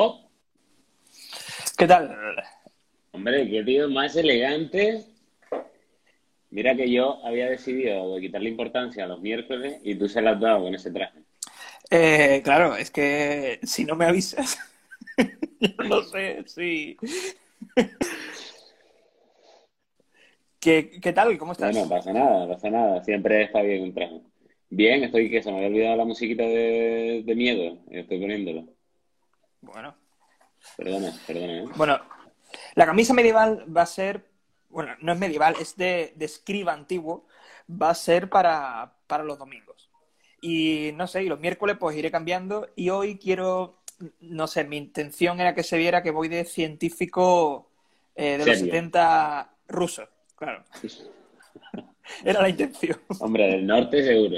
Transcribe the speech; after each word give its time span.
¡Oh! 0.00 0.30
¿Qué 1.76 1.84
tal? 1.88 2.16
Hombre, 3.10 3.50
qué 3.50 3.64
tío 3.64 3.90
más 3.90 4.14
elegante. 4.14 5.04
Mira 6.50 6.76
que 6.76 6.88
yo 6.88 7.18
había 7.26 7.50
decidido 7.50 8.16
quitarle 8.20 8.48
importancia 8.48 9.02
a 9.02 9.08
los 9.08 9.20
miércoles 9.20 9.80
y 9.82 9.96
tú 9.96 10.08
se 10.08 10.22
la 10.22 10.30
has 10.30 10.40
dado 10.40 10.62
con 10.62 10.74
ese 10.76 10.92
traje. 10.92 11.18
Eh, 11.90 12.42
claro, 12.44 12.76
es 12.76 12.92
que 12.92 13.58
si 13.64 13.84
no 13.84 13.96
me 13.96 14.04
avisas, 14.04 14.56
no 15.88 16.02
sé 16.04 16.44
si... 16.46 16.96
¿Qué, 20.60 21.00
¿Qué 21.02 21.12
tal? 21.12 21.36
¿Cómo 21.38 21.52
estás? 21.52 21.74
No, 21.74 21.82
no 21.82 21.88
pasa 21.88 22.12
nada, 22.12 22.46
no 22.46 22.52
pasa 22.52 22.70
nada. 22.70 23.02
Siempre 23.02 23.42
está 23.42 23.62
bien 23.62 23.82
un 23.82 23.94
traje. 23.94 24.20
Bien, 24.70 25.02
estoy 25.02 25.28
que 25.28 25.42
se 25.42 25.50
me 25.50 25.56
había 25.56 25.68
olvidado 25.68 25.96
la 25.96 26.04
musiquita 26.04 26.44
de, 26.44 27.24
de 27.26 27.34
miedo. 27.34 27.78
Estoy 27.90 28.20
poniéndolo. 28.20 28.77
Bueno, 29.72 29.94
Perdona, 30.76 31.12
perdona, 31.26 31.58
¿eh? 31.58 31.64
bueno, 31.76 32.00
la 32.74 32.86
camisa 32.86 33.14
medieval 33.14 33.64
va 33.74 33.82
a 33.82 33.86
ser, 33.86 34.24
bueno, 34.70 34.94
no 35.00 35.12
es 35.12 35.18
medieval, 35.18 35.54
es 35.60 35.76
de, 35.76 36.12
de 36.16 36.24
escriba 36.24 36.72
antiguo, 36.72 37.26
va 37.70 37.90
a 37.90 37.94
ser 37.94 38.28
para, 38.28 38.94
para 39.06 39.24
los 39.24 39.38
domingos. 39.38 39.90
Y 40.40 40.92
no 40.94 41.06
sé, 41.06 41.24
y 41.24 41.28
los 41.28 41.40
miércoles 41.40 41.76
pues 41.78 41.96
iré 41.96 42.10
cambiando 42.10 42.68
y 42.76 42.90
hoy 42.90 43.18
quiero, 43.18 43.78
no 44.20 44.46
sé, 44.46 44.64
mi 44.64 44.76
intención 44.76 45.40
era 45.40 45.54
que 45.54 45.64
se 45.64 45.76
viera 45.76 46.02
que 46.02 46.12
voy 46.12 46.28
de 46.28 46.44
científico 46.44 47.70
eh, 48.14 48.38
de 48.38 48.46
los 48.46 48.58
Serio. 48.58 48.72
70 48.72 49.54
ruso, 49.68 50.08
claro. 50.36 50.64
Era 52.24 52.40
la 52.40 52.48
intención. 52.48 52.98
Hombre, 53.18 53.48
del 53.48 53.66
norte 53.66 54.02
seguro. 54.02 54.36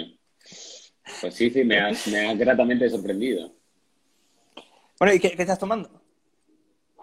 Pues 1.20 1.34
sí, 1.34 1.50
sí, 1.50 1.64
me 1.64 1.78
has, 1.78 2.06
me 2.08 2.28
has 2.28 2.36
gratamente 2.38 2.88
sorprendido. 2.88 3.52
Bueno, 5.00 5.14
¿y 5.14 5.18
qué, 5.18 5.30
qué 5.34 5.42
estás 5.42 5.58
tomando? 5.58 5.90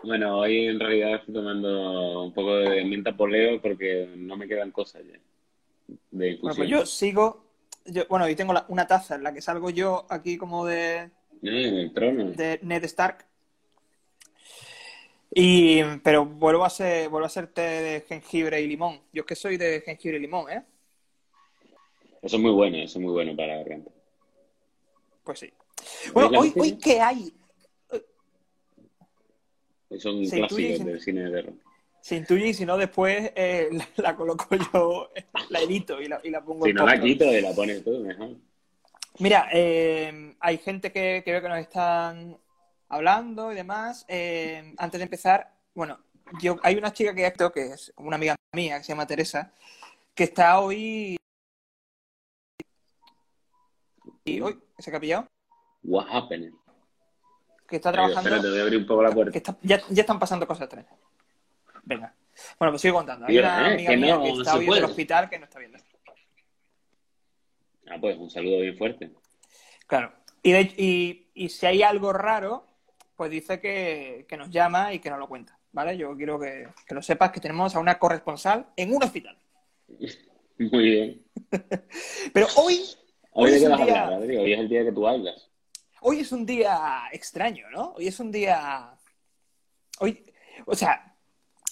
Bueno, 0.03 0.37
hoy 0.37 0.67
en 0.67 0.79
realidad 0.79 1.15
estoy 1.15 1.33
tomando 1.33 2.25
un 2.25 2.31
poco 2.31 2.57
de 2.57 2.85
menta 2.85 3.17
poleo 3.17 3.59
porque 3.59 4.07
no 4.15 4.37
me 4.37 4.47
quedan 4.47 4.71
cosas 4.71 5.01
ya. 5.03 5.17
De 6.11 6.37
Bueno, 6.39 6.55
pues 6.55 6.69
yo 6.69 6.85
sigo, 6.85 7.43
yo, 7.85 8.03
bueno, 8.07 8.25
hoy 8.25 8.35
tengo 8.35 8.53
la- 8.53 8.65
una 8.67 8.85
taza 8.85 9.15
en 9.15 9.23
la 9.23 9.33
que 9.33 9.41
salgo 9.41 9.71
yo 9.71 10.05
aquí 10.11 10.37
como 10.37 10.63
de, 10.67 10.97
Eh, 10.97 11.09
en 11.41 11.75
el 11.75 11.91
trono. 11.91 12.25
de 12.25 12.59
Ned 12.61 12.83
Stark. 12.83 13.25
Y, 15.33 15.81
pero 16.03 16.23
vuelvo 16.23 16.65
a 16.65 16.69
ser, 16.69 17.09
vuelvo 17.09 17.25
a 17.25 17.29
ser 17.29 17.47
té 17.47 17.61
de 17.61 18.01
jengibre 18.01 18.61
y 18.61 18.67
limón. 18.67 19.01
Yo 19.11 19.21
es 19.21 19.25
que 19.25 19.35
soy 19.35 19.57
de 19.57 19.81
jengibre 19.81 20.17
y 20.17 20.21
limón, 20.21 20.51
¿eh? 20.51 20.63
Eso 22.21 22.35
es 22.35 22.41
muy 22.41 22.51
bueno, 22.51 22.77
eso 22.77 22.99
es 22.99 23.03
muy 23.03 23.11
bueno 23.13 23.35
para 23.35 23.53
la 23.53 23.57
garganta. 23.63 23.89
Pues 25.23 25.39
sí. 25.39 25.51
Bueno, 26.13 26.39
hoy 26.39 26.77
¿qué 26.77 27.01
hay? 27.01 27.33
Son 29.99 30.25
Sí, 30.25 30.31
clásicos 30.37 30.85
del 30.85 31.01
cine 31.01 31.21
de 31.23 31.31
terror. 31.31 31.53
Se 32.01 32.15
intuye 32.15 32.47
y 32.49 32.53
si 32.53 32.65
no 32.65 32.77
después 32.77 33.31
eh, 33.35 33.69
la, 33.71 33.87
la 33.97 34.15
coloco 34.15 34.47
yo, 34.73 35.11
la 35.49 35.59
edito 35.61 36.01
y 36.01 36.07
la, 36.07 36.19
y 36.23 36.29
la 36.29 36.43
pongo 36.43 36.65
Si 36.65 36.73
no 36.73 36.85
la 36.85 36.99
quito 36.99 37.25
y 37.25 37.41
la 37.41 37.51
pones 37.53 37.83
tú, 37.83 37.99
mejor. 37.99 38.35
Mira, 39.19 39.49
eh, 39.51 40.35
hay 40.39 40.57
gente 40.59 40.91
que, 40.91 41.21
que 41.25 41.31
veo 41.31 41.41
que 41.41 41.49
nos 41.49 41.59
están 41.59 42.37
hablando 42.89 43.51
y 43.51 43.55
demás. 43.55 44.05
Eh, 44.07 44.73
antes 44.77 44.99
de 44.99 45.03
empezar, 45.03 45.53
bueno, 45.73 45.99
yo 46.41 46.57
hay 46.61 46.75
una 46.75 46.93
chica 46.93 47.15
que 47.15 47.25
acto 47.25 47.51
que 47.51 47.73
es 47.73 47.93
una 47.97 48.15
amiga 48.15 48.35
mía 48.53 48.77
que 48.77 48.83
se 48.83 48.89
llama 48.89 49.07
Teresa, 49.07 49.51
que 50.13 50.25
está 50.25 50.59
hoy 50.59 51.17
y 54.25 54.41
hoy 54.41 54.59
se 54.77 54.95
ha 54.95 54.99
pillado, 54.99 55.25
What 55.83 56.07
happened? 56.09 56.53
Que 57.67 57.75
está 57.77 57.91
trabajando, 57.91 58.21
Espérate, 58.29 58.49
voy 58.49 58.59
a 58.59 58.63
abrir 58.63 58.79
un 58.79 58.85
poco 58.87 59.03
la 59.03 59.09
que 59.09 59.15
puerta. 59.15 59.37
está- 59.37 59.57
ya, 59.61 59.81
ya 59.89 60.01
están 60.01 60.19
pasando 60.19 60.47
cosas 60.47 60.63
extrañas. 60.63 60.91
Venga. 61.83 62.13
Bueno, 62.59 62.71
pues 62.71 62.81
sigo 62.81 62.97
contando. 62.97 63.25
Hay 63.27 63.37
una 63.37 63.69
eh, 63.69 63.73
amiga 63.73 63.89
que 63.91 63.97
mía 63.97 64.15
no 64.15 64.23
que 64.23 64.29
está 64.31 64.55
hoy 64.57 64.65
en 64.67 64.73
el 64.73 64.83
hospital 64.85 65.29
que 65.29 65.39
no 65.39 65.45
está 65.45 65.59
viendo. 65.59 65.77
Ah, 67.89 67.97
pues 67.99 68.17
un 68.17 68.29
saludo 68.29 68.59
bien 68.61 68.77
fuerte. 68.77 69.11
Claro. 69.85 70.11
Y, 70.43 70.51
de- 70.51 70.73
y, 70.77 71.27
y 71.33 71.49
si 71.49 71.65
hay 71.65 71.81
algo 71.83 72.11
raro, 72.13 72.65
pues 73.15 73.31
dice 73.31 73.59
que, 73.59 74.25
que 74.27 74.37
nos 74.37 74.49
llama 74.49 74.93
y 74.93 74.99
que 74.99 75.09
nos 75.09 75.19
lo 75.19 75.27
cuenta. 75.27 75.57
¿Vale? 75.71 75.97
Yo 75.97 76.15
quiero 76.15 76.39
que, 76.39 76.67
que 76.87 76.95
lo 76.95 77.01
sepas 77.01 77.31
que 77.31 77.39
tenemos 77.39 77.75
a 77.75 77.79
una 77.79 77.99
corresponsal 77.99 78.67
en 78.75 78.93
un 78.95 79.03
hospital. 79.03 79.37
Muy 80.57 80.83
bien. 80.83 81.23
Pero 82.33 82.47
hoy, 82.55 82.81
Hoy 83.31 83.51
Hoy 83.51 83.57
es 83.57 83.65
a 83.65 83.67
día- 83.67 83.75
hablar, 84.05 84.13
Adri? 84.13 84.37
Hoy 84.37 84.53
es 84.53 84.59
el 84.59 84.67
día 84.69 84.83
que 84.83 84.91
tú 84.91 85.07
hablas. 85.07 85.49
Hoy 86.01 86.19
es 86.21 86.31
un 86.31 86.45
día 86.45 87.03
extraño, 87.11 87.69
¿no? 87.69 87.93
Hoy 87.97 88.07
es 88.07 88.19
un 88.19 88.31
día. 88.31 88.97
Hoy. 89.99 90.23
O 90.65 90.75
sea, 90.75 91.15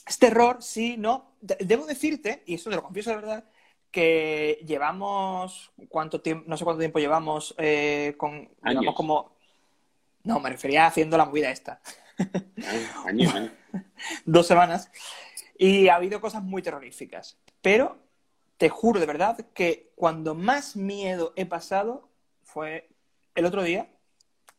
es 0.08 0.20
terror, 0.20 0.62
sí, 0.62 0.96
no. 0.98 1.36
De- 1.42 1.58
debo 1.60 1.86
decirte, 1.86 2.44
y 2.46 2.56
eso 2.56 2.70
te 2.70 2.76
lo 2.76 2.84
confieso 2.84 3.10
de 3.12 3.16
verdad, 3.18 3.46
que 3.92 4.60
llevamos. 4.66 5.72
¿Cuánto 5.90 6.22
tiempo? 6.22 6.46
No 6.48 6.58
sé 6.58 6.64
cuánto 6.64 6.80
tiempo 6.80 7.00
llevamos 7.00 7.56
eh, 7.58 8.16
con. 8.18 8.50
Llevamos 8.64 8.96
como. 8.96 9.36
No, 10.24 10.40
me 10.40 10.50
refería 10.50 10.88
haciendo 10.88 11.18
la 11.18 11.26
movida 11.26 11.52
esta. 11.52 11.82
Ah, 12.18 13.04
años, 13.08 13.34
¿eh? 13.36 13.52
dos 14.26 14.48
semanas 14.48 14.90
y 15.58 15.88
ha 15.88 15.96
habido 15.96 16.22
cosas 16.22 16.44
muy 16.44 16.62
terroríficas. 16.62 17.38
Pero 17.62 17.98
te 18.58 18.70
juro 18.70 19.00
de 19.00 19.06
verdad 19.06 19.38
que 19.54 19.92
cuando 19.96 20.36
más 20.36 20.76
miedo 20.76 21.34
he 21.36 21.46
pasado 21.46 22.10
fue 22.44 22.90
el 23.36 23.46
otro 23.46 23.64
día 23.64 23.90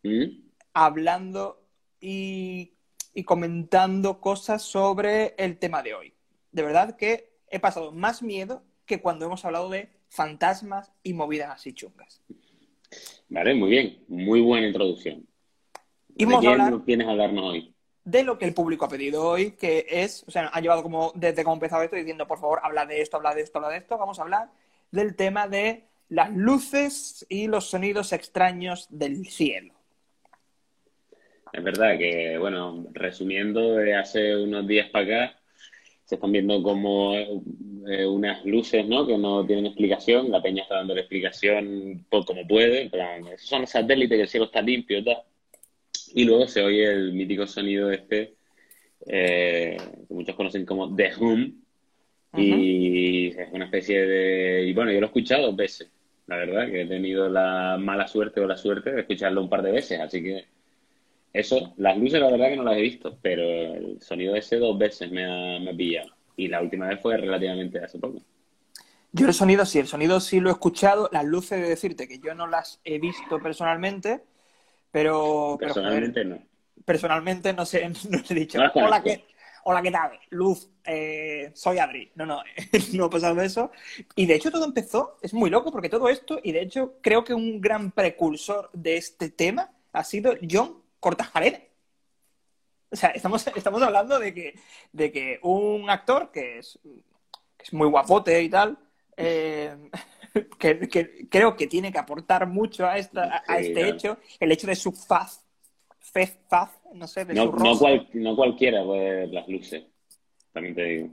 ¿Mm? 0.07 0.47
hablando 0.73 1.63
y, 2.01 2.75
y 3.15 3.25
comentando 3.25 4.21
cosas 4.21 4.63
sobre 4.63 5.35
el 5.39 5.59
tema 5.59 5.83
de 5.83 5.95
hoy. 5.95 6.15
De 6.53 6.63
verdad 6.63 6.97
que 6.97 7.31
he 7.49 7.59
pasado 7.61 7.93
más 7.93 8.23
miedo 8.23 8.63
que 8.85 9.01
cuando 9.01 9.25
hemos 9.25 9.45
hablado 9.45 9.71
de 9.71 9.89
fantasmas 10.09 10.93
y 11.03 11.15
movidas 11.15 11.51
así 11.51 11.73
chungas. 11.73 12.21
Vale, 13.29 13.55
muy 13.55 13.71
bien. 13.71 14.05
Muy 14.09 14.41
buena 14.41 14.67
introducción. 14.67 15.27
Y 16.15 16.25
¿De 16.25 16.27
vamos 16.27 16.41
quién 16.41 16.61
hablar 16.61 16.85
tienes 16.85 17.07
a 17.07 17.11
hablarnos 17.11 17.45
hoy? 17.45 17.73
de 18.07 18.23
lo 18.23 18.39
que 18.39 18.45
el 18.45 18.55
público 18.55 18.85
ha 18.85 18.89
pedido 18.89 19.29
hoy, 19.29 19.51
que 19.53 19.85
es, 19.91 20.25
o 20.29 20.31
sea, 20.31 20.47
ha 20.47 20.61
llevado 20.61 20.85
como 20.85 21.11
desde 21.17 21.35
que 21.35 21.41
hemos 21.41 21.57
empezado 21.57 21.83
esto 21.83 21.97
diciendo, 21.97 22.29
por 22.29 22.39
favor, 22.39 22.61
habla 22.63 22.87
de 22.87 23.01
esto, 23.01 23.17
habla 23.17 23.35
de 23.35 23.43
esto, 23.43 23.59
habla 23.59 23.71
de 23.71 23.79
esto. 23.79 23.99
Vamos 23.99 24.21
a 24.21 24.23
hablar 24.23 24.53
del 24.93 25.17
tema 25.17 25.49
de 25.49 25.89
las 26.09 26.31
luces 26.33 27.27
y 27.29 27.49
los 27.49 27.69
sonidos 27.69 28.13
extraños 28.13 28.87
del 28.91 29.27
cielo. 29.27 29.75
Es 31.53 31.63
verdad 31.63 31.97
que, 31.99 32.37
bueno, 32.39 32.87
resumiendo, 32.93 33.77
de 33.77 33.95
hace 33.95 34.37
unos 34.37 34.67
días 34.67 34.91
para 34.91 35.05
acá, 35.05 35.41
se 36.05 36.15
están 36.15 36.33
viendo 36.33 36.63
como 36.63 37.17
eh, 37.17 38.07
unas 38.07 38.45
luces, 38.45 38.87
¿no? 38.87 39.07
Que 39.07 39.19
no 39.19 39.45
tienen 39.45 39.67
explicación. 39.67 40.31
La 40.31 40.43
peña 40.43 40.63
está 40.63 40.77
dando 40.77 40.95
la 40.95 41.01
explicación 41.01 42.05
por 42.09 42.25
como 42.25 42.47
puede. 42.47 42.89
Plan, 42.91 43.27
esos 43.27 43.49
son 43.49 43.63
los 43.63 43.71
satélites, 43.71 44.17
que 44.17 44.23
el 44.23 44.29
cielo 44.29 44.47
está 44.47 44.63
limpio 44.63 44.99
y 44.99 45.05
tal. 45.05 45.19
Y 46.15 46.25
luego 46.25 46.47
se 46.47 46.63
oye 46.63 46.85
el 46.85 47.13
mítico 47.13 47.47
sonido 47.47 47.91
este, 47.91 48.35
eh, 49.07 49.77
que 50.07 50.15
muchos 50.15 50.37
conocen 50.37 50.65
como 50.65 50.95
The 50.95 51.13
Hum. 51.19 51.63
Y 52.37 53.29
es 53.29 53.49
una 53.53 53.65
especie 53.65 54.07
de... 54.07 54.67
Y 54.69 54.75
bueno, 54.75 54.93
yo 54.93 55.01
lo 55.01 55.07
he 55.07 55.09
escuchado 55.09 55.47
dos 55.47 55.57
veces. 55.57 55.89
La 56.27 56.37
verdad, 56.37 56.71
que 56.71 56.83
he 56.83 56.87
tenido 56.87 57.29
la 57.31 57.79
mala 57.81 58.07
suerte 58.07 58.41
o 58.41 58.47
la 58.47 58.57
suerte 58.57 58.93
de 58.93 59.01
escucharlo 59.01 59.41
un 59.41 59.49
par 59.49 59.63
de 59.63 59.73
veces. 59.73 59.99
Así 60.01 60.23
que 60.23 60.45
eso, 61.41 61.75
las 61.77 61.97
luces 61.99 62.21
la 62.21 62.31
verdad 62.31 62.49
que 62.49 62.57
no 62.57 62.63
las 62.65 62.77
he 62.77 62.83
visto, 62.83 63.19
pero 63.23 63.43
el 63.43 64.01
sonido 64.01 64.35
ese 64.37 64.57
dos 64.57 64.77
veces 64.79 65.11
me 65.11 65.25
ha, 65.25 65.59
me 65.61 65.71
ha 65.71 65.77
pillado. 65.77 66.11
Y 66.37 66.49
la 66.49 66.61
última 66.63 66.89
vez 66.89 67.01
fue 67.01 67.17
relativamente 67.17 67.79
hace 67.83 67.99
poco. 67.99 68.23
Yo 69.13 69.27
el 69.27 69.35
sonido 69.35 69.65
sí, 69.65 69.79
el 69.79 69.87
sonido 69.87 70.21
sí 70.21 70.41
lo 70.41 70.51
he 70.51 70.53
escuchado. 70.53 71.09
Las 71.13 71.25
luces 71.25 71.61
de 71.61 71.69
decirte 71.69 72.07
que 72.09 72.19
yo 72.19 72.35
no 72.35 72.47
las 72.47 72.81
he 72.85 72.99
visto 72.99 73.41
personalmente, 73.41 74.23
pero, 74.91 75.57
Personalmente 75.59 76.25
no. 76.25 76.39
personalmente 76.85 77.53
no 77.53 77.65
sé, 77.67 77.89
no 78.11 78.19
he 78.29 78.35
dicho, 78.35 78.59
No 78.59 78.71
hola. 78.75 79.03
¿qué, 79.03 79.25
hola, 79.65 79.83
¿qué 79.83 79.91
tal? 79.91 80.13
Luz, 80.31 80.71
eh, 80.85 81.51
soy 81.55 81.79
Adri. 81.79 82.13
No, 82.15 82.27
no, 82.27 82.43
no 82.95 83.05
ha 83.07 83.11
pasado 83.11 83.41
eso. 83.43 83.71
Y 84.15 84.27
de 84.27 84.35
hecho 84.35 84.51
todo 84.51 84.65
empezó, 84.65 85.17
es 85.23 85.33
muy 85.35 85.51
loco 85.51 85.71
porque 85.73 85.89
todo 85.89 86.09
esto, 86.09 86.39
y 86.43 86.53
de 86.53 86.63
hecho 86.63 86.95
creo 87.03 87.25
que 87.25 87.35
un 87.35 87.61
gran 87.61 87.91
precursor 87.93 88.71
de 88.73 88.97
este 88.97 89.31
tema 89.31 89.71
ha 89.93 90.05
sido 90.05 90.35
John 90.51 90.83
Cortajarena. 91.07 91.61
O 92.91 92.97
sea, 92.97 93.11
estamos, 93.11 93.47
estamos 93.47 93.81
hablando 93.81 94.19
de 94.19 94.35
que, 94.35 94.59
de 94.91 95.13
que 95.13 95.39
un 95.43 95.89
actor 95.89 96.33
que 96.33 96.59
es, 96.59 96.81
que 97.57 97.63
es 97.63 97.73
muy 97.73 97.87
guapote 97.87 98.43
y 98.43 98.49
tal, 98.49 98.77
eh, 99.17 99.89
que, 100.59 100.81
que 100.89 101.29
creo 101.29 101.57
que 101.57 101.69
tiene 101.69 101.93
que 101.93 101.99
aportar 102.01 102.49
mucho 102.49 102.89
a, 102.89 102.99
esta, 102.99 103.45
a, 103.47 103.59
Sí, 103.59 103.67
este 103.69 103.73
claro. 103.75 103.93
hecho, 103.93 104.19
el 104.41 104.51
hecho 104.51 104.67
de 104.67 104.75
su 104.75 104.91
faz, 104.91 105.47
fez, 106.01 106.37
faz, 106.49 106.71
no 106.93 107.07
sé, 107.07 107.25
de 107.25 107.35
No, 107.35 107.45
su 107.45 107.53
no, 107.53 107.79
cual- 107.79 108.09
no 108.15 108.35
cualquiera 108.35 108.83
puede 108.83 109.11
ver 109.11 109.29
las 109.29 109.47
luces. 109.47 109.85
También 110.53 110.75
te 110.75 110.83
digo. 110.83 111.09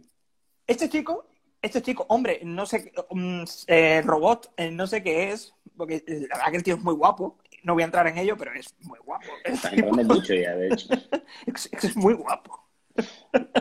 Este 0.66 0.90
chico, 0.90 1.28
este 1.62 1.84
chico, 1.84 2.08
hombre, 2.10 2.40
no 2.44 2.66
sé, 2.66 2.92
mm, 3.12 3.44
eh, 3.68 4.02
robot, 4.04 4.54
eh, 4.58 4.72
no 4.72 4.88
sé 4.88 5.04
qué 5.04 5.30
es, 5.34 5.54
porque 5.78 6.04
la 6.08 6.38
verdad 6.38 6.50
que 6.52 6.58
el 6.58 6.64
tío 6.64 6.76
es 6.78 6.84
muy 6.84 6.96
guapo, 6.96 7.38
no 7.64 7.74
voy 7.74 7.84
a 7.84 7.86
entrar 7.86 8.08
en 8.08 8.18
ello, 8.18 8.38
pero 8.38 8.54
es 8.54 8.76
muy 8.82 9.00
guapo. 9.00 9.26
Está 9.44 9.72
mucho 9.76 10.34
ya, 10.34 10.56
de 10.56 10.68
hecho. 10.68 10.88
es, 11.46 11.70
es 11.72 11.96
muy 11.96 12.14
guapo. 12.14 12.68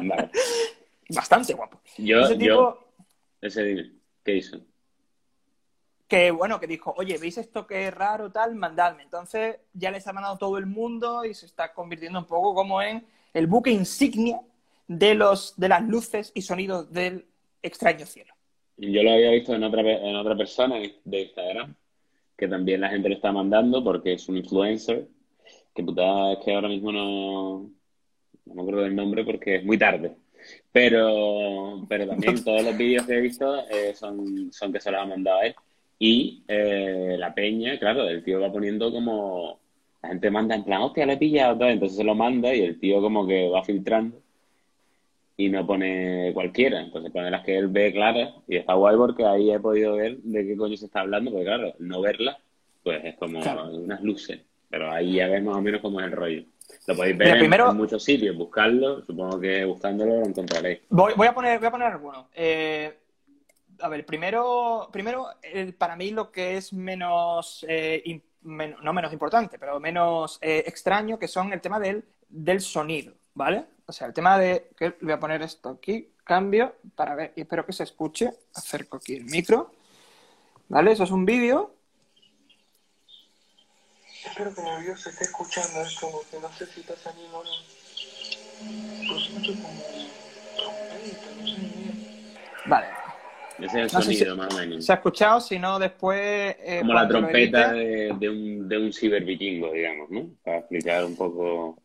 Vale. 0.03 0.31
Bastante 1.09 1.55
guapo. 1.55 1.81
Yo, 1.99 2.21
Ese 2.21 2.35
tipo 2.35 2.47
yo, 2.47 2.95
ese 3.41 3.93
¿qué 4.25 4.37
hizo? 4.37 4.59
que, 6.13 6.31
bueno, 6.31 6.61
que 6.61 6.67
dijo, 6.67 6.93
oye, 6.99 7.17
¿veis 7.17 7.39
esto 7.39 7.67
que 7.67 7.87
es 7.89 7.95
raro, 7.95 8.31
tal? 8.31 8.55
Mandadme. 8.55 9.03
Entonces 9.03 9.57
ya 9.73 9.91
les 9.91 10.07
ha 10.07 10.13
mandado 10.13 10.37
todo 10.37 10.59
el 10.59 10.67
mundo 10.67 11.25
y 11.25 11.33
se 11.33 11.47
está 11.47 11.73
convirtiendo 11.73 12.19
un 12.19 12.27
poco 12.27 12.55
como 12.55 12.83
en 12.83 13.07
el 13.33 13.47
buque 13.47 13.71
insignia 13.71 14.39
de, 14.87 15.15
los, 15.15 15.55
de 15.57 15.71
las 15.71 15.83
luces 15.83 16.31
y 16.35 16.43
sonidos 16.43 16.93
del 16.93 17.25
extraño 17.63 18.05
cielo. 18.05 18.35
Yo 18.77 19.03
lo 19.03 19.13
había 19.13 19.31
visto 19.31 19.55
en 19.55 19.65
otra, 19.65 19.81
en 19.81 20.17
otra 20.17 20.37
persona 20.37 20.77
de 20.77 21.21
Instagram, 21.23 21.75
que 22.43 22.49
también 22.49 22.81
la 22.81 22.89
gente 22.89 23.09
le 23.09 23.15
está 23.15 23.31
mandando 23.31 23.85
porque 23.85 24.15
es 24.15 24.29
un 24.29 24.37
influencer, 24.37 25.07
que 25.73 25.85
putada 25.85 26.33
es 26.33 26.41
que 26.45 26.53
ahora 26.53 26.67
mismo 26.67 26.91
no, 26.91 27.71
no 28.47 28.55
me 28.55 28.63
acuerdo 28.63 28.83
del 28.83 28.97
nombre 28.97 29.23
porque 29.25 29.57
es 29.57 29.65
muy 29.65 29.79
tarde. 29.79 30.17
Pero, 30.73 31.87
pero 31.89 32.09
también 32.09 32.43
todos 32.45 32.65
los 32.65 32.77
vídeos 32.77 33.07
que 33.07 33.15
he 33.15 33.21
visto 33.21 33.61
eh, 33.69 33.95
son, 33.95 34.53
son 34.53 34.73
que 34.73 34.81
se 34.81 34.91
los 34.91 35.01
ha 35.01 35.07
mandado 35.07 35.39
a 35.39 35.47
él. 35.47 35.55
Y 36.01 36.43
eh, 36.49 37.15
la 37.17 37.33
peña, 37.33 37.79
claro, 37.79 38.09
el 38.09 38.25
tío 38.25 38.41
va 38.41 38.51
poniendo 38.51 38.91
como... 38.91 39.61
La 40.03 40.09
gente 40.09 40.29
manda 40.33 40.57
en 40.57 40.65
plan, 40.65 40.83
hostia, 40.83 41.07
le 41.07 41.13
he 41.13 41.19
pillado, 41.19 41.69
entonces 41.69 41.97
se 41.97 42.03
lo 42.03 42.17
manda 42.17 42.53
y 42.53 42.63
el 42.63 42.81
tío 42.81 43.01
como 43.01 43.25
que 43.25 43.49
va 43.49 43.63
filtrando 43.63 44.21
y 45.47 45.49
no 45.51 45.67
pone 45.67 46.31
cualquiera. 46.35 46.81
Entonces 46.81 47.11
pone 47.13 47.31
las 47.31 47.45
que 47.45 47.57
él 47.59 47.69
ve 47.69 47.93
claras 47.93 48.33
y 48.49 48.57
está 48.57 48.75
guay 48.75 48.97
porque 48.97 49.25
ahí 49.25 49.51
he 49.51 49.59
podido 49.61 49.95
ver 49.97 50.17
de 50.19 50.47
qué 50.47 50.57
coño 50.57 50.77
se 50.77 50.87
está 50.87 51.01
hablando, 51.01 51.31
porque 51.31 51.45
claro, 51.47 51.75
no 51.79 52.01
verlas, 52.01 52.37
pues 52.83 53.05
es 53.05 53.17
como 53.17 53.41
Claro. 53.41 53.71
unas 53.71 54.03
luces. 54.03 54.41
Pero 54.71 54.91
ahí 54.91 55.15
ya 55.15 55.29
ves 55.29 55.43
más 55.43 55.57
o 55.57 55.61
menos 55.61 55.81
cómo 55.81 56.01
es 56.01 56.07
el 56.07 56.13
rollo. 56.13 56.45
Lo 56.87 56.97
podéis 56.97 57.19
ver 57.19 57.27
Mira, 57.27 57.35
en- 57.37 57.41
primero- 57.41 57.71
en, 57.71 57.77
muchos 57.77 58.03
sitios, 58.03 58.35
buscarlo. 58.37 59.05
Supongo 59.05 59.39
que 59.41 59.65
buscándolo 59.65 60.21
lo 60.21 60.27
encontraréis. 60.27 60.81
Voy, 60.89 61.13
voy 61.17 61.27
a 61.27 61.35
poner, 61.35 61.59
voy 61.59 61.69
a 61.69 61.71
poner 61.71 61.89
algunos. 61.89 62.27
Eh, 62.35 62.93
a 63.81 63.89
ver, 63.89 64.07
primero, 64.07 64.89
primero 64.93 65.27
eh, 65.43 65.73
para 65.77 65.97
mí 65.97 66.11
lo 66.11 66.31
que 66.33 66.57
es 66.57 66.73
menos, 66.73 67.67
eh, 67.69 68.21
men- 68.43 68.77
no 68.83 68.93
menos 68.93 69.13
importante, 69.13 69.59
pero 69.59 69.79
menos 69.81 70.39
extraño, 70.41 71.19
que 71.19 71.29
son 71.29 71.53
el 71.53 71.61
tema 71.61 71.79
del, 71.79 72.03
del 72.29 72.61
sonido, 72.61 73.13
¿vale? 73.35 73.65
O 73.87 73.93
sea, 73.93 74.07
el 74.07 74.13
tema 74.13 74.39
de, 74.39 74.71
que 74.77 74.95
voy 75.01 75.13
a 75.13 75.21
poner 75.21 75.43
esto 75.43 75.69
aquí, 75.71 76.09
cambio, 76.25 76.77
para 76.95 77.15
ver, 77.15 77.33
y 77.37 77.43
espero 77.43 77.67
que 77.67 77.73
se 77.73 77.83
escuche, 77.83 78.31
acerco 78.55 78.97
aquí 78.99 79.15
el 79.17 79.25
micro, 79.25 79.73
¿vale? 80.69 80.93
Eso 80.93 81.05
es 81.05 81.11
un 81.11 81.25
vídeo, 81.25 81.75
Espero 84.25 84.55
que 84.55 84.63
video 84.81 84.97
se 84.97 85.11
esté 85.11 85.25
escuchando, 85.25 85.83
es 85.83 85.99
como 85.99 86.21
que 86.31 86.39
no 86.39 86.49
sé 86.53 86.65
si 86.67 86.81
está 86.81 86.95
saliendo 86.97 87.39
o 87.39 87.45
no. 87.45 87.51
Pero 89.01 89.19
se 89.21 89.27
escucha 89.33 89.53
como 89.63 89.83
trompeta, 90.57 91.27
no 91.41 91.47
sé 91.47 91.59
ni 91.59 91.67
idea. 91.83 91.93
vale. 92.67 92.87
Ese 93.59 93.67
es 93.67 93.75
el 93.75 93.83
No 93.99 94.03
sonido, 94.03 94.33
si- 94.35 94.39
más 94.39 94.55
o 94.55 94.59
menos. 94.59 94.87
Se 94.87 94.93
ha 94.93 94.95
escuchado, 94.95 95.41
si 95.41 95.59
no, 95.59 95.79
después... 95.81 96.21
eh, 96.61 96.79
Como 96.81 96.95
la 96.95 97.09
trompeta 97.09 97.73
edite- 97.73 97.75
de, 97.75 98.15
de 98.19 98.29
un, 98.31 98.69
de 98.69 98.79
un 98.79 98.93
cibervikingo, 98.93 99.73
digamos, 99.73 100.09
¿no? 100.11 100.29
Para 100.45 100.59
explicar 100.59 101.05
un 101.05 101.17
poco. 101.17 101.82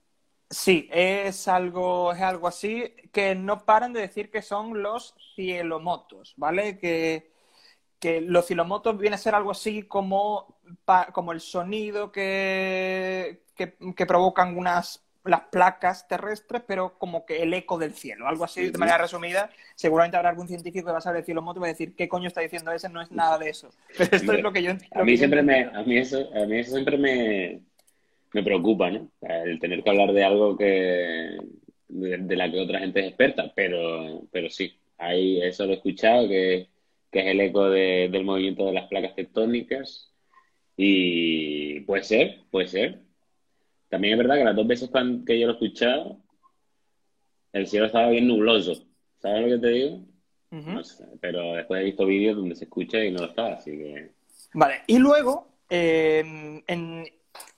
Sí, 0.50 0.88
es 0.92 1.48
algo, 1.48 2.14
es 2.14 2.22
algo 2.22 2.48
así 2.48 2.94
que 3.12 3.36
no 3.36 3.66
paran 3.66 3.92
de 3.92 4.02
decir 4.02 4.32
que 4.32 4.42
son 4.42 4.82
los 4.82 5.14
cielomotos, 5.36 6.34
¿vale? 6.38 6.78
Que, 6.78 7.32
que 8.00 8.22
los 8.22 8.46
cielomotos 8.46 8.98
viene 8.98 9.16
a 9.16 9.20
ser 9.20 9.36
algo 9.36 9.52
así 9.52 9.84
como, 9.84 10.60
como 11.12 11.34
el 11.34 11.42
sonido 11.42 12.12
que, 12.12 13.44
que, 13.56 13.76
que 13.96 14.06
provocan 14.06 14.58
unas 14.58 15.04
las 15.28 15.42
placas 15.52 16.08
terrestres, 16.08 16.64
pero 16.66 16.98
como 16.98 17.26
que 17.26 17.44
el 17.44 17.54
eco 17.54 17.78
del 17.78 17.94
cielo, 17.94 18.28
algo 18.28 18.46
así 18.46 18.70
de 18.70 18.78
manera 18.78 18.98
resumida. 18.98 19.50
Seguramente 19.76 20.18
habrá 20.18 20.30
algún 20.30 20.48
científico 20.48 20.86
que 20.86 20.92
va 20.92 21.00
a 21.00 21.02
saber 21.02 21.20
el 21.20 21.26
cielomoto 21.26 21.60
y 21.60 21.62
va 21.62 21.68
a 21.68 21.72
decir, 21.72 21.96
¿qué 21.96 22.08
coño 22.08 22.28
está 22.28 22.42
diciendo 22.42 22.72
ese? 22.72 22.90
No 22.90 23.02
es 23.02 23.12
nada 23.12 23.38
de 23.38 23.50
eso. 23.50 23.70
Pero 23.98 24.16
esto 24.16 24.32
es 24.34 24.42
lo 24.42 24.52
que 24.52 24.64
yo 24.64 24.74
lo 24.74 25.02
A 25.02 25.04
mí 25.04 25.18
siempre 25.18 25.44
me, 25.44 25.60
entiendo. 25.60 25.80
a 25.80 25.84
mí 25.84 25.98
eso, 25.98 26.30
a 26.34 26.46
mí 26.46 26.60
eso 26.60 26.72
siempre 26.72 26.98
me, 26.98 27.62
me 28.38 28.44
preocupa, 28.44 28.89
¿no? 28.92 29.10
El 29.22 29.60
tener 29.60 29.84
que 29.84 29.89
hablar 29.89 30.13
de 30.13 30.24
algo 30.24 30.56
que 30.57 31.38
de, 31.88 32.18
de 32.18 32.36
la 32.36 32.51
que 32.51 32.60
otra 32.60 32.80
gente 32.80 33.00
es 33.00 33.07
experta, 33.07 33.51
pero, 33.56 34.24
pero 34.31 34.50
sí, 34.50 34.74
ahí 34.98 35.42
eso 35.42 35.66
lo 35.66 35.72
he 35.72 35.75
escuchado, 35.75 36.28
que, 36.28 36.68
que 37.12 37.19
es 37.19 37.25
el 37.28 37.42
eco 37.42 37.69
de- 37.69 38.10
del 38.12 38.24
movimiento 38.25 38.66
de 38.66 38.74
las 38.74 38.88
placas 38.88 39.16
tectónicas 39.16 40.12
y 40.75 41.80
puede 41.81 42.04
ser, 42.04 42.42
puede 42.51 42.68
ser. 42.68 43.00
También 43.89 44.13
es 44.13 44.18
verdad 44.19 44.36
que 44.38 44.44
las 44.44 44.56
dos 44.56 44.68
veces 44.68 44.89
que 45.25 45.39
yo 45.39 45.48
lo 45.48 45.54
he 45.54 45.56
escuchado, 45.56 46.18
el 47.54 47.68
cielo 47.68 47.86
estaba 47.88 48.10
bien 48.10 48.28
nubloso. 48.28 48.86
¿Sabes 49.19 49.42
lo 49.50 49.56
que 49.56 49.62
te 49.62 49.69
digo? 49.74 49.95
Ujú. 50.51 50.72
No 50.72 50.84
sé, 50.84 51.06
pero 51.19 51.54
después 51.56 51.81
he 51.81 51.86
visto 51.86 52.06
vídeos 52.06 52.36
donde 52.36 52.56
se 52.56 52.66
escucha 52.66 53.04
y 53.04 53.12
no 53.12 53.19
lo 53.22 53.25
estaba, 53.30 53.54
así 53.54 53.72
que... 53.72 54.12
Vale, 54.54 54.75
y 54.88 54.98
luego, 55.00 55.48
eh, 55.69 56.62
en, 56.68 57.06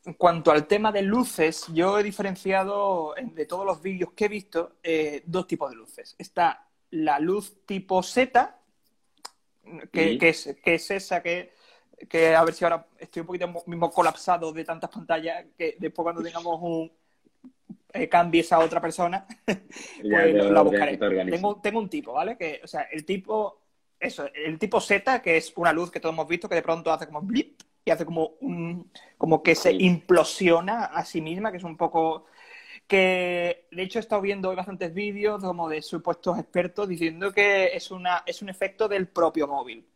en 0.05 0.13
cuanto 0.13 0.51
al 0.51 0.65
tema 0.67 0.91
de 0.91 1.01
luces, 1.01 1.65
yo 1.73 1.99
he 1.99 2.03
diferenciado 2.03 3.15
en- 3.17 3.33
de 3.35 3.45
todos 3.45 3.65
los 3.65 3.81
vídeos 3.81 4.11
que 4.13 4.25
he 4.25 4.29
visto 4.29 4.77
eh, 4.83 5.23
dos 5.25 5.45
tipos 5.47 5.69
de 5.69 5.75
luces. 5.75 6.15
Está 6.17 6.67
la 6.91 7.19
luz 7.19 7.65
tipo 7.65 8.01
Z, 8.01 8.55
que, 9.91 10.29
es, 10.29 10.55
que 10.63 10.73
es 10.75 10.91
esa 10.91 11.21
que, 11.21 11.53
que 12.07 12.35
a 12.35 12.43
ver 12.43 12.53
si 12.53 12.63
ahora 12.63 12.87
estoy 12.97 13.21
un 13.21 13.27
poquito 13.27 13.47
mo- 13.47 13.63
mismo 13.67 13.91
colapsado 13.91 14.51
de 14.51 14.63
tantas 14.65 14.89
pantallas 14.89 15.45
que 15.57 15.75
después 15.79 16.03
cuando 16.03 16.21
tengamos 16.23 16.59
un 16.61 16.91
eh, 17.93 18.07
cambies 18.07 18.51
a 18.53 18.59
otra 18.59 18.79
persona, 18.81 19.25
pues 19.45 20.33
la 20.51 20.61
buscaré. 20.61 20.97
Tengo, 21.31 21.61
tengo 21.61 21.79
un 21.79 21.89
tipo, 21.89 22.13
¿vale? 22.13 22.37
Que, 22.37 22.61
o 22.63 22.67
sea, 22.67 22.83
el 22.91 23.03
tipo, 23.05 23.61
eso, 23.99 24.27
el 24.33 24.57
tipo 24.57 24.79
Z, 24.79 25.21
que 25.21 25.37
es 25.37 25.53
una 25.55 25.73
luz 25.73 25.91
que 25.91 25.99
todos 25.99 26.13
hemos 26.13 26.27
visto 26.27 26.47
que 26.47 26.55
de 26.55 26.61
pronto 26.61 26.91
hace 26.91 27.05
como 27.07 27.21
blip 27.21 27.61
y 27.89 27.91
hace 27.91 28.05
como 28.05 28.35
un, 28.41 28.91
como 29.17 29.41
que 29.41 29.55
se 29.55 29.73
implosiona 29.73 30.85
a 30.85 31.03
sí 31.03 31.21
misma, 31.21 31.51
que 31.51 31.57
es 31.57 31.63
un 31.63 31.75
poco 31.75 32.25
que 32.87 33.67
de 33.71 33.83
hecho 33.83 33.97
he 33.97 34.01
estado 34.01 34.21
viendo 34.21 34.49
hoy 34.49 34.55
bastantes 34.55 34.93
vídeos 34.93 35.41
como 35.41 35.67
de 35.67 35.81
supuestos 35.81 36.37
expertos 36.37 36.87
diciendo 36.87 37.31
que 37.33 37.75
es 37.75 37.89
una 37.89 38.23
es 38.27 38.41
un 38.43 38.49
efecto 38.49 38.87
del 38.87 39.07
propio 39.07 39.47
móvil. 39.47 39.87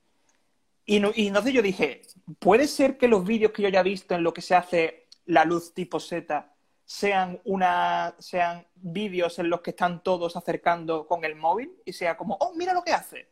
Y, 0.86 1.00
no, 1.00 1.12
y 1.16 1.28
entonces 1.28 1.54
yo 1.54 1.62
dije, 1.62 2.02
¿puede 2.40 2.68
ser 2.68 2.98
que 2.98 3.08
los 3.08 3.24
vídeos 3.26 3.52
que 3.52 3.62
yo 3.62 3.70
ya 3.70 3.82
he 3.82 3.84
visto 3.84 4.16
en 4.16 4.24
lo 4.24 4.34
que 4.34 4.42
se 4.42 4.56
hace 4.56 5.08
la 5.26 5.46
luz 5.46 5.74
tipo 5.74 6.00
Z 6.00 6.52
sean 6.86 7.40
una 7.46 8.16
sean 8.20 8.66
vídeos 8.76 9.38
en 9.40 9.50
los 9.50 9.62
que 9.62 9.70
están 9.70 10.02
todos 10.04 10.36
acercando 10.36 11.08
con 11.08 11.26
el 11.26 11.36
móvil 11.36 11.72
y 11.86 11.94
sea 11.94 12.18
como, 12.18 12.38
oh, 12.40 12.54
mira 12.56 12.74
lo 12.74 12.84
que 12.84 12.92
hace? 12.92 13.30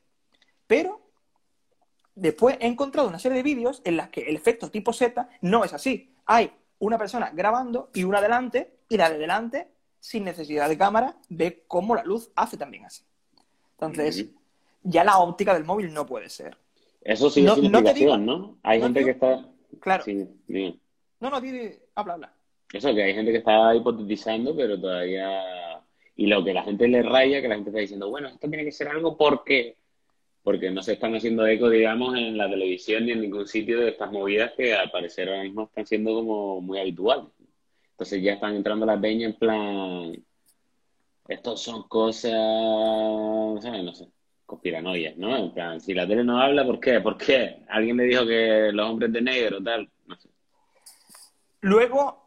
Pero 0.67 1.10
después 2.15 2.57
he 2.59 2.67
encontrado 2.67 3.07
una 3.07 3.19
serie 3.19 3.37
de 3.37 3.43
vídeos 3.43 3.81
en 3.85 3.97
las 3.97 4.09
que 4.09 4.21
el 4.21 4.35
efecto 4.35 4.69
tipo 4.69 4.93
Z 4.93 5.27
no 5.41 5.63
es 5.63 5.73
así. 5.73 6.13
Hay 6.25 6.51
una 6.79 6.97
persona 6.97 7.31
grabando 7.33 7.89
y 7.93 8.03
una 8.03 8.21
delante, 8.21 8.73
y 8.89 8.97
la 8.97 9.09
de 9.09 9.17
delante, 9.17 9.67
sin 9.99 10.23
necesidad 10.23 10.67
de 10.67 10.77
cámara, 10.77 11.15
ve 11.29 11.63
cómo 11.67 11.95
la 11.95 12.03
luz 12.03 12.31
hace 12.35 12.57
también 12.57 12.85
así. 12.85 13.03
Entonces, 13.73 14.27
ya 14.83 15.03
la 15.03 15.19
óptica 15.19 15.53
del 15.53 15.63
móvil 15.63 15.93
no 15.93 16.05
puede 16.05 16.29
ser. 16.29 16.57
Eso 17.01 17.29
sí 17.29 17.41
No- 17.41 17.53
es 17.53 17.59
sin 17.61 17.71
no 17.71 17.81
digo- 17.81 18.17
¿no? 18.17 18.57
Hay 18.63 18.79
no 18.79 18.85
gente 18.85 18.99
te 18.99 19.05
que 19.05 19.11
está... 19.11 19.45
Claro. 19.79 20.03
Sí. 20.03 20.27
No, 21.19 21.29
no, 21.29 21.41
di, 21.41 21.51
di, 21.51 21.69
habla, 21.95 22.13
habla. 22.13 22.33
Eso, 22.73 22.93
que 22.93 23.03
hay 23.03 23.13
gente 23.13 23.31
que 23.31 23.39
está 23.39 23.73
hipotetizando, 23.75 24.55
pero 24.55 24.79
todavía... 24.79 25.83
Y 26.15 26.27
lo 26.27 26.43
que 26.43 26.53
la 26.53 26.63
gente 26.63 26.87
le 26.87 27.01
raya, 27.01 27.41
que 27.41 27.47
la 27.47 27.55
gente 27.55 27.69
está 27.71 27.79
diciendo, 27.79 28.09
bueno, 28.09 28.27
esto 28.27 28.47
tiene 28.47 28.63
que 28.63 28.71
ser 28.71 28.87
algo 28.87 29.17
porque... 29.17 29.77
Porque 30.43 30.71
no 30.71 30.81
se 30.81 30.93
están 30.93 31.15
haciendo 31.15 31.45
eco, 31.45 31.69
digamos, 31.69 32.17
en 32.17 32.37
la 32.37 32.49
televisión 32.49 33.05
ni 33.05 33.11
en 33.11 33.21
ningún 33.21 33.47
sitio 33.47 33.79
de 33.79 33.89
estas 33.89 34.11
movidas 34.11 34.53
que 34.57 34.73
al 34.73 34.89
parecer 34.89 35.29
ahora 35.29 35.43
mismo 35.43 35.63
están 35.63 35.85
siendo 35.85 36.15
como 36.15 36.61
muy 36.61 36.79
habituales. 36.79 37.27
Entonces 37.91 38.23
ya 38.23 38.33
están 38.33 38.55
entrando 38.55 38.85
la 38.85 38.99
peña 38.99 39.27
en 39.27 39.35
plan... 39.35 40.25
Estos 41.27 41.61
son 41.61 41.83
cosas... 41.83 42.31
¿sabes? 43.61 43.83
No 43.83 43.93
sé. 43.93 44.07
Conspiranoias, 44.45 45.15
¿no? 45.17 45.37
En 45.37 45.53
plan, 45.53 45.79
si 45.79 45.93
la 45.93 46.07
tele 46.07 46.23
no 46.23 46.41
habla, 46.41 46.65
¿por 46.65 46.79
qué? 46.79 46.99
¿Por 46.99 47.17
qué? 47.17 47.63
¿Alguien 47.69 47.97
le 47.97 48.03
dijo 48.05 48.25
que 48.25 48.71
los 48.73 48.89
hombres 48.89 49.13
de 49.13 49.21
negro, 49.21 49.61
tal? 49.63 49.89
No 50.07 50.15
sé. 50.17 50.29
Luego 51.61 52.20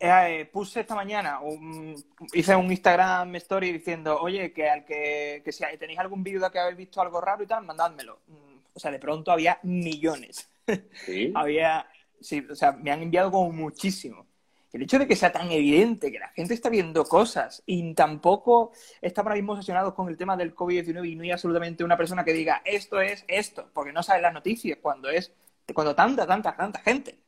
eh, 0.00 0.48
puse 0.52 0.80
esta 0.80 0.94
mañana, 0.94 1.40
un- 1.40 1.94
hice 2.32 2.54
un 2.56 2.70
Instagram 2.70 3.34
story 3.36 3.72
diciendo, 3.72 4.18
oye, 4.20 4.52
que 4.52 4.68
al 4.68 4.84
que, 4.84 5.42
que 5.44 5.52
si 5.52 5.64
tenéis 5.78 5.98
algún 5.98 6.22
vídeo 6.22 6.40
de 6.40 6.50
que 6.50 6.58
habéis 6.58 6.76
visto 6.78 7.00
algo 7.00 7.20
raro 7.20 7.42
y 7.42 7.46
tal, 7.46 7.64
mandádmelo. 7.64 8.20
Mm, 8.28 8.58
O 8.74 8.80
sea, 8.80 8.90
de 8.92 8.98
pronto 9.00 9.32
había 9.32 9.58
millones. 9.64 10.48
¿Sí? 11.06 11.32
había, 11.34 11.86
sí, 12.20 12.46
o 12.50 12.54
sea, 12.54 12.72
me 12.72 12.90
han 12.92 13.02
enviado 13.02 13.30
como 13.30 13.50
muchísimo. 13.52 14.26
El 14.72 14.82
hecho 14.82 14.98
de 14.98 15.08
que 15.08 15.16
sea 15.16 15.32
tan 15.32 15.50
evidente 15.50 16.12
que 16.12 16.18
la 16.18 16.28
gente 16.28 16.52
está 16.54 16.68
viendo 16.68 17.02
cosas 17.04 17.62
y 17.64 17.94
tampoco 17.94 18.72
estamos 19.00 19.28
ahora 19.28 19.36
mismo 19.36 19.52
obsesionados 19.54 19.94
con 19.94 20.08
el 20.08 20.16
tema 20.18 20.36
del 20.36 20.54
COVID-19 20.54 21.08
y 21.10 21.16
no 21.16 21.22
hay 21.22 21.30
absolutamente 21.30 21.82
una 21.84 21.96
persona 21.96 22.22
que 22.22 22.34
diga 22.34 22.60
esto 22.66 23.00
es 23.00 23.24
esto, 23.28 23.70
porque 23.72 23.92
no 23.94 24.02
sabe 24.02 24.20
las 24.20 24.34
noticias 24.34 24.78
cuando 24.82 25.08
es 25.08 25.32
cuando 25.74 25.94
tanta, 25.94 26.26
tanta, 26.26 26.54
tanta 26.54 26.80
gente 26.80 27.18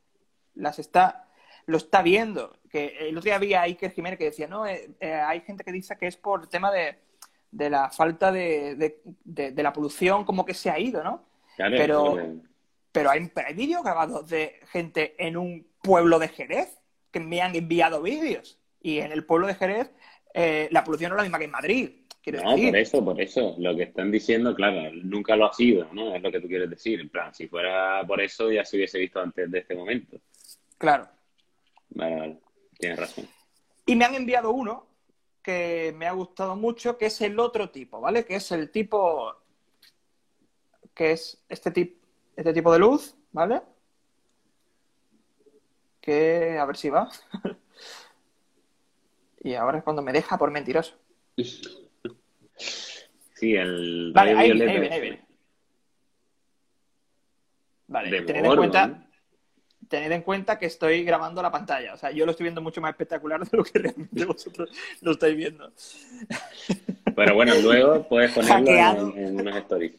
las 0.55 0.79
está 0.79 1.27
lo 1.65 1.77
está 1.77 2.01
viendo. 2.01 2.57
Que 2.71 2.95
el 3.09 3.17
otro 3.17 3.25
día 3.27 3.35
había 3.35 3.61
Iker 3.63 3.91
Jiménez 3.91 4.17
que 4.17 4.25
decía, 4.25 4.47
no, 4.47 4.65
eh, 4.65 4.89
eh, 4.99 5.13
hay 5.13 5.41
gente 5.41 5.63
que 5.63 5.71
dice 5.71 5.97
que 5.97 6.07
es 6.07 6.15
por 6.15 6.41
el 6.43 6.47
tema 6.49 6.71
de, 6.71 6.95
de 7.51 7.69
la 7.69 7.89
falta 7.89 8.31
de, 8.31 8.75
de, 8.75 9.01
de- 9.25 9.51
de 9.51 9.63
la 9.63 9.73
polución, 9.73 10.23
como 10.23 10.45
que 10.45 10.53
se 10.53 10.69
ha 10.69 10.79
ido, 10.79 11.03
¿no? 11.03 11.25
Claro, 11.57 11.75
Pero- 11.77 12.17
Pero 12.93 13.09
hay, 13.09 13.31
hay 13.45 13.53
vídeos 13.53 13.83
grabados 13.83 14.27
de 14.29 14.59
gente 14.71 15.15
en 15.17 15.37
un 15.37 15.67
pueblo 15.81 16.17
de 16.19 16.27
Jerez 16.29 16.79
que 17.11 17.19
me 17.19 17.41
han 17.41 17.55
enviado 17.55 18.01
vídeos. 18.01 18.57
Y 18.81 18.99
en 18.99 19.11
el 19.11 19.25
pueblo 19.25 19.47
de 19.47 19.55
Jerez 19.55 19.91
eh, 20.33 20.67
la 20.71 20.83
polución 20.83 21.09
no 21.09 21.15
es 21.15 21.19
la 21.19 21.23
misma 21.23 21.39
que 21.39 21.45
en 21.45 21.51
Madrid. 21.51 21.89
Quiero 22.23 22.41
No, 22.43 22.51
decir. 22.51 22.69
por 22.69 22.77
eso, 22.77 23.05
por 23.05 23.21
eso. 23.21 23.55
Lo 23.57 23.75
que 23.75 23.83
están 23.83 24.11
diciendo, 24.11 24.53
claro, 24.55 24.91
nunca 25.03 25.35
lo 25.35 25.45
ha 25.47 25.53
sido, 25.53 25.87
¿no? 25.91 26.15
Es 26.15 26.21
lo 26.21 26.31
que 26.31 26.39
tú 26.39 26.47
quieres 26.47 26.69
decir. 26.69 26.99
En 27.01 27.09
plan, 27.09 27.33
si 27.33 27.47
fuera 27.47 28.03
por 28.07 28.21
eso 28.21 28.51
ya 28.51 28.63
se 28.63 28.77
hubiese 28.77 28.99
visto 28.99 29.19
antes 29.19 29.49
de 29.51 29.59
este 29.59 29.75
momento. 29.75 30.17
Claro. 30.77 31.07
Vale, 31.89 32.15
vale. 32.15 32.37
Tienes 32.81 32.99
razón. 32.99 33.29
Y 33.85 33.95
me 33.95 34.05
han 34.05 34.15
enviado 34.15 34.51
uno 34.51 34.87
que 35.43 35.93
me 35.95 36.07
ha 36.07 36.11
gustado 36.11 36.55
mucho, 36.55 36.97
que 36.97 37.05
es 37.05 37.21
el 37.21 37.39
otro 37.39 37.69
tipo, 37.69 38.01
¿vale? 38.01 38.25
Que 38.25 38.35
es 38.35 38.51
el 38.51 38.71
tipo. 38.71 39.35
que 40.95 41.11
es 41.11 41.43
este, 41.47 41.69
tip, 41.69 42.01
este 42.35 42.53
tipo 42.53 42.73
de 42.73 42.79
luz, 42.79 43.15
¿vale? 43.31 43.61
Que 46.01 46.57
a 46.57 46.65
ver 46.65 46.75
si 46.75 46.89
va. 46.89 47.07
y 49.43 49.53
ahora 49.53 49.77
es 49.77 49.83
cuando 49.83 50.01
me 50.01 50.11
deja 50.11 50.39
por 50.39 50.49
mentiroso. 50.49 50.95
Sí, 53.35 53.55
el 53.55 54.11
Vale, 54.13 54.31
ahí, 54.31 54.53
viene, 54.53 54.89
ahí 54.91 55.01
viene. 55.01 55.25
Vale, 57.87 58.21
tened 58.23 58.45
en 58.45 58.55
cuenta. 58.55 58.87
¿no? 58.87 59.10
Tened 59.91 60.11
en 60.11 60.21
cuenta 60.23 60.57
que 60.57 60.65
estoy 60.65 61.03
grabando 61.03 61.41
la 61.41 61.51
pantalla. 61.51 61.93
O 61.93 61.97
sea, 61.97 62.11
yo 62.11 62.25
lo 62.25 62.31
estoy 62.31 62.45
viendo 62.45 62.61
mucho 62.61 62.79
más 62.81 62.91
espectacular 62.91 63.41
de 63.41 63.57
lo 63.57 63.63
que 63.63 63.77
realmente 63.77 64.25
vosotros 64.25 64.69
lo 65.01 65.11
estáis 65.11 65.35
viendo. 65.35 65.71
Pero 67.15 67.35
bueno, 67.35 67.53
luego 67.61 68.07
puedes 68.07 68.31
ponerlo 68.31 68.71
en, 68.71 69.17
en 69.17 69.39
unos 69.41 69.55
stories. 69.57 69.93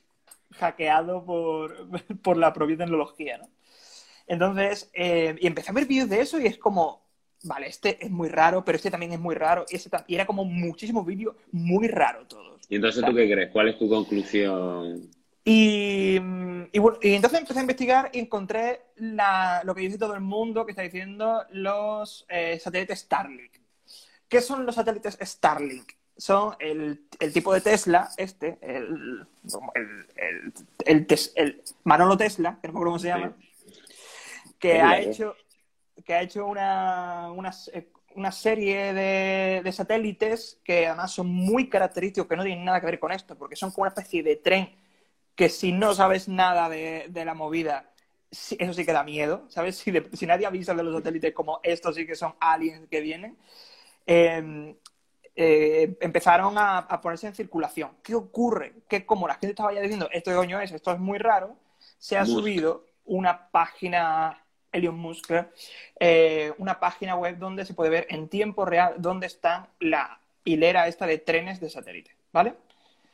hackeado 0.58 1.24
por, 1.24 1.76
por 2.22 2.36
la 2.36 2.52
propia 2.52 2.78
tecnología, 2.78 3.38
¿no? 3.38 3.48
Entonces, 4.26 4.90
eh, 4.94 5.36
y 5.40 5.46
empecé 5.46 5.70
a 5.70 5.74
ver 5.74 5.86
vídeos 5.86 6.08
de 6.08 6.20
eso 6.20 6.40
y 6.40 6.46
es 6.46 6.56
como, 6.56 7.02
vale, 7.42 7.66
este 7.66 8.02
es 8.04 8.10
muy 8.10 8.28
raro, 8.28 8.64
pero 8.64 8.76
este 8.76 8.90
también 8.90 9.12
es 9.12 9.20
muy 9.20 9.34
raro, 9.34 9.66
y, 9.68 9.76
este 9.76 9.90
y 10.06 10.14
era 10.14 10.24
como 10.26 10.44
muchísimos 10.44 11.04
vídeos 11.04 11.36
muy 11.50 11.88
raros 11.88 12.28
todos. 12.28 12.62
Y 12.68 12.76
entonces, 12.76 13.04
¿tú 13.04 13.14
qué 13.14 13.30
crees? 13.30 13.50
¿Cuál 13.50 13.68
es 13.68 13.78
tu 13.78 13.88
conclusión? 13.88 15.10
Y, 15.44 16.16
y 16.72 16.78
y 17.02 17.14
entonces 17.14 17.40
empecé 17.40 17.58
a 17.58 17.62
investigar 17.62 18.10
y 18.12 18.20
encontré 18.20 18.82
la- 18.96 19.62
lo 19.64 19.74
que 19.74 19.80
dice 19.82 19.98
todo 19.98 20.14
el 20.14 20.20
mundo 20.20 20.64
que 20.64 20.70
está 20.72 20.82
diciendo 20.82 21.44
los 21.50 22.24
eh, 22.28 22.58
satélites 22.62 23.00
Starlink. 23.00 23.52
¿Qué 24.28 24.40
son 24.40 24.64
los 24.64 24.76
satélites 24.76 25.18
Starlink? 25.20 25.92
Son 26.16 26.54
el, 26.60 27.06
el 27.18 27.32
tipo 27.32 27.52
de 27.52 27.60
Tesla, 27.60 28.10
este, 28.16 28.58
el, 28.62 29.26
el, 29.74 30.52
el, 30.86 31.06
tes- 31.06 31.34
Manolo 31.84 32.16
Tesla, 32.16 32.58
que 32.60 32.68
no 32.68 32.74
me 32.74 32.78
acuerdo 32.78 32.90
cómo 32.92 32.98
se 33.00 33.08
llama, 33.08 33.36
que 34.60 34.80
ha 34.80 35.00
hecho, 35.00 35.34
que 36.04 36.14
ha 36.14 36.22
hecho 36.22 36.46
una, 36.46 37.32
una, 37.32 37.50
una 38.14 38.30
serie 38.30 38.92
de, 38.92 39.60
de 39.64 39.72
satélites 39.72 40.60
que 40.62 40.86
además 40.86 41.10
son 41.10 41.26
muy 41.28 41.68
característicos, 41.68 42.28
que 42.28 42.36
no 42.36 42.44
tienen 42.44 42.64
nada 42.64 42.78
que 42.80 42.86
ver 42.86 43.00
con 43.00 43.10
esto, 43.10 43.36
porque 43.36 43.56
son 43.56 43.72
como 43.72 43.82
una 43.82 43.88
especie 43.88 44.22
de 44.22 44.36
tren 44.36 44.70
que 45.42 45.48
si 45.48 45.72
no 45.72 45.94
sabes 45.94 46.28
nada 46.28 46.68
de, 46.68 47.06
de 47.08 47.24
la 47.24 47.34
movida, 47.34 47.90
eso 48.30 48.72
sí 48.74 48.84
que 48.86 48.92
da 48.92 49.02
miedo, 49.04 49.44
¿sabes? 49.48 49.76
Si, 49.76 49.90
de- 49.90 50.08
si 50.12 50.26
nadie 50.26 50.46
avisa 50.46 50.74
de 50.74 50.82
los 50.84 50.94
satélites 50.94 51.34
como 51.34 51.60
estos 51.64 51.96
sí 51.96 52.06
que 52.06 52.14
son 52.14 52.34
aliens 52.40 52.88
que 52.90 53.00
vienen, 53.00 53.36
eh, 54.06 54.74
eh, 55.34 55.96
empezaron 56.00 56.58
a, 56.58 56.78
a 56.78 57.00
ponerse 57.00 57.26
en 57.26 57.34
circulación. 57.34 57.90
¿Qué 58.02 58.14
ocurre? 58.14 58.74
Que 58.88 59.06
como 59.06 59.26
la 59.26 59.34
gente 59.34 59.48
estaba 59.50 59.72
ya 59.74 59.80
diciendo, 59.80 60.08
esto 60.12 60.34
coño 60.36 60.60
es, 60.60 60.72
esto 60.72 60.92
es 60.92 60.98
muy 60.98 61.18
raro, 61.18 61.56
se 61.98 62.16
ha 62.18 62.26
Musk. 62.26 62.34
subido 62.34 62.86
una 63.06 63.48
página, 63.50 64.44
Elon 64.72 64.96
Musk, 64.98 65.30
eh, 66.00 66.52
una 66.58 66.78
página 66.80 67.16
web 67.16 67.38
donde 67.38 67.64
se 67.64 67.74
puede 67.74 67.90
ver 67.90 68.06
en 68.10 68.28
tiempo 68.28 68.64
real 68.64 68.94
dónde 68.98 69.26
está 69.26 69.68
la 69.80 70.20
hilera 70.44 70.88
esta 70.88 71.06
de 71.06 71.18
trenes 71.18 71.60
de 71.60 71.70
satélite, 71.70 72.12
¿vale? 72.32 72.54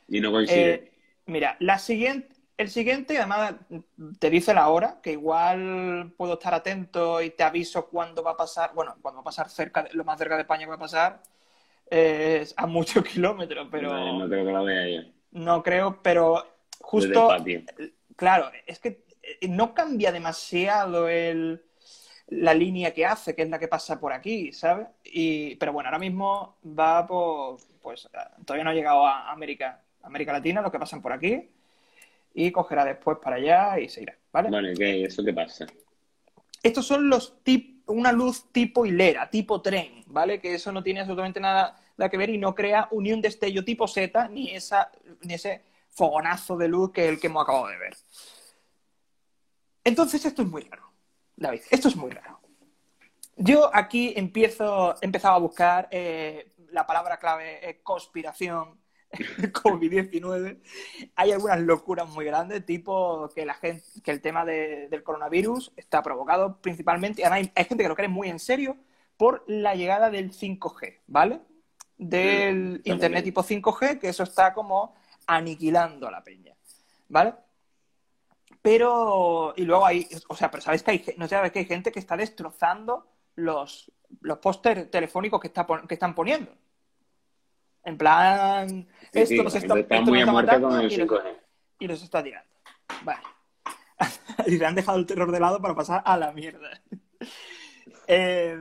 Y 0.09 0.19
no 0.19 0.31
coincide. 0.31 0.91
Mira, 1.29 1.55
la 1.59 1.79
siguiente, 1.79 2.35
el 2.57 2.69
siguiente, 2.69 3.17
además, 3.17 3.55
te 4.19 4.29
dice 4.29 4.53
la 4.53 4.69
hora, 4.69 4.99
que 5.01 5.11
igual 5.13 6.13
puedo 6.17 6.33
estar 6.33 6.53
atento 6.53 7.21
y 7.21 7.31
te 7.31 7.43
aviso 7.43 7.87
cuándo 7.89 8.23
va 8.23 8.31
a 8.31 8.37
pasar, 8.37 8.73
bueno, 8.73 8.95
cuando 9.01 9.17
va 9.19 9.21
a 9.21 9.23
pasar 9.25 9.49
cerca, 9.49 9.83
de- 9.83 9.93
lo 9.93 10.03
más 10.05 10.17
cerca 10.19 10.35
de 10.35 10.41
España 10.41 10.65
que 10.65 10.69
va 10.69 10.75
a 10.75 10.79
pasar, 10.79 11.21
es 11.89 12.53
a 12.57 12.67
muchos 12.67 13.03
kilómetros, 13.05 13.67
pero 13.71 13.89
no, 13.89 14.19
no 14.19 14.29
creo 14.29 14.45
que 14.45 14.51
lo 14.51 14.63
vea 14.63 15.03
yo. 15.03 15.09
no 15.31 15.63
creo, 15.63 16.01
pero 16.01 16.43
justo, 16.81 17.35
claro, 18.15 18.51
es 18.65 18.79
que 18.79 19.05
eh, 19.41 19.47
no 19.47 19.73
cambia 19.73 20.11
demasiado 20.11 21.07
el, 21.09 21.63
la 22.27 22.53
línea 22.53 22.93
que 22.93 23.05
hace, 23.05 23.35
que 23.35 23.43
es 23.43 23.49
la 23.49 23.59
que 23.59 23.67
pasa 23.67 23.99
por 23.99 24.13
aquí, 24.13 24.53
¿sabes? 24.53 24.87
Y, 25.03 25.55
pero 25.57 25.73
bueno, 25.73 25.89
ahora 25.89 25.99
mismo 25.99 26.57
va 26.65 27.05
por, 27.07 27.57
pues 27.81 28.09
todavía 28.45 28.63
no 28.63 28.71
ha 28.71 28.73
llegado 28.73 29.05
a 29.07 29.31
América, 29.31 29.83
América 30.03 30.33
Latina, 30.33 30.61
los 30.61 30.71
que 30.71 30.79
pasan 30.79 31.01
por 31.01 31.13
aquí, 31.13 31.49
y 32.33 32.51
cogerá 32.51 32.85
después 32.85 33.17
para 33.21 33.37
allá 33.37 33.79
y 33.79 33.89
se 33.89 34.03
irá, 34.03 34.17
¿vale? 34.31 34.49
Bueno, 34.49 34.71
¿y 34.71 34.75
qué? 34.75 35.05
¿Eso 35.05 35.23
qué 35.23 35.33
pasa? 35.33 35.65
Estos 36.61 36.85
son 36.85 37.09
los 37.09 37.43
tip, 37.43 37.89
una 37.89 38.11
luz 38.11 38.51
tipo 38.51 38.85
hilera, 38.85 39.29
tipo 39.29 39.61
tren, 39.61 40.03
¿vale? 40.07 40.39
Que 40.39 40.55
eso 40.55 40.71
no 40.71 40.83
tiene 40.83 41.01
absolutamente 41.01 41.39
nada, 41.39 41.79
nada 41.97 42.09
que 42.09 42.17
ver 42.17 42.29
y 42.29 42.37
no 42.37 42.53
crea 42.53 42.87
ni 42.91 43.11
un 43.11 43.21
destello 43.21 43.63
tipo 43.63 43.87
Z, 43.87 44.27
ni, 44.29 44.51
esa, 44.51 44.91
ni 45.21 45.33
ese 45.33 45.63
fogonazo 45.89 46.57
de 46.57 46.67
luz 46.67 46.91
que 46.91 47.05
es 47.05 47.09
el 47.09 47.19
que 47.19 47.27
hemos 47.27 47.43
acabado 47.43 47.67
de 47.67 47.77
ver. 47.77 47.95
Entonces 49.83 50.23
esto 50.23 50.41
es 50.41 50.47
muy 50.47 50.61
raro, 50.63 50.91
David, 51.35 51.61
esto 51.71 51.87
es 51.87 51.95
muy 51.95 52.11
raro. 52.11 52.39
Yo 53.37 53.73
aquí 53.73 54.13
empiezo, 54.17 54.95
he 55.01 55.05
empezado 55.05 55.35
a 55.35 55.39
buscar 55.39 55.87
eh, 55.91 56.51
la 56.71 56.85
palabra 56.85 57.17
clave 57.17 57.69
eh, 57.69 57.79
conspiración 57.81 58.77
COVID-19. 59.11 60.59
Hay 61.15 61.31
algunas 61.31 61.59
locuras 61.61 62.07
muy 62.09 62.25
grandes, 62.25 62.65
tipo 62.65 63.29
que 63.33 63.45
la 63.45 63.55
gente, 63.55 63.83
que 64.03 64.11
el 64.11 64.21
tema 64.21 64.45
de- 64.45 64.87
del 64.89 65.03
coronavirus 65.03 65.71
está 65.75 66.01
provocado 66.03 66.61
principalmente, 66.61 67.25
hay, 67.25 67.51
hay 67.55 67.65
gente 67.65 67.83
que 67.83 67.89
lo 67.89 67.95
cree 67.95 68.07
muy 68.07 68.29
en 68.29 68.39
serio, 68.39 68.77
por 69.17 69.43
la 69.47 69.75
llegada 69.75 70.09
del 70.09 70.31
5G, 70.31 70.99
¿vale? 71.07 71.41
Del 71.97 72.81
internet 72.85 73.23
tipo 73.25 73.43
5G, 73.43 73.99
que 73.99 74.09
eso 74.09 74.23
está 74.23 74.53
como 74.53 74.95
aniquilando 75.27 76.07
a 76.07 76.11
la 76.11 76.23
peña, 76.23 76.55
¿vale? 77.09 77.33
Pero, 78.61 79.53
y 79.55 79.63
luego 79.63 79.85
hay, 79.85 80.07
o 80.27 80.35
sea, 80.35 80.51
pero 80.51 80.61
sabes 80.61 80.83
que 80.83 80.91
hay, 80.91 81.05
no 81.17 81.27
sabes 81.27 81.51
que 81.51 81.59
hay 81.59 81.65
gente 81.65 81.91
que 81.91 81.99
está 81.99 82.17
destrozando 82.17 83.07
los, 83.35 83.91
los 84.21 84.37
pósteres 84.39 84.91
telefónicos 84.91 85.39
que, 85.39 85.47
está, 85.47 85.65
que 85.87 85.93
están 85.93 86.13
poniendo. 86.13 86.51
En 87.83 87.97
plan, 87.97 88.87
Sí, 89.11 89.19
esto 89.19 89.35
sí, 89.35 89.43
nos 89.43 89.55
está, 89.55 89.79
esto 89.79 90.01
muy 90.03 90.19
nos 90.19 90.27
a 90.27 90.31
está 90.31 90.31
matando 90.31 90.69
con 90.69 90.79
el 90.79 90.91
y, 90.91 90.97
los, 90.97 91.09
5G. 91.09 91.37
y 91.79 91.87
los 91.87 92.03
está 92.03 92.23
tirando. 92.23 92.49
Vale. 93.03 93.21
y 94.47 94.57
le 94.57 94.65
han 94.65 94.75
dejado 94.75 94.99
el 94.99 95.05
terror 95.05 95.31
de 95.31 95.39
lado 95.39 95.59
para 95.61 95.75
pasar 95.75 96.01
a 96.05 96.17
la 96.17 96.31
mierda. 96.31 96.81
Eh, 98.11 98.59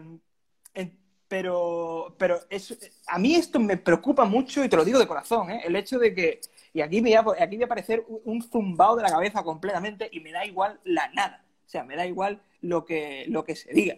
eh, 0.75 0.93
pero, 1.27 2.15
pero 2.19 2.39
es, 2.51 2.79
a 3.07 3.19
mí 3.19 3.35
esto 3.35 3.59
me 3.59 3.79
preocupa 3.79 4.27
mucho 4.27 4.63
y 4.63 4.69
te 4.69 4.77
lo 4.77 4.85
digo 4.85 4.99
de 4.99 5.07
corazón, 5.07 5.51
¿eh? 5.51 5.63
el 5.65 5.75
hecho 5.75 5.99
de 5.99 6.15
que, 6.15 6.41
y 6.75 6.83
aquí 6.83 7.01
me, 7.01 7.17
va, 7.17 7.33
aquí 7.41 7.57
va 7.57 7.63
a 7.63 7.65
aparecer 7.65 8.05
un, 8.07 8.43
zumbado 8.43 8.97
de 8.97 9.05
la 9.05 9.09
cabeza 9.09 9.43
completamente 9.43 10.07
y 10.13 10.21
me 10.21 10.33
da 10.33 10.45
igual 10.45 10.79
la 10.85 11.09
nada. 11.15 11.47
O 11.65 11.69
sea, 11.71 11.83
me 11.83 11.97
da 11.97 12.05
igual 12.05 12.43
lo 12.61 12.85
que, 12.85 13.25
lo 13.29 13.43
que 13.43 13.57
se 13.57 13.73
diga. 13.73 13.97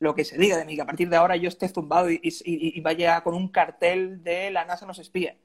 Lo 0.00 0.14
que 0.14 0.24
se 0.24 0.38
diga 0.38 0.56
de 0.56 0.64
mí, 0.64 0.76
que 0.76 0.82
a 0.82 0.86
partir 0.86 1.08
de 1.08 1.16
ahora 1.16 1.36
yo 1.36 1.48
esté 1.48 1.68
zumbado 1.68 2.08
y, 2.10 2.80
vaya 2.80 3.20
con 3.22 3.34
un 3.34 3.48
cartel 3.48 4.22
de 4.22 4.50
la 4.50 4.64
NASA 4.64 4.86
nos 4.86 4.98
espía. 4.98 5.36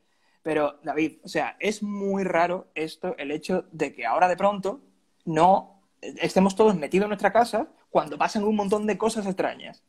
Pero, 0.43 0.79
David, 0.83 1.19
o 1.23 1.27
sea, 1.27 1.55
es 1.59 1.81
muy 1.81 2.23
raro 2.23 2.67
esto, 2.75 3.15
el 3.17 3.31
hecho 3.31 3.65
de 3.71 3.93
que 3.93 4.05
ahora 4.05 4.27
de 4.27 4.37
pronto 4.37 4.81
no 5.25 5.81
estemos 6.01 6.55
todos 6.55 6.75
metidos 6.75 7.05
en 7.05 7.09
nuestra 7.09 7.31
casa 7.33 7.67
cuando 7.89 8.17
pasan 8.17 8.43
un 8.43 8.55
montón 8.55 8.85
de 8.85 8.97
cosas 8.97 9.25
extrañas. 9.25 9.83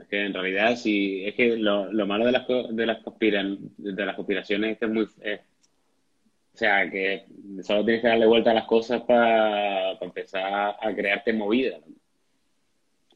Es 0.00 0.06
que 0.08 0.24
en 0.26 0.32
realidad, 0.34 0.76
sí, 0.76 1.24
es 1.26 1.34
que 1.34 1.56
lo, 1.56 1.92
lo 1.92 2.06
malo 2.06 2.24
de 2.26 2.32
las, 2.32 2.46
de 2.48 2.86
las, 2.86 3.02
conspiran, 3.02 3.58
de 3.76 4.06
las 4.06 4.16
conspiraciones 4.16 4.72
es 4.72 4.78
que 4.78 4.84
es 4.86 4.90
muy... 4.90 5.08
es- 5.20 5.40
o 6.52 6.56
sea, 6.56 6.88
que 6.88 7.26
solo 7.64 7.84
tienes 7.84 8.00
que 8.00 8.06
darle 8.08 8.26
vuelta 8.26 8.52
a 8.52 8.54
las 8.54 8.66
cosas 8.66 9.02
para 9.02 9.90
empezar 10.00 10.76
a 10.80 10.94
crearte 10.94 11.32
movidas. 11.32 11.80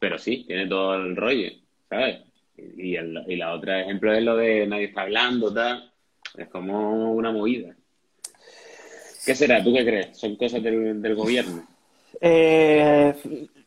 Pero 0.01 0.19
sí, 0.19 0.45
tiene 0.47 0.67
todo 0.67 0.95
el 0.95 1.17
rollo, 1.17 1.51
¿sabes? 1.89 2.21
Y, 2.57 2.97
el- 2.97 3.25
y 3.29 3.37
la 3.37 3.53
otra 3.55 3.81
ejemplo 3.81 4.13
es 4.13 4.23
lo 4.23 4.37
de 4.37 4.67
nadie 4.67 4.85
está 4.87 5.03
hablando, 5.03 5.53
tal. 5.53 5.93
Es 6.37 6.49
como 6.49 7.13
una 7.13 7.33
movida. 7.33 7.75
¿Qué 9.25 9.35
será? 9.35 9.63
¿Tú 9.63 9.73
qué 9.75 9.85
crees? 9.85 10.17
¿Son 10.19 10.37
cosas 10.37 10.63
del, 10.63 11.01
del 11.03 11.15
gobierno? 11.15 11.67
Eh, 12.21 13.15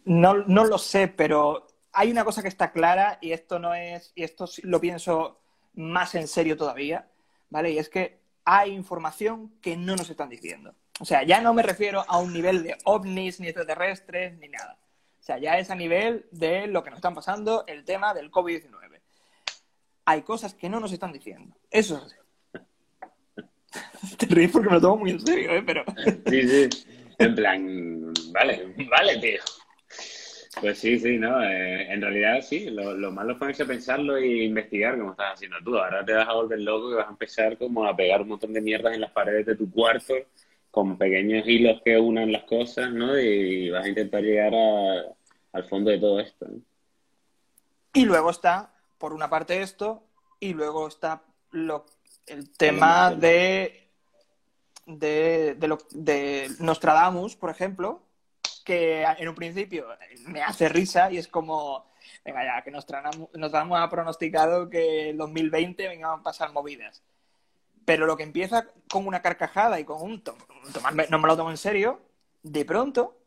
No, 0.05 0.33
no 0.35 0.65
lo 0.65 0.77
sé, 0.77 1.07
pero 1.07 1.67
hay 1.93 2.11
una 2.11 2.23
cosa 2.25 2.41
que 2.41 2.47
está 2.47 2.71
clara 2.71 3.19
y 3.21 3.31
esto 3.31 3.59
no 3.59 3.75
es, 3.75 4.11
y 4.15 4.23
esto 4.23 4.45
lo 4.63 4.81
pienso 4.81 5.39
más 5.75 6.15
en 6.15 6.27
serio 6.27 6.57
todavía, 6.57 7.07
¿vale? 7.49 7.71
Y 7.71 7.77
es 7.77 7.87
que 7.89 8.19
hay 8.43 8.71
información 8.71 9.53
que 9.61 9.77
no 9.77 9.95
nos 9.95 10.09
están 10.09 10.29
diciendo. 10.29 10.73
O 10.99 11.05
sea, 11.05 11.23
ya 11.23 11.39
no 11.41 11.53
me 11.53 11.61
refiero 11.63 12.03
a 12.07 12.17
un 12.17 12.33
nivel 12.33 12.63
de 12.63 12.75
ovnis, 12.85 13.39
ni 13.39 13.47
extraterrestres, 13.47 14.37
ni 14.39 14.47
nada. 14.49 14.77
O 15.21 15.23
sea, 15.23 15.37
ya 15.37 15.59
es 15.59 15.69
a 15.69 15.75
nivel 15.75 16.25
de 16.31 16.65
lo 16.65 16.83
que 16.83 16.89
nos 16.89 16.97
están 16.97 17.13
pasando, 17.13 17.63
el 17.67 17.85
tema 17.85 18.11
del 18.15 18.31
COVID-19. 18.31 18.99
Hay 20.05 20.23
cosas 20.23 20.55
que 20.55 20.67
no 20.67 20.79
nos 20.79 20.91
están 20.91 21.13
diciendo. 21.13 21.55
Eso 21.69 21.97
es 21.97 22.03
así. 22.05 22.15
Te 24.17 24.25
ríes 24.25 24.51
porque 24.51 24.69
me 24.69 24.75
lo 24.75 24.81
tomo 24.81 24.97
muy 24.97 25.11
en 25.11 25.19
serio, 25.19 25.51
¿eh? 25.51 25.61
Pero... 25.63 25.85
Sí, 26.27 26.47
sí. 26.47 26.87
En 27.19 27.35
plan, 27.35 28.11
vale, 28.33 28.73
vale, 28.89 29.17
tío. 29.19 29.41
Pues 30.59 30.79
sí, 30.79 30.99
sí, 30.99 31.19
¿no? 31.19 31.43
Eh, 31.43 31.93
en 31.93 32.01
realidad 32.01 32.41
sí, 32.41 32.71
lo, 32.71 32.95
lo 32.95 33.11
malo 33.11 33.33
es 33.33 33.37
ponerse 33.37 33.61
a 33.61 33.67
pensarlo 33.67 34.17
e 34.17 34.45
investigar 34.45 34.97
como 34.97 35.11
estás 35.11 35.35
haciendo 35.35 35.57
tú. 35.63 35.77
Ahora 35.77 36.03
te 36.03 36.13
vas 36.13 36.27
a 36.27 36.33
volver 36.33 36.61
loco 36.61 36.91
y 36.91 36.95
vas 36.95 37.07
a 37.07 37.11
empezar 37.11 37.59
como 37.59 37.85
a 37.85 37.95
pegar 37.95 38.23
un 38.23 38.29
montón 38.29 38.53
de 38.53 38.61
mierdas 38.61 38.95
en 38.95 39.01
las 39.01 39.11
paredes 39.11 39.45
de 39.45 39.55
tu 39.55 39.69
cuarto 39.69 40.15
con 40.71 40.97
pequeños 40.97 41.45
hilos 41.47 41.81
que 41.83 41.99
unan 41.99 42.31
las 42.31 42.43
cosas, 42.45 42.91
¿no? 42.91 43.19
Y 43.19 43.69
vas 43.69 43.85
a 43.85 43.89
intentar 43.89 44.23
llegar 44.23 44.55
a, 44.55 45.03
al 45.53 45.63
fondo 45.65 45.91
de 45.91 45.99
todo 45.99 46.19
esto. 46.19 46.47
¿no? 46.47 46.61
Y 47.93 48.05
luego 48.05 48.29
está, 48.29 48.73
por 48.97 49.13
una 49.13 49.29
parte, 49.29 49.61
esto, 49.61 50.03
y 50.39 50.53
luego 50.53 50.87
está 50.87 51.23
lo, 51.51 51.85
el 52.25 52.49
tema 52.51 53.11
de, 53.11 53.89
de, 54.85 55.55
de, 55.55 55.67
lo, 55.67 55.77
de 55.91 56.49
Nostradamus, 56.59 57.35
por 57.35 57.49
ejemplo, 57.49 58.01
que 58.63 59.03
en 59.03 59.27
un 59.27 59.35
principio 59.35 59.87
me 60.27 60.41
hace 60.41 60.69
risa 60.69 61.11
y 61.11 61.17
es 61.17 61.27
como, 61.27 61.85
venga 62.23 62.45
ya, 62.45 62.63
que 62.63 62.71
Nostradamus, 62.71 63.29
Nostradamus 63.33 63.79
ha 63.79 63.89
pronosticado 63.89 64.69
que 64.69 65.09
en 65.09 65.17
2020 65.17 65.87
vengan 65.89 66.19
a 66.19 66.23
pasar 66.23 66.53
movidas. 66.53 67.03
Pero 67.85 68.05
lo 68.05 68.15
que 68.17 68.23
empieza 68.23 68.67
con 68.89 69.07
una 69.07 69.21
carcajada 69.21 69.79
y 69.79 69.85
con 69.85 70.01
un 70.01 70.21
tomarme, 70.21 71.07
no 71.09 71.19
me 71.19 71.27
lo 71.27 71.35
tomo 71.37 71.49
en 71.49 71.57
serio, 71.57 71.99
de 72.43 72.65
pronto 72.65 73.17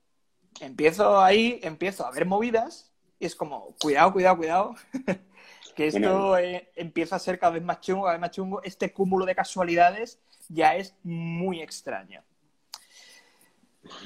empiezo 0.61 1.21
ahí, 1.21 1.59
empiezo 1.63 2.07
a 2.07 2.11
ver 2.13 2.27
movidas 2.27 2.93
y 3.19 3.27
es 3.27 3.35
como, 3.35 3.75
cuidado, 3.81 4.13
cuidado, 4.13 4.37
cuidado, 4.37 4.75
que 5.75 5.89
esto 5.89 6.01
Bueno. 6.01 6.37
eh, 6.39 6.71
empieza 6.77 7.17
a 7.17 7.19
ser 7.19 7.39
cada 7.39 7.55
vez 7.55 7.63
más 7.63 7.81
chungo, 7.81 8.05
cada 8.05 8.15
vez 8.15 8.21
más 8.21 8.31
chungo. 8.31 8.63
Este 8.63 8.93
cúmulo 8.93 9.25
de 9.27 9.35
casualidades 9.35 10.21
ya 10.49 10.77
es 10.77 10.95
muy 11.03 11.61
extraño. 11.61 12.23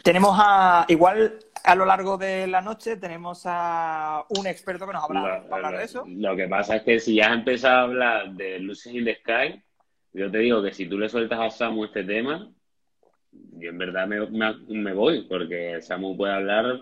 Tenemos 0.03 0.35
a, 0.39 0.87
igual 0.89 1.39
a 1.63 1.75
lo 1.75 1.85
largo 1.85 2.17
de 2.17 2.47
la 2.47 2.61
noche, 2.61 2.97
tenemos 2.97 3.43
a 3.45 4.25
un 4.31 4.47
experto 4.47 4.87
que 4.87 4.93
nos 4.93 5.05
habla, 5.05 5.21
va 5.21 5.35
a 5.51 5.57
hablar 5.57 5.79
de 5.79 5.85
eso. 5.85 6.05
Lo 6.07 6.35
que 6.35 6.49
pasa 6.49 6.77
es 6.77 6.83
que 6.83 6.99
si 7.01 7.17
ya 7.17 7.27
has 7.27 7.35
empezado 7.39 7.77
a 7.79 7.83
hablar 7.83 8.31
de 8.33 8.59
Luces 8.59 8.93
in 8.93 9.05
the 9.05 9.17
Sky, 9.17 9.63
yo 10.13 10.31
te 10.31 10.39
digo 10.39 10.63
que 10.63 10.73
si 10.73 10.87
tú 10.87 10.99
le 10.99 11.09
sueltas 11.09 11.39
a 11.39 11.51
Samu 11.51 11.85
este 11.85 12.05
tema, 12.05 12.51
yo 13.31 13.71
en 13.71 13.79
verdad 13.79 14.07
me, 14.07 14.27
me, 14.27 14.55
me 14.69 14.93
voy, 14.93 15.23
porque 15.23 15.81
Samu 15.83 16.17
puede 16.17 16.33
hablar 16.33 16.81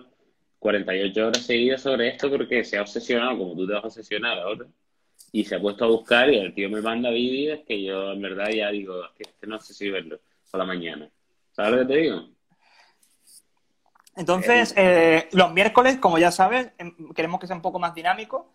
48 0.59 1.27
horas 1.27 1.45
seguidas 1.45 1.81
sobre 1.81 2.09
esto 2.09 2.29
porque 2.29 2.63
se 2.63 2.77
ha 2.77 2.81
obsesionado, 2.81 3.37
como 3.37 3.55
tú 3.55 3.67
te 3.67 3.73
vas 3.73 3.83
a 3.83 3.87
obsesionar 3.87 4.39
ahora, 4.39 4.65
y 5.31 5.43
se 5.43 5.55
ha 5.55 5.61
puesto 5.61 5.85
a 5.85 5.87
buscar 5.87 6.29
y 6.29 6.37
el 6.37 6.53
tío 6.53 6.69
me 6.69 6.81
manda 6.81 7.09
vídeos 7.09 7.59
que 7.67 7.83
yo 7.83 8.11
en 8.11 8.21
verdad 8.21 8.49
ya 8.49 8.69
digo, 8.69 8.93
que 9.15 9.23
este 9.23 9.47
no 9.47 9.59
sé 9.59 9.73
si 9.73 9.89
verlo 9.89 10.19
por 10.49 10.59
la 10.59 10.65
mañana. 10.65 11.09
¿Sabes 11.51 11.71
lo 11.71 11.79
que 11.79 11.93
te 11.93 11.99
digo? 11.99 12.29
Entonces, 14.15 14.73
eh, 14.75 15.27
los 15.33 15.53
miércoles, 15.53 15.97
como 15.97 16.17
ya 16.17 16.31
sabes, 16.31 16.71
em, 16.79 17.13
queremos 17.13 17.39
que 17.39 17.45
sea 17.45 17.55
un 17.55 17.61
poco 17.61 17.77
más 17.77 17.93
dinámico. 17.93 18.51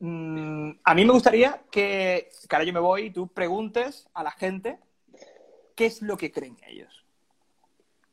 Mm, 0.00 0.70
a 0.84 0.94
mí 0.94 1.04
me 1.04 1.12
gustaría 1.12 1.62
que, 1.70 2.28
que 2.48 2.56
ahora 2.56 2.64
yo 2.64 2.72
me 2.72 2.80
voy 2.80 3.02
y 3.06 3.10
tú 3.10 3.26
preguntes 3.28 4.08
a 4.14 4.22
la 4.22 4.30
gente 4.30 4.78
qué 5.74 5.86
es 5.86 6.02
lo 6.02 6.16
que 6.16 6.30
creen 6.30 6.56
ellos. 6.66 7.04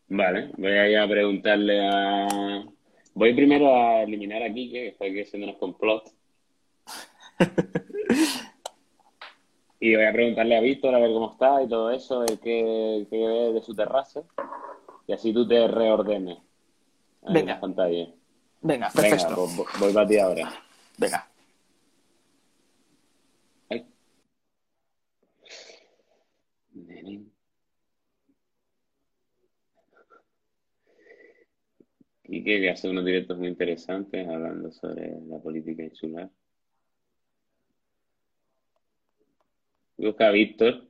Vale, 0.07 0.51
voy 0.57 0.71
a 0.71 0.89
ir 0.89 0.97
a 0.97 1.07
preguntarle 1.07 1.87
a... 1.87 2.63
Voy 3.13 3.33
primero 3.33 3.75
a 3.75 4.01
eliminar 4.03 4.43
a 4.43 4.51
Kike, 4.53 4.71
que 4.81 4.87
está 4.89 5.05
aquí 5.05 5.21
haciendo 5.21 5.47
unos 5.47 5.59
complot. 5.59 6.11
Y 9.77 9.93
voy 9.93 10.05
a 10.05 10.13
preguntarle 10.13 10.57
a 10.57 10.61
Víctor 10.61 10.95
a 10.95 10.99
ver 10.99 11.11
cómo 11.11 11.33
está 11.33 11.61
y 11.61 11.67
todo 11.67 11.91
eso, 11.91 12.25
qué, 12.41 13.05
qué 13.09 13.17
ve 13.17 13.53
de 13.53 13.61
su 13.61 13.75
terraza. 13.75 14.23
Y 15.05 15.11
así 15.13 15.31
tú 15.33 15.45
te 15.47 15.67
reordenes 15.67 16.39
en 17.23 17.33
Venga. 17.33 17.55
la 17.55 17.59
pantalla. 17.59 18.05
Venga, 18.61 18.89
Venga, 18.89 18.89
perfecto. 18.93 19.35
pues 19.35 19.57
vo- 19.57 19.79
voy 19.79 19.93
para 19.93 20.07
ti 20.07 20.17
ahora. 20.17 20.51
Venga. 20.97 21.27
Ay. 23.69 23.85
Nenín. 26.73 27.31
Quique, 32.25 32.59
que 32.59 32.69
hace 32.71 32.89
unos 32.89 33.05
directos 33.05 33.37
muy 33.37 33.47
interesantes 33.47 34.27
hablando 34.27 34.71
sobre 34.71 35.19
la 35.27 35.37
política 35.39 35.83
insular. 35.83 36.29
Busca 39.97 40.27
a 40.27 40.31
Víctor. 40.31 40.87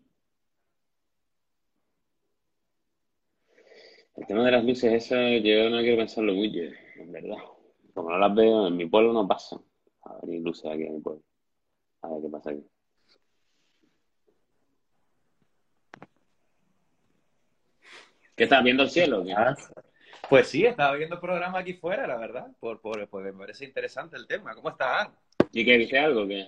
El 4.16 4.26
tema 4.26 4.46
de 4.46 4.52
las 4.52 4.64
luces, 4.64 4.94
eso 4.94 5.16
yo 5.16 5.70
no 5.70 5.82
quiero 5.82 5.98
pensarlo 5.98 6.34
mucho, 6.34 6.60
en 6.96 7.12
verdad. 7.12 7.38
Como 7.94 8.12
no 8.12 8.18
las 8.18 8.34
veo, 8.34 8.68
en 8.68 8.78
mi 8.78 8.86
pueblo 8.86 9.12
no 9.12 9.28
pasan. 9.28 9.60
A 10.04 10.26
ver, 10.26 10.40
luces 10.40 10.72
aquí 10.72 10.84
en 10.84 10.96
mi 10.96 11.02
pueblo. 11.02 11.24
A 12.02 12.10
ver 12.10 12.22
qué 12.22 12.30
pasa 12.30 12.52
aquí. 12.52 12.64
¿Qué 18.38 18.44
estás 18.46 18.64
viendo 18.64 18.84
el 18.84 18.90
cielo? 18.90 19.24
qué? 19.26 19.34
Pues 20.30 20.48
sí, 20.50 20.66
estaba 20.66 20.96
viendo 20.96 21.16
el 21.16 21.22
programa 21.22 21.60
aquí 21.60 21.74
fuera, 21.74 22.08
la 22.08 22.18
verdad, 22.18 22.48
por, 22.60 22.82
por, 22.82 23.08
porque 23.08 23.32
me 23.32 23.40
parece 23.40 23.66
interesante 23.66 24.16
el 24.18 24.26
tema. 24.28 24.56
¿Cómo 24.56 24.70
están? 24.70 25.16
¿Y 25.52 25.64
qué 25.64 25.78
viste 25.78 26.00
algo? 26.00 26.28
¿Qué? 26.28 26.48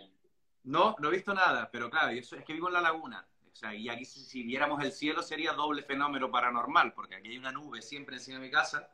No, 0.64 0.96
no 1.00 1.08
he 1.10 1.12
visto 1.12 1.34
nada, 1.34 1.70
pero 1.72 1.90
claro, 1.90 2.12
yo 2.12 2.24
soy- 2.24 2.40
es 2.40 2.46
que 2.46 2.54
vivo 2.54 2.68
en 2.68 2.74
la 2.74 2.82
laguna. 2.82 3.26
O 3.52 3.56
sea, 3.56 3.74
y 3.74 3.88
aquí 3.90 4.06
si, 4.06 4.20
si 4.22 4.44
viéramos 4.44 4.84
el 4.84 4.92
cielo 4.92 5.22
sería 5.24 5.54
doble 5.54 5.82
fenómeno 5.84 6.30
paranormal, 6.30 6.94
porque 6.94 7.16
aquí 7.16 7.30
hay 7.30 7.38
una 7.38 7.52
nube 7.52 7.82
siempre 7.82 8.16
encima 8.18 8.40
de 8.40 8.46
mi 8.46 8.52
casa 8.52 8.90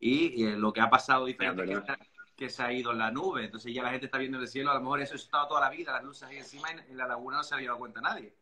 y, 0.00 0.44
eh, 0.44 0.56
lo 0.56 0.72
que 0.72 0.80
ha 0.80 0.90
pasado 0.90 1.26
diferente 1.26 1.62
Es 1.62 1.68
que, 1.68 1.74
está- 1.74 1.98
que 2.36 2.50
se 2.50 2.62
ha 2.62 2.72
ido 2.72 2.92
la 2.92 3.10
nube. 3.10 3.44
Entonces 3.44 3.72
ya 3.74 3.82
la 3.82 3.90
gente 3.90 4.06
está 4.06 4.18
viendo 4.18 4.38
el 4.38 4.48
cielo, 4.48 4.70
a 4.70 4.74
lo 4.74 4.80
mejor 4.80 5.00
eso 5.00 5.14
ha 5.14 5.16
estado 5.16 5.48
toda 5.48 5.60
la 5.60 5.70
vida, 5.70 5.92
las 5.92 6.04
luces 6.04 6.28
ahí 6.28 6.38
encima 6.38 6.68
y 6.72 6.90
en 6.92 6.96
la 6.96 7.06
laguna 7.06 7.38
no 7.38 7.44
se 7.44 7.54
había 7.54 7.68
dado 7.68 7.78
cuenta 7.80 8.00
nadie. 8.00 8.34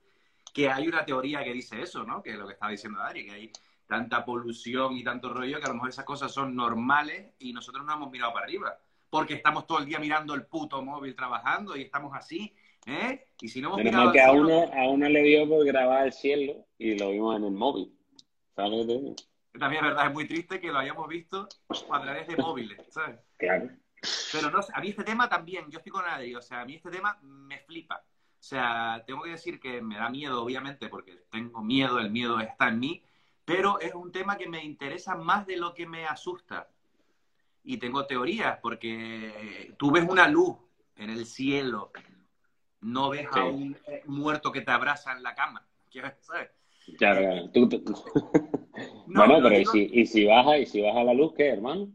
Que 0.54 0.70
hay 0.70 0.86
una 0.86 1.04
teoría 1.04 1.42
que 1.42 1.52
dice 1.52 1.80
eso, 1.80 2.04
¿no? 2.04 2.22
Que 2.22 2.30
es 2.30 2.36
lo 2.36 2.46
que 2.46 2.52
estaba 2.54 2.70
diciendo 2.72 3.00
Adri, 3.02 3.24
que 3.26 3.32
hay 3.32 3.52
tanta 3.92 4.24
polución 4.24 4.96
y 4.96 5.04
tanto 5.04 5.28
rollo 5.34 5.58
que 5.58 5.66
a 5.66 5.68
lo 5.68 5.74
mejor 5.74 5.90
esas 5.90 6.06
cosas 6.06 6.32
son 6.32 6.56
normales 6.56 7.34
y 7.38 7.52
nosotros 7.52 7.84
no 7.84 7.92
hemos 7.92 8.10
mirado 8.10 8.32
para 8.32 8.46
arriba. 8.46 8.78
Porque 9.10 9.34
estamos 9.34 9.66
todo 9.66 9.80
el 9.80 9.84
día 9.84 9.98
mirando 9.98 10.34
el 10.34 10.46
puto 10.46 10.82
móvil 10.82 11.14
trabajando 11.14 11.76
y 11.76 11.82
estamos 11.82 12.16
así, 12.16 12.54
¿eh? 12.86 13.28
Y 13.42 13.48
si 13.48 13.60
no 13.60 13.68
hemos 13.68 13.78
Menos 13.78 13.92
mirado 13.92 14.12
que 14.12 14.20
al 14.20 14.30
a 14.30 14.32
cielo- 14.32 14.46
uno, 14.46 14.72
a 14.72 14.88
uno 14.88 15.08
le 15.10 15.22
dio 15.22 15.46
por 15.46 15.66
grabar 15.66 16.06
el 16.06 16.12
cielo 16.14 16.66
y 16.78 16.98
lo 16.98 17.10
vimos 17.10 17.36
en 17.36 17.44
el 17.44 17.52
móvil. 17.52 17.94
¿Sabes 18.56 18.70
lo 18.72 18.78
que 18.78 18.86
te 18.86 18.98
digo? 18.98 19.14
También 19.58 19.84
es 19.84 19.90
verdad, 19.90 20.06
es 20.06 20.12
muy 20.14 20.26
triste 20.26 20.58
que 20.58 20.72
lo 20.72 20.78
hayamos 20.78 21.06
visto 21.08 21.46
a 21.90 22.00
través 22.00 22.26
de 22.26 22.36
móviles, 22.38 22.78
¿sabes? 22.88 23.20
Claro. 23.36 23.68
Pero 24.32 24.50
no 24.50 24.60
a 24.72 24.80
mí 24.80 24.88
este 24.88 25.04
tema 25.04 25.28
también, 25.28 25.70
yo 25.70 25.78
estoy 25.78 25.92
con 25.92 26.06
Adri, 26.06 26.34
o 26.34 26.40
sea, 26.40 26.62
a 26.62 26.64
mí 26.64 26.76
este 26.76 26.90
tema 26.90 27.18
me 27.22 27.58
flipa. 27.58 27.96
O 27.96 28.44
sea, 28.44 29.04
tengo 29.06 29.22
que 29.22 29.30
decir 29.32 29.60
que 29.60 29.82
me 29.82 29.96
da 29.96 30.08
miedo, 30.08 30.42
obviamente, 30.42 30.88
porque 30.88 31.12
tengo 31.30 31.62
miedo, 31.62 31.98
el 31.98 32.10
miedo 32.10 32.40
está 32.40 32.68
en 32.68 32.80
mí, 32.80 33.04
pero 33.44 33.80
es 33.80 33.94
un 33.94 34.12
tema 34.12 34.36
que 34.36 34.48
me 34.48 34.64
interesa 34.64 35.14
más 35.16 35.46
de 35.46 35.56
lo 35.56 35.74
que 35.74 35.86
me 35.86 36.06
asusta. 36.06 36.68
Y 37.64 37.76
tengo 37.78 38.06
teorías, 38.06 38.58
porque 38.60 39.72
tú 39.78 39.92
ves 39.92 40.04
una 40.08 40.26
luz 40.28 40.56
en 40.96 41.10
el 41.10 41.26
cielo, 41.26 41.92
no 42.80 43.10
ves 43.10 43.26
a 43.30 43.44
un 43.44 43.76
muerto 44.06 44.50
que 44.50 44.60
te 44.62 44.70
abraza 44.72 45.12
en 45.12 45.22
la 45.22 45.34
cama. 45.34 45.64
Claro, 46.98 47.20
claro. 47.20 47.50
Tú- 47.50 47.68
tú- 47.68 47.84
No, 49.06 49.20
bueno, 49.26 49.34
no 49.38 49.42
pero 49.42 49.54
¿y 49.54 49.58
digo- 49.58 49.72
si, 49.72 49.90
y 49.92 50.06
si 50.06 50.24
baja, 50.24 50.58
y 50.58 50.66
si 50.66 50.80
baja 50.80 51.04
la 51.04 51.12
luz, 51.14 51.34
¿qué, 51.36 51.48
hermano? 51.48 51.88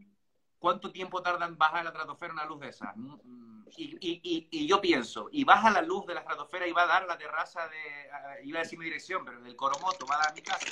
¿Cuánto 0.58 0.90
tiempo 0.90 1.22
tarda 1.22 1.46
en 1.46 1.56
bajar 1.56 1.84
la 1.84 1.90
estratosfera 1.90 2.32
una 2.32 2.44
luz 2.44 2.60
de 2.60 2.68
esas? 2.68 2.96
Mm, 2.96 3.14
mm, 3.22 3.66
Y, 3.76 3.84
y, 4.00 4.20
y, 4.22 4.48
y 4.50 4.66
yo 4.66 4.80
pienso, 4.80 5.28
y 5.30 5.44
baja 5.44 5.70
la 5.70 5.82
luz 5.82 6.06
de 6.06 6.14
la 6.14 6.20
estratosfera 6.20 6.66
y 6.66 6.72
va 6.72 6.82
a 6.82 6.86
dar 6.86 7.06
la 7.06 7.16
terraza 7.18 7.68
de, 7.68 7.76
eh, 7.76 8.44
iba 8.44 8.58
a 8.58 8.62
decir 8.62 8.78
mi 8.78 8.86
dirección, 8.86 9.24
pero 9.24 9.40
del 9.40 9.54
Coromoto, 9.54 10.06
va 10.06 10.16
a 10.16 10.24
dar 10.24 10.34
mi 10.34 10.40
casa. 10.42 10.66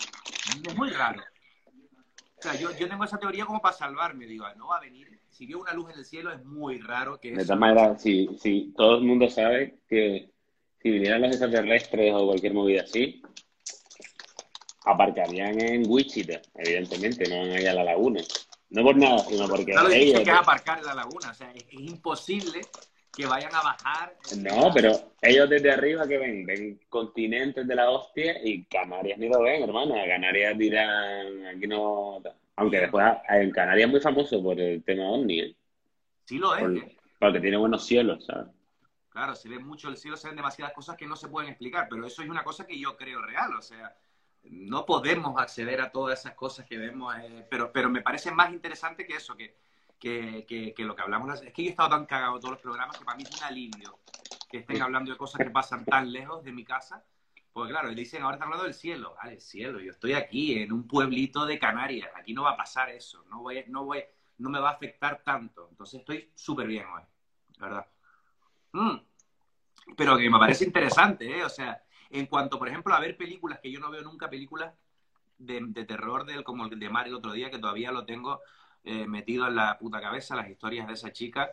Es 0.64 0.76
muy 0.76 0.90
raro. 0.90 1.22
O 2.38 2.42
sea, 2.42 2.54
yo, 2.54 2.70
yo 2.76 2.88
tengo 2.88 3.04
esa 3.04 3.18
teoría 3.18 3.46
como 3.46 3.60
para 3.60 3.76
salvarme, 3.76 4.26
digo, 4.26 4.46
no 4.56 4.68
va 4.68 4.78
a 4.78 4.80
venir. 4.80 5.20
Si 5.30 5.46
veo 5.46 5.58
una 5.60 5.72
luz 5.72 5.90
en 5.90 5.98
el 5.98 6.04
cielo 6.04 6.32
es 6.32 6.42
muy 6.44 6.78
raro 6.80 7.20
que 7.20 7.32
De 7.32 7.42
eso... 7.42 7.56
maneras, 7.56 8.02
si, 8.02 8.28
si 8.38 8.72
todo 8.76 8.96
el 8.96 9.04
mundo 9.04 9.28
sabe 9.28 9.78
que 9.88 10.30
si 10.82 10.90
vinieran 10.90 11.22
los 11.22 11.30
extraterrestres 11.30 12.12
o 12.14 12.26
cualquier 12.26 12.54
movida 12.54 12.82
así, 12.82 13.22
aparcarían 14.84 15.60
en 15.60 15.84
Wichita, 15.86 16.40
evidentemente, 16.54 17.28
no 17.28 17.38
van 17.40 17.56
allá 17.56 17.70
a 17.72 17.74
la 17.74 17.84
laguna. 17.84 18.20
No 18.70 18.82
por 18.82 18.96
nada, 18.96 19.20
sino 19.20 19.48
porque 19.48 19.72
Claro, 19.72 19.88
ellos... 19.90 20.20
que 20.22 20.30
es 20.30 20.36
aparcar 20.36 20.78
en 20.78 20.86
la 20.86 20.94
laguna. 20.94 21.30
O 21.30 21.34
sea, 21.34 21.50
es, 21.52 21.64
es 21.64 21.80
imposible 21.80 22.60
que 23.14 23.26
vayan 23.26 23.54
a 23.54 23.62
bajar. 23.62 24.16
No, 24.38 24.70
pero 24.74 25.12
ellos 25.22 25.48
desde 25.48 25.70
arriba 25.70 26.06
que 26.06 26.18
ven, 26.18 26.44
ven 26.44 26.80
continentes 26.88 27.66
de 27.66 27.74
la 27.74 27.88
hostia 27.90 28.36
y 28.44 28.64
Canarias 28.64 29.18
ni 29.18 29.28
lo 29.28 29.40
ven, 29.42 29.62
hermano. 29.62 29.94
Canarias 29.94 30.58
dirán, 30.58 31.46
aquí 31.46 31.66
no... 31.66 32.20
Aunque 32.56 32.80
después 32.80 33.04
en 33.28 33.50
Canarias 33.52 33.86
es 33.86 33.92
muy 33.92 34.00
famoso 34.00 34.42
por 34.42 34.58
el 34.60 34.82
tema 34.82 35.10
ovni, 35.10 35.40
¿eh? 35.40 35.56
Sí 36.24 36.38
lo 36.38 36.54
es. 36.54 36.60
Por- 36.62 36.76
¿eh? 36.76 36.96
porque 37.18 37.40
tiene 37.40 37.56
buenos 37.56 37.86
cielos, 37.86 38.26
¿sabes? 38.26 38.48
Claro, 39.08 39.34
se 39.34 39.48
ve 39.48 39.58
mucho 39.58 39.88
el 39.88 39.96
cielo, 39.96 40.16
se 40.18 40.28
ven 40.28 40.36
demasiadas 40.36 40.74
cosas 40.74 40.96
que 40.96 41.06
no 41.06 41.16
se 41.16 41.28
pueden 41.28 41.48
explicar, 41.48 41.86
pero 41.88 42.06
eso 42.06 42.22
es 42.22 42.28
una 42.28 42.44
cosa 42.44 42.66
que 42.66 42.78
yo 42.78 42.94
creo 42.96 43.22
real, 43.22 43.54
o 43.56 43.62
sea, 43.62 43.94
no 44.50 44.86
podemos 44.86 45.40
acceder 45.40 45.80
a 45.80 45.90
todas 45.90 46.20
esas 46.20 46.34
cosas 46.34 46.66
que 46.66 46.78
vemos, 46.78 47.14
eh, 47.16 47.46
pero, 47.50 47.72
pero 47.72 47.88
me 47.88 48.02
parece 48.02 48.30
más 48.30 48.52
interesante 48.52 49.06
que 49.06 49.16
eso, 49.16 49.36
que, 49.36 49.56
que, 49.98 50.44
que, 50.46 50.74
que 50.74 50.84
lo 50.84 50.94
que 50.94 51.02
hablamos. 51.02 51.42
Es 51.42 51.52
que 51.52 51.62
yo 51.62 51.68
he 51.68 51.70
estado 51.70 51.90
tan 51.90 52.06
cagado 52.06 52.36
en 52.36 52.40
todos 52.40 52.52
los 52.52 52.60
programas 52.60 52.98
que 52.98 53.04
para 53.04 53.16
mí 53.16 53.24
es 53.24 53.36
un 53.36 53.44
alivio 53.44 53.98
que 54.48 54.58
estén 54.58 54.82
hablando 54.82 55.10
de 55.10 55.18
cosas 55.18 55.44
que 55.44 55.50
pasan 55.50 55.84
tan 55.84 56.12
lejos 56.12 56.44
de 56.44 56.52
mi 56.52 56.64
casa, 56.64 57.04
porque 57.52 57.72
claro, 57.72 57.90
dicen, 57.90 58.22
ahora 58.22 58.36
están 58.36 58.48
hablando 58.48 58.64
del 58.64 58.74
cielo, 58.74 59.16
vale, 59.22 59.40
cielo, 59.40 59.80
yo 59.80 59.90
estoy 59.90 60.12
aquí 60.12 60.58
en 60.58 60.72
un 60.72 60.86
pueblito 60.86 61.46
de 61.46 61.58
Canarias, 61.58 62.10
aquí 62.14 62.32
no 62.34 62.42
va 62.42 62.50
a 62.50 62.56
pasar 62.56 62.90
eso, 62.90 63.24
no, 63.30 63.40
voy, 63.40 63.64
no, 63.68 63.84
voy, 63.84 64.04
no 64.38 64.50
me 64.50 64.60
va 64.60 64.70
a 64.70 64.72
afectar 64.72 65.22
tanto, 65.24 65.68
entonces 65.70 66.00
estoy 66.00 66.30
súper 66.34 66.66
bien 66.66 66.86
hoy, 66.86 67.02
¿verdad? 67.58 67.86
Mm. 68.72 68.96
Pero 69.96 70.16
que 70.18 70.28
me 70.28 70.38
parece 70.38 70.64
interesante, 70.64 71.38
¿eh? 71.38 71.44
O 71.44 71.48
sea, 71.48 71.82
en 72.10 72.26
cuanto, 72.26 72.58
por 72.58 72.68
ejemplo, 72.68 72.94
a 72.94 73.00
ver 73.00 73.16
películas 73.16 73.58
que 73.60 73.70
yo 73.70 73.80
no 73.80 73.90
veo 73.90 74.02
nunca, 74.02 74.28
películas 74.30 74.72
de, 75.38 75.60
de 75.68 75.84
terror 75.84 76.24
del, 76.24 76.44
como 76.44 76.64
el 76.66 76.78
de 76.78 76.88
Mar 76.90 77.06
el 77.06 77.14
otro 77.14 77.32
día, 77.32 77.50
que 77.50 77.58
todavía 77.58 77.92
lo 77.92 78.04
tengo 78.04 78.40
eh, 78.84 79.06
metido 79.06 79.46
en 79.48 79.56
la 79.56 79.78
puta 79.78 80.00
cabeza, 80.00 80.36
las 80.36 80.48
historias 80.48 80.86
de 80.86 80.94
esa 80.94 81.12
chica, 81.12 81.50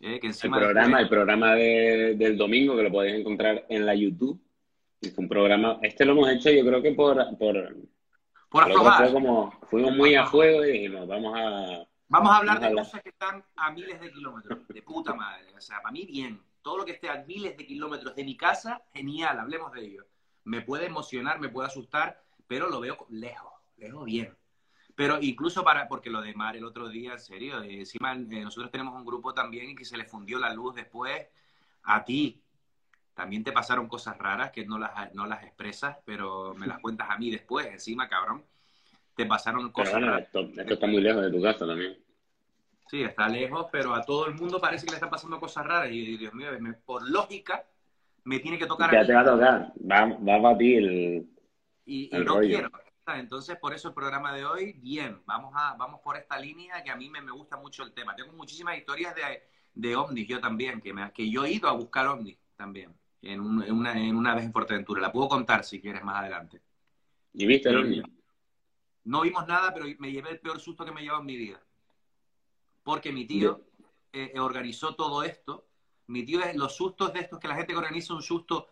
eh, 0.00 0.18
que 0.20 0.26
El 0.26 0.32
encima... 0.32 0.58
programa, 0.58 1.00
el 1.00 1.08
programa 1.08 1.54
de- 1.54 2.14
del 2.16 2.36
domingo 2.36 2.76
que 2.76 2.82
lo 2.82 2.90
podéis 2.90 3.16
encontrar 3.20 3.64
en 3.68 3.86
la 3.86 3.94
YouTube. 3.94 4.40
Fue 5.00 5.22
un 5.22 5.28
programa, 5.28 5.78
este 5.82 6.04
lo 6.04 6.12
hemos 6.12 6.28
hecho 6.30 6.50
yo 6.50 6.64
creo 6.64 6.80
que 6.82 6.92
por, 6.92 7.16
por, 7.38 7.76
por 8.48 8.70
el 8.70 9.12
como, 9.12 9.52
fuimos 9.70 9.92
muy 9.94 10.14
a 10.14 10.24
juego 10.26 10.64
y 10.64 10.72
dijimos, 10.72 11.06
vamos 11.06 11.34
a, 11.36 11.86
Vamos 12.08 12.30
a 12.32 12.36
hablar 12.36 12.56
Vamos 12.56 12.56
a 12.56 12.60
de 12.60 12.66
hablar. 12.66 12.84
cosas 12.84 13.02
que 13.02 13.08
están 13.10 13.44
a 13.56 13.70
miles 13.72 14.00
de 14.00 14.10
kilómetros, 14.12 14.66
de 14.68 14.82
puta 14.82 15.14
madre. 15.14 15.46
O 15.56 15.60
sea, 15.60 15.80
para 15.82 15.92
mí 15.92 16.04
bien. 16.06 16.40
Todo 16.64 16.78
lo 16.78 16.86
que 16.86 16.92
esté 16.92 17.10
a 17.10 17.22
miles 17.26 17.58
de 17.58 17.66
kilómetros 17.66 18.16
de 18.16 18.24
mi 18.24 18.38
casa, 18.38 18.82
genial, 18.94 19.38
hablemos 19.38 19.70
de 19.72 19.84
ello. 19.84 20.06
Me 20.44 20.62
puede 20.62 20.86
emocionar, 20.86 21.38
me 21.38 21.50
puede 21.50 21.68
asustar, 21.68 22.24
pero 22.46 22.70
lo 22.70 22.80
veo 22.80 23.06
lejos, 23.10 23.52
lejos 23.76 24.02
bien. 24.06 24.34
Pero 24.94 25.18
incluso 25.20 25.62
para, 25.62 25.86
porque 25.86 26.08
lo 26.08 26.22
de 26.22 26.32
Mar 26.32 26.56
el 26.56 26.64
otro 26.64 26.88
día, 26.88 27.12
en 27.12 27.20
serio, 27.20 27.60
eh, 27.60 27.80
encima 27.80 28.14
eh, 28.14 28.40
nosotros 28.42 28.70
tenemos 28.70 28.94
un 28.94 29.04
grupo 29.04 29.34
también 29.34 29.76
que 29.76 29.84
se 29.84 29.98
le 29.98 30.06
fundió 30.06 30.38
la 30.38 30.54
luz 30.54 30.74
después 30.74 31.26
a 31.82 32.02
ti. 32.02 32.40
También 33.12 33.44
te 33.44 33.52
pasaron 33.52 33.86
cosas 33.86 34.16
raras 34.16 34.50
que 34.50 34.64
no 34.64 34.78
las, 34.78 35.14
no 35.14 35.26
las 35.26 35.44
expresas, 35.44 35.98
pero 36.06 36.54
me 36.54 36.66
las 36.66 36.78
cuentas 36.78 37.10
a 37.10 37.18
mí 37.18 37.30
después, 37.30 37.66
encima, 37.66 38.08
cabrón. 38.08 38.42
Te 39.14 39.26
pasaron 39.26 39.60
pero 39.64 39.72
cosas 39.74 39.92
bueno, 39.92 40.06
raras. 40.06 40.22
esto, 40.28 40.40
esto 40.40 40.74
está 40.74 40.86
muy 40.86 41.02
lejos 41.02 41.22
de 41.24 41.30
tu 41.30 41.42
casa 41.42 41.66
también. 41.66 42.03
Sí, 42.86 43.02
está 43.02 43.28
lejos, 43.28 43.66
pero 43.72 43.94
a 43.94 44.02
todo 44.02 44.26
el 44.26 44.34
mundo 44.34 44.60
parece 44.60 44.84
que 44.86 44.90
le 44.92 44.96
están 44.96 45.10
pasando 45.10 45.40
cosas 45.40 45.66
raras. 45.66 45.90
Y 45.90 46.16
Dios 46.16 46.34
mío, 46.34 46.48
me- 46.60 46.74
por 46.74 47.08
lógica, 47.08 47.64
me 48.24 48.38
tiene 48.40 48.58
que 48.58 48.66
tocar 48.66 48.90
a 48.94 49.00
Ya 49.00 49.06
te 49.06 49.14
va 49.14 49.20
a 49.20 49.24
tocar, 49.24 49.72
va, 49.90 50.06
va 50.06 50.42
para 50.42 50.58
ti 50.58 50.74
el... 50.76 51.28
Y, 51.86 52.10
no 52.12 52.24
rollo. 52.24 52.40
quiero. 52.48 52.70
Entonces, 53.06 53.56
por 53.58 53.74
eso 53.74 53.88
el 53.88 53.94
programa 53.94 54.34
de 54.34 54.46
hoy, 54.46 54.72
bien, 54.74 55.20
vamos, 55.26 55.52
a, 55.54 55.74
vamos 55.76 56.00
por 56.00 56.16
esta 56.16 56.38
línea 56.38 56.82
que 56.82 56.90
a 56.90 56.96
mí 56.96 57.10
me, 57.10 57.20
me 57.20 57.32
gusta 57.32 57.56
mucho 57.58 57.82
el 57.82 57.92
tema. 57.92 58.16
Tengo 58.16 58.32
muchísimas 58.32 58.78
historias 58.78 59.14
de, 59.14 59.42
de 59.74 59.94
ovnis, 59.96 60.26
yo 60.26 60.40
también, 60.40 60.80
que, 60.80 60.94
me, 60.94 61.10
que 61.12 61.28
yo 61.30 61.44
he 61.44 61.52
ido 61.52 61.68
a 61.68 61.72
buscar 61.72 62.06
ovnis 62.06 62.38
también, 62.56 62.94
en, 63.20 63.40
un- 63.40 63.62
en 63.62 63.72
una, 63.72 63.92
en 63.98 64.16
una 64.16 64.34
vez 64.34 64.44
en 64.44 64.52
Portaventura. 64.52 65.02
La 65.02 65.12
puedo 65.12 65.28
contar 65.28 65.64
si 65.64 65.80
quieres 65.82 66.02
más 66.02 66.16
adelante. 66.16 66.60
¿Y 67.34 67.44
viste 67.46 67.68
el 67.68 67.74
Pero- 67.76 67.86
ovni? 67.86 68.02
No 69.04 69.20
vimos 69.20 69.46
nada, 69.46 69.74
pero 69.74 69.84
me 69.98 70.10
llevé 70.10 70.30
el 70.30 70.40
peor 70.40 70.58
susto 70.58 70.82
que 70.84 70.90
me 70.92 71.00
he 71.00 71.04
llevado 71.04 71.20
en 71.20 71.26
mi 71.26 71.36
vida. 71.36 71.60
Porque 72.84 73.10
mi 73.12 73.26
tío 73.26 73.64
eh, 74.12 74.30
eh, 74.34 74.38
organizó 74.38 74.94
todo 74.94 75.24
esto. 75.24 75.66
Mi 76.06 76.24
tío 76.24 76.40
es 76.40 76.54
los 76.54 76.76
sustos 76.76 77.12
de 77.12 77.20
estos 77.20 77.40
que 77.40 77.48
la 77.48 77.56
gente 77.56 77.72
que 77.72 77.78
organiza 77.78 78.14
un 78.14 78.22
susto 78.22 78.68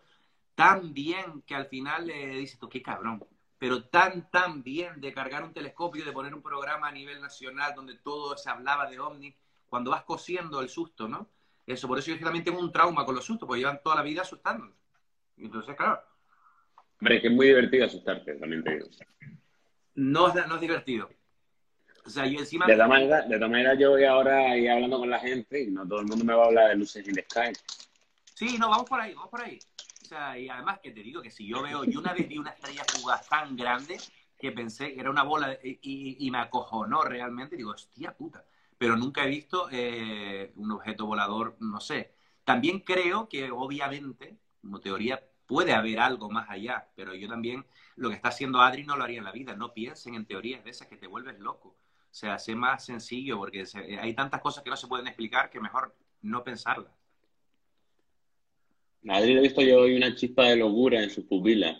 tan 0.55 0.93
bien 0.93 1.41
que 1.41 1.55
al 1.55 1.65
final 1.65 2.07
le 2.07 2.27
dices 2.37 2.59
tú, 2.59 2.69
qué 2.69 2.81
cabrón. 2.81 3.25
Pero 3.57 3.85
tan, 3.85 4.29
tan 4.29 4.61
bien 4.63 5.01
de 5.01 5.11
cargar 5.11 5.43
un 5.43 5.53
telescopio, 5.53 6.05
de 6.05 6.11
poner 6.11 6.33
un 6.33 6.41
programa 6.41 6.87
a 6.87 6.91
nivel 6.91 7.19
nacional 7.19 7.73
donde 7.75 7.95
todo 7.95 8.37
se 8.37 8.49
hablaba 8.49 8.89
de 8.89 8.99
ovni, 8.99 9.35
cuando 9.67 9.91
vas 9.91 10.03
cosiendo 10.03 10.61
el 10.61 10.69
susto, 10.69 11.07
¿no? 11.07 11.29
Eso, 11.65 11.87
por 11.87 11.97
eso 11.97 12.11
yo 12.11 12.19
también 12.19 12.43
tengo 12.43 12.59
un 12.59 12.71
trauma 12.71 13.05
con 13.05 13.15
los 13.15 13.25
sustos, 13.25 13.47
porque 13.47 13.61
llevan 13.61 13.81
toda 13.83 13.95
la 13.95 14.03
vida 14.03 14.21
asustándonos. 14.21 14.75
Entonces, 15.37 15.75
claro, 15.75 16.01
Hombre, 16.99 17.17
es 17.17 17.21
que 17.21 17.27
es 17.27 17.33
muy 17.33 17.47
divertido 17.47 17.85
asustarte, 17.85 18.35
también 18.35 18.63
te 18.63 18.75
digo. 18.75 18.87
no 19.95 20.33
no 20.33 20.55
es 20.55 20.61
divertido. 20.61 21.09
O 22.05 22.09
sea, 22.09 22.25
yo 22.25 22.39
encima... 22.39 22.65
De 22.65 22.73
todas 22.73 22.89
maneras, 22.89 23.29
de 23.29 23.35
todas 23.35 23.51
maneras, 23.51 23.77
yo 23.79 23.91
voy 23.91 24.03
ahora 24.03 24.51
hablando 24.51 24.99
con 24.99 25.09
la 25.09 25.19
gente 25.19 25.61
y 25.61 25.71
no 25.71 25.87
todo 25.87 25.99
el 26.01 26.07
mundo 26.07 26.25
me 26.25 26.33
va 26.33 26.43
a 26.43 26.47
hablar 26.47 26.69
de 26.69 26.75
luces 26.75 27.07
in 27.07 27.15
the 27.15 27.25
sky. 27.29 27.53
Sí, 28.33 28.57
no, 28.57 28.69
vamos 28.69 28.89
por 28.89 28.99
ahí, 28.99 29.13
vamos 29.13 29.29
por 29.29 29.41
ahí. 29.41 29.59
O 30.01 30.05
sea, 30.05 30.37
y 30.37 30.49
además 30.49 30.79
que 30.79 30.91
te 30.91 31.01
digo 31.01 31.21
que 31.21 31.31
si 31.31 31.47
yo 31.47 31.61
veo, 31.63 31.85
yo 31.85 31.99
una 31.99 32.13
vez 32.13 32.27
vi 32.27 32.37
una 32.37 32.51
estrella 32.51 32.83
fugaz 32.87 33.27
tan 33.29 33.55
grande 33.55 33.97
que 34.37 34.51
pensé 34.51 34.93
que 34.93 34.99
era 34.99 35.09
una 35.09 35.23
bola 35.23 35.57
y, 35.63 36.17
y 36.19 36.31
me 36.31 36.39
acojonó 36.39 37.03
realmente. 37.03 37.55
Digo, 37.55 37.71
hostia 37.71 38.13
puta. 38.13 38.43
Pero 38.77 38.97
nunca 38.97 39.23
he 39.23 39.29
visto 39.29 39.69
eh, 39.71 40.51
un 40.57 40.71
objeto 40.71 41.05
volador, 41.05 41.55
no 41.61 41.79
sé. 41.79 42.11
También 42.43 42.81
creo 42.81 43.29
que 43.29 43.49
obviamente, 43.49 44.35
como 44.59 44.81
teoría, 44.81 45.23
puede 45.45 45.71
haber 45.73 46.01
algo 46.01 46.29
más 46.29 46.49
allá, 46.49 46.89
pero 46.95 47.15
yo 47.15 47.29
también, 47.29 47.65
lo 47.95 48.09
que 48.09 48.15
está 48.15 48.27
haciendo 48.27 48.59
Adri 48.59 48.83
no 48.83 48.97
lo 48.97 49.05
haría 49.05 49.19
en 49.19 49.23
la 49.23 49.31
vida. 49.31 49.55
No 49.55 49.73
piensen 49.73 50.15
en 50.15 50.25
teorías 50.25 50.65
de 50.65 50.71
esas 50.71 50.89
que 50.89 50.97
te 50.97 51.07
vuelves 51.07 51.39
loco. 51.39 51.77
Sea, 52.13 52.37
sé 52.37 52.53
más 52.53 52.85
sencillo 52.85 53.39
porque 53.39 53.65
se- 53.65 53.99
hay 53.99 54.13
tantas 54.13 54.39
cosas 54.39 54.63
que 54.63 54.69
no 54.69 54.77
se 54.77 54.85
pueden 54.87 55.07
explicar 55.07 55.49
que 55.49 55.59
mejor 55.59 55.95
no 56.21 56.43
pensarlas. 56.43 56.91
Madrid 59.01 59.37
he 59.37 59.41
visto 59.41 59.63
yo 59.63 59.79
hoy 59.81 59.97
una 59.97 60.13
chispa 60.13 60.43
de 60.49 60.57
locura 60.57 61.01
en 61.01 61.09
sus 61.09 61.25
pupilas. 61.25 61.75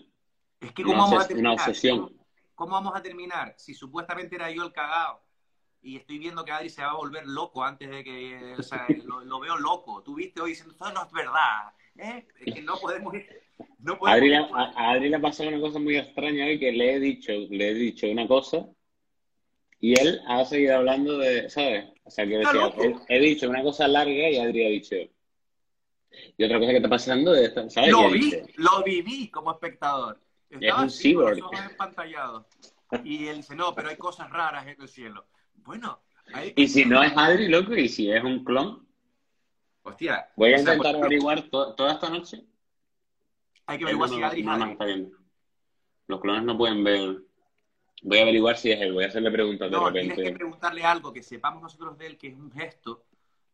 Es 0.60 0.72
que 0.74 0.84
Una, 0.84 0.94
¿cómo 0.94 1.04
vamos 1.04 1.14
a 1.14 1.18
una 1.20 1.28
terminar? 1.28 1.54
obsesión. 1.54 2.18
¿Cómo 2.56 2.72
vamos 2.72 2.96
a 2.96 3.02
terminar? 3.04 3.54
Si 3.58 3.76
supuestamente 3.76 4.36
era 4.36 4.50
yo 4.50 4.64
el 4.64 4.74
cagado 4.74 5.22
y 5.84 5.98
estoy 5.98 6.18
viendo 6.18 6.44
que 6.44 6.52
Adri 6.52 6.70
se 6.72 6.82
va 6.82 6.90
a 6.90 6.96
volver 6.96 7.28
loco 7.28 7.64
antes 7.64 7.92
de 7.92 8.04
que, 8.04 8.56
o 8.58 8.64
sea, 8.64 8.88
lo, 9.06 9.24
lo 9.24 9.40
veo 9.40 9.56
loco. 9.58 10.02
Tú 10.02 10.16
viste 10.16 10.42
hoy 10.42 10.50
diciendo, 10.50 10.74
esto 10.74 10.92
no 10.92 11.06
es 11.06 11.12
verdad. 11.12 11.74
¿eh? 11.96 12.28
Es 12.40 12.54
que 12.56 12.62
no 12.64 12.76
podemos 12.80 13.14
no 13.78 14.00
podemos 14.00 14.18
Adri, 14.18 14.34
a 14.34 14.92
Adri 14.94 15.10
le 15.10 15.16
ha 15.18 15.22
pasado 15.22 15.50
una 15.50 15.60
cosa 15.60 15.78
muy 15.78 15.96
extraña 15.96 16.46
hoy 16.48 16.60
que 16.60 16.72
le 16.72 16.96
he 16.96 17.00
dicho, 17.00 17.32
le 17.34 17.70
he 17.70 17.74
dicho 17.76 18.08
una 18.10 18.28
cosa 18.28 18.68
y 19.84 20.00
él 20.00 20.22
ha 20.28 20.46
seguido 20.46 20.78
hablando 20.78 21.18
de, 21.18 21.50
¿sabes? 21.50 21.90
O 22.06 22.10
sea, 22.10 22.26
que 22.26 22.38
decía, 22.38 22.74
he, 23.10 23.18
he 23.18 23.20
dicho 23.20 23.50
una 23.50 23.62
cosa 23.62 23.86
larga 23.86 24.30
y 24.30 24.38
Adri 24.38 24.66
ha 24.66 24.70
dicho. 24.70 24.96
Y 26.38 26.44
otra 26.46 26.58
cosa 26.58 26.72
que 26.72 26.78
está 26.78 26.88
pasando 26.90 27.36
es, 27.36 27.54
¿sabes? 27.74 27.92
Lo 27.92 28.10
vi, 28.10 28.20
dicho, 28.32 28.38
lo 28.56 28.82
viví 28.84 29.30
como 29.30 29.52
espectador. 29.52 30.22
Estaba 30.50 30.82
un 30.84 30.88
así 30.88 31.14
con 31.14 31.32
los 31.32 31.42
ojos 31.42 31.60
empantallados. 31.70 32.46
Y 33.04 33.28
él 33.28 33.38
dice, 33.38 33.56
no, 33.58 33.76
pero 33.76 33.90
hay 33.90 33.98
cosas 33.98 34.30
raras 34.30 34.66
en 34.68 34.80
el 34.82 34.88
cielo. 34.88 35.26
Bueno, 35.56 36.00
hay... 36.34 36.54
Y 36.56 36.68
si 36.70 36.86
no 36.86 37.04
es 37.04 37.12
Adri, 37.18 37.50
loco, 37.50 37.76
y 37.76 37.90
si 37.90 38.10
es 38.10 38.24
un 38.24 38.46
clon, 38.46 38.88
Hostia. 39.82 40.30
voy 40.38 40.54
a 40.54 40.60
intentar 40.60 40.96
averiguar 40.96 41.42
to- 41.50 41.74
toda 41.76 41.94
esta 41.94 42.10
noche. 42.10 42.42
Hay 43.66 43.80
que 43.80 43.84
averiguar 43.84 44.10
no, 44.10 44.16
si 44.16 44.22
no- 44.22 44.28
Adri 44.28 44.40
es 44.40 44.46
no 44.46 44.54
Adri. 44.54 44.72
está 44.72 44.86
viendo. 44.86 45.18
Los 46.08 46.22
clones 46.22 46.44
no 46.44 46.58
pueden 46.58 46.84
ver. 46.86 47.18
Voy 48.06 48.20
a 48.20 48.24
averiguar 48.24 48.58
si 48.58 48.70
es 48.72 48.82
él, 48.82 48.92
voy 48.94 49.06
a 49.06 49.08
hacerle 49.08 49.32
preguntas 49.32 49.72
de 49.72 49.78
No, 49.78 49.92
tienes 49.92 50.10
que 50.12 50.16
repente. 50.18 50.38
preguntarle 50.38 50.84
algo 50.84 51.14
que 51.14 51.24
sepamos 51.24 51.62
nosotros 51.64 51.98
de 51.98 52.08
él, 52.08 52.18
que 52.18 52.28
es 52.28 52.36
un 52.36 52.52
gesto 52.52 53.06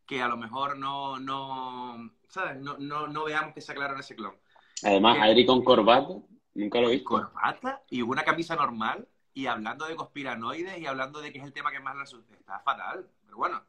que 0.04 0.20
a 0.20 0.26
lo 0.26 0.36
mejor 0.36 0.76
no, 0.76 1.20
no, 1.20 2.10
¿sabes? 2.28 2.56
No, 2.60 2.76
no, 2.78 3.06
no 3.06 3.24
veamos 3.24 3.54
que 3.54 3.60
se 3.60 3.70
aclaró 3.70 3.94
en 3.94 4.00
ese 4.00 4.16
clon. 4.16 4.34
Además, 4.82 5.16
¿Qué? 5.16 5.22
Adri 5.22 5.46
con 5.46 5.62
corbata, 5.62 6.14
nunca 6.54 6.80
lo 6.80 6.88
he 6.88 6.92
visto. 6.94 7.08
Corbata 7.10 7.82
y 7.90 8.02
una 8.02 8.24
camisa 8.24 8.56
normal 8.56 9.06
y 9.34 9.46
hablando 9.46 9.86
de 9.86 9.94
conspiranoides 9.94 10.78
y 10.78 10.86
hablando 10.86 11.20
de 11.20 11.30
que 11.32 11.38
es 11.38 11.44
el 11.44 11.52
tema 11.52 11.70
que 11.70 11.78
más 11.78 11.94
le 11.94 12.02
asusta. 12.02 12.34
Está 12.34 12.58
fatal, 12.58 13.06
pero 13.24 13.36
bueno. 13.36 13.62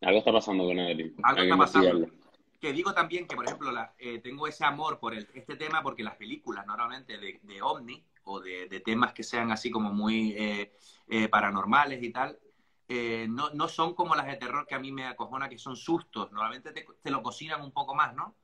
Algo 0.00 0.18
está 0.20 0.32
pasando 0.32 0.64
con 0.64 0.78
Adri. 0.80 1.14
Algo 1.22 1.42
está 1.42 1.56
pasando. 1.58 2.06
Que 2.58 2.72
digo 2.72 2.94
también 2.94 3.26
que, 3.26 3.36
por 3.36 3.44
ejemplo, 3.44 3.70
la- 3.70 3.92
eh, 3.98 4.18
tengo 4.20 4.46
ese 4.46 4.64
amor 4.64 4.98
por 4.98 5.12
el- 5.14 5.28
este 5.34 5.56
tema 5.56 5.82
porque 5.82 6.02
las 6.02 6.16
películas 6.16 6.66
normalmente 6.66 7.18
de, 7.18 7.38
de 7.42 7.60
ovni 7.62 8.02
o 8.30 8.40
de, 8.40 8.66
de 8.68 8.80
temas 8.80 9.12
que 9.12 9.22
sean 9.22 9.50
así 9.52 9.70
como 9.70 9.92
muy 9.92 10.32
eh, 10.36 10.72
eh, 11.08 11.28
paranormales 11.28 12.02
y 12.02 12.10
tal, 12.12 12.38
eh, 12.88 13.26
no, 13.28 13.50
no 13.50 13.68
son 13.68 13.94
como 13.94 14.14
las 14.14 14.26
de 14.26 14.36
terror 14.36 14.66
que 14.66 14.74
a 14.74 14.80
mí 14.80 14.92
me 14.92 15.06
acojona, 15.06 15.48
que 15.48 15.58
son 15.58 15.76
sustos. 15.76 16.30
Normalmente 16.32 16.72
te, 16.72 16.86
te 17.02 17.10
lo 17.10 17.22
cocinan 17.22 17.62
un 17.62 17.72
poco 17.72 17.94
más, 17.94 18.14
¿no? 18.14 18.36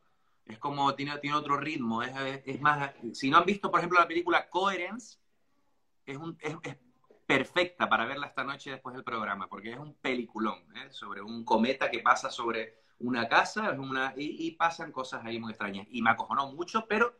Es 0.45 0.59
como, 0.59 0.95
tiene, 0.95 1.19
tiene 1.19 1.37
otro 1.37 1.57
ritmo. 1.59 2.03
Es, 2.03 2.15
es- 2.17 2.43
es 2.47 2.61
más, 2.61 2.93
si 3.15 3.31
no 3.31 3.39
han 3.39 3.45
visto, 3.47 3.71
por 3.71 3.81
ejemplo, 3.81 3.99
la 3.99 4.07
película 4.09 4.49
Coherence, 4.49 5.19
es, 6.07 6.17
un, 6.17 6.37
es, 6.41 6.57
es 6.63 6.77
perfecta 7.27 7.89
para 7.89 8.07
verla 8.07 8.27
esta 8.29 8.45
noche 8.45 8.71
después 8.71 8.95
del 8.95 9.05
programa, 9.05 9.49
porque 9.49 9.73
es 9.73 9.79
un 9.79 9.95
peliculón, 9.97 10.65
¿eh? 10.77 10.91
sobre 10.91 11.21
un 11.23 11.45
cometa 11.45 11.91
que 11.91 12.01
pasa 12.01 12.31
sobre 12.31 12.75
una 12.99 13.29
casa 13.29 13.73
una, 13.73 14.15
y, 14.17 14.53
pasan 14.53 14.91
cosas 14.93 15.25
ahí 15.25 15.39
muy 15.39 15.51
extrañas. 15.53 15.87
Y 15.91 16.03
me 16.03 16.11
acojonó 16.11 16.53
mucho, 16.53 16.87
pero 16.89 17.15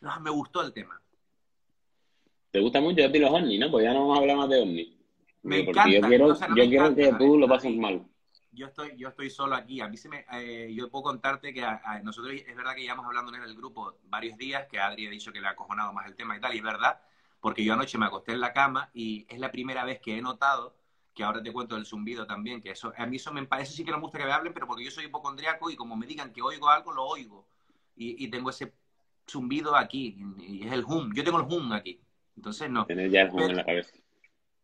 no, 0.00 0.18
me 0.20 0.30
gustó 0.30 0.62
el 0.62 0.72
tema. 0.72 1.00
¿Te 2.50 2.60
gusta 2.60 2.80
mucho 2.80 3.10
ti 3.10 3.18
los 3.18 3.30
ovnis, 3.30 3.60
no? 3.60 3.70
Pues 3.70 3.84
ya 3.84 3.92
no 3.92 4.00
vamos 4.00 4.18
a 4.18 4.20
hablar 4.20 4.36
más 4.36 4.48
de 4.48 4.60
ovnis. 4.60 4.88
Me 5.42 5.60
encanta. 5.60 5.88
Yo 5.88 6.00
quiero, 6.02 6.34
yo 6.34 6.68
quiero 6.68 6.94
que 6.94 7.12
tú 7.14 7.38
lo 7.38 7.48
pases 7.48 7.74
mal. 7.76 8.04
Yo 8.52 8.66
estoy, 8.66 8.96
yo 8.96 9.08
estoy 9.08 9.30
solo 9.30 9.54
aquí. 9.54 9.80
A 9.80 9.88
mí 9.88 9.96
se 9.96 10.08
me, 10.08 10.26
eh, 10.32 10.72
yo 10.74 10.90
puedo 10.90 11.04
contarte 11.04 11.54
que 11.54 11.62
a, 11.62 12.00
nosotros 12.02 12.34
es 12.34 12.56
verdad 12.56 12.74
que 12.74 12.82
llevamos 12.82 13.06
hablando 13.06 13.34
en 13.34 13.42
el 13.42 13.54
grupo 13.54 13.94
varios 14.04 14.36
días, 14.36 14.66
que 14.66 14.80
Adri 14.80 15.06
ha 15.06 15.10
dicho 15.10 15.32
que 15.32 15.40
le 15.40 15.46
ha 15.46 15.50
acojonado 15.50 15.92
más 15.92 16.06
el 16.06 16.16
tema 16.16 16.36
y 16.36 16.40
tal, 16.40 16.54
y 16.54 16.58
es 16.58 16.64
verdad, 16.64 17.00
porque 17.40 17.64
yo 17.64 17.74
anoche 17.74 17.96
me 17.96 18.06
acosté 18.06 18.32
en 18.32 18.40
la 18.40 18.52
cama 18.52 18.90
y 18.92 19.24
es 19.28 19.38
la 19.38 19.52
primera 19.52 19.84
vez 19.84 20.00
que 20.00 20.18
he 20.18 20.20
notado 20.20 20.74
que 21.14 21.24
ahora 21.24 21.42
te 21.42 21.52
cuento 21.52 21.74
del 21.74 21.86
zumbido 21.86 22.26
también, 22.26 22.60
que 22.60 22.70
eso, 22.70 22.92
a 22.96 23.06
mí 23.06 23.16
eso 23.16 23.32
me 23.32 23.44
parece 23.46 23.72
sí 23.72 23.84
que 23.84 23.90
no 23.90 23.98
me 23.98 24.02
gusta 24.02 24.18
que 24.18 24.24
me 24.24 24.32
hablen, 24.32 24.52
pero 24.52 24.66
porque 24.66 24.84
yo 24.84 24.90
soy 24.90 25.04
hipocondriaco 25.04 25.70
y 25.70 25.76
como 25.76 25.96
me 25.96 26.06
digan 26.06 26.32
que 26.32 26.42
oigo 26.42 26.68
algo, 26.68 26.92
lo 26.92 27.04
oigo. 27.04 27.46
Y, 27.96 28.28
tengo 28.28 28.48
ese 28.48 28.72
zumbido 29.28 29.76
aquí, 29.76 30.16
y 30.38 30.66
es 30.66 30.72
el 30.72 30.84
hum. 30.86 31.12
Yo 31.14 31.22
tengo 31.22 31.38
el 31.38 31.44
hum 31.44 31.72
aquí. 31.72 32.00
Entonces 32.40 32.70
no. 32.70 32.86
Tienes 32.86 33.12
ya 33.12 33.20
el 33.20 33.30
hum 33.30 33.42
en 33.42 33.56
la 33.56 33.64
cabeza. 33.66 33.92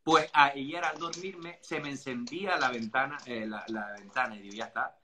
Pues 0.03 0.31
ayer 0.33 0.83
al 0.83 0.97
dormirme 0.97 1.59
se 1.61 1.79
me 1.79 1.91
encendía 1.91 2.57
la 2.57 2.71
ventana, 2.71 3.19
eh, 3.27 3.47
la, 3.47 3.67
ventana 3.99 4.35
y 4.35 4.41
digo, 4.41 4.55
ya 4.55 4.65
está. 4.65 4.97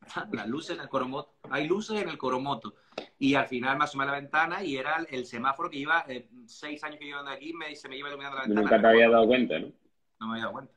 Las 0.32 0.48
luces 0.48 0.76
en 0.76 0.82
el 0.82 0.88
coromoto. 0.88 1.34
Hay 1.50 1.68
luces 1.68 2.00
en 2.00 2.08
el 2.08 2.16
coromoto. 2.16 2.76
Y 3.18 3.34
al 3.34 3.46
final 3.46 3.76
me 3.76 3.84
asomé 3.84 4.04
a 4.04 4.06
la 4.06 4.12
ventana 4.14 4.64
y 4.64 4.78
era 4.78 5.04
el, 5.10 5.26
semáforo 5.26 5.68
que 5.68 5.76
iba, 5.76 6.02
eh, 6.08 6.30
seis 6.46 6.82
años 6.82 6.98
que 6.98 7.04
llevo 7.04 7.28
aquí, 7.28 7.52
me, 7.52 7.76
se 7.76 7.90
me 7.90 7.98
iba 7.98 8.08
iluminando 8.08 8.38
la 8.38 8.44
ventana. 8.44 8.62
Nunca 8.62 8.80
te 8.80 8.86
había 8.86 9.10
dado 9.10 9.26
cuenta, 9.26 9.58
¿no? 9.58 9.66
No 10.20 10.26
me 10.26 10.32
había 10.32 10.44
dado 10.44 10.52
cuenta. 10.54 10.74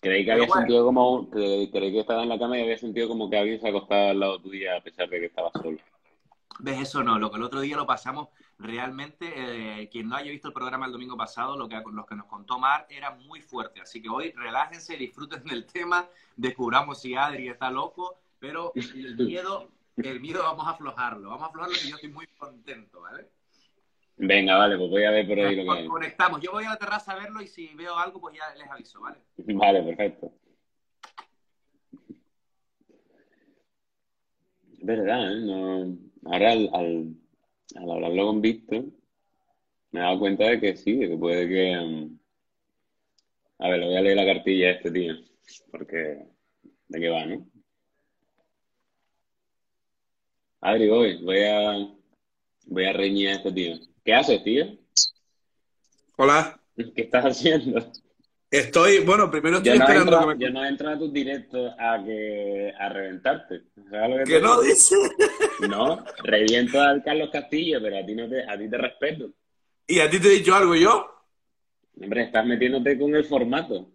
Creí 0.00 0.24
que 0.24 0.32
había 0.32 0.48
sentido 0.48 0.86
como, 0.86 1.28
creí 1.28 1.70
que 1.70 2.00
estaba 2.00 2.22
en 2.22 2.30
la 2.30 2.38
cama 2.38 2.56
y 2.56 2.62
había 2.62 2.78
sentido 2.78 3.08
como 3.08 3.28
que 3.28 3.36
alguien 3.36 3.60
se 3.60 3.68
acostaba 3.68 4.10
al 4.10 4.20
lado 4.20 4.40
tuyo 4.40 4.74
a 4.74 4.80
pesar 4.80 5.10
de 5.10 5.20
que 5.20 5.26
estaba 5.26 5.50
solo. 5.52 5.76
¿Ves? 6.60 6.80
Eso 6.80 7.02
no, 7.02 7.18
lo 7.18 7.30
que 7.30 7.36
el 7.36 7.42
otro 7.44 7.60
día 7.60 7.76
lo 7.76 7.86
pasamos 7.86 8.28
realmente, 8.58 9.32
eh, 9.36 9.88
quien 9.90 10.08
no 10.08 10.16
haya 10.16 10.30
visto 10.30 10.48
el 10.48 10.54
programa 10.54 10.86
el 10.86 10.92
domingo 10.92 11.16
pasado, 11.16 11.56
lo 11.56 11.68
que, 11.68 11.80
los 11.92 12.06
que 12.06 12.16
nos 12.16 12.26
contó 12.26 12.58
Mar 12.58 12.86
era 12.90 13.12
muy 13.12 13.40
fuerte. 13.40 13.80
Así 13.80 14.02
que 14.02 14.08
hoy 14.08 14.32
relájense, 14.32 14.96
disfruten 14.96 15.44
del 15.44 15.66
tema, 15.66 16.08
descubramos 16.36 17.00
si 17.00 17.14
Adri 17.14 17.48
está 17.48 17.70
loco, 17.70 18.18
pero 18.38 18.72
el 18.74 19.16
miedo, 19.16 19.68
el 19.96 20.20
miedo 20.20 20.42
vamos 20.42 20.66
a 20.66 20.70
aflojarlo, 20.70 21.30
vamos 21.30 21.44
a 21.44 21.46
aflojarlo 21.46 21.76
y 21.76 21.90
yo 21.90 21.94
estoy 21.96 22.10
muy 22.10 22.26
contento, 22.38 23.00
¿vale? 23.00 23.28
Venga, 24.16 24.58
vale, 24.58 24.76
pues 24.76 24.90
voy 24.90 25.04
a 25.04 25.12
ver 25.12 25.28
por 25.28 25.38
ahí 25.38 25.54
lo 25.54 25.72
que 25.72 25.78
hay. 25.78 25.86
Conectamos. 25.86 26.40
Yo 26.40 26.50
voy 26.50 26.64
a 26.64 26.70
la 26.70 26.76
terraza 26.76 27.12
a 27.12 27.16
verlo 27.20 27.40
y 27.40 27.46
si 27.46 27.72
veo 27.74 27.96
algo, 27.96 28.20
pues 28.20 28.36
ya 28.36 28.52
les 28.56 28.68
aviso, 28.68 29.00
¿vale? 29.00 29.18
Vale, 29.36 29.82
perfecto. 29.82 30.32
Verdad, 34.80 35.32
¿eh? 35.32 35.40
No... 35.40 36.07
Ahora 36.24 36.52
al, 36.52 36.70
al, 36.72 37.14
al, 37.76 37.90
hablarlo 37.90 38.26
con 38.26 38.40
Víctor, 38.40 38.84
me 39.90 40.00
he 40.00 40.02
dado 40.02 40.18
cuenta 40.18 40.44
de 40.44 40.60
que 40.60 40.76
sí, 40.76 40.96
de 40.96 41.08
que 41.08 41.16
puede 41.16 41.48
que... 41.48 41.78
Um, 41.78 42.18
a 43.58 43.68
ver, 43.68 43.80
le 43.80 43.86
voy 43.86 43.96
a 43.96 44.02
leer 44.02 44.16
la 44.16 44.26
cartilla 44.26 44.68
a 44.68 44.72
este 44.72 44.90
tío, 44.90 45.14
porque... 45.70 46.26
¿De 46.88 47.00
qué 47.00 47.08
va, 47.08 47.26
no? 47.26 47.46
Adri, 50.60 50.88
voy, 50.88 51.22
voy 51.22 51.42
a... 51.42 51.94
Voy 52.66 52.84
a 52.84 52.92
reñir 52.92 53.28
a 53.30 53.32
este 53.32 53.52
tío. 53.52 53.76
¿Qué 54.04 54.12
haces, 54.12 54.44
tío? 54.44 54.66
Hola. 56.16 56.60
¿Qué 56.76 57.02
estás 57.02 57.24
haciendo? 57.24 57.80
Estoy, 58.50 59.00
bueno, 59.00 59.30
primero 59.30 59.58
estoy 59.58 59.76
esperando 59.76 60.20
que 60.20 60.26
me... 60.26 60.38
Yo 60.38 60.50
no 60.50 60.64
entro 60.64 60.88
a 60.88 60.98
tus 60.98 61.12
directos 61.12 61.70
a, 61.78 62.02
que, 62.02 62.72
a 62.78 62.88
reventarte. 62.88 63.64
¿Sabes 63.90 64.24
que 64.24 64.34
¿Qué 64.34 64.40
no 64.40 64.62
dice? 64.62 64.96
No, 65.68 66.02
reviento 66.22 66.80
al 66.80 67.02
Carlos 67.02 67.28
Castillo, 67.30 67.78
pero 67.82 67.98
a 67.98 68.06
ti, 68.06 68.14
no 68.14 68.28
te, 68.28 68.48
a 68.48 68.56
ti 68.56 68.70
te 68.70 68.78
respeto. 68.78 69.30
¿Y 69.86 70.00
a 70.00 70.08
ti 70.08 70.18
te 70.18 70.28
he 70.28 70.38
dicho 70.38 70.54
algo 70.54 70.74
yo? 70.74 71.14
Hombre, 72.00 72.22
estás 72.22 72.46
metiéndote 72.46 72.98
con 72.98 73.14
el 73.14 73.24
formato. 73.24 73.90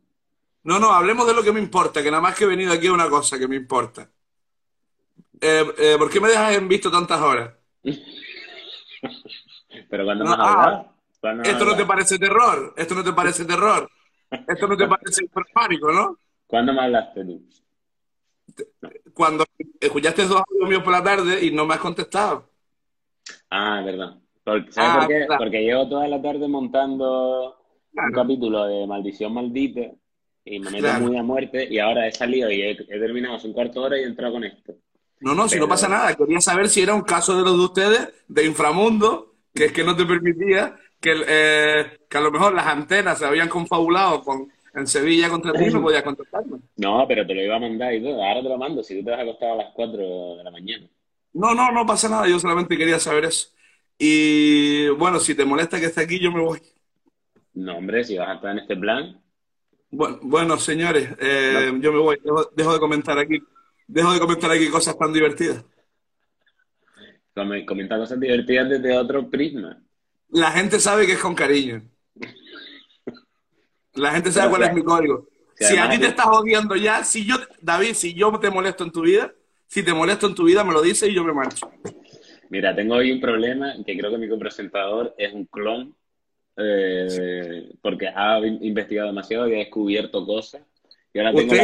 No, 0.63 0.78
no, 0.78 0.92
hablemos 0.92 1.26
de 1.26 1.34
lo 1.34 1.42
que 1.42 1.52
me 1.52 1.60
importa, 1.60 2.04
que 2.04 2.12
nada 2.12 2.22
más 2.22 2.36
que 2.36 2.44
he 2.44 2.48
venido 2.48 2.74
aquí 2.74 2.88
a 2.88 2.94
una 2.94 3.10
cosa 3.10 3.39
que 3.39 3.48
me 3.48 3.56
importa. 3.56 4.08
Eh, 5.42 5.66
eh, 5.78 5.96
¿Por 5.98 6.10
qué 6.10 6.20
me 6.20 6.30
dejas 6.30 6.56
en 6.56 6.68
visto 6.68 6.92
tantas 6.92 7.22
horas? 7.22 7.52
Pero 9.89 10.06
cuando 10.06 10.26
no, 10.26 10.36
ah, 10.38 10.86
Esto 11.44 11.66
no 11.66 11.76
te 11.76 11.86
parece 11.86 12.20
terror, 12.20 12.74
esto 12.78 12.96
no 12.96 13.04
te 13.04 13.13
parece 13.13 13.46
terror, 13.46 13.89
esto 14.48 14.67
no 14.67 14.78
te 14.78 14.88
parece 14.88 15.30
pánico, 15.54 15.91
¿no? 15.91 16.17
¿Cuándo 16.48 16.74
me 16.74 16.82
hablaste 16.82 17.26
tú? 17.26 17.41
Cuando 19.13 19.46
escuchaste 19.80 20.26
dos 20.26 20.43
audios 20.48 20.69
míos 20.69 20.84
por 20.84 20.93
la 20.93 21.04
tarde 21.04 21.43
y 21.46 21.52
no 21.52 21.65
me 21.65 21.76
has 21.76 21.80
contestado. 21.80 22.50
Ah, 23.50 23.82
verdad. 23.84 24.17
¿Sabes 24.43 24.65
por 24.76 24.84
ah, 24.84 25.06
qué? 25.08 25.26
Porque 25.38 25.62
llevo 25.62 25.88
toda 25.88 26.08
la 26.08 26.22
tarde 26.22 26.48
montando 26.48 27.58
un 27.93 28.12
capítulo 28.12 28.65
de 28.65 28.86
Maldición 28.86 29.34
Maldita 29.34 29.91
y 30.43 30.60
me 30.60 30.72
meto 30.72 31.00
muy 31.00 31.17
a 31.17 31.24
muerte 31.24 31.65
y 31.69 31.80
ahora 31.80 32.08
he 32.08 32.12
salido 32.12 32.52
y 32.52 32.62
he, 32.62 32.76
terminado 32.76 33.36
hace 33.36 33.48
un 33.48 33.54
cuarto 33.54 33.80
de 33.80 33.86
hora 33.86 33.98
y 33.98 34.02
he 34.02 34.06
entrado 34.06 34.34
con 34.34 34.43
esto. 34.43 34.76
No, 35.22 35.34
no, 35.34 35.48
si 35.48 35.58
no 35.58 35.69
pasa 35.69 35.88
nada. 35.88 36.13
Quería 36.15 36.41
saber 36.41 36.67
si 36.67 36.82
era 36.82 36.93
un 36.93 37.04
caso 37.04 37.38
de 37.38 37.43
los 37.43 37.58
de 37.58 37.63
ustedes, 37.63 38.26
de 38.28 38.46
inframundo, 38.46 39.36
que 39.56 39.65
es 39.65 39.72
que 39.72 39.86
no 39.86 39.96
te 39.96 40.06
permitía 40.06 40.76
que, 41.04 41.13
eh, 41.28 42.00
que 42.10 42.18
a 42.18 42.22
lo 42.22 42.32
mejor 42.32 42.54
las 42.54 42.66
antenas 42.66 43.20
se 43.20 43.26
habían 43.26 43.50
confabulado 43.50 44.22
con, 44.22 44.48
en 44.74 44.88
Sevilla 44.88 45.30
contra 45.30 45.52
ti, 45.52 45.66
no 45.66 45.82
podías 45.82 46.02
contactarme. 46.02 46.60
No, 46.78 47.06
pero 47.08 47.28
te 47.28 47.36
lo 47.36 47.44
iba 47.44 47.58
a 47.58 47.60
mandar 47.60 47.94
y 47.94 48.02
todo. 48.02 48.24
Ahora 48.24 48.42
te 48.42 48.48
lo 48.50 48.58
mando, 48.58 48.82
si 48.82 48.98
tú 48.98 49.04
te 49.04 49.12
vas 49.12 49.20
a 49.20 49.24
acostar 49.24 49.52
a 49.52 49.56
las 49.56 49.74
4 49.74 50.38
de 50.38 50.44
la 50.44 50.52
mañana. 50.52 50.88
No, 51.34 51.54
no, 51.54 51.72
no 51.72 51.86
pasa 51.86 52.08
nada. 52.08 52.28
Yo 52.28 52.39
solamente 52.39 52.78
quería 52.78 53.00
saber 53.00 53.26
eso. 53.26 53.50
Y 54.00 54.88
bueno, 54.89 55.20
si 55.20 55.36
te 55.36 55.44
molesta 55.44 55.80
que 55.80 55.88
esté 55.88 56.02
aquí, 56.02 56.20
yo 56.20 56.32
me 56.32 56.42
voy. 56.42 56.62
No, 57.54 57.78
hombre, 57.78 58.04
si 58.06 58.18
vas 58.18 58.30
a 58.30 58.34
estar 58.36 58.52
en 58.52 58.60
este 58.60 58.78
plan. 58.78 59.22
Bueno, 59.92 60.20
bueno 60.22 60.58
señores, 60.58 61.10
eh, 61.20 61.72
yo 61.80 61.92
me 61.92 62.00
voy. 62.00 62.18
Dejo, 62.24 62.50
dejo, 62.56 62.74
de 62.74 62.80
comentar 62.80 63.20
aquí. 63.20 63.39
Dejo 63.88 64.13
de 64.13 64.20
comentar 64.20 64.50
aquí 64.50 64.70
cosas 64.70 64.98
tan 64.98 65.12
divertidas 65.12 65.66
comenta 67.66 67.98
cosas 67.98 68.20
divertidas 68.20 68.70
desde 68.70 68.98
otro 68.98 69.30
prisma. 69.30 69.82
La 70.34 70.52
gente 70.52 70.80
sabe 70.80 71.06
que 71.06 71.13
es 71.13 71.19
con 71.19 71.36
cariño. 71.36 71.84
La 73.93 74.12
gente 74.12 74.32
sabe 74.32 74.50
cuál 74.50 74.63
es 74.63 74.74
mi 74.74 74.84
código. 74.84 75.28
Si, 75.56 75.78
a 75.78 75.88
ti 75.89 76.00
te 76.00 76.08
estás 76.08 76.26
odiando 76.26 76.76
ya, 76.76 77.04
si 77.04 77.26
yo, 77.26 77.36
David, 77.62 77.93
si 77.93 78.13
yo 78.15 78.38
te 78.39 78.50
molesto 78.50 78.84
en 78.84 78.91
tu 78.91 79.02
vida, 79.02 79.32
si 79.67 79.84
te 79.84 79.93
molesto 79.93 80.28
en 80.28 80.36
tu 80.36 80.46
vida, 80.46 80.63
me 80.63 80.74
lo 80.74 80.82
dices 80.82 81.10
y 81.10 81.13
yo 81.13 81.24
me 81.24 81.34
marcho. 81.34 81.72
Mira, 82.50 82.76
tengo 82.76 82.96
hoy 82.96 83.12
un 83.12 83.22
problema 83.22 83.76
que 83.86 83.98
creo 83.98 84.12
que 84.12 84.17
mi 84.17 84.28
copresentador 84.28 85.13
es 85.17 85.32
un 85.34 85.46
clon, 85.46 85.96
eh, 86.58 87.69
porque 87.82 88.08
ha 88.08 88.39
investigado 88.39 89.10
demasiado 89.10 89.48
y 89.48 89.54
ha 89.54 89.60
descubierto 89.60 90.26
cosas. 90.26 90.63
Y 91.13 91.19
ahora 91.19 91.34
tengo 91.34 91.54
la 91.54 91.63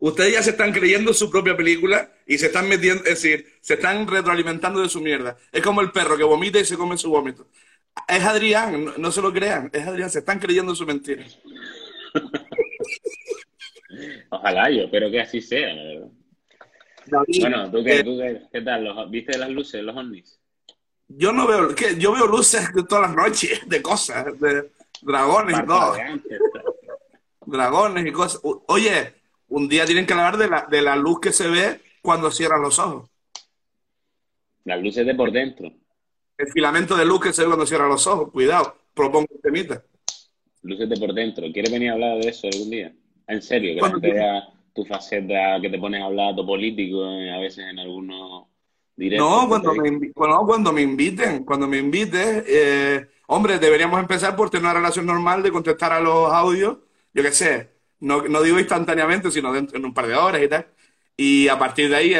Ustedes 0.00 0.32
ya 0.32 0.42
se 0.42 0.50
están 0.50 0.72
creyendo 0.72 1.12
su 1.12 1.28
propia 1.28 1.56
película 1.56 2.12
y 2.24 2.38
se 2.38 2.46
están 2.46 2.68
metiendo, 2.68 3.02
es 3.04 3.22
decir, 3.22 3.46
se 3.60 3.74
están 3.74 4.06
retroalimentando 4.06 4.80
de 4.80 4.88
su 4.88 5.00
mierda. 5.00 5.36
Es 5.50 5.62
como 5.62 5.80
el 5.80 5.90
perro 5.90 6.16
que 6.16 6.22
vomita 6.22 6.60
y 6.60 6.64
se 6.64 6.76
come 6.76 6.96
su 6.96 7.10
vómito. 7.10 7.48
Es 8.06 8.22
Adrián, 8.22 8.94
no, 8.96 9.10
se 9.10 9.20
lo 9.20 9.32
crean, 9.32 9.70
es 9.72 9.86
Adrián, 9.86 10.08
se 10.08 10.20
están 10.20 10.38
creyendo 10.38 10.74
su 10.74 10.86
mentira. 10.86 11.24
Ojalá 14.30 14.70
yo, 14.70 14.88
pero 14.90 15.10
que 15.10 15.20
así 15.20 15.40
sea, 15.40 15.74
bueno, 17.40 17.70
¿tú 17.70 17.82
qué, 17.82 18.00
eh, 18.00 18.42
qué, 18.52 18.60
tal? 18.60 19.08
¿Viste 19.10 19.38
las 19.38 19.50
luces, 19.50 19.82
los 19.82 19.96
ovnis? 19.96 20.40
Yo 21.08 21.32
no 21.32 21.46
veo, 21.46 21.74
¿qué? 21.74 21.96
yo 21.98 22.12
veo 22.12 22.26
luces 22.26 22.72
de 22.74 22.84
todas 22.84 23.08
las 23.08 23.16
noches, 23.16 23.66
de 23.66 23.82
cosas, 23.82 24.38
de 24.38 24.70
dragones 25.00 25.58
y 25.58 25.66
todo. 25.66 25.96
Dragones 27.46 28.06
y 28.06 28.12
cosas. 28.12 28.42
Oye, 28.66 29.14
un 29.48 29.68
día 29.68 29.84
tienen 29.86 30.06
que 30.06 30.12
hablar 30.12 30.36
de 30.36 30.48
la, 30.48 30.66
de 30.70 30.82
la 30.82 30.96
luz 30.96 31.20
que 31.20 31.32
se 31.32 31.48
ve 31.48 31.80
cuando 32.02 32.30
cierran 32.30 32.62
los 32.62 32.78
ojos. 32.78 33.10
Las 34.64 34.82
luces 34.82 35.06
de 35.06 35.14
por 35.14 35.32
dentro. 35.32 35.72
El 36.36 36.48
filamento 36.52 36.96
de 36.96 37.04
luz 37.04 37.20
que 37.20 37.32
se 37.32 37.42
ve 37.42 37.48
cuando 37.48 37.66
cierran 37.66 37.88
los 37.88 38.06
ojos. 38.06 38.30
Cuidado, 38.30 38.76
propongo 38.94 39.26
un 39.30 39.40
temita. 39.40 39.82
Luces 40.62 40.88
de 40.88 40.96
por 40.96 41.14
dentro. 41.14 41.46
¿Quieres 41.52 41.72
venir 41.72 41.90
a 41.90 41.94
hablar 41.94 42.18
de 42.18 42.28
eso 42.28 42.48
algún 42.52 42.70
día? 42.70 42.92
En 43.26 43.42
serio, 43.42 43.74
que 43.74 43.80
la 43.80 43.90
gente 43.90 44.12
vea 44.12 44.48
tu 44.74 44.84
faceta, 44.84 45.58
que 45.60 45.70
te 45.70 45.78
pones 45.78 46.00
a 46.02 46.06
hablar 46.06 46.36
tu 46.36 46.46
político 46.46 47.04
eh, 47.10 47.30
a 47.34 47.38
veces 47.38 47.64
en 47.70 47.78
algunos 47.78 48.46
directos. 48.96 49.28
No, 49.28 49.48
cuando 49.48 49.74
me, 49.74 50.12
cuando 50.12 50.72
me 50.72 50.82
inviten, 50.82 51.44
cuando 51.44 51.66
me 51.66 51.78
invites, 51.78 52.44
eh, 52.46 53.06
hombre, 53.26 53.58
deberíamos 53.58 54.00
empezar 54.00 54.36
por 54.36 54.50
tener 54.50 54.64
una 54.64 54.74
relación 54.74 55.06
normal 55.06 55.42
de 55.42 55.50
contestar 55.50 55.92
a 55.92 56.00
los 56.00 56.32
audios, 56.32 56.78
yo 57.12 57.22
qué 57.22 57.32
sé, 57.32 57.77
no, 58.00 58.22
no 58.22 58.42
digo 58.42 58.58
instantáneamente, 58.58 59.30
sino 59.30 59.52
dentro, 59.52 59.76
en 59.78 59.84
un 59.84 59.94
par 59.94 60.06
de 60.06 60.14
horas 60.14 60.42
y 60.42 60.48
tal. 60.48 60.66
Y 61.16 61.48
a 61.48 61.58
partir 61.58 61.88
de 61.90 61.96
ahí, 61.96 62.14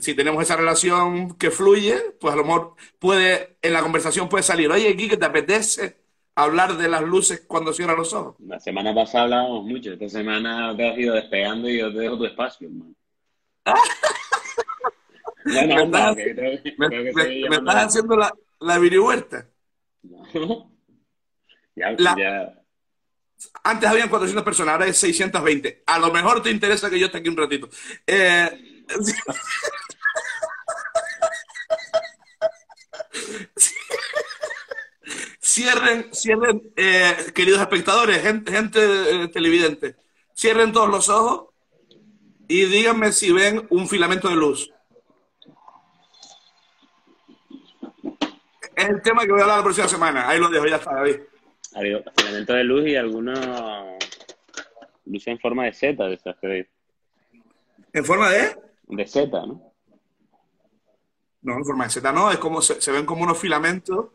si 0.00 0.14
tenemos 0.14 0.42
esa 0.42 0.56
relación 0.56 1.34
que 1.36 1.50
fluye, 1.50 1.96
pues 2.20 2.32
a 2.32 2.36
lo 2.36 2.44
mejor 2.44 2.74
puede, 3.00 3.56
en 3.62 3.72
la 3.72 3.82
conversación 3.82 4.28
puede 4.28 4.44
salir, 4.44 4.70
oye, 4.70 4.88
aquí 4.88 5.08
que 5.08 5.16
te 5.16 5.24
apetece 5.24 5.96
hablar 6.36 6.76
de 6.76 6.88
las 6.88 7.02
luces 7.02 7.44
cuando 7.48 7.72
cierras 7.72 7.96
los 7.96 8.12
ojos. 8.12 8.36
La 8.38 8.60
semana 8.60 8.94
pasada 8.94 9.24
hablábamos 9.24 9.64
mucho. 9.64 9.92
Esta 9.92 10.08
semana 10.08 10.76
te 10.76 10.88
has 10.88 10.98
ido 10.98 11.14
despegando 11.14 11.68
y 11.68 11.78
yo 11.78 11.92
te 11.92 11.98
dejo 11.98 12.16
tu 12.18 12.26
espacio, 12.26 12.68
hermano. 12.68 12.94
Bueno, 15.44 15.74
Me 15.76 15.82
estás- 15.84 16.16
que 16.16 16.74
Me, 16.78 16.88
que 16.88 17.48
me- 17.50 17.56
estás 17.56 17.74
haciendo 17.84 18.16
la, 18.16 18.32
la 18.60 18.78
virihuerta. 18.78 19.46
No. 20.02 20.70
Ya, 21.76 21.90
La- 21.98 22.16
ya. 22.16 22.63
Antes 23.62 23.88
habían 23.88 24.08
400 24.08 24.44
personas, 24.44 24.72
ahora 24.72 24.86
es 24.86 24.96
620. 24.98 25.84
A 25.86 25.98
lo 25.98 26.12
mejor 26.12 26.42
te 26.42 26.50
interesa 26.50 26.90
que 26.90 26.98
yo 26.98 27.06
esté 27.06 27.18
aquí 27.18 27.28
un 27.28 27.36
ratito. 27.36 27.68
Eh, 28.06 28.84
cierren, 35.40 36.10
cierren, 36.12 36.72
eh, 36.76 37.32
queridos 37.34 37.60
espectadores, 37.60 38.22
gente, 38.22 38.52
gente 38.52 38.80
eh, 38.80 39.28
televidente, 39.28 39.96
cierren 40.34 40.72
todos 40.72 40.90
los 40.90 41.08
ojos 41.08 41.54
y 42.48 42.64
díganme 42.64 43.12
si 43.12 43.32
ven 43.32 43.66
un 43.70 43.88
filamento 43.88 44.28
de 44.28 44.36
luz. 44.36 44.70
Es 48.76 48.88
el 48.88 49.02
tema 49.02 49.24
que 49.24 49.30
voy 49.30 49.40
a 49.40 49.44
hablar 49.44 49.58
la 49.58 49.64
próxima 49.64 49.88
semana. 49.88 50.28
Ahí 50.28 50.40
lo 50.40 50.48
dejo, 50.48 50.66
ya 50.66 50.76
está, 50.76 50.94
David. 50.94 51.20
Ha 51.74 51.78
habido 51.80 52.02
filamentos 52.16 52.56
de 52.56 52.64
luz 52.64 52.86
y 52.86 52.96
algunos 52.96 53.38
luz 55.06 55.26
en 55.26 55.38
forma 55.38 55.64
de 55.64 55.72
Z, 55.72 56.04
de 56.06 56.14
esas 56.14 56.36
que- 56.38 56.68
¿En 57.92 58.04
forma 58.04 58.30
de...? 58.30 58.56
de 58.88 59.06
Z, 59.06 59.28
¿no? 59.46 59.72
No, 61.42 61.56
en 61.58 61.64
forma 61.64 61.84
de 61.84 61.90
Z 61.90 62.12
no, 62.12 62.30
es 62.30 62.38
como 62.38 62.62
se, 62.62 62.80
se 62.80 62.90
ven 62.92 63.04
como 63.04 63.22
unos 63.24 63.38
filamentos, 63.38 64.06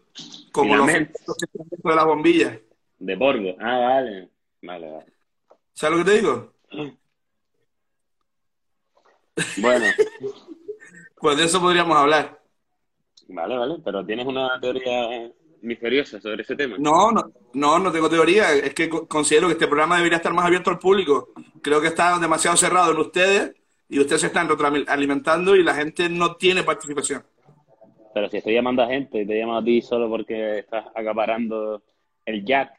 como 0.52 0.74
Filamentos. 0.74 1.22
los 1.28 1.38
filamentos 1.38 1.38
que 1.38 1.45
están 1.45 1.67
dentro 1.69 1.89
de 1.91 1.95
las 1.95 2.06
bombillas. 2.06 2.60
De 2.98 3.15
Borgo. 3.15 3.56
Ah, 3.60 3.78
vale. 3.78 4.30
Vale, 4.62 4.91
vale. 4.91 5.13
¿Sabes 5.74 5.98
lo 6.00 6.04
que 6.06 6.12
te 6.12 6.17
digo? 6.17 6.54
Bueno, 9.62 9.86
Pues 11.22 11.38
de 11.38 11.43
eso 11.45 11.60
podríamos 11.62 11.95
hablar. 11.98 12.41
vale, 13.28 13.58
vale. 13.58 13.76
Pero 13.84 14.06
tienes 14.06 14.26
una 14.26 14.60
teoría 14.60 15.32
misteriosa 15.62 16.22
sobre 16.22 16.43
ese 16.43 16.56
tema. 16.56 16.76
No, 16.78 17.12
no, 17.12 17.32
no, 17.54 17.80
no 17.80 17.91
tengo 17.91 18.10
teoría. 18.10 18.54
Es 18.54 18.74
que 18.74 18.89
co- 18.89 19.08
considero 19.08 19.48
que 19.48 19.54
este 19.54 19.67
programa 19.67 19.98
debería 19.98 20.17
estar 20.17 20.34
más 20.34 20.45
abierto 20.45 20.69
al 20.69 20.80
público. 20.80 21.30
Creo 21.62 21.82
que 21.82 21.88
está 21.88 22.17
demasiado 22.19 22.56
cerrado 22.58 22.91
en 22.91 23.00
ustedes 23.00 23.54
y 23.89 24.00
ustedes 24.00 24.22
se 24.22 24.28
están 24.28 24.48
retroalimentando 24.48 25.56
y 25.56 25.63
la 25.63 25.76
gente 25.76 26.10
no 26.10 26.36
tiene 26.36 26.63
participación. 26.63 27.24
Pero 28.13 28.30
si 28.30 28.38
estoy 28.38 28.54
llamando 28.54 28.84
a 28.84 28.88
gente 28.88 29.22
y 29.22 29.26
te 29.26 29.36
llamo 29.36 29.58
a 29.58 29.63
ti 29.63 29.82
solo 29.82 30.10
porque 30.10 30.60
estás 30.60 30.86
acaparando 30.95 31.82
el 32.26 32.45
jack. 32.45 32.72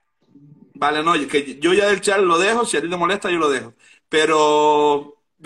Vale, 0.74 1.02
no, 1.02 1.12
que 1.28 1.58
yo 1.60 1.74
ya 1.74 1.88
del 1.88 2.00
chat 2.00 2.20
lo 2.20 2.38
dejo, 2.38 2.64
si 2.64 2.76
a 2.76 2.80
ti 2.80 2.88
te 2.88 2.96
molesta 2.96 3.30
yo 3.30 3.38
lo 3.38 3.50
dejo. 3.50 3.74
Pero, 4.08 5.16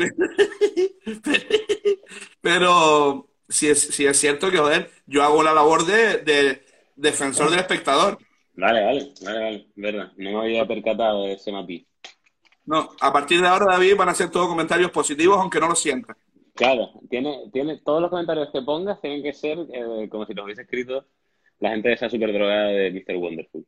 pero 2.40 3.29
si 3.49 3.68
es, 3.68 3.81
si 3.81 4.07
es 4.07 4.18
cierto 4.18 4.51
que, 4.51 4.59
joder, 4.59 4.90
yo 5.07 5.23
hago 5.23 5.42
la 5.42 5.53
labor 5.53 5.85
de, 5.87 6.18
de 6.18 6.63
defensor 6.97 7.51
del 7.51 7.61
espectador. 7.61 8.19
Vale, 8.55 8.85
vale, 8.85 9.13
vale, 9.25 9.41
vale. 9.41 9.67
Verdad. 9.75 10.13
No 10.17 10.33
me 10.33 10.41
había 10.45 10.67
percatado 10.67 11.25
de 11.25 11.33
ese 11.33 11.53
matiz. 11.53 11.87
No, 12.67 12.91
a 13.01 13.13
partir 13.13 13.41
de 13.41 13.49
ahora, 13.49 13.67
David, 13.73 13.97
van 13.97 14.09
a 14.09 14.15
ser 14.15 14.31
todos 14.31 14.49
comentarios 14.49 14.91
positivos, 14.91 15.39
aunque 15.39 15.61
no 15.61 15.69
lo 15.69 15.75
sientan. 15.75 16.17
Claro, 16.55 16.93
tiene, 17.11 17.51
tiene, 17.53 17.81
todos 17.85 18.01
los 18.01 18.11
comentarios 18.11 18.51
que 18.53 18.63
pongas 18.63 19.01
tienen 19.01 19.23
que 19.23 19.33
ser 19.33 19.59
eh, 19.73 20.09
como 20.09 20.25
si 20.25 20.35
los 20.35 20.45
hubiese 20.45 20.63
escrito 20.63 21.07
la 21.59 21.71
gente 21.71 21.89
de 21.89 21.95
esa 21.95 22.09
super 22.09 22.33
drogada 22.33 22.69
de 22.69 22.91
Mr. 22.91 23.17
Wonderful. 23.17 23.67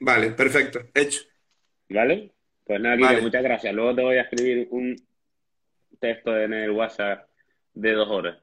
Vale, 0.00 0.30
perfecto, 0.30 0.80
hecho. 0.94 1.20
¿Vale? 1.88 2.32
Pues 2.64 2.80
nada, 2.80 2.96
Kike, 2.96 3.06
Vale. 3.06 3.22
muchas 3.22 3.42
gracias. 3.42 3.74
Luego 3.74 3.94
te 3.94 4.02
voy 4.02 4.16
a 4.16 4.22
escribir 4.22 4.68
un 4.70 4.96
texto 6.00 6.36
en 6.36 6.52
el 6.52 6.70
WhatsApp 6.70 7.28
de 7.74 7.92
dos 7.92 8.08
horas. 8.08 8.38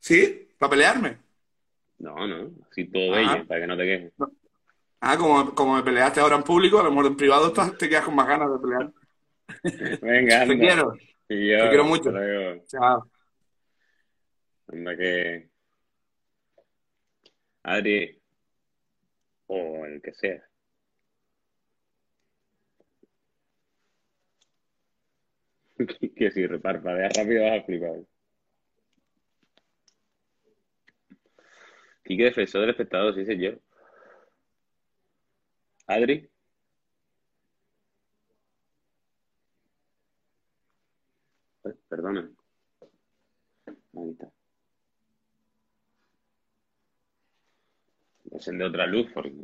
¿Sí? 0.00 0.48
¿Para 0.58 0.70
pelearme? 0.70 1.18
No, 1.98 2.26
no, 2.26 2.50
así 2.70 2.86
todo 2.86 3.12
Ajá. 3.14 3.34
bello, 3.34 3.46
para 3.48 3.60
que 3.60 3.66
no 3.66 3.76
te 3.76 3.84
quejes. 3.84 4.12
Ah, 5.00 5.16
como, 5.16 5.54
como 5.54 5.76
me 5.76 5.82
peleaste 5.82 6.20
ahora 6.20 6.36
en 6.36 6.42
público, 6.42 6.78
a 6.80 6.84
lo 6.84 6.90
mejor 6.90 7.06
en 7.06 7.16
privado 7.16 7.48
estás- 7.48 7.76
te 7.78 7.88
quedas 7.88 8.04
con 8.04 8.14
más 8.14 8.28
ganas 8.28 8.50
de 8.52 8.58
pelear. 8.58 8.92
Venga. 10.00 10.44
Te 10.46 10.58
quiero. 10.58 10.94
Yo, 10.94 10.98
Te 11.28 11.68
quiero 11.68 11.84
mucho. 11.84 12.10
luego. 12.10 12.64
Chao. 12.66 13.10
Anda 14.72 14.96
que... 14.96 15.48
Adri, 17.62 18.18
o 19.46 19.84
el 19.84 20.00
que 20.00 20.12
sea. 20.14 20.42
que 26.16 26.30
si 26.30 26.46
reparpadeas 26.46 27.12
rápido 27.16 27.44
vas 27.44 27.60
a 27.60 27.64
flipar. 27.64 28.00
Quique 32.08 32.24
defensor 32.24 32.62
del 32.62 32.70
espectador, 32.70 33.14
sí 33.14 33.22
sé 33.26 33.36
yo. 33.36 33.50
Adri. 35.86 36.26
Perdona. 41.86 42.30
Ahí 43.66 44.10
está. 44.12 44.30
Encende 48.30 48.64
otra 48.64 48.86
luz 48.86 49.10
porque... 49.12 49.34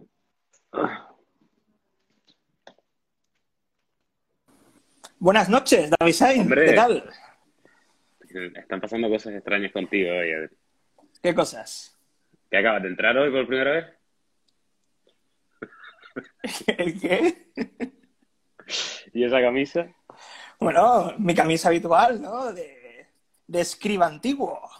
Buenas 5.18 5.50
noches, 5.50 5.90
David 5.98 6.14
Sainz. 6.14 6.40
Hombre. 6.40 6.64
¿Qué 6.64 6.72
tal? 6.72 7.10
Están 8.56 8.80
pasando 8.80 9.10
cosas 9.10 9.34
extrañas 9.34 9.70
contigo 9.70 10.10
hoy. 10.10 10.32
Adri. 10.32 10.56
¿Qué 11.22 11.34
cosas? 11.34 11.93
¿Qué 12.54 12.58
acabas 12.58 12.82
de 12.84 12.88
entrar 12.90 13.18
hoy 13.18 13.32
por 13.32 13.48
primera 13.48 13.72
vez? 13.72 13.86
¿El 16.68 17.00
qué? 17.00 17.48
¿Y 19.12 19.24
esa 19.24 19.40
camisa? 19.40 19.92
Bueno, 20.60 21.14
mi 21.18 21.34
camisa 21.34 21.66
habitual, 21.66 22.22
¿no? 22.22 22.52
De, 22.52 23.08
de 23.48 23.60
escriba 23.60 24.06
antiguo. 24.06 24.70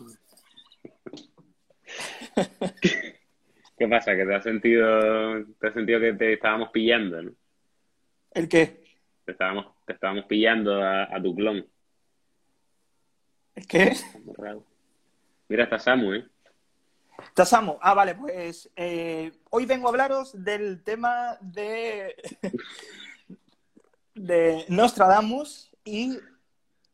¿Qué 3.76 3.88
pasa? 3.88 4.14
Que 4.14 4.24
te 4.24 4.34
has 4.37 4.44
sentido, 4.44 5.44
te 5.58 5.66
has 5.66 5.74
sentido 5.74 5.98
que 5.98 6.12
te 6.12 6.34
estábamos 6.34 6.68
pillando, 6.68 7.22
¿no? 7.22 7.32
¿El 8.34 8.48
qué? 8.48 8.84
Te 9.24 9.32
estábamos, 9.32 9.74
te 9.84 9.94
estábamos 9.94 10.26
pillando 10.26 10.80
a, 10.80 11.12
a 11.12 11.20
tu 11.20 11.34
clon. 11.34 11.66
¿El 13.56 13.66
qué? 13.66 13.96
Mira, 15.48 15.64
está 15.64 15.80
Samu, 15.80 16.12
¿eh? 16.12 16.24
Tasamu. 17.35 17.79
Ah, 17.81 17.94
vale, 17.94 18.14
pues 18.14 18.70
eh, 18.77 19.33
hoy 19.50 19.66
vengo 19.66 19.87
a 19.88 19.90
hablaros 19.90 20.33
del 20.44 20.83
tema 20.83 21.37
de, 21.40 22.14
de 24.14 24.64
Nostradamus 24.68 25.70
y 25.85 26.18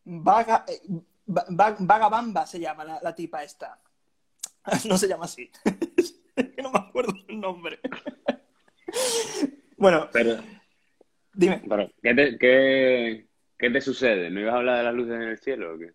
Vaga, 0.04 0.64
eh, 0.68 0.80
Va- 1.33 1.46
Va- 1.50 1.76
Vagabamba 1.78 2.44
se 2.46 2.59
llama 2.59 2.85
la, 2.85 2.98
la 3.02 3.14
tipa 3.14 3.42
esta. 3.42 3.78
No 4.88 4.96
se 4.98 5.09
llama 5.09 5.24
así. 5.26 5.50
No 6.62 6.70
me 6.70 6.78
acuerdo 6.78 7.12
el 7.28 7.38
nombre. 7.40 7.80
Bueno, 9.76 10.09
Pero, 10.12 10.37
dime. 11.35 11.62
pero 11.68 11.90
¿qué 12.02 12.14
te, 12.14 12.38
qué, 12.38 13.26
qué 13.59 13.70
te 13.70 13.80
sucede? 13.80 14.30
¿No 14.30 14.40
ibas 14.40 14.54
a 14.54 14.59
hablar 14.59 14.78
de 14.78 14.83
las 14.85 14.94
luces 14.94 15.14
en 15.16 15.22
el 15.22 15.38
cielo 15.38 15.74
o 15.74 15.78
qué? 15.78 15.92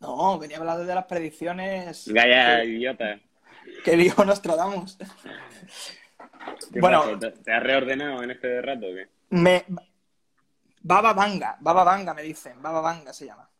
No, 0.00 0.38
venía 0.38 0.56
a 0.56 0.60
hablar 0.60 0.78
de 0.78 0.94
las 0.94 1.04
predicciones 1.04 2.08
Gaya, 2.08 2.62
que, 2.62 2.64
idiota. 2.66 3.20
que 3.84 3.96
dijo 3.96 4.24
Nostradamus. 4.24 4.96
¿Qué 6.72 6.80
Bueno. 6.80 7.18
¿Te, 7.18 7.52
has 7.52 7.62
reordenado 7.62 8.22
en 8.22 8.30
este 8.30 8.62
rato 8.62 8.86
o 8.86 8.94
qué? 8.94 9.08
Me... 9.30 9.64
Baba 10.82 11.12
Vanga, 11.12 11.58
Baba 11.60 11.84
Vanga 11.84 12.14
me 12.14 12.22
dicen, 12.22 12.62
Baba 12.62 12.80
Vanga 12.80 13.12
se 13.12 13.26
llama. 13.26 13.50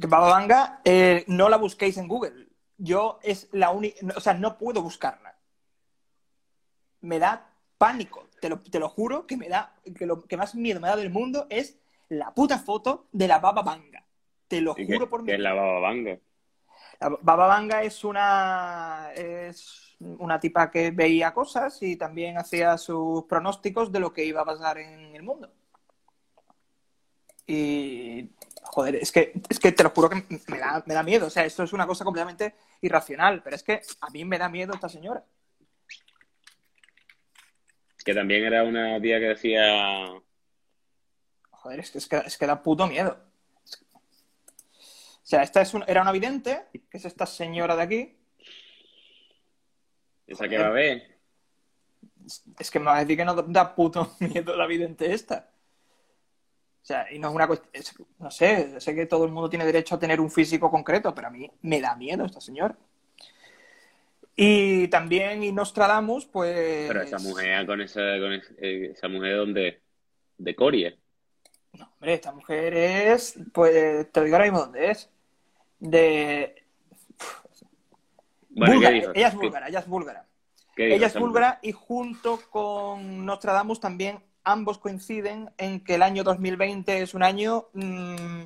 Que 0.00 0.06
Baba 0.06 0.30
Vanga, 0.30 0.80
eh, 0.84 1.24
no 1.26 1.50
la 1.50 1.58
busquéis 1.58 1.98
en 1.98 2.08
Google. 2.08 2.48
Yo 2.78 3.18
es 3.22 3.50
la 3.52 3.68
única, 3.70 3.98
o 4.16 4.20
sea, 4.20 4.32
no 4.32 4.56
puedo 4.56 4.80
buscarla. 4.80 5.36
Me 7.02 7.18
da 7.18 7.52
pánico, 7.76 8.30
te 8.40 8.48
lo, 8.48 8.60
te 8.60 8.78
lo 8.78 8.88
juro, 8.88 9.26
que 9.26 9.36
me 9.36 9.50
da, 9.50 9.74
que 9.94 10.06
lo 10.06 10.22
que 10.22 10.38
más 10.38 10.54
miedo 10.54 10.80
me 10.80 10.88
da 10.88 10.96
del 10.96 11.10
mundo 11.10 11.46
es 11.50 11.79
la 12.10 12.34
puta 12.34 12.58
foto 12.58 13.08
de 13.12 13.26
la 13.26 13.38
Baba 13.38 13.62
Vanga. 13.62 14.04
Te 14.46 14.60
lo 14.60 14.74
¿Y 14.76 14.84
juro 14.84 15.00
qué, 15.00 15.06
por 15.06 15.24
qué 15.24 15.32
mi 15.32 15.36
es 15.36 15.40
la 15.40 15.54
baba 15.54 15.80
banga? 15.80 16.18
La 17.00 17.08
Baba 17.20 17.46
Vanga 17.46 17.82
es 17.82 18.04
una 18.04 19.10
es 19.14 19.96
una 20.00 20.40
tipa 20.40 20.70
que 20.70 20.90
veía 20.90 21.32
cosas 21.32 21.80
y 21.82 21.96
también 21.96 22.36
hacía 22.36 22.76
sus 22.78 23.24
pronósticos 23.24 23.92
de 23.92 24.00
lo 24.00 24.12
que 24.12 24.24
iba 24.24 24.40
a 24.42 24.44
pasar 24.44 24.78
en 24.78 25.14
el 25.14 25.22
mundo. 25.22 25.52
Y 27.46 28.30
joder, 28.62 28.96
es 28.96 29.12
que 29.12 29.32
es 29.48 29.60
que 29.60 29.72
te 29.72 29.82
lo 29.82 29.90
juro 29.90 30.10
que 30.10 30.24
me 30.48 30.58
da, 30.58 30.82
me 30.86 30.94
da 30.94 31.02
miedo, 31.02 31.26
o 31.26 31.30
sea, 31.30 31.44
esto 31.44 31.62
es 31.62 31.72
una 31.72 31.86
cosa 31.86 32.04
completamente 32.04 32.54
irracional, 32.80 33.42
pero 33.42 33.56
es 33.56 33.62
que 33.62 33.82
a 34.00 34.10
mí 34.10 34.24
me 34.24 34.38
da 34.38 34.48
miedo 34.48 34.74
esta 34.74 34.88
señora. 34.88 35.24
Que 38.04 38.14
también 38.14 38.44
era 38.44 38.64
una 38.64 39.00
tía 39.00 39.20
que 39.20 39.26
decía. 39.26 40.20
Joder, 41.62 41.80
es 41.80 41.90
que, 41.90 41.98
es 41.98 42.08
que, 42.08 42.16
es 42.18 42.38
que 42.38 42.46
da 42.46 42.62
puto 42.62 42.86
miedo. 42.86 43.16
O 45.22 45.26
sea, 45.30 45.42
esta 45.42 45.60
es 45.60 45.74
un- 45.74 45.84
era 45.86 46.02
una 46.02 46.12
vidente, 46.12 46.64
que 46.72 46.96
es 46.96 47.04
esta 47.04 47.26
señora 47.26 47.76
de 47.76 47.82
aquí. 47.82 48.16
Esa 50.26 50.48
que 50.48 50.58
va 50.58 50.66
a 50.66 50.70
ver. 50.70 51.18
Es 52.58 52.70
que 52.70 52.78
me 52.78 52.86
vas 52.86 52.96
a 52.96 53.00
decir 53.00 53.16
que 53.16 53.24
no 53.24 53.34
da 53.34 53.74
puto 53.74 54.14
miedo 54.20 54.56
la 54.56 54.66
vidente 54.66 55.12
esta. 55.12 55.50
O 56.82 56.84
sea, 56.84 57.12
y 57.12 57.18
no 57.18 57.28
es 57.28 57.34
una 57.34 57.46
cuestión. 57.46 57.70
es- 57.74 57.94
No 58.18 58.30
sé, 58.30 58.80
sé 58.80 58.94
que 58.94 59.06
todo 59.06 59.24
el 59.24 59.32
mundo 59.32 59.50
tiene 59.50 59.66
derecho 59.66 59.94
a 59.94 59.98
tener 59.98 60.20
un 60.20 60.30
físico 60.30 60.70
concreto, 60.70 61.14
pero 61.14 61.28
a 61.28 61.30
mí 61.30 61.50
me 61.62 61.80
da 61.80 61.94
miedo 61.94 62.24
esta 62.24 62.40
señora. 62.40 62.76
Y 64.34 64.88
también 64.88 65.42
y 65.42 65.52
Nostradamus, 65.52 66.24
pues. 66.26 66.88
Pero 66.88 67.02
esa 67.02 67.18
mujer 67.18 67.66
con 67.66 67.80
esa, 67.82 68.00
con 68.18 68.32
eh, 68.32 68.92
esa 68.94 69.08
mujer 69.08 69.36
donde. 69.36 69.82
De 70.38 70.54
Coria. 70.56 70.96
No, 71.72 71.84
hombre, 71.94 72.14
esta 72.14 72.32
mujer 72.32 72.74
es. 72.74 73.38
Pues 73.52 74.10
te 74.12 74.24
digo 74.24 74.36
ahora 74.36 74.44
mismo 74.46 74.60
dónde 74.60 74.90
es. 74.90 75.10
De. 75.78 76.54
Bueno, 78.50 78.72
¿qué 78.80 78.86
búlgara. 78.90 78.96
Ella 79.14 79.28
es 79.28 79.32
¿Qué- 79.34 79.36
búlgara, 79.36 79.68
ella 79.68 79.78
es 79.78 79.86
búlgara. 79.86 80.26
qué 80.76 80.94
Ella 80.94 81.06
es 81.06 81.18
búlgara 81.18 81.58
y 81.62 81.72
junto 81.72 82.40
con 82.50 83.24
Nostradamus 83.24 83.80
también 83.80 84.18
ambos 84.42 84.78
coinciden 84.78 85.50
en 85.58 85.80
que 85.84 85.94
el 85.94 86.02
año 86.02 86.24
2020 86.24 87.02
es 87.02 87.14
un 87.14 87.22
año 87.22 87.66
mm, 87.74 88.42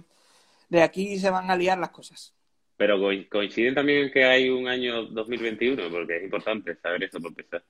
de 0.68 0.82
aquí 0.82 1.18
se 1.18 1.30
van 1.30 1.50
a 1.50 1.56
liar 1.56 1.78
las 1.78 1.90
cosas. 1.90 2.34
Pero 2.76 2.98
co- 3.00 3.10
coinciden 3.30 3.74
también 3.74 4.04
en 4.06 4.10
que 4.12 4.24
hay 4.24 4.50
un 4.50 4.68
año 4.68 5.04
2021, 5.04 5.88
porque 5.90 6.16
es 6.18 6.24
importante 6.24 6.74
saber 6.76 7.04
eso 7.04 7.20
por 7.20 7.28
empezar. 7.30 7.62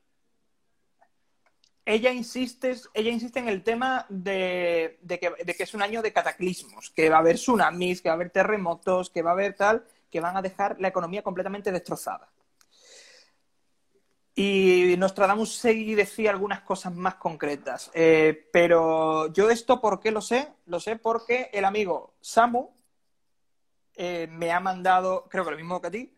Ella 1.86 2.12
insiste, 2.12 2.74
ella 2.94 3.10
insiste 3.10 3.40
en 3.40 3.48
el 3.48 3.62
tema 3.62 4.06
de, 4.08 4.98
que 5.08 5.62
es 5.62 5.74
un 5.74 5.82
año 5.82 6.00
de 6.00 6.12
cataclismos, 6.12 6.90
que 6.90 7.10
va 7.10 7.16
a 7.16 7.20
haber 7.20 7.36
tsunamis, 7.36 8.00
que 8.00 8.08
va 8.08 8.14
a 8.14 8.16
haber 8.16 8.30
terremotos, 8.30 9.10
que 9.10 9.20
va 9.20 9.30
a 9.30 9.32
haber 9.34 9.54
tal, 9.54 9.84
que 10.10 10.20
van 10.20 10.36
a 10.36 10.42
dejar 10.42 10.80
la 10.80 10.88
economía 10.88 11.22
completamente 11.22 11.70
destrozada. 11.72 12.30
Y 14.34 14.96
Nostradamus 14.98 15.58
sí 15.58 15.94
decía 15.94 16.30
algunas 16.30 16.62
cosas 16.62 16.94
más 16.94 17.16
concretas. 17.16 17.90
Eh, 17.94 18.48
pero 18.52 19.32
yo 19.32 19.50
esto, 19.50 19.80
¿por 19.80 20.00
qué 20.00 20.10
lo 20.10 20.20
sé? 20.20 20.52
Lo 20.66 20.80
sé 20.80 20.96
porque 20.96 21.50
el 21.52 21.64
amigo 21.64 22.14
Samu 22.20 22.70
eh, 23.94 24.26
me 24.30 24.50
ha 24.52 24.58
mandado, 24.58 25.28
creo 25.28 25.44
que 25.44 25.50
lo 25.50 25.56
mismo 25.56 25.80
que 25.80 25.86
a 25.86 25.90
ti, 25.90 26.16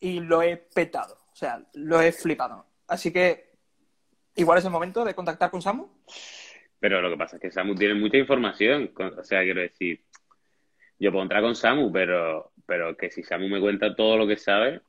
y 0.00 0.20
lo 0.20 0.40
he 0.40 0.56
petado. 0.56 1.18
O 1.32 1.36
sea, 1.36 1.62
lo 1.74 2.00
he 2.00 2.12
flipado. 2.12 2.64
Así 2.86 3.12
que 3.12 3.53
igual 4.36 4.58
es 4.58 4.64
el 4.64 4.70
momento 4.70 5.04
de 5.04 5.14
contactar 5.14 5.50
con 5.50 5.62
Samu. 5.62 5.88
Pero 6.80 7.00
lo 7.00 7.10
que 7.10 7.16
pasa 7.16 7.36
es 7.36 7.42
que 7.42 7.50
Samu 7.50 7.74
tiene 7.74 7.94
mucha 7.94 8.16
información. 8.18 8.92
O 9.18 9.24
sea, 9.24 9.42
quiero 9.42 9.60
decir, 9.60 10.04
yo 10.98 11.10
puedo 11.10 11.22
entrar 11.22 11.42
con 11.42 11.54
Samu, 11.56 11.90
pero, 11.92 12.52
pero 12.66 12.96
que 12.96 13.10
si 13.10 13.22
Samu 13.22 13.48
me 13.48 13.60
cuenta 13.60 13.94
todo 13.96 14.16
lo 14.16 14.26
que 14.26 14.36
sabe. 14.36 14.80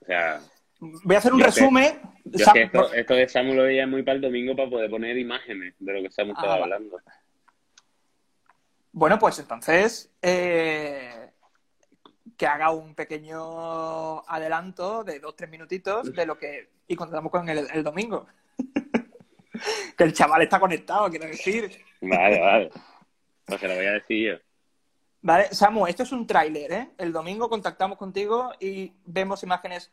O 0.00 0.04
sea, 0.04 0.40
Voy 0.80 1.14
a 1.14 1.18
hacer 1.18 1.32
un 1.32 1.40
es 1.40 1.54
que- 1.54 1.60
resumen. 1.60 2.00
yo 2.24 2.30
es 2.38 2.44
Sam- 2.44 2.52
que 2.54 2.62
esto, 2.64 2.92
esto 2.92 3.14
de 3.14 3.28
Samu 3.28 3.54
lo 3.54 3.62
veía 3.64 3.86
muy 3.86 4.02
para 4.02 4.16
el 4.16 4.20
domingo 4.20 4.56
para 4.56 4.68
poder 4.68 4.90
poner 4.90 5.16
imágenes 5.16 5.74
de 5.78 5.92
lo 5.92 6.02
que 6.02 6.10
Samu 6.10 6.32
estaba 6.32 6.54
Ah, 6.56 6.58
vale. 6.58 6.74
hablando. 6.74 6.98
Bueno, 8.94 9.18
pues 9.18 9.38
entonces 9.38 10.12
eh, 10.20 11.11
que 12.42 12.46
haga 12.48 12.72
un 12.72 12.96
pequeño 12.96 14.18
adelanto 14.28 15.04
de 15.04 15.20
dos, 15.20 15.36
tres 15.36 15.48
minutitos 15.48 16.12
de 16.12 16.26
lo 16.26 16.36
que. 16.36 16.70
Y 16.88 16.96
contamos 16.96 17.30
con 17.30 17.48
el, 17.48 17.68
el 17.72 17.84
domingo. 17.84 18.26
que 19.96 20.02
el 20.02 20.12
chaval 20.12 20.42
está 20.42 20.58
conectado, 20.58 21.08
quiero 21.08 21.26
decir. 21.28 21.70
Vale, 22.00 22.40
vale. 22.40 22.70
Pues 23.44 23.60
se 23.60 23.68
lo 23.68 23.76
voy 23.76 23.86
a 23.86 23.92
decir 23.92 24.32
yo. 24.32 24.38
Vale, 25.20 25.54
Samu, 25.54 25.86
esto 25.86 26.02
es 26.02 26.10
un 26.10 26.26
tráiler, 26.26 26.72
¿eh? 26.72 26.90
El 26.98 27.12
domingo 27.12 27.48
contactamos 27.48 27.96
contigo 27.96 28.50
y 28.58 28.92
vemos 29.04 29.44
imágenes 29.44 29.92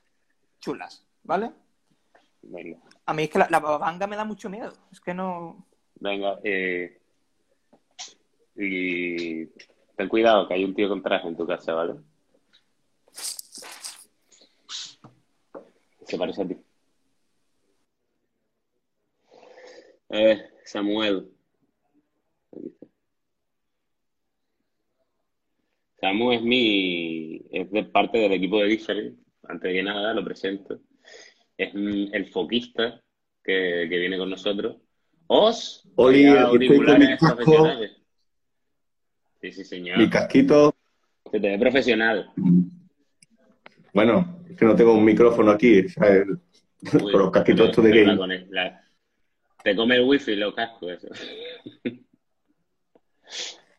chulas, 0.60 1.06
¿vale? 1.22 1.52
Venga, 2.42 2.80
A 3.06 3.14
mí 3.14 3.26
es 3.26 3.30
que 3.30 3.38
la, 3.38 3.48
la 3.52 3.60
babanga 3.60 4.08
me 4.08 4.16
da 4.16 4.26
mucho 4.26 4.50
miedo. 4.50 4.74
Es 4.92 5.00
que 5.00 5.14
no. 5.14 5.68
venga. 6.00 6.40
eh, 6.44 7.00
y 8.56 9.46
ten 9.96 10.10
cuidado 10.10 10.48
que 10.48 10.56
hay 10.56 10.64
un 10.66 10.74
tío 10.74 10.90
con 10.90 11.04
traje 11.04 11.28
en 11.28 11.38
tu 11.38 11.46
casa, 11.46 11.74
¿vale? 11.76 11.94
Se 16.06 16.18
parece 16.18 16.42
a 16.42 16.48
ti. 16.48 16.58
Eh, 20.10 20.50
Samuel. 20.66 21.30
Aquí 22.52 22.68
está. 22.68 22.88
Samu 26.02 26.32
es 26.32 26.42
mi, 26.42 27.42
es 27.52 27.70
de 27.72 27.84
parte 27.84 28.18
del 28.18 28.34
equipo 28.34 28.60
de 28.60 28.68
Different. 28.70 29.20
Antes 29.44 29.72
que 29.72 29.84
nada, 29.84 30.14
lo 30.14 30.24
presento. 30.24 30.80
Es 31.58 31.74
el 31.76 32.28
foquista 32.32 33.02
que, 33.44 33.88
que 33.90 33.98
viene 34.00 34.18
con 34.18 34.30
nosotros. 34.30 34.78
Os 35.28 35.88
Hoy 35.96 36.24
estoy 36.26 36.34
con 36.34 36.42
mi 36.42 36.48
auriculares 36.48 37.20
casco. 37.20 37.36
profesionales. 37.36 37.92
Sí, 39.42 39.52
sí, 39.52 39.64
señor. 39.66 39.98
Mi 39.98 40.10
casquito, 40.10 40.76
Se 41.32 41.40
te 41.40 41.50
ve 41.50 41.60
profesional. 41.60 42.32
Bueno, 44.00 44.44
es 44.50 44.56
que 44.56 44.64
no 44.64 44.78
tengo 44.78 44.94
un 44.94 45.04
micrófono 45.04 45.52
aquí, 45.52 45.90
¿sabes? 45.90 46.26
Uy, 46.30 46.38
con 47.12 47.20
los 47.22 47.32
casquitos 47.32 47.68
estos 47.70 47.84
de 47.84 48.06
game. 48.06 48.48
la- 48.50 48.82
Te 49.62 49.76
come 49.76 49.98
el 49.98 50.06
wifi 50.06 50.38
los 50.38 50.56
cascos, 50.56 50.92
eso. 50.94 51.08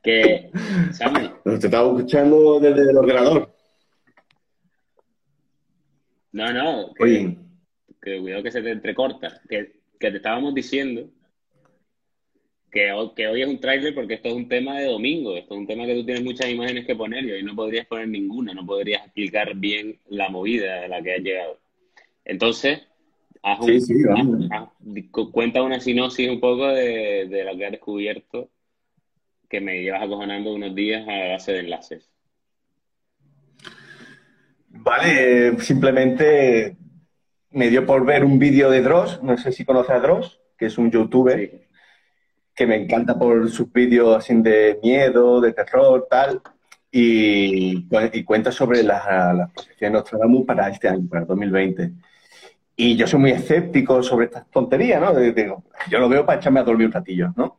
que, 0.03 0.51
Samu, 0.93 1.31
Te 1.43 1.55
estaba 1.55 1.89
escuchando 1.89 2.61
desde 2.61 2.91
el 2.91 2.97
ordenador. 2.99 3.51
no, 6.33 6.53
no, 6.53 6.93
que, 6.95 7.03
Oye, 7.03 7.39
que 8.03 8.21
cuidado 8.21 8.43
que 8.43 8.53
se 8.53 8.61
te 8.61 8.73
entrecorta. 8.73 9.41
Que, 9.49 9.81
que 9.99 10.11
te 10.11 10.17
estábamos 10.19 10.55
diciendo 10.55 11.09
que, 12.71 12.93
ho- 12.93 13.15
que 13.15 13.27
hoy 13.29 13.43
es 13.43 13.49
un 13.49 13.59
tráiler 13.61 13.95
porque 13.95 14.15
esto 14.15 14.29
es 14.29 14.35
un 14.35 14.49
tema 14.49 14.79
de 14.79 14.87
domingo. 14.87 15.37
Esto 15.37 15.55
es 15.55 15.61
un 15.61 15.67
tema 15.67 15.87
que 15.87 15.95
tú 15.95 16.05
tienes 16.05 16.23
muchas 16.25 16.49
imágenes 16.51 16.87
que 16.87 16.95
poner 16.97 17.25
y 17.25 17.33
hoy 17.33 17.43
no 17.43 17.55
podrías 17.57 17.87
poner 17.87 18.09
ninguna, 18.09 18.55
no 18.55 18.65
podrías 18.65 19.05
explicar 19.05 19.55
bien 19.57 19.99
la 20.09 20.29
movida 20.29 20.85
a 20.85 20.89
la 20.89 21.03
que 21.03 21.15
has 21.15 21.21
llegado. 21.23 21.59
Entonces, 22.25 22.81
haz 23.43 23.61
un- 23.61 23.67
Sí, 23.67 23.81
sí, 23.81 23.95
haz- 24.09 24.51
haz- 24.51 25.11
cu- 25.11 25.33
cuenta 25.33 25.63
una 25.63 25.81
sinopsis 25.81 26.29
un 26.29 26.41
poco 26.41 26.69
de, 26.69 27.27
de 27.29 27.45
lo 27.45 27.57
que 27.57 27.67
has 27.67 27.73
descubierto 27.73 28.49
que 29.49 29.61
me 29.61 29.83
llevas 29.83 30.03
acojonando 30.03 30.55
unos 30.55 30.75
días 30.75 31.07
a 31.09 31.29
base 31.33 31.53
de 31.53 31.59
enlaces. 31.61 32.09
vale, 34.69 35.59
simplemente 35.61 36.77
me 37.51 37.69
dio 37.69 37.85
por 37.85 38.05
ver 38.07 38.25
un 38.25 38.39
vídeo 38.39 38.71
de 38.71 38.81
Dross, 38.81 39.23
no 39.23 39.37
sé 39.37 39.53
si 39.53 39.65
conoces 39.65 39.91
a 39.91 40.01
Dross, 40.01 40.41
que 40.57 40.67
es 40.67 40.79
un 40.79 40.91
youtuber 40.91 41.51
Sí. 41.51 41.59
Que 42.61 42.67
me 42.67 42.77
encanta 42.77 43.19
por 43.19 43.49
sus 43.51 43.73
vídeos 43.73 44.19
así 44.19 44.35
de 44.35 44.79
miedo, 44.83 45.41
de 45.41 45.55
terror, 45.55 46.07
tal, 46.11 46.43
y, 46.93 47.87
y 48.13 48.25
cuenta 48.25 48.53
sobre 48.53 48.83
las 48.83 49.03
las 49.35 49.51
profecías 49.51 49.91
de 49.91 49.91
Nostradamus 49.91 50.45
para 50.45 50.69
este 50.69 50.89
año, 50.89 51.09
para 51.09 51.23
el 51.23 51.27
2020. 51.27 51.91
Y 52.77 52.97
yo 52.97 53.07
soy 53.07 53.19
muy 53.21 53.31
escéptico 53.31 54.03
sobre 54.03 54.27
estas 54.27 54.51
tonterías, 54.51 55.01
¿no? 55.01 55.15
Digo, 55.15 55.65
yo 55.91 55.99
lo 56.01 56.09
veo 56.11 56.27
para 56.27 56.39
echarme 56.39 56.61
a 56.61 56.65
dormir 56.65 56.89
un 56.89 56.93
ratillo, 56.93 57.33
¿no? 57.35 57.57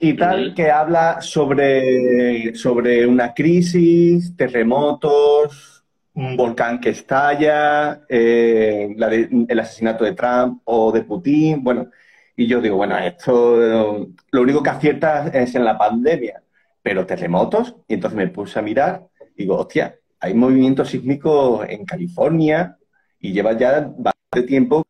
Y 0.00 0.14
tal, 0.14 0.52
que 0.54 0.68
habla 0.70 1.20
sobre, 1.20 2.56
sobre 2.56 3.06
una 3.06 3.32
crisis, 3.34 4.36
terremotos, 4.36 5.84
un 6.14 6.36
volcán 6.36 6.80
que 6.80 6.90
estalla, 6.90 8.00
eh, 8.08 8.94
la 8.96 9.08
de- 9.08 9.28
el 9.48 9.60
asesinato 9.60 10.04
de 10.04 10.12
Trump 10.14 10.60
o 10.64 10.90
de 10.90 11.02
Putin, 11.02 11.62
bueno, 11.62 11.90
y 12.38 12.46
yo 12.46 12.60
digo, 12.60 12.76
bueno, 12.76 12.96
esto 12.98 14.06
lo 14.30 14.42
único 14.42 14.62
que 14.62 14.70
acierta 14.70 15.26
es 15.26 15.56
en 15.56 15.64
la 15.64 15.76
pandemia, 15.76 16.40
pero 16.80 17.04
terremotos, 17.04 17.74
y 17.88 17.94
entonces 17.94 18.16
me 18.16 18.28
puse 18.28 18.60
a 18.60 18.62
mirar, 18.62 19.08
y 19.34 19.42
digo, 19.42 19.56
hostia, 19.56 19.98
hay 20.20 20.34
movimientos 20.34 20.88
sísmicos 20.88 21.68
en 21.68 21.84
California 21.84 22.78
y 23.18 23.32
lleva 23.32 23.54
ya 23.54 23.80
bastante 23.80 24.46
tiempo 24.46 24.86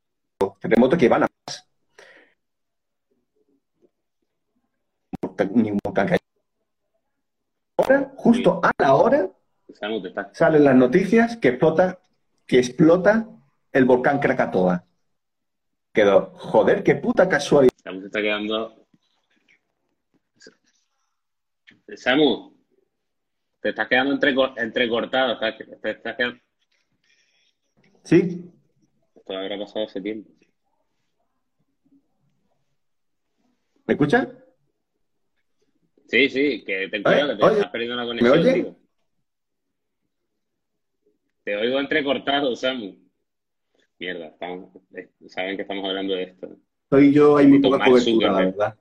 terremotos 0.60 0.98
que 0.98 1.08
van 1.08 1.22
a 1.22 1.26
más. 1.46 1.66
Volcán. 5.82 6.16
Ahora, 7.78 8.12
justo 8.14 8.60
a 8.62 8.70
la 8.76 8.94
hora, 8.94 9.30
estás, 9.66 10.36
salen 10.36 10.64
las 10.64 10.76
noticias 10.76 11.38
que 11.38 11.48
explota, 11.48 11.98
que 12.46 12.58
explota 12.58 13.26
el 13.72 13.86
volcán 13.86 14.18
Krakatoa. 14.18 14.84
Quedó, 15.92 16.30
joder, 16.34 16.82
qué 16.82 16.94
puta 16.94 17.28
casualidad. 17.28 17.72
Samu 17.82 18.00
se 18.00 18.06
está 18.06 18.20
quedando. 18.20 18.86
Samu, 21.96 22.56
te 23.60 23.70
estás 23.70 23.88
quedando 23.88 24.14
entrecor- 24.14 24.54
entrecortado. 24.58 25.32
estás- 25.34 25.56
Te 25.80 25.90
estás 25.90 26.16
quedando... 26.16 26.38
Sí, 28.04 28.50
Esto 29.16 29.36
habrá 29.36 29.58
pasado 29.58 29.86
hace 29.86 30.00
tiempo. 30.00 30.30
¿Me 33.86 33.94
escuchas? 33.94 34.28
Sí, 36.06 36.28
sí, 36.30 36.64
que 36.64 36.88
ten 36.88 37.02
cuidado, 37.02 37.30
que 37.32 37.36
te 37.36 37.44
oye, 37.44 37.54
estás 37.56 37.70
perdiendo 37.70 37.96
la 37.96 38.04
conexión, 38.06 38.38
oye? 38.38 38.52
tío. 38.54 38.76
Te 41.44 41.56
oigo 41.56 41.80
entrecortado, 41.80 42.54
Samu. 42.56 43.07
Mierda, 43.98 44.26
estamos- 44.26 44.70
eh, 44.94 45.10
saben 45.26 45.56
que 45.56 45.62
estamos 45.62 45.84
hablando 45.84 46.14
de 46.14 46.22
esto. 46.24 46.56
Soy 46.90 47.12
yo, 47.12 47.36
hay 47.36 47.46
muy 47.46 47.58
poca 47.60 47.84
cobertura, 47.84 48.32
la 48.32 48.38
verdad. 48.38 48.74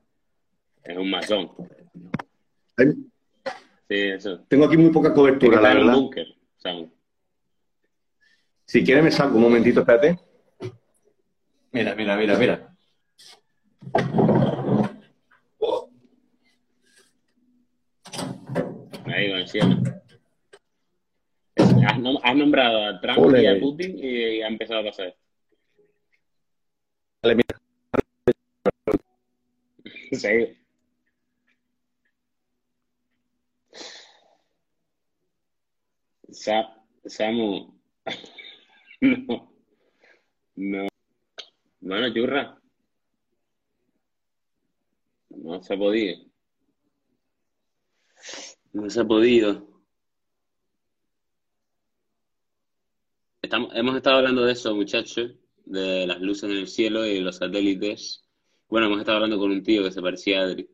Es 0.84 0.98
un 0.98 1.10
masón. 1.10 1.52
Hay- 2.78 2.94
Sí, 3.90 3.96
eso. 3.96 4.40
Tengo 4.50 4.66
aquí 4.66 4.78
muy 4.78 4.92
poca 4.92 5.14
cobertura, 5.14 5.62
la 5.62 5.74
verdad. 5.74 5.94
búnker, 5.96 6.28
Samu. 6.58 6.92
Si 8.66 8.84
quieres 8.84 9.04
me 9.04 9.12
salgo 9.12 9.38
un 9.38 9.44
momentito, 9.44 9.80
espérate. 9.80 10.20
Mira, 11.72 11.96
mira, 11.96 12.18
mira, 12.18 12.38
mira. 12.38 12.74
Ahí 19.06 19.30
con 19.30 19.40
el 19.40 19.48
cielo. 19.48 19.78
Has, 21.88 21.98
nom- 22.00 22.20
has 22.24 22.36
nombrado 22.36 22.84
a 22.86 23.00
Trump 23.00 23.20
Ole. 23.20 23.44
y 23.44 23.46
a 23.48 23.60
Putin 23.60 23.98
y 23.98 24.42
ha 24.42 24.48
empezado 24.48 24.82
a 24.82 24.86
pasar. 24.86 25.16
Sí. 30.12 30.58
Sa- 36.32 36.74
Samu. 37.06 37.74
No. 39.02 39.52
No. 40.56 40.88
Bueno, 41.82 42.12
churra. 42.14 42.60
No 45.30 45.62
se 45.62 45.74
ha 45.76 45.78
podido. 45.78 46.18
No 48.74 48.90
se 48.90 49.02
ha 49.02 49.06
podido. 49.06 49.77
Estamos, 53.48 53.72
hemos 53.76 53.96
estado 53.96 54.18
hablando 54.18 54.44
de 54.44 54.52
eso, 54.52 54.76
muchachos, 54.76 55.32
de 55.64 56.06
las 56.06 56.20
luces 56.20 56.52
en 56.52 56.58
el 56.58 56.68
cielo 56.68 57.06
y 57.06 57.22
los 57.22 57.38
satélites. 57.38 58.22
Bueno, 58.68 58.88
hemos 58.88 59.00
estado 59.00 59.16
hablando 59.16 59.40
con 59.40 59.52
un 59.52 59.64
tío 59.64 59.86
que 59.86 59.92
se 59.94 60.02
parecía 60.02 60.42
a 60.42 60.44
Adri. 60.44 60.70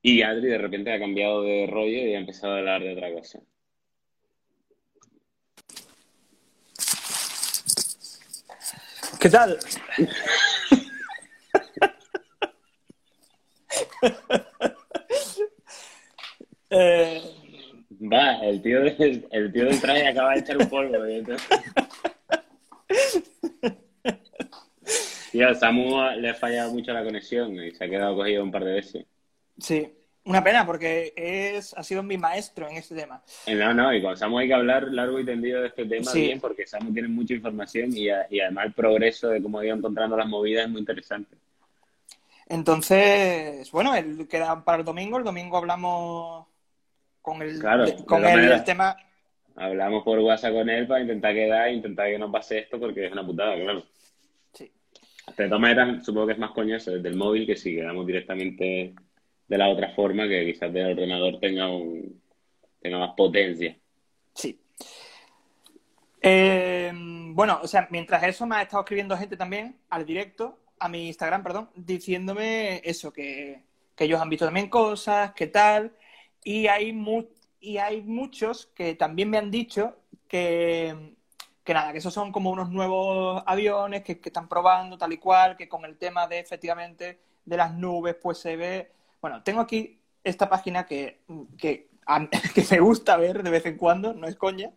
Y 0.00 0.22
Adri 0.22 0.50
de 0.50 0.58
repente 0.58 0.92
ha 0.92 1.00
cambiado 1.00 1.42
de 1.42 1.66
rollo 1.66 2.06
y 2.06 2.14
ha 2.14 2.18
empezado 2.20 2.52
a 2.52 2.58
hablar 2.58 2.80
de 2.80 2.92
otra 2.92 3.12
cosa. 3.12 3.40
¿Qué 9.18 9.28
tal? 9.28 9.58
Eh, 16.70 17.37
Va, 18.00 18.36
el 18.46 18.62
tío, 18.62 18.80
del- 18.82 19.26
el 19.30 19.52
tío 19.52 19.64
del 19.64 19.80
traje 19.80 20.06
acaba 20.06 20.34
de 20.34 20.40
echar 20.40 20.56
un 20.56 20.68
polvo. 20.68 21.04
¿eh? 21.04 21.24
Tío, 25.32 25.54
Samu 25.54 26.00
le 26.16 26.30
ha 26.30 26.34
fallado 26.34 26.72
mucho 26.72 26.92
la 26.92 27.04
conexión 27.04 27.54
y 27.62 27.70
se 27.72 27.84
ha 27.84 27.88
quedado 27.88 28.16
cogido 28.16 28.42
un 28.42 28.50
par 28.50 28.64
de 28.64 28.72
veces. 28.72 29.04
sí, 29.58 29.92
una 30.24 30.42
pena 30.44 30.66
porque 30.66 31.12
es, 31.16 31.72
ha 31.74 31.82
sido 31.82 32.02
mi 32.02 32.18
maestro 32.18 32.68
en 32.68 32.76
este 32.76 32.94
tema. 32.94 33.22
Eh, 33.46 33.54
No, 33.54 33.72
no, 33.74 33.94
y 33.94 34.02
con 34.02 34.16
Samu 34.16 34.38
hay 34.38 34.48
que 34.48 34.54
hablar 34.54 34.88
largo 34.92 35.18
y 35.20 35.24
tendido 35.24 35.60
de 35.62 35.68
este 35.68 35.86
tema 35.86 36.10
Sí. 36.10 36.22
bien, 36.22 36.40
porque 36.40 36.66
Samu 36.66 36.92
tiene 36.92 37.08
mucha 37.08 37.34
información 37.34 37.94
y, 37.96 38.08
a- 38.10 38.26
y 38.30 38.40
además 38.40 38.66
el 38.66 38.72
progreso 38.74 39.28
de 39.28 39.42
cómo 39.42 39.58
ha 39.58 39.66
ido 39.66 39.76
encontrando 39.76 40.16
las 40.16 40.28
movidas 40.28 40.64
es 40.64 40.70
muy 40.70 40.80
interesante. 40.80 41.36
Entonces, 42.46 43.70
bueno, 43.70 43.94
el, 43.94 44.26
queda 44.28 44.64
para 44.64 44.78
el 44.78 44.84
domingo. 44.84 45.18
El 45.18 45.24
domingo 45.24 45.56
hablamos 45.58 46.46
con 47.28 47.42
el, 47.42 47.58
Claro, 47.60 47.84
de- 47.86 47.92
de 47.92 47.96
con 47.98 48.06
todas 48.20 48.30
el, 48.32 48.36
maneras. 48.40 48.64
tema. 48.64 48.96
Hablamos 49.56 50.04
por 50.04 50.18
WhatsApp 50.20 50.52
con 50.52 50.68
él 50.70 50.86
para 50.86 51.00
intentar 51.00 51.34
quedar 51.34 51.72
intentar 51.72 52.08
que 52.08 52.18
no 52.18 52.30
pase 52.30 52.58
esto 52.60 52.78
porque 52.78 53.06
es 53.06 53.12
una 53.12 53.26
putada, 53.26 53.54
claro. 53.56 53.84
Sí. 54.52 54.70
De 55.36 55.46
todas 55.46 55.60
maneras, 55.60 56.04
supongo 56.04 56.28
que 56.28 56.32
es 56.34 56.38
más 56.38 56.52
coñoso 56.52 56.92
desde 56.92 57.08
el 57.08 57.16
móvil 57.16 57.44
que 57.46 57.56
si 57.56 57.74
quedamos 57.74 58.06
directamente 58.06 58.94
de 59.48 59.58
la 59.58 59.68
otra 59.68 59.90
forma, 59.94 60.28
que 60.28 60.44
quizás 60.46 60.72
del 60.72 60.92
ordenador 60.92 61.40
tenga 61.40 61.68
un 61.68 62.20
tenga 62.80 62.98
más 62.98 63.14
potencia. 63.16 63.76
Sí. 64.34 64.60
Eh, 66.20 66.92
bueno, 66.94 67.60
o 67.62 67.66
sea, 67.66 67.86
mientras 67.90 68.22
eso 68.24 68.46
me 68.46 68.56
ha 68.56 68.62
estado 68.62 68.82
escribiendo 68.82 69.16
gente 69.16 69.36
también 69.36 69.76
al 69.90 70.04
directo, 70.04 70.58
a 70.78 70.88
mi 70.88 71.06
Instagram, 71.08 71.42
perdón, 71.42 71.70
diciéndome 71.74 72.80
eso, 72.84 73.12
que, 73.12 73.62
que 73.96 74.04
ellos 74.04 74.20
han 74.20 74.28
visto 74.28 74.44
también 74.44 74.68
cosas, 74.68 75.32
que 75.32 75.46
tal, 75.48 75.92
y 76.44 76.66
hay, 76.68 76.92
mu- 76.92 77.26
y 77.60 77.78
hay 77.78 78.02
muchos 78.02 78.66
que 78.74 78.94
también 78.94 79.30
me 79.30 79.38
han 79.38 79.50
dicho 79.50 79.96
que, 80.28 81.14
que 81.64 81.74
nada, 81.74 81.92
que 81.92 81.98
esos 81.98 82.14
son 82.14 82.32
como 82.32 82.50
unos 82.50 82.70
nuevos 82.70 83.42
aviones 83.46 84.02
que, 84.02 84.20
que 84.20 84.28
están 84.30 84.48
probando 84.48 84.98
tal 84.98 85.12
y 85.12 85.18
cual, 85.18 85.56
que 85.56 85.68
con 85.68 85.84
el 85.84 85.96
tema 85.98 86.26
de 86.26 86.38
efectivamente 86.40 87.18
de 87.44 87.56
las 87.56 87.74
nubes, 87.74 88.16
pues 88.20 88.38
se 88.38 88.56
ve... 88.56 88.90
Bueno, 89.20 89.42
tengo 89.42 89.60
aquí 89.60 90.00
esta 90.24 90.48
página 90.48 90.86
que, 90.86 91.20
que, 91.58 91.88
a- 92.06 92.26
que 92.54 92.64
me 92.70 92.80
gusta 92.80 93.16
ver 93.16 93.42
de 93.42 93.50
vez 93.50 93.66
en 93.66 93.76
cuando, 93.76 94.14
no 94.14 94.26
es 94.26 94.36
coña, 94.36 94.70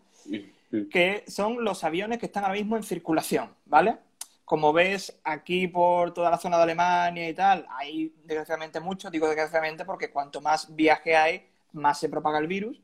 que 0.89 1.24
son 1.28 1.64
los 1.64 1.84
aviones 1.84 2.20
que 2.20 2.26
están 2.26 2.43
ahora 2.43 2.55
mismo 2.55 2.76
en 2.78 2.84
circulación, 2.84 3.55
¿vale? 3.66 3.97
Como 4.45 4.74
ves 4.74 5.18
aquí 5.24 5.68
por 5.68 6.14
toda 6.14 6.30
la 6.30 6.38
zona 6.38 6.57
de 6.57 6.64
Alemania 6.64 7.30
y 7.30 7.34
tal, 7.34 7.66
hay 7.70 8.14
desgraciadamente 8.26 8.80
muchos, 8.82 9.12
digo 9.12 9.28
desgraciadamente 9.28 9.86
porque 9.86 10.12
cuanto 10.12 10.41
más 10.41 10.76
viaje 10.76 11.16
hay, 11.16 11.47
más 11.74 11.99
se 11.99 12.09
propaga 12.09 12.39
el 12.39 12.47
virus. 12.47 12.82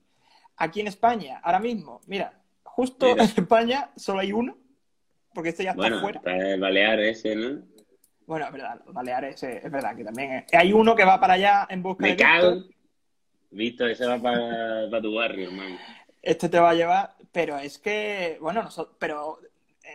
Aquí 0.58 0.82
en 0.82 0.88
España, 0.88 1.40
ahora 1.44 1.60
mismo, 1.60 2.02
mira, 2.08 2.34
justo 2.64 3.06
Mira. 3.08 3.24
en 3.24 3.30
España 3.30 3.90
solo 3.96 4.20
hay 4.20 4.32
uno, 4.32 4.58
porque 5.34 5.50
este 5.50 5.64
ya 5.64 5.72
está 5.72 5.82
Bueno, 5.82 6.00
fuera. 6.00 6.18
está 6.20 6.32
el 6.36 6.60
Balear 6.60 7.00
ese, 7.00 7.36
¿no? 7.36 7.62
Bueno, 8.26 8.46
es 8.48 8.52
verdad, 8.52 8.82
los 8.86 8.94
Baleares, 8.94 9.42
eh, 9.44 9.62
es 9.64 9.72
verdad 9.72 9.96
que 9.96 10.04
también 10.04 10.32
es- 10.34 10.54
hay 10.54 10.74
uno 10.74 10.96
que 10.96 11.06
va 11.06 11.20
para 11.20 11.34
allá 11.36 11.66
en 11.70 11.82
busca 11.82 12.04
Me 12.04 12.10
de 12.10 12.18
cago. 12.18 12.52
Víctor. 12.56 12.74
Visto, 13.52 13.88
ese 13.88 14.06
va 14.06 14.18
para, 14.20 14.90
para 14.90 15.02
tu 15.02 15.14
barrio, 15.16 15.48
hermano. 15.48 15.78
Este 16.22 16.50
te 16.50 16.60
va 16.60 16.72
a 16.72 16.74
llevar, 16.74 17.16
pero 17.32 17.58
es 17.58 17.78
que, 17.80 18.38
bueno, 18.42 18.64
nosotros, 18.64 18.98
pero 19.00 19.40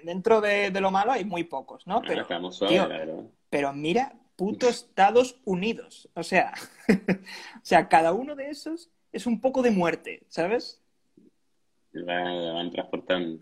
dentro 0.04 0.40
de, 0.40 0.70
de 0.70 0.80
lo 0.80 0.90
malo 0.90 1.12
hay 1.12 1.24
muy 1.26 1.44
pocos, 1.44 1.86
¿no? 1.86 1.96
Ah, 1.98 2.02
Pero, 2.06 2.22
estamos 2.22 2.56
suaves, 2.56 2.82
tío, 2.88 3.28
pero 3.50 3.72
mira, 3.74 4.14
puto 4.42 4.68
Estados 4.68 5.36
Unidos. 5.44 6.08
O 6.14 6.24
sea, 6.24 6.52
o 6.88 7.60
sea, 7.64 7.88
cada 7.88 8.12
uno 8.12 8.34
de 8.34 8.50
esos 8.50 8.90
es 9.12 9.24
un 9.26 9.40
poco 9.40 9.62
de 9.62 9.70
muerte, 9.70 10.24
¿sabes? 10.26 10.80
Va- 11.94 12.52
van 12.54 12.72
transportando. 12.72 13.40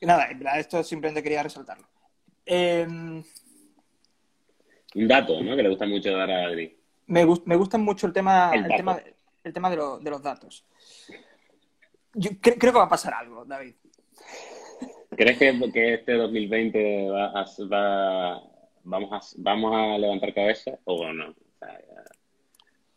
Y 0.00 0.06
nada, 0.06 0.28
esto 0.58 0.82
simplemente 0.82 1.22
quería 1.22 1.42
resaltarlo. 1.42 1.86
Eh, 2.46 2.86
Un 2.88 3.24
dato, 5.08 5.42
¿no? 5.42 5.54
Que 5.54 5.62
le 5.64 5.68
gusta 5.68 5.84
mucho 5.86 6.10
dar 6.12 6.30
a 6.30 6.44
Adri. 6.46 6.74
me, 7.08 7.24
gus- 7.26 7.42
me 7.44 7.56
gusta 7.56 7.76
mucho 7.76 8.06
el 8.06 8.14
tema, 8.14 8.52
El 8.54 8.68
tema, 8.68 8.98
el 9.44 9.52
tema 9.52 9.68
de, 9.68 9.76
lo- 9.76 9.98
de 9.98 10.10
los 10.10 10.22
datos. 10.22 10.64
Yo 12.14 12.30
cre- 12.30 12.56
creo 12.58 12.72
que 12.72 12.78
va 12.78 12.84
a 12.84 12.88
pasar 12.88 13.12
algo, 13.12 13.44
David. 13.44 13.74
¿Crees 15.14 15.36
que, 15.38 15.70
que 15.74 15.94
este 15.94 16.12
2020 16.14 17.10
va 17.10 17.26
a, 17.38 17.44
va- 17.70 18.57
vamos, 18.84 19.12
a, 19.12 19.20
vamos 19.38 19.74
a 19.74 19.98
levantar 19.98 20.34
cabeza 20.34 20.78
o 20.84 21.12
no? 21.12 21.30
O 21.30 21.58
sea, 21.58 21.78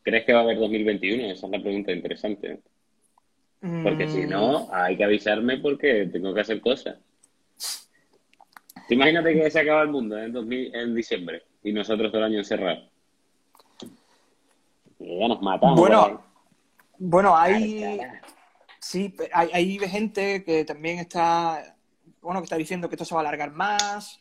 ¿Crees 0.03 0.25
que 0.25 0.33
va 0.33 0.39
a 0.39 0.43
haber 0.43 0.57
2021? 0.57 1.23
Esa 1.25 1.45
es 1.45 1.51
la 1.51 1.61
pregunta 1.61 1.91
interesante. 1.91 2.59
Porque 3.83 4.07
si 4.07 4.21
Mm, 4.21 4.29
no, 4.29 4.69
hay 4.73 4.97
que 4.97 5.03
avisarme 5.03 5.57
porque 5.57 6.09
tengo 6.11 6.33
que 6.33 6.41
hacer 6.41 6.59
cosas. 6.61 6.97
Imagínate 8.89 9.33
que 9.33 9.51
se 9.51 9.59
acaba 9.59 9.83
el 9.83 9.89
mundo 9.89 10.17
en, 10.17 10.33
2000 10.33 10.75
en 10.75 10.95
diciembre 10.95 11.43
y 11.63 11.71
nosotros 11.71 12.11
todo 12.11 12.19
el 12.21 12.31
año 12.31 12.39
encerrados. 12.39 12.89
Y 14.99 15.19
ya 15.19 15.27
nos 15.27 15.41
matamos. 15.41 15.79
Bueno, 15.79 16.03
¿verdad? 16.03 16.19
bueno, 16.97 17.37
hay. 17.37 18.01
Sí, 18.79 19.15
hay, 19.31 19.49
hay 19.53 19.79
gente 19.79 20.43
que 20.43 20.65
también 20.65 20.97
está, 20.97 21.75
bueno, 22.19 22.39
que 22.39 22.45
está 22.45 22.57
diciendo 22.57 22.89
que 22.89 22.95
esto 22.95 23.05
se 23.05 23.13
va 23.13 23.21
a 23.21 23.25
alargar 23.27 23.51
más. 23.51 24.19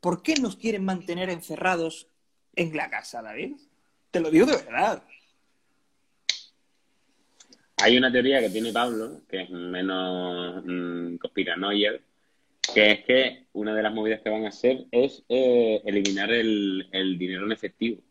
¿Por 0.00 0.22
qué 0.22 0.34
nos 0.36 0.56
quieren 0.56 0.84
mantener 0.84 1.30
encerrados 1.30 2.08
en 2.54 2.76
la 2.76 2.90
casa, 2.90 3.22
David? 3.22 3.56
Te 4.10 4.20
lo 4.20 4.30
digo 4.30 4.46
de 4.46 4.56
verdad. 4.56 5.02
Hay 7.76 7.96
una 7.96 8.10
teoría 8.10 8.40
que 8.40 8.50
tiene 8.50 8.72
Pablo, 8.72 9.20
que 9.28 9.42
es 9.42 9.50
menos 9.50 10.64
mm, 10.64 11.16
conspiranoia, 11.16 11.92
que 12.74 12.90
es 12.92 13.04
que 13.04 13.46
una 13.52 13.74
de 13.74 13.82
las 13.82 13.94
movidas 13.94 14.20
que 14.20 14.30
van 14.30 14.44
a 14.44 14.48
hacer 14.48 14.86
es 14.90 15.22
eh, 15.28 15.80
eliminar 15.84 16.30
el, 16.32 16.88
el 16.92 17.18
dinero 17.18 17.46
en 17.46 17.52
efectivo. 17.52 18.02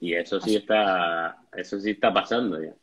Y 0.00 0.14
eso 0.14 0.40
sí 0.40 0.56
está, 0.56 1.42
eso 1.54 1.78
sí 1.78 1.90
está 1.90 2.12
pasando 2.12 2.62
ya. 2.62 2.74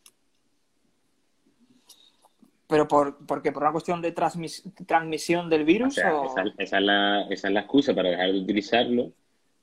¿Pero 2.68 2.88
por, 2.88 3.26
porque 3.26 3.51
por 3.51 3.63
una 3.63 3.72
cuestión 3.72 4.01
de 4.01 4.13
transmis- 4.13 4.63
transmisión 4.86 5.49
del 5.49 5.61
O 5.61 5.65
virus? 5.65 5.95
sea, 5.95 6.15
o- 6.15 6.26
esa, 6.26 6.43
esa 6.57 6.78
es 6.78 6.84
la, 6.84 7.22
esa 7.30 7.47
es 7.47 7.53
la 7.53 7.61
excusa 7.61 7.93
para 7.95 8.09
dejar 8.09 8.32
de 8.34 8.39
utilizarlo, 8.39 9.11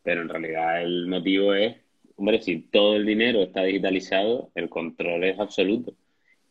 pero 0.02 0.22
en 0.22 0.28
realidad 0.28 0.82
el 0.82 1.06
motivo 1.06 1.52
es, 1.54 1.76
hombre, 2.16 2.40
si 2.40 2.60
todo 2.60 2.96
el 2.96 3.04
dinero 3.04 3.42
está 3.42 3.62
digitalizado, 3.62 4.50
el 4.54 4.68
control 4.70 5.24
es 5.24 5.38
absoluto. 5.38 5.92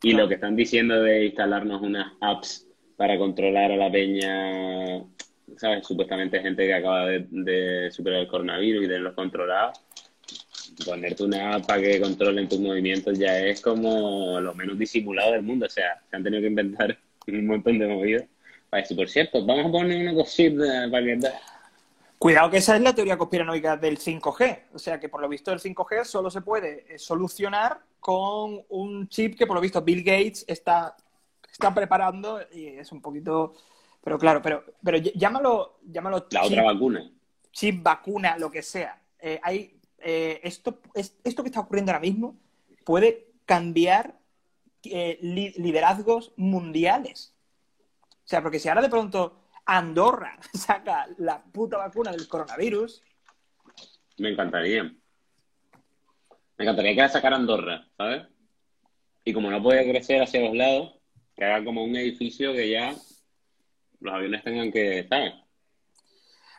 Y 0.04 0.10
Claro. 0.12 0.26
lo 0.26 0.30
que 0.30 0.36
están 0.36 0.56
diciendo 0.56 1.02
de 1.02 1.26
instalarnos 1.26 1.82
unas 1.82 2.14
apps 2.22 2.68
para 2.98 3.18
controlar 3.18 3.72
a 3.72 3.78
la 3.78 3.92
peña, 3.92 5.02
¿sabes? 5.58 5.88
Supuestamente 5.88 6.40
gente 6.42 6.68
que 6.68 6.74
acaba 6.74 7.08
de, 7.08 7.26
de 7.32 7.90
superar 7.92 8.20
el 8.20 8.28
coronavirus 8.28 8.84
y 8.84 8.88
tenerlos 8.88 9.14
controlados. 9.16 9.80
Ponerte 10.86 11.24
una 11.24 11.56
app 11.56 11.66
para 11.68 11.82
que 11.82 12.02
controlen 12.02 12.48
tus 12.50 12.60
movimientos 12.60 13.18
ya 13.18 13.38
es 13.40 13.62
como 13.62 14.40
lo 14.40 14.54
menos 14.56 14.78
disimulado 14.78 15.34
del 15.34 15.44
mundo. 15.44 15.66
O 15.66 15.70
sea, 15.70 16.02
se 16.10 16.16
han 16.16 16.24
tenido 16.24 16.42
que 16.42 16.48
inventar 16.48 16.98
un 17.28 17.46
montón 17.48 17.78
de 17.80 17.88
movidas 17.88 18.24
para 18.70 18.82
decir, 18.82 18.98
por 18.98 19.10
cierto, 19.10 19.46
vamos 19.46 19.68
a 19.68 19.72
poner 19.72 20.02
una 20.08 20.14
cosita 20.16 20.88
para 20.92 21.04
que... 21.06 21.20
Cuidado 22.18 22.50
que 22.50 22.58
esa 22.58 22.76
es 22.78 22.82
la 22.82 22.96
teoría 22.96 23.18
conspiranoica 23.18 23.76
del 23.76 24.00
5G. 24.00 24.60
O 24.74 24.80
sea 24.80 25.00
que 25.00 25.10
por 25.10 25.20
lo 25.22 25.28
visto 25.28 25.52
el 25.52 25.60
5G 25.60 26.06
solo 26.06 26.32
se 26.32 26.42
puede 26.42 26.86
eh, 26.96 26.98
solucionar 26.98 27.80
con 28.00 28.62
un 28.70 29.10
chip 29.10 29.38
que 29.38 29.46
por 29.46 29.56
lo 29.56 29.62
visto 29.62 29.82
Bill 29.82 30.04
Gates 30.04 30.46
está, 30.48 30.96
está 31.52 31.74
preparando 31.74 32.40
y 32.54 32.68
es 32.68 32.92
un 32.92 33.02
poquito... 33.02 33.54
Pero 34.02 34.18
claro, 34.20 34.42
pero, 34.42 34.66
pero 34.84 34.98
ll- 34.98 35.14
llámalo, 35.16 35.80
llámalo 35.90 36.26
La 36.32 36.42
chip, 36.42 36.52
otra 36.52 36.64
vacuna. 36.64 37.12
chip, 37.52 37.82
vacuna, 37.84 38.38
lo 38.38 38.50
que 38.52 38.62
sea. 38.62 39.02
Eh, 39.20 39.40
hay, 39.42 39.78
eh, 40.04 40.40
esto, 40.44 40.80
es- 40.94 41.16
esto 41.24 41.44
que 41.44 41.50
está 41.50 41.62
ocurriendo 41.62 41.92
ahora 41.92 42.02
mismo 42.02 42.38
puede 42.86 43.28
cambiar 43.46 44.20
eh, 44.84 45.18
li- 45.22 45.54
liderazgos 45.58 46.34
mundiales. 46.38 47.34
O 48.12 48.28
sea, 48.28 48.42
porque 48.42 48.60
si 48.60 48.70
ahora 48.70 48.82
de 48.82 48.90
pronto 48.90 49.40
Andorra 49.66 50.38
saca 50.54 51.08
la 51.18 51.42
puta 51.44 51.78
vacuna 51.78 52.12
del 52.12 52.28
coronavirus, 52.28 53.02
Me 54.18 54.30
encantaría. 54.30 54.84
Me 54.84 56.66
encantaría 56.66 56.94
que 56.94 57.02
la 57.02 57.10
sacara 57.10 57.36
Andorra, 57.36 57.88
¿sabes? 57.98 58.28
Y 59.26 59.34
como 59.34 59.50
no 59.50 59.64
puede 59.64 59.90
crecer 59.90 60.22
hacia 60.22 60.42
los 60.42 60.56
lados, 60.56 60.94
que 61.36 61.44
haga 61.46 61.64
como 61.66 61.84
un 61.84 61.96
edificio 61.96 62.54
que 62.54 62.70
ya 62.70 62.94
los 64.02 64.14
aviones 64.14 64.44
tengan 64.44 64.72
que, 64.72 65.08
¿sabes? 65.10 65.34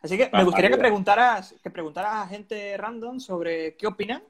Así 0.04 0.18
que 0.18 0.28
me 0.30 0.44
gustaría 0.44 0.68
que 0.68 0.76
preguntaras, 0.76 1.54
que 1.62 1.70
preguntaras 1.70 2.12
a 2.12 2.28
gente 2.28 2.76
random 2.76 3.20
sobre 3.20 3.74
qué 3.74 3.86
opinan, 3.86 4.22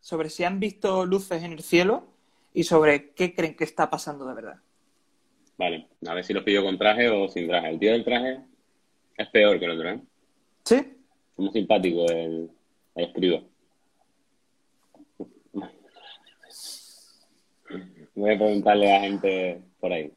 sobre 0.00 0.30
si 0.30 0.42
han 0.42 0.58
visto 0.58 1.04
luces 1.04 1.42
en 1.42 1.52
el 1.52 1.62
cielo 1.62 2.06
y 2.54 2.64
sobre 2.64 3.10
qué 3.10 3.34
creen 3.34 3.54
que 3.54 3.64
está 3.64 3.90
pasando 3.90 4.24
de 4.24 4.32
verdad. 4.32 4.56
Vale, 5.58 5.86
a 6.06 6.14
ver 6.14 6.24
si 6.24 6.32
los 6.32 6.44
pillo 6.44 6.64
con 6.64 6.78
traje 6.78 7.10
o 7.10 7.28
sin 7.28 7.46
traje. 7.46 7.68
El 7.68 7.78
tío 7.78 7.92
del 7.92 8.04
traje 8.06 8.40
es 9.18 9.28
peor 9.28 9.58
que 9.58 9.66
el 9.66 9.70
otro, 9.72 9.90
¿eh? 9.90 10.00
¿Sí? 10.64 10.76
Es 10.76 11.36
muy 11.36 11.50
simpático 11.50 12.06
el, 12.10 12.50
el 12.94 13.04
escriba. 13.04 13.42
Voy 18.14 18.34
a 18.34 18.38
preguntarle 18.38 18.96
a 18.96 19.00
gente 19.00 19.60
por 19.78 19.92
ahí. 19.92 20.10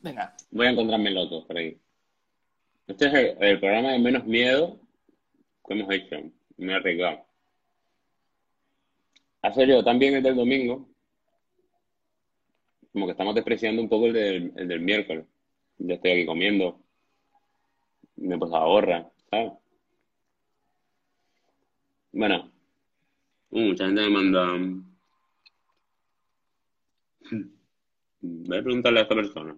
Venga. 0.00 0.34
Voy 0.50 0.66
a 0.68 0.70
encontrarme 0.70 1.10
locos 1.10 1.44
por 1.44 1.58
ahí. 1.58 1.78
Este 2.88 3.06
es 3.06 3.36
el, 3.38 3.60
programa 3.60 3.92
de 3.92 3.98
menos 3.98 4.24
miedo 4.24 4.80
que 5.66 5.74
hemos 5.74 5.92
hecho. 5.92 6.16
Me 6.56 6.72
he 6.72 6.76
arriesgado. 6.76 7.22
Ha 9.42 9.52
salido 9.52 9.84
también 9.84 10.14
el 10.14 10.22
del 10.22 10.34
domingo, 10.34 10.88
como 12.92 13.04
que 13.04 13.12
estamos 13.12 13.34
despreciando 13.34 13.82
un 13.82 13.90
poco 13.90 14.06
el 14.06 14.14
del, 14.14 14.52
el 14.56 14.68
del 14.68 14.80
miércoles. 14.80 15.26
Yo 15.76 15.94
estoy 15.94 16.12
aquí 16.12 16.26
comiendo, 16.26 16.80
me 18.16 18.34
he 18.34 18.38
puesto 18.38 18.56
a 18.56 18.66
gorra, 18.66 19.10
¿sabes? 19.30 19.52
Bueno, 22.12 22.50
uh, 23.50 23.60
mucha 23.60 23.84
gente 23.84 24.00
me 24.00 24.10
manda. 24.10 24.54
Voy 28.20 28.58
a 28.58 28.62
preguntarle 28.62 29.00
a 29.00 29.02
esta 29.02 29.14
persona. 29.14 29.56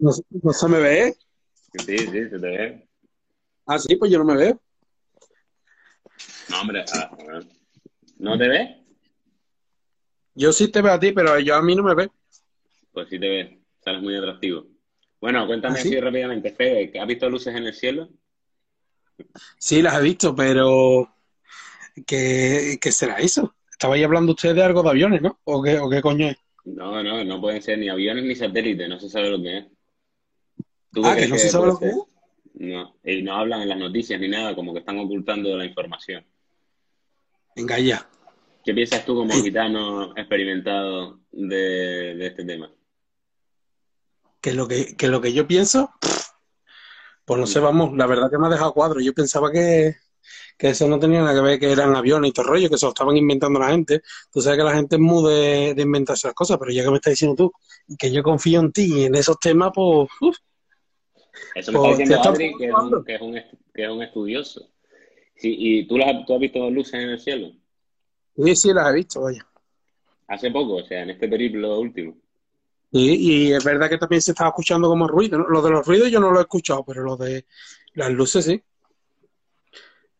No, 0.00 0.12
se- 0.12 0.22
no 0.30 0.52
se 0.52 0.68
me 0.68 0.78
ve. 0.80 1.14
Sí, 1.86 1.98
sí, 1.98 2.06
se 2.10 2.28
te 2.30 2.38
ve. 2.38 2.88
Ah, 3.66 3.78
sí, 3.78 3.96
pues 3.96 4.10
yo 4.10 4.18
no 4.18 4.24
me 4.24 4.36
veo. 4.36 4.60
No, 6.48 6.60
hombre, 6.62 6.84
a, 6.92 7.00
a 7.02 7.16
ver. 7.16 7.46
¿No 8.18 8.36
te 8.38 8.48
ves? 8.48 8.76
Yo 10.34 10.52
sí 10.52 10.68
te 10.68 10.82
veo 10.82 10.92
a 10.94 10.98
ti, 11.00 11.12
pero 11.12 11.38
yo 11.38 11.54
a 11.54 11.62
mí 11.62 11.74
no 11.74 11.82
me 11.82 11.94
ve. 11.94 12.10
Pues 12.92 13.08
sí 13.08 13.18
te 13.20 13.28
ves. 13.28 13.58
Sales 13.84 14.02
muy 14.02 14.16
atractivo. 14.16 14.66
Bueno, 15.20 15.46
cuéntame 15.46 15.78
¿Ah, 15.78 15.82
sí? 15.82 15.88
así 15.88 16.00
rápidamente, 16.00 16.52
Fede, 16.52 16.98
¿has 16.98 17.06
visto 17.06 17.28
luces 17.28 17.54
en 17.54 17.66
el 17.66 17.74
cielo? 17.74 18.08
Sí, 19.58 19.82
las 19.82 19.98
he 19.98 20.02
visto, 20.02 20.34
pero 20.34 21.14
¿qué, 22.06 22.78
qué 22.80 22.92
será 22.92 23.18
eso? 23.18 23.54
Estabais 23.70 24.04
hablando 24.04 24.32
ustedes 24.32 24.56
de 24.56 24.62
algo 24.62 24.82
de 24.82 24.90
aviones, 24.90 25.20
¿no? 25.22 25.38
¿O 25.44 25.62
qué, 25.62 25.78
o 25.78 25.88
qué 25.90 26.00
coño 26.00 26.28
es? 26.28 26.36
No, 26.64 27.02
no, 27.02 27.22
no 27.24 27.40
pueden 27.40 27.62
ser 27.62 27.78
ni 27.78 27.88
aviones 27.90 28.24
ni 28.24 28.34
satélites, 28.34 28.88
no 28.88 28.98
se 28.98 29.08
sabe 29.10 29.30
lo 29.30 29.40
que 29.42 29.58
es. 29.58 29.66
¿Tú 30.92 31.02
Ah, 31.04 31.16
que 31.16 31.28
no 31.28 31.36
se 31.36 31.48
sabe. 31.48 31.72
No, 32.54 32.94
y 33.04 33.22
no 33.22 33.34
hablan 33.36 33.62
en 33.62 33.68
las 33.68 33.78
noticias 33.78 34.20
ni 34.20 34.28
nada, 34.28 34.54
como 34.54 34.72
que 34.72 34.80
están 34.80 34.98
ocultando 34.98 35.56
la 35.56 35.64
información. 35.64 36.24
Venga, 37.56 37.78
ya. 37.78 38.08
¿Qué 38.64 38.74
piensas 38.74 39.04
tú 39.04 39.14
como 39.14 39.32
gitano 39.42 40.14
experimentado 40.16 41.20
de, 41.30 42.14
de 42.16 42.26
este 42.26 42.44
tema? 42.44 42.70
Que 44.40 44.52
lo 44.52 44.68
que, 44.68 44.96
que 44.96 45.08
lo 45.08 45.20
que 45.20 45.32
yo 45.32 45.46
pienso, 45.46 45.90
pues 47.24 47.40
no 47.40 47.46
sé, 47.46 47.60
vamos, 47.60 47.96
la 47.96 48.06
verdad 48.06 48.30
que 48.30 48.38
me 48.38 48.46
ha 48.46 48.50
dejado 48.50 48.74
cuadro. 48.74 49.00
Yo 49.00 49.14
pensaba 49.14 49.50
que, 49.50 49.94
que 50.58 50.70
eso 50.70 50.88
no 50.88 50.98
tenía 50.98 51.20
nada 51.20 51.34
que 51.34 51.40
ver, 51.40 51.58
que 51.58 51.72
eran 51.72 51.94
aviones 51.96 52.30
y 52.30 52.32
todo 52.32 52.46
rollo, 52.48 52.68
que 52.68 52.76
se 52.76 52.84
lo 52.86 52.90
estaban 52.90 53.16
inventando 53.16 53.58
la 53.58 53.70
gente. 53.70 54.02
Tú 54.30 54.40
sabes 54.42 54.58
que 54.58 54.64
la 54.64 54.74
gente 54.74 54.96
es 54.96 55.00
muy 55.00 55.32
de, 55.32 55.74
de 55.74 55.82
inventarse 55.82 56.26
las 56.28 56.34
cosas, 56.34 56.58
pero 56.58 56.72
ya 56.72 56.82
que 56.82 56.90
me 56.90 56.96
estás 56.96 57.12
diciendo 57.12 57.36
tú 57.36 57.52
que 57.98 58.12
yo 58.12 58.22
confío 58.22 58.60
en 58.60 58.72
ti 58.72 59.00
y 59.00 59.04
en 59.04 59.14
esos 59.14 59.38
temas, 59.38 59.70
pues, 59.74 60.08
uf, 60.20 60.36
Eso 61.54 61.72
me 61.72 61.78
está 61.78 61.88
diciendo 61.88 62.20
Adri, 62.22 62.56
que 62.56 62.66
es, 62.66 62.74
un, 62.74 63.04
que, 63.04 63.14
es 63.14 63.20
un, 63.20 63.36
est- 63.36 63.54
que 63.74 63.84
es 63.84 63.90
un 63.90 64.02
estudioso. 64.02 64.70
Sí, 65.36 65.54
¿Y 65.58 65.86
tú, 65.86 65.98
las, 65.98 66.26
tú 66.26 66.34
has 66.34 66.40
visto 66.40 66.70
luces 66.70 66.94
en 66.94 67.10
el 67.10 67.20
cielo? 67.20 67.52
sí, 68.36 68.56
sí, 68.56 68.72
las 68.72 68.90
he 68.90 68.94
visto, 68.94 69.20
vaya. 69.22 69.46
Hace 70.28 70.50
poco, 70.50 70.76
o 70.76 70.82
sea, 70.82 71.02
en 71.02 71.10
este 71.10 71.28
periplo 71.28 71.78
último. 71.78 72.16
Y, 72.92 73.48
y 73.48 73.52
es 73.52 73.64
verdad 73.64 73.88
que 73.88 73.98
también 73.98 74.20
se 74.22 74.32
estaba 74.32 74.50
escuchando 74.50 74.88
como 74.88 75.06
ruido, 75.06 75.38
¿no? 75.38 75.48
Lo 75.48 75.62
de 75.62 75.70
los 75.70 75.86
ruidos 75.86 76.10
yo 76.10 76.18
no 76.20 76.30
lo 76.32 76.38
he 76.38 76.42
escuchado, 76.42 76.84
pero 76.84 77.02
lo 77.02 77.16
de 77.16 77.46
las 77.94 78.10
luces 78.10 78.44
sí. 78.44 78.62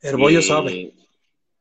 El 0.03 0.17
bollo 0.17 0.43
sabe. 0.43 0.95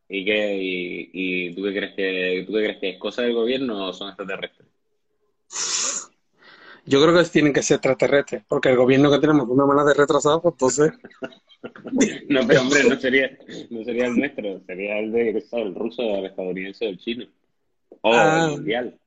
¿Y 0.10 0.26
qué, 0.26 0.58
y, 0.62 1.12
y 1.14 1.56
tú 1.56 1.64
qué 1.64 1.74
crees 1.76 1.96
que 1.96 2.44
tú 2.48 2.54
qué 2.54 2.60
crees 2.60 2.78
que 2.80 2.90
es 2.92 3.00
cosa 3.00 3.24
del 3.24 3.34
gobierno 3.36 3.88
o 3.90 3.94
son 3.94 4.10
extraterrestres? 4.10 4.69
Yo 6.86 7.02
creo 7.02 7.16
que 7.16 7.30
tienen 7.30 7.54
que 7.54 7.62
ser 7.64 7.76
extraterrestres, 7.76 8.44
porque 8.48 8.70
el 8.70 8.78
gobierno 8.78 9.12
que 9.12 9.20
tenemos 9.20 9.44
es 9.46 9.50
una 9.52 9.66
mala 9.66 9.84
de 9.84 9.94
retrasado, 9.94 10.42
pues 10.42 10.54
entonces, 10.54 10.92
No, 12.30 12.48
pero 12.48 12.62
hombre, 12.62 12.84
no 12.86 13.00
sería, 13.00 13.38
no 13.70 13.84
sería 13.84 14.06
el 14.06 14.18
nuestro, 14.18 14.62
sería 14.66 15.00
el 15.00 15.12
de, 15.12 15.30
el 15.52 15.76
ruso, 15.76 16.02
el 16.02 16.26
estadounidense 16.28 16.86
o 16.86 16.90
el 16.90 16.98
chino. 16.98 17.26
O 18.02 18.14
Ah. 18.14 18.46
el 18.46 18.52
mundial. 18.52 19.00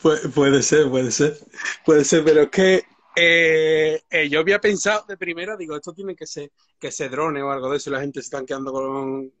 Puede, 0.00 0.28
puede 0.28 0.62
ser, 0.62 0.88
puede 0.88 1.10
ser. 1.10 1.36
Puede 1.84 2.04
ser, 2.04 2.24
pero 2.24 2.42
es 2.42 2.48
que 2.50 2.82
eh, 3.16 4.00
eh, 4.10 4.28
yo 4.28 4.40
había 4.40 4.60
pensado 4.60 5.04
de 5.06 5.16
primera, 5.16 5.56
digo, 5.56 5.76
esto 5.76 5.92
tiene 5.92 6.16
que 6.16 6.26
ser 6.26 6.50
que 6.78 6.90
se 6.90 7.08
drone 7.08 7.42
o 7.42 7.50
algo 7.50 7.70
de 7.70 7.76
eso 7.76 7.90
y 7.90 7.92
la 7.92 8.00
gente 8.00 8.20
se 8.20 8.26
están 8.26 8.46
quedando 8.46 8.72
con, 8.72 9.32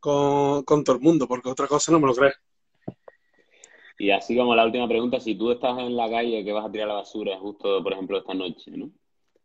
con, 0.00 0.62
con 0.64 0.84
todo 0.84 0.96
el 0.96 1.02
mundo, 1.02 1.28
porque 1.28 1.48
otra 1.48 1.66
cosa 1.66 1.92
no 1.92 2.00
me 2.00 2.06
lo 2.08 2.14
crees. 2.14 2.34
Y 4.02 4.10
así 4.10 4.36
como 4.36 4.56
la 4.56 4.64
última 4.64 4.88
pregunta, 4.88 5.20
si 5.20 5.36
tú 5.36 5.52
estás 5.52 5.78
en 5.78 5.94
la 5.94 6.10
calle 6.10 6.44
que 6.44 6.50
vas 6.50 6.66
a 6.66 6.72
tirar 6.72 6.88
la 6.88 6.94
basura 6.94 7.38
justo, 7.38 7.80
por 7.84 7.92
ejemplo, 7.92 8.18
esta 8.18 8.34
noche, 8.34 8.72
¿no? 8.72 8.90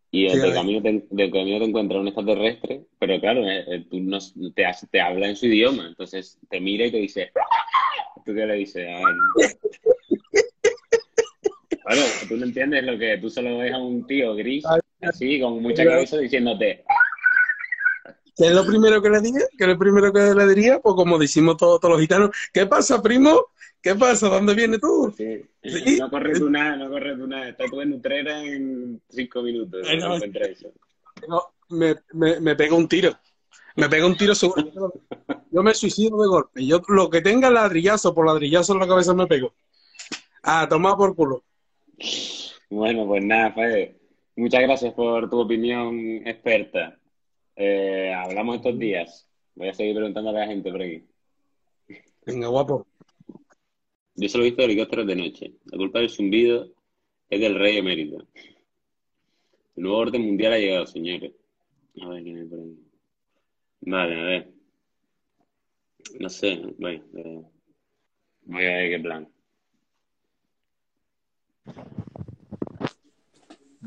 Y 0.09 0.27
Sí, 0.27 0.39
de 0.39 0.51
camino 0.51 0.81
te, 0.81 1.05
de 1.11 1.29
camino 1.29 1.59
te 1.59 1.65
encuentras 1.65 2.01
un 2.01 2.07
extraterrestre, 2.07 2.81
pero 2.97 3.19
claro, 3.19 3.47
eh, 3.47 3.63
eh, 3.67 3.85
tú 3.87 3.99
no, 3.99 4.17
te, 4.55 4.65
te 4.89 4.99
habla 4.99 5.29
en 5.29 5.35
su 5.35 5.45
idioma, 5.45 5.85
entonces 5.85 6.39
te 6.49 6.59
mira 6.59 6.87
y 6.87 6.91
te 6.91 6.97
dice, 6.97 7.31
¿tú 8.25 8.33
qué 8.33 8.47
le 8.47 8.55
dices? 8.55 8.87
a 8.87 8.99
él? 8.99 9.15
Claro, 11.85 12.01
tú 12.27 12.37
no 12.37 12.45
entiendes 12.45 12.83
lo 12.83 12.97
que 12.97 13.19
tú 13.19 13.29
solo 13.29 13.59
ves 13.59 13.73
a 13.73 13.77
un 13.77 14.07
tío 14.07 14.33
gris, 14.33 14.65
así, 15.01 15.39
con 15.39 15.61
mucha 15.61 15.85
cabeza, 15.85 16.17
diciéndote, 16.17 16.83
¿Qué 18.37 18.45
es 18.47 18.53
lo 18.53 18.65
primero 18.65 19.01
que 19.01 19.09
le 19.09 19.19
diría? 19.19 19.45
¿Qué 19.57 19.63
es 19.63 19.67
lo 19.67 19.77
primero 19.77 20.13
que 20.13 20.19
le 20.33 20.47
diría? 20.47 20.79
Pues 20.79 20.95
como 20.95 21.17
decimos 21.17 21.57
todos, 21.57 21.79
todos 21.79 21.93
los 21.93 22.01
gitanos, 22.01 22.29
¿qué 22.53 22.65
pasa, 22.67 23.01
primo? 23.01 23.47
¿Qué 23.81 23.95
pasa? 23.95 24.29
¿Dónde 24.29 24.53
vienes 24.53 24.79
tú? 24.79 25.13
sí, 25.15 25.43
Sí. 25.63 25.97
no 25.99 26.09
corres 26.09 26.39
tú 26.39 26.49
nada, 26.49 26.75
no 26.77 26.89
corres 26.89 27.17
tú 27.17 27.27
nada, 27.27 27.49
estás 27.49 27.69
tú 27.69 27.81
en 27.81 27.93
Utrera 27.93 28.43
en 28.43 29.01
cinco 29.09 29.41
minutos, 29.41 29.85
Ay, 29.89 29.97
no 31.27 31.43
me, 31.69 31.95
me, 32.13 32.39
me 32.39 32.55
pega 32.55 32.75
un 32.75 32.87
tiro. 32.87 33.11
Me 33.75 33.89
pega 33.89 34.05
un 34.05 34.17
tiro 34.17 34.33
seguro. 34.33 34.93
yo 35.51 35.63
me 35.63 35.73
suicido 35.73 36.21
de 36.21 36.27
golpe. 36.27 36.65
Yo 36.65 36.81
lo 36.87 37.09
que 37.09 37.21
tenga 37.21 37.49
ladrillazo 37.49 38.13
por 38.13 38.25
ladrillazo 38.25 38.73
en 38.73 38.79
la 38.79 38.87
cabeza 38.87 39.13
me 39.13 39.27
pego. 39.27 39.53
A 40.43 40.67
tomar 40.67 40.95
por 40.95 41.15
culo. 41.15 41.43
Bueno, 42.69 43.05
pues 43.05 43.23
nada, 43.23 43.51
Fede. 43.53 43.97
Muchas 44.35 44.61
gracias 44.61 44.93
por 44.93 45.29
tu 45.29 45.39
opinión 45.39 45.97
experta. 46.27 46.97
Eh, 47.57 48.13
hablamos 48.13 48.57
estos 48.57 48.77
días. 48.77 49.27
Voy 49.55 49.69
a 49.69 49.73
seguir 49.73 49.95
preguntando 49.95 50.29
a 50.29 50.33
la 50.33 50.45
gente 50.45 50.71
por 50.71 50.81
aquí. 50.81 51.03
Venga, 52.25 52.47
guapo. 52.47 52.85
Yo 54.15 54.29
solo 54.29 54.43
he 54.43 54.47
visto 54.47 54.63
helicópteros 54.63 55.07
de 55.07 55.15
noche. 55.15 55.53
La 55.65 55.77
culpa 55.77 55.99
del 55.99 56.09
zumbido 56.09 56.71
es 57.29 57.39
del 57.39 57.55
rey 57.55 57.77
emérito. 57.77 58.27
El 59.75 59.83
nuevo 59.83 59.97
orden 59.97 60.21
mundial 60.21 60.53
ha 60.53 60.59
llegado, 60.59 60.85
señores. 60.85 61.33
A 62.01 62.09
ver 62.09 62.23
quién 62.23 62.37
hay 62.37 62.45
por 62.45 62.59
ahí. 62.59 62.77
Vale, 63.81 64.19
a 64.19 64.23
ver. 64.23 64.51
No 66.19 66.29
sé, 66.29 66.61
bueno, 66.77 67.03
eh, 67.15 67.41
voy 68.43 68.65
a 68.65 68.77
ver 68.77 68.89
qué 68.91 68.99
plan. 68.99 69.27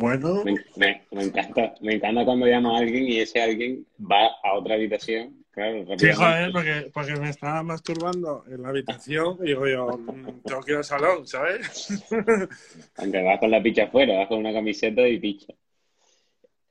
Bueno, 0.01 0.43
Me, 0.45 0.55
me- 0.77 1.03
me 1.11 1.23
encanta, 1.25 1.75
me 1.83 1.95
encanta 1.97 2.25
cuando 2.25 2.47
llamo 2.47 2.75
a 2.75 2.79
alguien 2.79 3.07
y 3.07 3.19
ese 3.21 3.43
alguien 3.43 3.87
va 4.01 4.29
a 4.43 4.55
otra 4.55 4.75
habitación. 4.77 5.45
Claro, 5.51 5.85
sí, 5.99 6.13
joder, 6.13 6.53
porque, 6.53 6.91
porque 6.95 7.17
me 7.17 7.29
estaba 7.29 7.63
masturbando 7.63 8.45
en 8.49 8.63
la 8.63 8.71
habitación 8.71 9.37
y 9.43 9.49
digo 9.49 9.69
yo, 9.69 9.99
mm, 9.99 10.41
tengo 10.47 10.63
que 10.63 10.71
ir 10.73 10.79
al 10.79 10.85
salón, 10.85 11.27
¿sabes? 11.27 12.03
Aunque 12.97 13.23
vas 13.23 13.39
con 13.41 13.51
la 13.51 13.63
picha 13.63 13.85
afuera, 13.85 14.17
vas 14.17 14.29
con 14.29 14.39
una 14.39 14.55
camiseta 14.55 15.07
y 15.07 15.19
picha. 15.19 15.53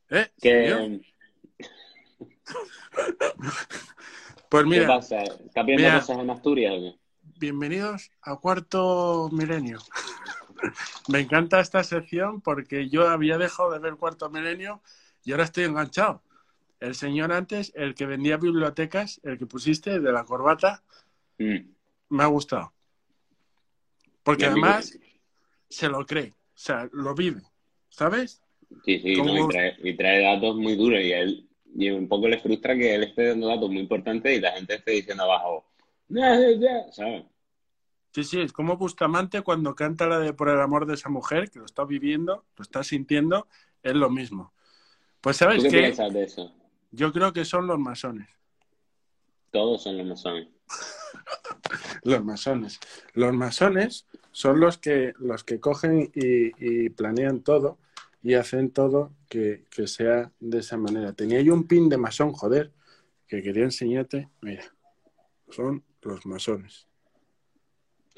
¿Eh? 0.10 0.28
¿Qué. 0.42 1.00
Pues 4.50 4.64
¿qué 4.64 4.70
mira, 4.70 4.88
pasa? 4.88 5.22
¿Estás 5.22 5.66
viendo 5.68 5.84
mira. 5.84 6.00
cosas 6.00 6.18
en 6.18 6.30
Asturias 6.32 6.74
o 6.76 6.82
qué? 6.82 7.00
bienvenidos 7.40 8.10
a 8.24 8.36
Cuarto 8.38 9.30
Milenio. 9.32 9.78
Me 11.10 11.20
encanta 11.20 11.60
esta 11.60 11.84
sección 11.84 12.42
porque 12.42 12.90
yo 12.90 13.08
había 13.08 13.38
dejado 13.38 13.72
de 13.72 13.80
ver 13.80 13.96
Cuarto 13.96 14.30
Milenio 14.30 14.82
y 15.24 15.32
ahora 15.32 15.44
estoy 15.46 15.66
enganchado. 15.66 16.22
El 16.80 16.96
señor 16.96 17.32
antes, 17.34 17.72
el 17.76 17.94
que 17.94 18.06
vendía 18.06 18.38
bibliotecas, 18.38 19.20
el 19.24 19.38
que 19.38 19.46
pusiste 19.46 20.00
de 20.00 20.12
la 20.12 20.24
corbata, 20.24 20.84
Mm, 21.38 21.70
me 22.10 22.24
ha 22.24 22.28
gustado. 22.28 22.74
Porque 24.24 24.46
amigo. 24.46 24.68
además 24.68 24.98
se 25.70 25.88
lo 25.88 26.06
cree, 26.06 26.32
o 26.32 26.58
sea, 26.58 26.90
lo 26.92 27.16
vive, 27.16 27.42
¿sabes? 27.90 28.42
Sí, 28.84 29.00
sí, 29.00 29.14
y, 29.14 29.48
trae, 29.48 29.76
y 29.82 29.96
trae 29.96 30.22
datos 30.22 30.56
muy 30.58 30.76
duros 30.76 31.00
y 31.02 31.14
a 31.14 31.20
él 31.22 31.50
y 31.76 31.90
un 31.92 32.08
poco 32.08 32.28
le 32.28 32.40
frustra 32.40 32.76
que 32.76 32.94
él 32.96 33.04
esté 33.04 33.28
dando 33.28 33.48
datos 33.48 33.70
muy 33.70 33.80
importantes 33.80 34.38
y 34.38 34.42
la 34.42 34.52
gente 34.52 34.76
esté 34.76 34.92
diciendo 34.92 35.24
abajo, 35.24 35.66
"Ya, 36.10 36.36
ya, 36.40 36.52
ya", 36.60 36.92
¿sabes? 36.92 37.24
Sí, 38.12 38.24
sí, 38.24 38.42
es 38.42 38.54
como 38.54 38.78
Bustamante 38.78 39.42
cuando 39.42 39.76
canta 39.76 40.08
la 40.08 40.20
de 40.20 40.34
Por 40.34 40.50
el 40.50 40.60
amor 40.60 40.86
de 40.86 40.96
esa 40.96 41.10
mujer, 41.10 41.50
que 41.52 41.60
lo 41.60 41.66
está 41.66 41.86
viviendo, 41.86 42.46
lo 42.58 42.64
está 42.64 42.84
sintiendo, 42.84 43.48
es 43.84 43.94
lo 43.94 44.10
mismo. 44.10 44.54
Pues 45.22 45.38
¿Tú 45.38 45.46
sabes 45.46 45.64
qué 45.64 45.70
qué, 45.70 46.10
de 46.12 46.24
eso? 46.24 46.54
yo 46.92 47.12
creo 47.12 47.34
que 47.34 47.46
son 47.46 47.68
los 47.68 47.78
masones. 47.78 48.30
Todos 49.52 49.84
son 49.84 49.98
los 49.98 50.08
masones. 50.08 50.48
Los 52.04 52.24
masones. 52.24 52.80
Los 53.14 53.34
masones 53.34 54.06
son 54.32 54.60
los 54.60 54.78
que, 54.78 55.14
los 55.20 55.44
que 55.44 55.60
cogen 55.60 56.12
y, 56.16 56.52
y 56.58 56.90
planean 56.90 57.42
todo 57.42 57.78
y 58.22 58.36
hacen 58.36 58.72
todo 58.72 59.12
que, 59.28 59.66
que 59.70 59.88
sea 59.88 60.32
de 60.40 60.60
esa 60.60 60.78
manera. 60.78 61.14
Tenía 61.14 61.42
yo 61.42 61.54
un 61.54 61.68
pin 61.68 61.90
de 61.90 61.98
masón, 61.98 62.32
joder, 62.34 62.72
que 63.28 63.42
quería 63.42 63.64
enseñarte. 63.64 64.30
Mira, 64.42 64.64
son 65.50 65.84
los 66.02 66.26
masones. 66.26 66.89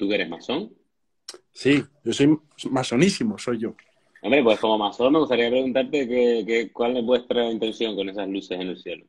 ¿Tú 0.02 0.08
que 0.08 0.16
eres 0.16 0.28
masón? 0.28 0.72
Sí, 1.52 1.80
yo 2.02 2.12
soy 2.12 2.36
masonísimo, 2.72 3.38
soy 3.38 3.58
yo. 3.60 3.76
Hombre, 4.20 4.42
pues 4.42 4.58
como 4.58 4.76
masón 4.76 5.12
me 5.12 5.20
gustaría 5.20 5.48
preguntarte 5.48 6.08
que, 6.08 6.42
que- 6.44 6.72
cuál 6.72 6.96
es 6.96 7.04
vuestra 7.04 7.48
intención 7.48 7.94
con 7.94 8.08
esas 8.08 8.26
luces 8.28 8.58
en 8.60 8.66
el 8.66 8.76
cielo. 8.82 9.06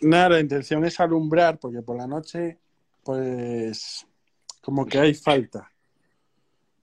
Nada, 0.00 0.28
la 0.28 0.40
intención 0.40 0.84
es 0.84 1.00
alumbrar, 1.00 1.58
porque 1.58 1.82
por 1.82 1.96
la 1.96 2.06
noche, 2.06 2.58
pues, 3.02 4.06
como 4.62 4.86
que 4.86 5.00
hay 5.00 5.12
falta. 5.12 5.72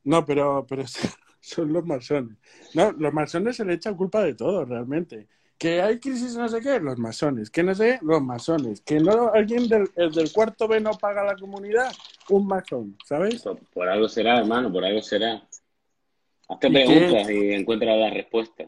No, 0.04 0.26
pero, 0.26 0.66
pero 0.68 0.84
son 1.40 1.72
los 1.72 1.86
masones. 1.86 2.36
No, 2.74 2.92
los 2.92 3.14
masones 3.14 3.56
se 3.56 3.64
le 3.64 3.76
echan 3.76 3.96
culpa 3.96 4.22
de 4.22 4.34
todo, 4.36 4.66
realmente. 4.66 5.30
Que 5.58 5.82
hay 5.82 6.00
crisis 6.00 6.36
no 6.36 6.48
sé 6.50 6.60
qué, 6.60 6.80
los 6.80 6.98
masones. 6.98 7.50
Que 7.50 7.64
no 7.64 7.74
sé, 7.74 8.00
los 8.02 8.22
masones. 8.22 8.82
Que 8.82 9.00
no 9.00 9.32
alguien 9.34 9.68
del, 9.68 9.90
el 9.96 10.12
del 10.12 10.32
cuarto 10.32 10.68
B 10.68 10.80
no 10.80 10.92
paga 10.92 11.24
la 11.24 11.36
comunidad, 11.36 11.92
un 12.30 12.48
masón, 12.48 12.98
¿sabes? 13.06 13.42
Por, 13.42 13.60
por 13.70 13.88
algo 13.88 14.10
será, 14.10 14.40
hermano, 14.40 14.72
por 14.72 14.84
algo 14.84 15.02
será. 15.02 15.48
Hazte 16.48 16.70
preguntas 16.70 17.30
y 17.30 17.54
encuentra 17.54 17.96
la 17.96 18.10
respuesta. 18.10 18.66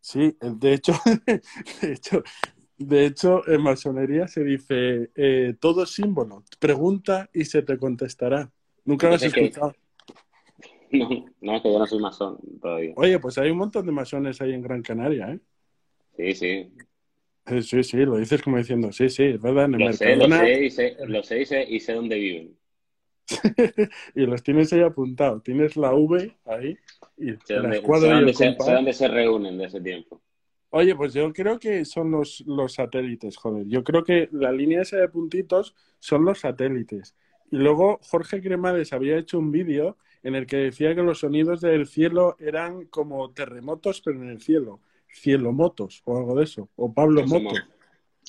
Sí, 0.00 0.36
de 0.40 0.72
hecho, 0.72 0.94
de 1.82 1.92
hecho, 1.92 2.22
de 2.78 3.06
hecho, 3.06 3.46
en 3.46 3.62
masonería 3.62 4.26
se 4.26 4.42
dice 4.42 5.10
eh, 5.14 5.54
todo 5.60 5.84
símbolo. 5.84 6.44
Pregunta 6.58 7.28
y 7.32 7.44
se 7.44 7.60
te 7.62 7.76
contestará. 7.76 8.50
Nunca 8.84 9.08
lo 9.08 9.14
has 9.14 9.22
escuchado. 9.22 9.74
No, 10.92 11.08
no, 11.40 11.54
es 11.54 11.62
que 11.62 11.72
yo 11.72 11.78
no 11.78 11.86
soy 11.86 12.00
masón 12.00 12.36
todavía. 12.60 12.92
Oye, 12.96 13.20
pues 13.20 13.38
hay 13.38 13.52
un 13.52 13.58
montón 13.58 13.86
de 13.86 13.92
masones 13.92 14.40
ahí 14.40 14.52
en 14.52 14.60
Gran 14.60 14.82
Canaria, 14.82 15.30
¿eh? 15.30 15.38
Sí, 16.16 16.34
sí. 16.34 16.72
Sí, 17.62 17.82
sí, 17.82 17.96
lo 17.98 18.16
dices 18.16 18.42
como 18.42 18.58
diciendo, 18.58 18.92
sí, 18.92 19.08
sí, 19.08 19.24
es 19.24 19.40
verdad, 19.40 19.64
en 19.64 19.74
el 19.74 19.80
Lo 19.80 19.92
sé, 19.92 20.16
lo 20.16 20.28
sé 20.28 20.64
y 20.64 20.70
sé, 20.70 20.96
lo 21.06 21.22
sé 21.22 21.40
y 21.40 21.46
sé, 21.46 21.64
y 21.68 21.80
sé 21.80 21.94
dónde 21.94 22.16
viven. 22.16 22.56
y 24.14 24.26
los 24.26 24.42
tienes 24.42 24.72
ahí 24.72 24.82
apuntados. 24.82 25.42
Tienes 25.42 25.76
la 25.76 25.92
V 25.92 26.36
ahí 26.46 26.76
y 27.16 27.32
Sé 27.44 27.54
la 27.54 27.80
dónde, 27.80 27.80
sé 27.80 28.08
dónde 28.08 28.34
se, 28.34 28.56
sé 28.58 28.72
dónde 28.72 28.92
se 28.92 29.08
reúnen 29.08 29.58
de 29.58 29.64
ese 29.64 29.80
tiempo. 29.80 30.20
Oye, 30.70 30.94
pues 30.94 31.12
yo 31.12 31.32
creo 31.32 31.58
que 31.58 31.84
son 31.84 32.12
los, 32.12 32.44
los 32.46 32.74
satélites, 32.74 33.36
joder. 33.36 33.66
Yo 33.66 33.82
creo 33.82 34.04
que 34.04 34.28
la 34.32 34.52
línea 34.52 34.82
esa 34.82 34.98
de 34.98 35.08
puntitos 35.08 35.74
son 35.98 36.24
los 36.24 36.40
satélites. 36.40 37.16
Y 37.50 37.56
luego 37.56 37.98
Jorge 38.02 38.40
Cremades 38.40 38.92
había 38.92 39.16
hecho 39.18 39.38
un 39.38 39.50
vídeo 39.50 39.96
en 40.22 40.36
el 40.36 40.46
que 40.46 40.56
decía 40.56 40.94
que 40.94 41.02
los 41.02 41.20
sonidos 41.20 41.60
del 41.60 41.86
cielo 41.88 42.36
eran 42.38 42.84
como 42.86 43.32
terremotos, 43.32 44.00
pero 44.00 44.22
en 44.22 44.28
el 44.28 44.40
cielo. 44.40 44.80
Cielomotos 45.12 46.02
o 46.04 46.16
algo 46.18 46.34
de 46.36 46.44
eso. 46.44 46.68
O 46.76 46.92
Pablo 46.92 47.20
Eso 47.22 47.28
Moto. 47.40 47.56
hemos, 47.56 47.68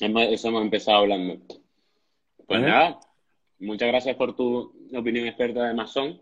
hemos- 0.00 0.22
eso 0.32 0.48
hemos 0.48 0.62
empezado 0.62 0.98
hablando. 0.98 1.38
Pues 2.46 2.60
¿Eh? 2.60 2.66
nada, 2.66 3.00
muchas 3.58 3.88
gracias 3.88 4.16
por 4.16 4.34
tu 4.36 4.74
opinión 4.94 5.26
experta 5.26 5.66
de 5.68 5.74
masón. 5.74 6.20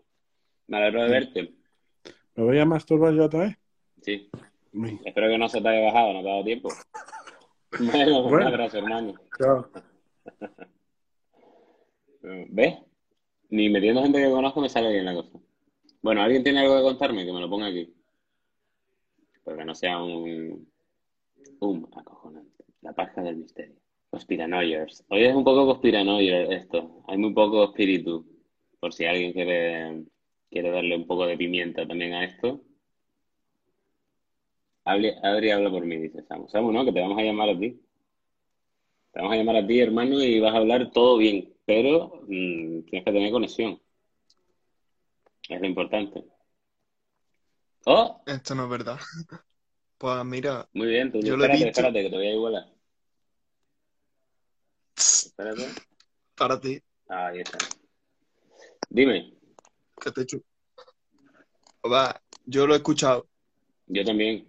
Me 0.67 0.77
alegro 0.77 1.03
de 1.05 1.11
verte. 1.11 1.55
¿Me 2.37 2.45
voy 2.45 2.59
a 2.59 2.65
masturbar 2.65 3.13
yo 3.15 3.25
otra 3.25 3.41
vez? 3.41 3.57
Sí, 4.03 4.31
espero 5.05 5.29
que 5.29 5.39
no 5.39 5.49
se 5.49 5.61
te 5.61 5.69
haya 5.69 5.87
bajado, 5.93 6.13
no 6.15 6.23
te 6.23 6.29
ha 6.29 6.33
dado 6.33 6.45
tiempo. 6.45 6.69
Bueno, 7.79 8.25
un 8.25 8.31
Bueno. 8.31 8.49
abrazo, 8.49 8.79
hermano. 8.79 9.15
chao. 9.39 9.71
¿Ves? 12.51 12.75
Ni 13.51 13.69
metiendo 13.69 14.03
gente 14.03 14.19
que 14.23 14.31
conozco 14.31 14.61
me 14.61 14.69
sale 14.69 14.93
bien 14.93 15.05
la 15.05 15.15
cosa. 15.15 15.39
Bueno, 16.03 16.23
¿alguien 16.23 16.43
tiene 16.43 16.61
algo 16.61 16.77
que 16.77 16.83
contarme? 16.83 17.25
Que 17.25 17.33
me 17.33 17.41
lo 17.41 17.49
ponga 17.49 17.67
aquí. 17.67 17.93
Porque 19.45 19.65
no 19.65 19.75
sea 19.75 20.03
un... 20.03 20.69
Un 21.61 21.89
acojonante. 21.97 22.65
La 22.83 22.93
paja 22.93 23.23
del 23.23 23.37
misterio. 23.37 23.77
Conspiranoiers. 24.11 25.05
Hoy 25.09 25.25
es 25.25 25.35
un 25.35 25.45
poco 25.45 25.67
conspiranoier 25.67 26.53
esto. 26.53 27.03
Hay 27.07 27.19
muy 27.19 27.33
poco 27.33 27.65
espíritu. 27.65 28.27
Por 28.79 28.93
si 28.93 29.05
alguien 29.05 29.33
quiere, 29.33 30.05
quiere 30.51 30.71
darle 30.71 30.97
un 30.97 31.07
poco 31.07 31.27
de 31.27 31.37
pimienta 31.37 31.87
también 31.87 32.15
a 32.15 32.25
esto. 32.25 32.63
Adri, 34.85 35.13
Adri 35.23 35.51
habla 35.51 35.71
por 35.71 35.85
mí, 35.85 35.97
dice 35.97 36.23
Samu. 36.23 36.49
Samu, 36.49 36.73
no, 36.73 36.85
que 36.85 36.93
te 36.93 37.01
vamos 37.01 37.19
a 37.19 37.23
llamar 37.23 37.51
a 37.51 37.59
ti. 37.59 37.81
Te 39.13 39.21
vamos 39.21 39.35
a 39.35 39.37
llamar 39.37 39.57
a 39.57 39.67
ti, 39.67 39.81
hermano, 39.81 40.23
y 40.23 40.41
vas 40.41 40.55
a 40.55 40.59
hablar 40.59 40.91
todo 40.91 41.19
bien, 41.19 41.53
pero 41.65 42.23
mm, 42.29 42.83
tienes 42.83 43.05
que 43.05 43.13
tener 43.13 43.31
conexión. 43.33 43.81
Es 45.49 45.61
lo 45.61 45.67
importante. 45.67 46.25
Oh, 47.87 48.23
Esto 48.27 48.55
no 48.55 48.65
es 48.65 48.71
verdad. 48.71 48.99
Pues 49.99 50.25
mira, 50.25 50.67
muy 50.73 50.87
bien, 50.87 51.13
tú 51.13 51.21
Yo 51.21 51.37
lo 51.37 51.45
he 51.45 51.49
espérate, 51.49 51.59
dicho. 51.59 51.69
espérate, 51.69 52.03
que 52.05 52.09
te 52.11 52.17
voy 52.17 52.27
a 52.27 52.33
igualar. 52.33 52.65
Espérate. 54.97 55.67
para 56.35 56.59
ti, 56.59 56.83
Ahí 57.09 57.41
está. 57.41 57.59
Dime, 58.89 59.35
que 60.01 60.11
te 60.11 60.25
chu- 60.25 60.43
Va, 61.85 62.19
yo 62.47 62.67
lo 62.67 62.73
he 62.73 62.79
escuchado, 62.79 63.29
yo 63.89 64.03
también. 64.05 64.47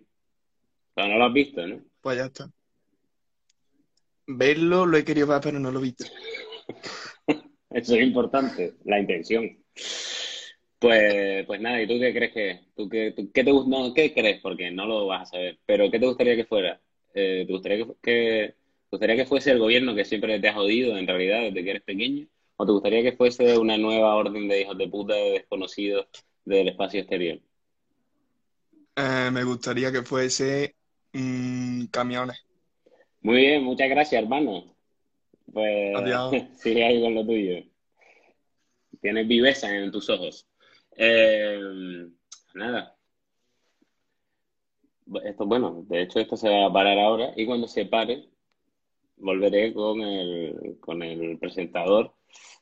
Pero 0.94 1.08
no 1.10 1.18
lo 1.18 1.26
has 1.26 1.34
visto, 1.34 1.68
¿no? 1.68 1.84
pues 2.00 2.18
ya 2.18 2.26
está. 2.28 2.50
Verlo 4.28 4.86
lo 4.86 4.96
he 4.98 5.04
querido 5.04 5.28
ver, 5.28 5.42
pero 5.42 5.60
no 5.60 5.70
lo 5.70 5.80
he 5.80 5.84
visto. 5.84 6.06
Eso 7.72 7.96
es 7.96 8.02
importante, 8.04 8.78
la 8.86 9.00
intención. 9.00 9.62
Pues, 10.82 11.46
pues 11.46 11.62
nada, 11.62 11.82
¿y 11.82 11.88
tú 11.88 12.00
qué 12.00 12.12
crees 12.14 12.34
que? 12.34 12.62
¿Tú 12.76 12.90
qué, 12.90 13.12
tú- 13.16 13.32
qué 13.32 13.44
te, 13.44 13.52
no, 13.54 13.94
qué 13.94 14.14
crees? 14.14 14.42
Porque 14.42 14.72
no 14.72 14.88
lo 14.88 15.06
vas 15.08 15.24
a 15.30 15.32
saber, 15.34 15.60
pero 15.66 15.92
¿qué 15.92 16.00
te 16.00 16.08
gustaría 16.08 16.36
que 16.36 16.46
fuera? 16.46 16.82
Eh, 17.14 17.46
¿te 17.48 17.54
gustaría 17.54 17.86
que, 17.86 17.94
que 18.02 18.56
gustaría 18.90 19.16
que 19.16 19.26
fuese 19.28 19.52
el 19.52 19.60
gobierno 19.60 19.94
que 19.96 20.06
siempre 20.06 20.40
te 20.40 20.50
ha 20.50 20.54
jodido 20.56 20.98
en 20.98 21.08
realidad 21.08 21.42
desde 21.44 21.64
que 21.64 21.70
eres 21.72 21.84
pequeño? 21.84 22.28
¿O 22.58 22.66
te 22.66 22.72
gustaría 22.74 23.04
que 23.04 23.14
fuese 23.18 23.58
una 23.60 23.78
nueva 23.78 24.16
orden 24.16 24.48
de 24.50 24.62
hijos 24.62 24.78
de 24.78 24.88
puta 24.90 25.14
de 25.16 25.32
desconocidos 25.34 26.08
del 26.46 26.70
espacio 26.70 27.02
exterior? 27.02 27.40
Eh, 28.96 29.30
me 29.32 29.44
gustaría 29.44 29.92
que 29.92 30.04
fuese 30.04 30.76
mm, 31.14 31.86
camiones. 31.88 32.38
Muy 33.22 33.38
bien, 33.38 33.64
muchas 33.64 33.90
gracias, 33.90 34.22
hermano. 34.22 34.76
Pues 35.54 35.94
Adiós. 35.94 36.32
sigue 36.58 36.86
ahí 36.86 37.02
con 37.02 37.16
lo 37.16 37.26
tuyo. 37.26 37.64
Tienes 39.02 39.28
viveza 39.28 39.76
en 39.76 39.92
tus 39.92 40.10
ojos. 40.10 40.48
Eh, 41.04 42.08
nada. 42.54 42.96
Esto, 45.24 45.48
bueno, 45.48 45.84
de 45.88 46.04
hecho 46.04 46.20
esto 46.20 46.38
se 46.38 46.48
va 46.48 46.68
a 46.68 46.72
parar 46.74 47.00
ahora 47.00 47.34
y 47.36 47.48
cuando 47.48 47.68
se 47.68 47.86
pare 47.86 48.30
volveré 49.18 49.74
con 49.74 50.00
el, 50.02 50.78
con 50.80 51.02
el 51.02 51.40
presentador 51.40 52.14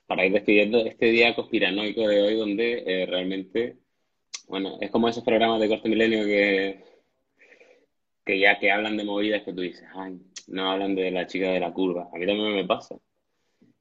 para 0.07 0.25
ir 0.25 0.31
despidiendo 0.31 0.79
este 0.79 1.07
día 1.07 1.35
conspiranoico 1.35 2.07
de 2.07 2.21
hoy 2.21 2.35
donde 2.37 2.83
eh, 2.87 3.05
realmente, 3.07 3.77
bueno, 4.47 4.77
es 4.79 4.89
como 4.89 5.09
esos 5.09 5.25
programas 5.25 5.59
de 5.59 5.67
corte 5.67 5.89
milenio 5.89 6.23
que, 6.23 6.85
que 8.25 8.39
ya 8.39 8.57
que 8.57 8.71
hablan 8.71 8.95
de 8.95 9.03
movidas 9.03 9.43
que 9.43 9.51
tú 9.51 9.61
dices, 9.61 9.85
ay, 9.93 10.17
no 10.47 10.71
hablan 10.71 10.95
de 10.95 11.11
la 11.11 11.27
chica 11.27 11.51
de 11.51 11.59
la 11.59 11.73
curva. 11.73 12.09
A 12.13 12.17
mí 12.17 12.25
también 12.25 12.55
me 12.55 12.65
pasa. 12.65 12.97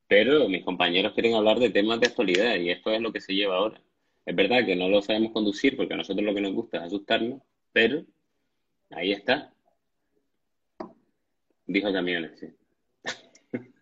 Pero 0.09 0.49
mis 0.49 0.65
compañeros 0.65 1.13
quieren 1.13 1.35
hablar 1.35 1.61
de 1.61 1.71
temas 1.71 2.01
de 2.01 2.09
actualidad 2.09 2.57
y 2.57 2.71
esto 2.71 2.91
es 2.91 3.01
lo 3.01 3.13
que 3.13 3.21
se 3.21 3.35
lleva 3.35 3.57
ahora. 3.57 3.81
Es 4.29 4.37
verdad 4.37 4.67
que 4.67 4.77
no 4.77 4.91
lo 4.91 5.01
sabemos 5.01 5.33
conducir 5.33 5.75
porque 5.75 5.95
a 5.95 5.97
nosotros 5.97 6.23
lo 6.23 6.35
que 6.35 6.43
nos 6.43 6.53
gusta 6.53 6.77
es 6.77 6.83
asustarnos, 6.83 7.41
pero 7.73 8.05
ahí 8.91 9.13
está. 9.13 9.55
Dijo 11.67 11.91
camiones, 11.91 12.39
sí. 12.39 12.47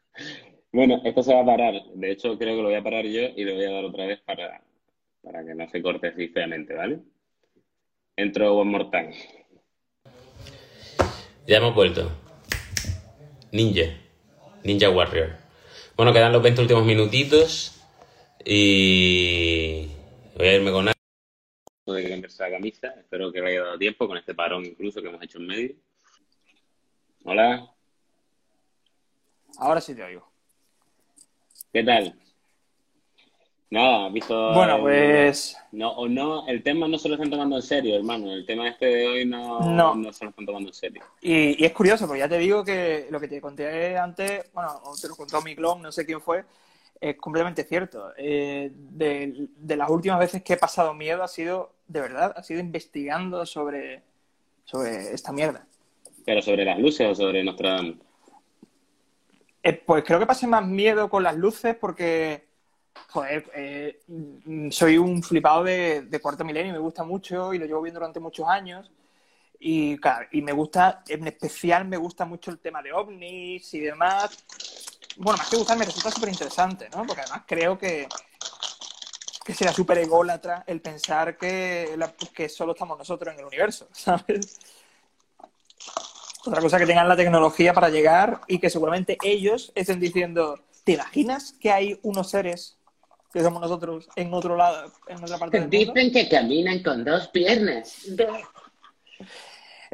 Bueno, 0.73 1.03
esto 1.05 1.25
se 1.25 1.35
va 1.35 1.41
a 1.41 1.47
parar. 1.47 1.75
De 1.95 2.13
hecho, 2.13 2.39
creo 2.39 2.55
que 2.55 2.63
lo 2.63 2.69
voy 2.69 2.77
a 2.77 2.85
parar 2.85 3.05
yo 3.07 3.23
y 3.35 3.45
le 3.45 3.55
voy 3.55 3.65
a 3.65 3.73
dar 3.73 3.85
otra 3.87 4.07
vez 4.07 4.21
para, 4.21 4.63
para 5.21 5.45
que 5.45 5.53
no 5.53 5.69
se 5.69 5.83
corte 5.83 6.07
así 6.07 6.29
feamente, 6.29 6.75
¿vale? 6.75 7.01
Entro 8.15 8.57
One 8.57 8.71
More 8.71 8.85
Time. 8.85 9.17
Ya 11.49 11.57
hemos 11.57 11.75
vuelto. 11.75 12.09
Ninja. 13.51 13.97
Ninja 14.63 14.91
Warrior. 14.91 15.31
Bueno, 15.97 16.13
quedan 16.13 16.33
los 16.33 16.43
20 16.45 16.61
últimos 16.61 16.85
minutitos. 16.85 17.83
Y. 18.45 19.96
Voy 20.37 20.47
a 20.49 20.55
irme 20.55 20.71
con 20.73 20.89
algo. 20.89 21.95
de 21.95 22.03
que 22.03 22.11
cambiarse 22.11 22.43
la 22.43 22.51
camisa. 22.51 22.89
Espero 22.99 23.33
que 23.33 23.41
le 23.41 23.51
haya 23.51 23.63
dado 23.63 23.79
tiempo 23.79 24.09
con 24.09 24.17
este 24.19 24.35
parón 24.35 24.65
incluso 24.65 25.01
que 25.01 25.09
hemos 25.09 25.23
hecho 25.23 25.39
en 25.39 25.47
medio. 25.47 25.75
Hola, 27.25 27.71
Ahora 29.59 29.81
sí 29.81 29.95
te 29.95 30.03
oigo. 30.03 30.29
¿qué 31.73 31.83
tal? 31.83 32.15
Nada, 33.71 34.07
¿has 34.07 34.13
visto? 34.13 34.53
Bueno, 34.55 34.77
el- 34.77 34.81
pues 34.83 35.57
No, 35.73 35.91
o 35.93 36.09
no, 36.09 36.47
el 36.47 36.63
tema 36.63 36.87
no 36.89 36.99
se 36.99 37.09
lo 37.09 37.15
están 37.15 37.31
tomando 37.31 37.57
en 37.57 37.63
serio, 37.63 37.97
hermano. 37.97 38.33
El 38.33 38.45
tema 38.47 38.69
este 38.69 38.87
de 38.87 39.07
hoy 39.07 39.25
no, 39.27 39.61
No. 39.61 39.95
no 39.95 40.13
se 40.13 40.25
lo 40.25 40.31
están 40.31 40.45
tomando 40.47 40.69
en 40.71 40.75
serio. 40.75 41.03
Y, 41.23 41.63
y 41.63 41.65
es 41.67 41.73
curioso, 41.73 42.07
porque 42.07 42.21
ya 42.21 42.29
te 42.29 42.39
digo 42.39 42.65
que 42.65 43.07
lo 43.11 43.19
que 43.19 43.29
te 43.29 43.41
conté 43.41 43.97
antes, 43.97 44.53
bueno, 44.53 44.81
o 44.85 44.95
te 45.01 45.09
lo 45.09 45.17
contó 45.17 45.41
mi 45.43 45.57
clon, 45.57 45.81
no 45.83 45.91
sé 45.91 46.05
quién 46.07 46.21
fue, 46.21 46.45
es 47.01 47.17
completamente 47.17 47.65
cierto. 47.65 48.13
Eh, 48.17 48.71
de, 48.73 49.49
de 49.57 49.77
las 49.77 49.91
últimas 49.91 50.19
veces 50.19 50.43
que 50.43 50.55
he 50.55 50.57
pasado 50.57 50.95
miedo 50.95 51.23
ha 51.23 51.29
sido, 51.29 51.73
de 51.87 52.01
verdad, 52.01 52.33
ha 52.37 52.43
sido 52.43 52.61
investigando 52.61 53.45
sobre, 53.47 54.03
sobre 54.65 55.13
esta 55.13 55.33
mierda. 55.33 55.67
Pero 56.25 56.43
sobre 56.43 56.65
las 56.65 56.79
luces 56.79 57.09
o 57.09 57.15
sobre 57.15 57.45
Nostradamus. 57.45 57.97
Eh, 59.63 59.73
pues 59.85 60.05
creo 60.05 60.19
que 60.19 60.27
pasé 60.27 60.47
más 60.47 60.67
miedo 60.67 61.11
con 61.11 61.23
las 61.23 61.37
luces 61.37 61.75
porque, 61.75 62.47
joder, 63.09 63.51
eh, 63.55 64.01
soy 64.71 64.97
un 64.99 65.23
flipado 65.23 65.65
de, 65.65 66.03
de 66.03 66.21
cuarto 66.21 66.45
milenio, 66.45 66.73
me 66.73 66.79
gusta 66.79 67.05
mucho 67.05 67.53
y 67.53 67.59
lo 67.59 67.67
llevo 67.67 67.83
viendo 67.83 68.01
durante 68.01 68.21
muchos 68.21 68.49
años. 68.49 68.91
Y, 69.59 69.97
claro, 69.97 70.27
y 70.33 70.43
me 70.43 70.53
gusta, 70.53 71.03
en 71.09 71.27
especial 71.27 71.87
me 71.87 71.97
gusta 71.97 72.25
mucho 72.25 72.51
el 72.51 72.59
tema 72.59 72.83
de 72.83 72.93
ovnis 72.93 73.73
y 73.75 73.81
demás. 73.81 74.45
Bueno, 75.17 75.39
más 75.39 75.49
que 75.49 75.57
gustar, 75.57 75.79
me 75.79 75.85
resulta 75.85 76.11
súper 76.11 76.29
interesante, 76.29 76.89
¿no? 76.95 77.05
Porque 77.07 77.23
además 77.23 77.43
creo 77.47 77.79
que, 77.79 78.07
que 79.45 79.55
será 79.55 79.73
súper 79.73 79.99
ególatra 79.99 80.65
el 80.67 80.81
pensar 80.81 81.37
que, 81.39 81.95
la- 81.97 82.13
que 82.13 82.49
solo 82.49 82.73
estamos 82.73 82.99
nosotros 82.99 83.33
en 83.35 83.41
el 83.41 83.47
universo, 83.47 83.89
¿sabes? 83.93 84.59
Otra 86.45 86.61
cosa 86.61 86.79
que 86.79 86.87
tengan 86.87 87.09
la 87.09 87.17
tecnología 87.17 87.73
para 87.73 87.89
llegar 87.89 88.41
y 88.47 88.59
que 88.59 88.71
seguramente 88.71 89.19
ellos 89.23 89.73
estén 89.75 89.99
diciendo, 89.99 90.61
¿te 90.85 90.93
imaginas 90.93 91.55
que 91.61 91.73
hay 91.73 91.99
unos 92.03 92.31
seres 92.31 92.77
que 93.33 93.43
somos 93.43 93.61
nosotros 93.61 94.09
en 94.17 94.33
otro 94.33 94.57
lado, 94.57 94.93
en 95.09 95.23
otra 95.25 95.39
parte 95.39 95.61
del 95.61 95.69
mundo? 95.87 96.13
que 96.13 96.29
caminan 96.29 96.83
con 96.83 97.05
dos 97.05 97.29
piernas. 97.29 98.07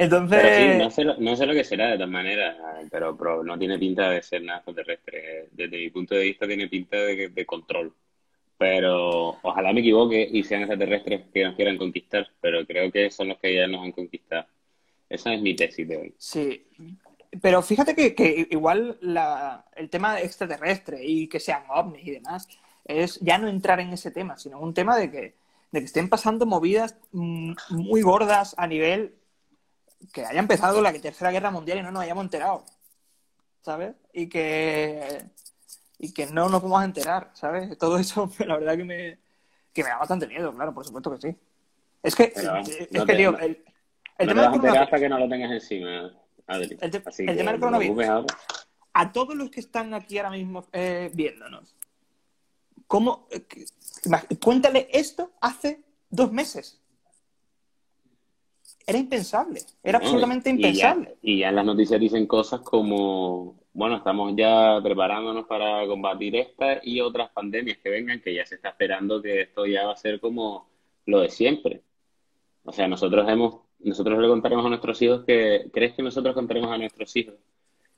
Entonces, 0.04 0.38
Pero 0.42 0.54
sí, 0.54 0.78
no 0.78 0.90
sé, 0.90 1.04
lo, 1.04 1.16
no 1.18 1.36
sé 1.36 1.46
lo 1.46 1.52
que 1.54 1.64
será 1.64 1.88
de 1.88 1.94
todas 1.94 2.10
maneras, 2.10 2.56
pero, 2.90 3.16
pero 3.16 3.44
no 3.44 3.58
tiene 3.58 3.78
pinta 3.78 4.10
de 4.10 4.22
ser 4.22 4.42
nada 4.42 4.58
extraterrestre. 4.58 5.48
Desde 5.52 5.76
mi 5.78 5.90
punto 5.90 6.14
de 6.14 6.24
vista 6.24 6.46
tiene 6.46 6.68
pinta 6.68 6.96
de, 6.96 7.28
de 7.28 7.46
control. 7.46 7.94
Pero 8.58 9.38
ojalá 9.42 9.72
me 9.72 9.80
equivoque 9.80 10.28
y 10.30 10.42
sean 10.44 10.62
extraterrestres 10.62 11.22
que 11.32 11.44
nos 11.44 11.56
quieran 11.56 11.78
conquistar, 11.78 12.28
pero 12.40 12.64
creo 12.66 12.90
que 12.92 13.10
son 13.10 13.28
los 13.28 13.38
que 13.38 13.54
ya 13.54 13.66
nos 13.66 13.82
han 13.84 13.92
conquistado. 13.92 14.46
Esa 15.08 15.34
es 15.34 15.42
mi 15.42 15.54
tesis 15.56 15.86
de 15.88 15.96
hoy. 15.96 16.14
sí. 16.18 16.66
Pero 17.40 17.62
fíjate 17.62 17.94
que, 17.94 18.14
que 18.14 18.46
igual 18.50 18.98
la- 19.00 19.64
el 19.74 19.88
tema 19.88 20.20
extraterrestre 20.20 20.98
y 21.02 21.28
que 21.28 21.40
sean 21.40 21.64
ovnis 21.70 22.06
y 22.06 22.10
demás 22.10 22.46
es 22.84 23.18
ya 23.20 23.38
no 23.38 23.48
entrar 23.48 23.80
en 23.80 23.90
ese 23.92 24.10
tema, 24.10 24.36
sino 24.36 24.60
un 24.60 24.74
tema 24.74 24.98
de 24.98 25.10
que, 25.10 25.34
de 25.70 25.80
que 25.80 25.86
estén 25.86 26.10
pasando 26.10 26.44
movidas 26.44 26.98
mm, 27.12 27.54
muy 27.70 28.02
gordas 28.02 28.54
a 28.58 28.66
nivel 28.66 29.14
que 30.08 30.24
haya 30.24 30.38
empezado 30.40 30.80
la 30.80 30.92
Tercera 30.92 31.30
Guerra 31.30 31.50
Mundial 31.50 31.78
y 31.78 31.82
no 31.82 31.90
nos 31.90 32.02
hayamos 32.02 32.24
enterado, 32.24 32.64
¿sabes? 33.62 33.94
Y 34.12 34.28
que, 34.28 35.24
y 35.98 36.12
que 36.12 36.26
no 36.26 36.48
nos 36.48 36.60
podemos 36.60 36.84
enterar, 36.84 37.30
¿sabes? 37.34 37.76
Todo 37.78 37.98
eso, 37.98 38.30
la 38.46 38.56
verdad 38.58 38.76
que 38.76 38.84
me, 38.84 39.18
que 39.72 39.82
me 39.82 39.88
da 39.90 39.98
bastante 39.98 40.26
miedo, 40.26 40.52
claro, 40.54 40.72
por 40.74 40.84
supuesto 40.84 41.10
que 41.16 41.20
sí. 41.30 41.36
Es 42.02 42.14
que, 42.16 42.32
Pero, 42.34 42.56
es 42.56 42.90
no 42.92 43.06
te- 43.06 43.16
tío, 43.16 43.32
no- 43.32 43.38
el, 43.38 43.62
No 44.18 44.26
tema 44.26 44.42
del 44.42 44.50
coronavirus, 44.50 44.78
hasta 44.78 44.98
que 44.98 45.08
no 45.08 45.18
lo 45.18 45.28
tengas 45.28 45.50
encima, 45.52 46.12
Adri. 46.46 46.76
El 46.80 46.90
te- 46.90 47.02
Así 47.06 47.22
el 47.22 47.28
que 47.28 47.34
tema 47.36 47.52
del 47.52 47.60
no 47.60 47.70
te 47.70 47.76
preocupes 47.78 48.06
coronavirus. 48.08 48.08
ahora. 48.08 48.38
a 48.94 49.12
todos 49.12 49.34
los 49.36 49.50
que 49.50 49.60
están 49.60 49.94
aquí 49.94 50.18
ahora 50.18 50.30
mismo 50.30 50.66
eh, 50.72 51.10
viéndonos, 51.14 51.74
¿cómo, 52.86 53.26
eh, 53.30 53.46
cuéntale 54.42 54.88
esto 54.92 55.32
hace 55.40 55.82
dos 56.10 56.32
meses. 56.32 56.81
Era 58.86 58.98
impensable, 58.98 59.60
era 59.82 59.98
No, 59.98 60.04
absolutamente 60.04 60.50
y 60.50 60.54
ya- 60.54 60.68
impensable. 60.90 61.16
Y 61.22 61.38
ya 61.38 61.48
en 61.50 61.56
las 61.56 61.64
noticias 61.64 62.00
dicen 62.00 62.26
cosas 62.26 62.60
como, 62.60 63.60
bueno, 63.72 63.96
estamos 63.96 64.34
ya 64.36 64.80
preparándonos 64.82 65.46
para 65.46 65.86
combatir 65.86 66.36
esta 66.36 66.80
y 66.82 67.00
otras 67.00 67.30
pandemias 67.30 67.78
que 67.78 67.90
vengan, 67.90 68.20
que 68.20 68.34
ya 68.34 68.44
se 68.44 68.56
está 68.56 68.70
esperando 68.70 69.22
que 69.22 69.42
esto 69.42 69.66
ya 69.66 69.86
va 69.86 69.92
a 69.92 69.96
ser 69.96 70.18
como 70.20 70.68
lo 71.06 71.20
de 71.20 71.28
siempre. 71.28 71.82
O 72.64 72.72
sea, 72.72 72.86
nosotros 72.88 73.28
hemos, 73.28 73.60
nosotros 73.80 74.18
le 74.20 74.28
contaremos 74.28 74.66
a 74.66 74.68
nuestros 74.68 75.00
hijos 75.02 75.24
que, 75.24 75.68
¿crees 75.72 75.94
que 75.94 76.02
nosotros 76.02 76.34
contaremos 76.34 76.70
a 76.70 76.78
nuestros 76.78 77.14
hijos 77.16 77.34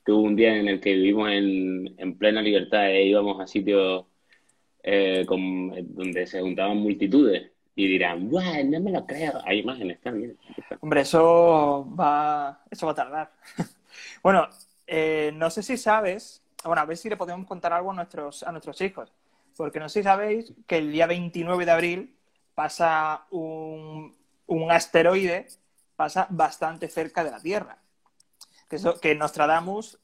que 0.05 0.11
hubo 0.11 0.21
un 0.21 0.35
día 0.35 0.55
en 0.55 0.67
el 0.67 0.79
que 0.79 0.93
vivimos 0.93 1.29
en, 1.31 1.95
en 1.97 2.17
plena 2.17 2.41
libertad 2.41 2.91
e 2.91 3.05
íbamos 3.07 3.39
a 3.41 3.47
sitios 3.47 4.05
eh, 4.83 5.23
con- 5.27 5.71
donde 5.95 6.27
se 6.27 6.41
juntaban 6.41 6.77
multitudes? 6.77 7.51
Y 7.77 7.87
dirán, 7.87 8.29
¡guau! 8.29 8.63
No 8.65 8.79
me 8.79 8.91
lo 8.91 9.05
creo. 9.05 9.41
Hay 9.45 9.59
imágenes 9.59 9.99
también. 10.01 10.37
Hombre, 10.79 11.01
eso 11.01 11.85
va, 11.99 12.63
eso 12.71 12.85
va 12.85 12.91
a 12.93 12.95
tardar. 12.95 13.31
bueno, 14.23 14.47
eh, 14.87 15.31
no 15.35 15.49
sé 15.49 15.61
si 15.61 15.75
sabes, 15.77 16.41
bueno, 16.63 16.81
a 16.81 16.85
ver 16.85 16.95
si 16.97 17.09
le 17.09 17.17
podemos 17.17 17.45
contar 17.45 17.73
algo 17.73 17.91
a 17.91 17.95
nuestros, 17.95 18.43
a 18.43 18.51
nuestros 18.51 18.79
hijos, 18.81 19.11
porque 19.57 19.79
no 19.79 19.89
sé 19.89 19.99
si 19.99 20.03
sabéis 20.03 20.53
que 20.67 20.77
el 20.77 20.91
día 20.91 21.05
29 21.05 21.65
de 21.65 21.71
abril 21.71 22.15
pasa 22.53 23.25
un, 23.31 24.15
un 24.47 24.71
asteroide, 24.71 25.47
pasa 25.97 26.27
bastante 26.29 26.87
cerca 26.87 27.23
de 27.25 27.31
la 27.31 27.41
Tierra. 27.41 27.77
Que, 28.69 28.77
eso, 28.77 28.99
que 29.01 29.15
Nostradamus, 29.15 29.99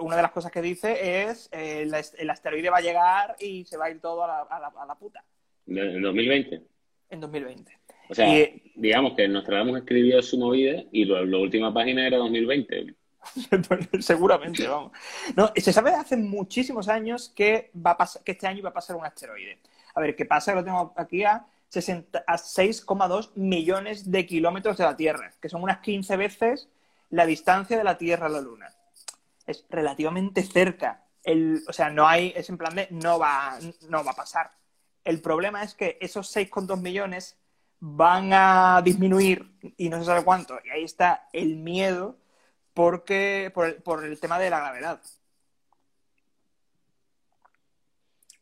una 0.00 0.16
de 0.16 0.22
las 0.22 0.32
cosas 0.32 0.50
que 0.50 0.62
dice 0.62 1.22
es 1.30 1.48
eh, 1.52 1.82
el, 1.82 1.94
est- 1.94 2.14
el 2.18 2.28
asteroide 2.28 2.70
va 2.70 2.78
a 2.78 2.82
llegar 2.82 3.36
y 3.38 3.64
se 3.66 3.76
va 3.76 3.84
a 3.86 3.90
ir 3.90 4.00
todo 4.00 4.24
a 4.24 4.26
la- 4.26 4.72
a 4.76 4.86
la 4.86 4.94
puta 4.96 5.22
En 5.66 6.02
2020. 6.02 6.62
en 7.10 7.20
2020. 7.20 7.72
O 8.08 8.14
sea, 8.14 8.38
Y- 8.38 8.72
digamos 8.76 9.14
que 9.14 9.26
Nostradamus 9.28 9.78
escribió 9.78 10.22
su 10.22 10.38
movida 10.38 10.82
y 10.92 11.04
lo- 11.04 11.24
la 11.24 11.38
última 11.38 11.72
página 11.74 12.06
era 12.06 12.18
2020. 12.18 12.94
Seguramente, 14.00 14.66
vamos. 14.68 14.92
No, 15.34 15.50
se 15.56 15.72
sabe 15.72 15.90
hace 15.92 16.16
muchísimos 16.16 16.88
años 16.88 17.32
que, 17.34 17.70
va 17.74 17.92
a 17.92 17.96
pasar, 17.96 18.22
que 18.22 18.32
este 18.32 18.46
año 18.46 18.62
va 18.62 18.70
a 18.70 18.74
pasar 18.74 18.96
un 18.96 19.04
asteroide. 19.04 19.58
A 19.94 20.00
ver, 20.00 20.14
¿qué 20.14 20.24
pasa? 20.24 20.52
Que 20.52 20.56
lo 20.56 20.64
tengo 20.64 20.92
aquí 20.96 21.24
a, 21.24 21.46
60 21.68 22.22
a 22.26 22.36
6,2 22.36 23.32
millones 23.34 24.10
de 24.10 24.24
kilómetros 24.26 24.76
de 24.76 24.84
la 24.84 24.96
Tierra, 24.96 25.32
que 25.40 25.48
son 25.48 25.62
unas 25.62 25.78
15 25.78 26.16
veces 26.16 26.68
la 27.10 27.26
distancia 27.26 27.76
de 27.76 27.84
la 27.84 27.98
Tierra 27.98 28.26
a 28.26 28.30
la 28.30 28.40
Luna. 28.40 28.68
es 29.46 29.64
relativamente 29.70 30.42
cerca. 30.42 31.02
El, 31.24 31.62
o 31.68 31.72
sea, 31.72 31.90
no 31.90 32.06
hay, 32.06 32.32
es 32.36 32.48
en 32.50 32.58
plan 32.58 32.74
de 32.74 32.86
no 32.90 33.18
va, 33.18 33.58
no 33.88 34.04
va 34.04 34.12
a 34.12 34.14
pasar. 34.16 34.50
El 35.06 35.20
problema 35.22 35.62
es 35.62 35.74
que 35.74 35.96
esos 36.00 36.34
6,2 36.36 36.80
millones 36.80 37.38
van 37.78 38.30
a 38.32 38.82
disminuir 38.84 39.46
y 39.76 39.88
no 39.88 39.98
se 40.00 40.04
sabe 40.06 40.24
cuánto. 40.24 40.58
Y 40.64 40.70
ahí 40.70 40.82
está 40.84 41.28
el 41.32 41.56
miedo 41.56 42.16
porque, 42.74 43.50
por, 43.54 43.66
el, 43.66 43.74
por 43.76 44.04
el 44.04 44.18
tema 44.18 44.38
de 44.38 44.50
la 44.50 44.58
gravedad. 44.60 45.00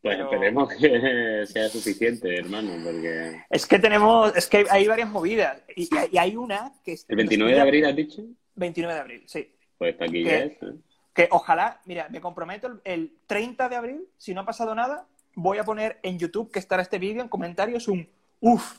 Pues 0.03 0.17
Pero- 0.17 0.25
esperemos 0.25 0.69
que 0.75 1.47
sea 1.53 1.69
suficiente, 1.69 2.37
hermano, 2.39 2.73
porque 2.85 3.43
Es 3.51 3.67
que 3.67 3.79
tenemos, 3.79 4.37
es 4.37 4.47
que 4.49 4.67
hay 4.71 4.87
varias 4.87 5.09
movidas. 5.11 5.63
Y, 5.77 5.89
y 6.13 6.19
hay 6.19 6.37
una 6.37 6.73
que 6.85 6.99
el 7.09 7.17
29 7.17 7.55
de 7.55 7.61
abril 7.61 7.85
has 7.87 7.97
dicho, 7.97 8.23
29 8.55 8.95
de 8.95 9.01
abril, 9.01 9.23
sí. 9.27 9.55
pues 9.79 9.97
aquí 10.01 10.23
¿Qué? 10.23 10.25
ya 10.25 10.39
es. 10.39 10.53
¿eh? 10.63 10.75
Que 11.15 11.29
ojalá, 11.31 11.81
mira, 11.85 12.09
me 12.11 12.21
comprometo 12.21 12.67
el, 12.67 12.81
el 12.85 13.13
30 13.27 13.69
de 13.69 13.77
abril, 13.77 14.09
si 14.19 14.35
no 14.35 14.41
ha 14.43 14.45
pasado 14.47 14.75
nada, 14.75 15.07
voy 15.35 15.59
a 15.59 15.65
poner 15.65 15.99
en 16.03 16.19
YouTube 16.19 16.51
que 16.51 16.59
estará 16.59 16.83
este 16.83 16.99
vídeo 16.99 17.23
en 17.23 17.29
comentarios 17.29 17.89
un 17.89 18.09
uff 18.41 18.79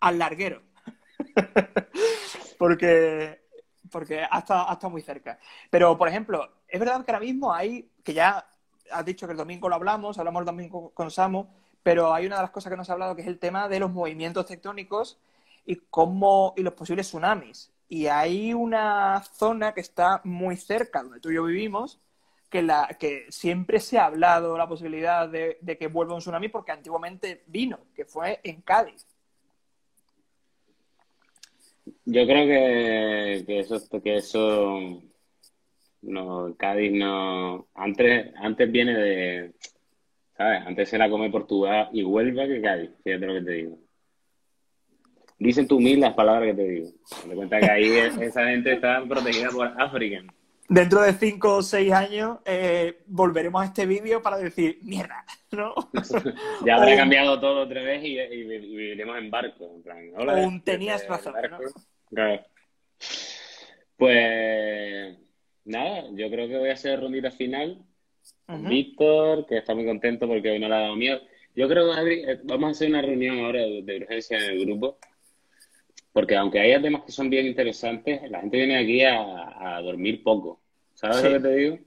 al 0.00 0.18
larguero. 0.18 0.62
porque 2.58 3.40
porque 3.90 4.22
ha 4.30 4.38
estado, 4.38 4.68
ha 4.68 4.72
estado 4.72 4.90
muy 4.90 5.02
cerca. 5.02 5.38
Pero, 5.68 5.96
por 5.98 6.08
ejemplo, 6.08 6.48
es 6.68 6.78
verdad 6.78 7.04
que 7.04 7.10
ahora 7.10 7.24
mismo 7.24 7.52
hay, 7.52 7.90
que 8.04 8.14
ya 8.14 8.46
has 8.90 9.04
dicho 9.04 9.26
que 9.26 9.32
el 9.32 9.38
domingo 9.38 9.68
lo 9.68 9.74
hablamos, 9.74 10.18
hablamos 10.18 10.40
el 10.40 10.46
domingo 10.46 10.90
con 10.94 11.10
Samu, 11.10 11.46
pero 11.82 12.12
hay 12.12 12.26
una 12.26 12.36
de 12.36 12.42
las 12.42 12.50
cosas 12.50 12.70
que 12.70 12.76
nos 12.76 12.90
ha 12.90 12.94
hablado 12.94 13.16
que 13.16 13.22
es 13.22 13.28
el 13.28 13.38
tema 13.38 13.68
de 13.68 13.80
los 13.80 13.90
movimientos 13.90 14.46
tectónicos 14.46 15.18
y 15.64 15.76
cómo 15.76 16.54
y 16.56 16.62
los 16.62 16.74
posibles 16.74 17.06
tsunamis. 17.08 17.72
Y 17.88 18.06
hay 18.06 18.54
una 18.54 19.22
zona 19.34 19.72
que 19.74 19.80
está 19.80 20.20
muy 20.24 20.56
cerca, 20.56 21.02
donde 21.02 21.20
tú 21.20 21.30
y 21.30 21.34
yo 21.34 21.44
vivimos, 21.44 22.00
que, 22.50 22.62
la, 22.62 22.96
que 22.98 23.26
siempre 23.30 23.78
se 23.80 23.98
ha 23.98 24.06
hablado 24.06 24.58
la 24.58 24.68
posibilidad 24.68 25.28
de, 25.28 25.56
de 25.60 25.78
que 25.78 25.86
vuelva 25.86 26.14
un 26.14 26.20
tsunami 26.20 26.48
porque 26.48 26.72
antiguamente 26.72 27.42
vino, 27.46 27.78
que 27.94 28.04
fue 28.04 28.40
en 28.42 28.60
Cádiz. 28.62 29.06
Yo 32.04 32.26
creo 32.26 32.46
que, 32.46 33.44
que 33.46 33.60
eso, 33.60 33.80
que 34.02 34.16
eso, 34.16 35.02
no, 36.02 36.54
Cádiz 36.56 36.92
no, 36.92 37.66
antes, 37.74 38.32
antes 38.36 38.70
viene 38.70 38.94
de, 38.98 39.52
¿sabes? 40.36 40.66
Antes 40.66 40.88
se 40.88 40.98
la 40.98 41.08
come 41.08 41.30
Portugal 41.30 41.88
y 41.92 42.02
Huelva 42.02 42.46
que 42.46 42.60
Cádiz, 42.60 42.90
fíjate 43.04 43.26
lo 43.26 43.34
que 43.34 43.42
te 43.42 43.52
digo. 43.52 43.78
Dicen 45.38 45.66
tú 45.66 45.80
mil 45.80 46.00
las 46.00 46.14
palabras 46.14 46.50
que 46.50 46.54
te 46.62 46.68
digo. 46.68 46.90
Me 47.26 47.34
cuenta 47.34 47.60
que 47.60 47.70
ahí 47.70 47.84
es- 47.96 48.16
esa 48.20 48.46
gente 48.46 48.72
está 48.74 49.02
protegida 49.08 49.48
por 49.50 49.68
African. 49.80 50.26
Dentro 50.72 51.02
de 51.02 51.12
cinco 51.14 51.56
o 51.56 51.62
seis 51.62 51.90
años 51.92 52.38
eh, 52.44 53.02
volveremos 53.06 53.60
a 53.60 53.64
este 53.66 53.86
vídeo 53.86 54.22
para 54.22 54.38
decir, 54.38 54.78
mierda, 54.82 55.24
¿no? 55.50 55.74
Ya 56.64 56.76
habrá 56.76 56.94
O- 56.94 56.96
cambiado 56.96 57.40
todo 57.40 57.62
otra 57.62 57.82
vez 57.82 58.04
y, 58.04 58.18
y, 58.20 58.20
y 58.20 58.44
viviremos 58.44 59.18
en 59.18 59.30
barco. 59.32 59.68
En 59.74 59.82
plan, 59.82 59.98
hola, 60.16 60.34
un 60.46 60.62
tenías 60.62 61.04
razón. 61.08 61.34
Pues 63.96 65.16
nada, 65.64 66.04
yo 66.12 66.30
creo 66.30 66.48
que 66.48 66.56
voy 66.58 66.70
a 66.70 66.74
hacer 66.74 67.00
rondita 67.00 67.30
final. 67.30 67.84
Víctor, 68.68 69.46
que 69.46 69.58
está 69.58 69.74
muy 69.74 69.84
contento 69.84 70.26
porque 70.28 70.50
hoy 70.50 70.58
no 70.60 70.68
le 70.68 70.74
ha 70.74 70.80
dado 70.80 70.96
miedo. 70.96 71.20
Yo 71.56 71.68
creo, 71.68 71.92
Adri, 71.92 72.22
eh, 72.24 72.38
vamos 72.44 72.68
a 72.68 72.70
hacer 72.70 72.88
una 72.90 73.02
reunión 73.02 73.40
ahora 73.40 73.60
de, 73.60 73.82
de 73.82 73.96
urgencia 73.96 74.36
en 74.38 74.44
el 74.52 74.64
grupo, 74.66 74.98
porque 76.12 76.36
aunque 76.36 76.60
haya 76.60 76.80
temas 76.80 77.02
que 77.04 77.12
son 77.12 77.28
bien 77.28 77.46
interesantes, 77.46 78.20
la 78.30 78.40
gente 78.40 78.56
viene 78.56 78.76
aquí 78.78 79.02
a, 79.02 79.76
a 79.76 79.82
dormir 79.82 80.22
poco. 80.22 80.59
¿Sabes 81.00 81.16
Sí. 81.16 81.24
lo 81.24 81.30
que 81.32 81.40
te 81.40 81.54
digo? 81.54 81.78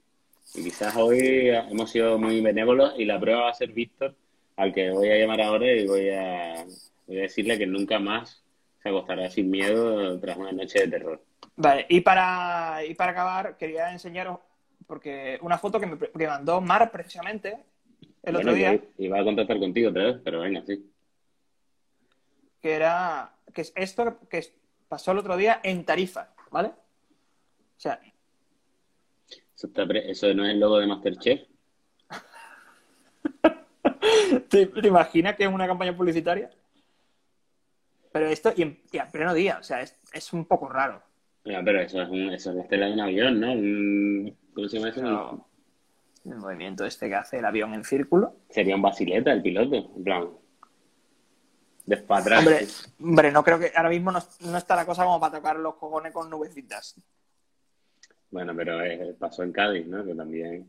Y 0.56 0.64
quizás 0.64 0.96
hoy 0.96 1.50
hemos 1.50 1.92
sido 1.92 2.18
muy 2.18 2.42
benévolos 2.42 2.94
y 2.98 3.06
la 3.06 3.20
prueba 3.20 3.42
va 3.42 3.50
a 3.50 3.54
ser 3.54 3.72
Víctor, 3.72 4.16
al 4.56 4.74
que 4.74 4.90
voy 4.90 5.10
a 5.10 5.18
llamar 5.18 5.40
ahora 5.42 5.72
y 5.72 5.86
voy 5.86 6.10
a, 6.10 6.66
voy 7.06 7.20
a 7.20 7.22
decirle 7.22 7.60
que 7.60 7.68
nunca 7.68 8.00
más 8.00 8.44
se 8.82 8.90
acostará 8.90 9.30
sin 9.30 9.52
miedo 9.52 10.20
tras 10.20 10.36
una 10.36 10.52
noche 10.52 10.80
de 10.80 10.88
terror. 10.88 11.24
Vale, 11.56 11.86
y 11.90 12.02
para, 12.02 12.84
y 12.88 12.96
para 12.96 13.12
acabar, 13.12 13.56
quería 13.58 13.92
enseñaros, 13.92 14.40
porque 14.88 15.38
una 15.42 15.60
foto 15.60 15.80
que 15.80 15.86
me, 15.86 15.98
que 16.00 16.28
mandó 16.28 16.60
Mar 16.60 16.92
precisamente 16.92 17.58
el 18.24 18.36
otro 18.36 18.54
día, 18.54 18.80
que 18.80 18.90
iba 18.98 19.20
a 19.20 19.24
contactar 19.24 19.60
contigo 19.60 19.92
otra 19.92 20.06
vez, 20.06 20.22
pero 20.24 20.40
venga, 20.42 20.64
sí. 20.66 20.92
que 22.62 22.72
era, 22.74 23.32
que 23.54 23.62
es 23.62 23.74
esto 23.76 24.20
que 24.28 24.44
pasó 24.88 25.12
el 25.12 25.20
otro 25.20 25.38
día 25.38 25.60
en 25.62 25.86
Tarifa, 25.86 26.34
¿vale? 26.50 26.70
O 26.70 27.80
sea, 27.84 28.00
Eso, 29.64 29.68
está 29.70 29.88
pre- 29.88 30.12
eso 30.12 30.34
no 30.34 30.44
es 30.46 30.52
el 30.52 30.60
logo 30.60 30.78
de 30.80 30.88
Masterchef. 30.88 31.42
¿te, 34.50 34.66
te 34.68 34.88
imaginas 34.88 35.38
que 35.38 35.46
es 35.46 35.50
una 35.50 35.66
campaña 35.66 35.96
publicitaria? 35.96 36.50
Pero 38.12 38.28
esto, 38.28 38.52
y 38.58 38.64
en, 38.64 38.82
y 38.92 38.98
en 38.98 39.10
pleno 39.10 39.34
día, 39.34 39.60
o 39.62 39.64
sea, 39.64 39.80
es, 39.82 39.98
es 40.12 40.34
un 40.34 40.44
poco 40.46 40.68
raro. 40.68 41.02
Ya, 41.46 41.62
pero 41.64 41.80
eso 41.80 42.02
es, 42.02 42.10
un, 42.10 42.30
eso 42.34 42.50
es 42.50 42.58
la 42.58 42.64
estela 42.64 42.88
de 42.88 42.94
un 42.94 43.00
avión, 43.00 43.40
¿no? 43.40 43.54
Un- 43.54 44.38
¿cómo 44.54 44.68
se 44.68 44.78
llama 44.80 44.90
eso? 44.90 45.02
No. 45.02 45.48
El 46.26 46.36
movimiento 46.36 46.86
este 46.86 47.08
que 47.08 47.16
hace 47.16 47.40
el 47.40 47.46
avión 47.46 47.74
en 47.74 47.86
círculo. 47.86 48.36
Sería 48.50 48.76
un 48.76 48.82
basileta 48.82 49.32
el 49.32 49.42
piloto, 49.42 49.76
en 49.96 50.04
plan. 50.04 50.30
Despatrás. 51.86 52.40
Hombre, 52.40 52.68
hombre, 53.00 53.32
no 53.32 53.44
creo 53.46 53.60
que 53.60 53.72
ahora 53.76 53.90
mismo 53.90 54.12
no, 54.12 54.20
no 54.42 54.58
está 54.58 54.76
la 54.76 54.86
cosa 54.86 55.06
como 55.06 55.22
para 55.22 55.38
tocar 55.38 55.56
los 55.58 55.76
cojones 55.76 56.12
con 56.12 56.30
nubecitas. 56.30 56.96
Bueno, 58.34 58.54
pero 58.56 58.84
eh, 58.84 59.16
pasó 59.20 59.44
en 59.44 59.52
Cádiz, 59.52 59.86
¿no? 59.86 60.04
Que 60.04 60.16
también. 60.16 60.68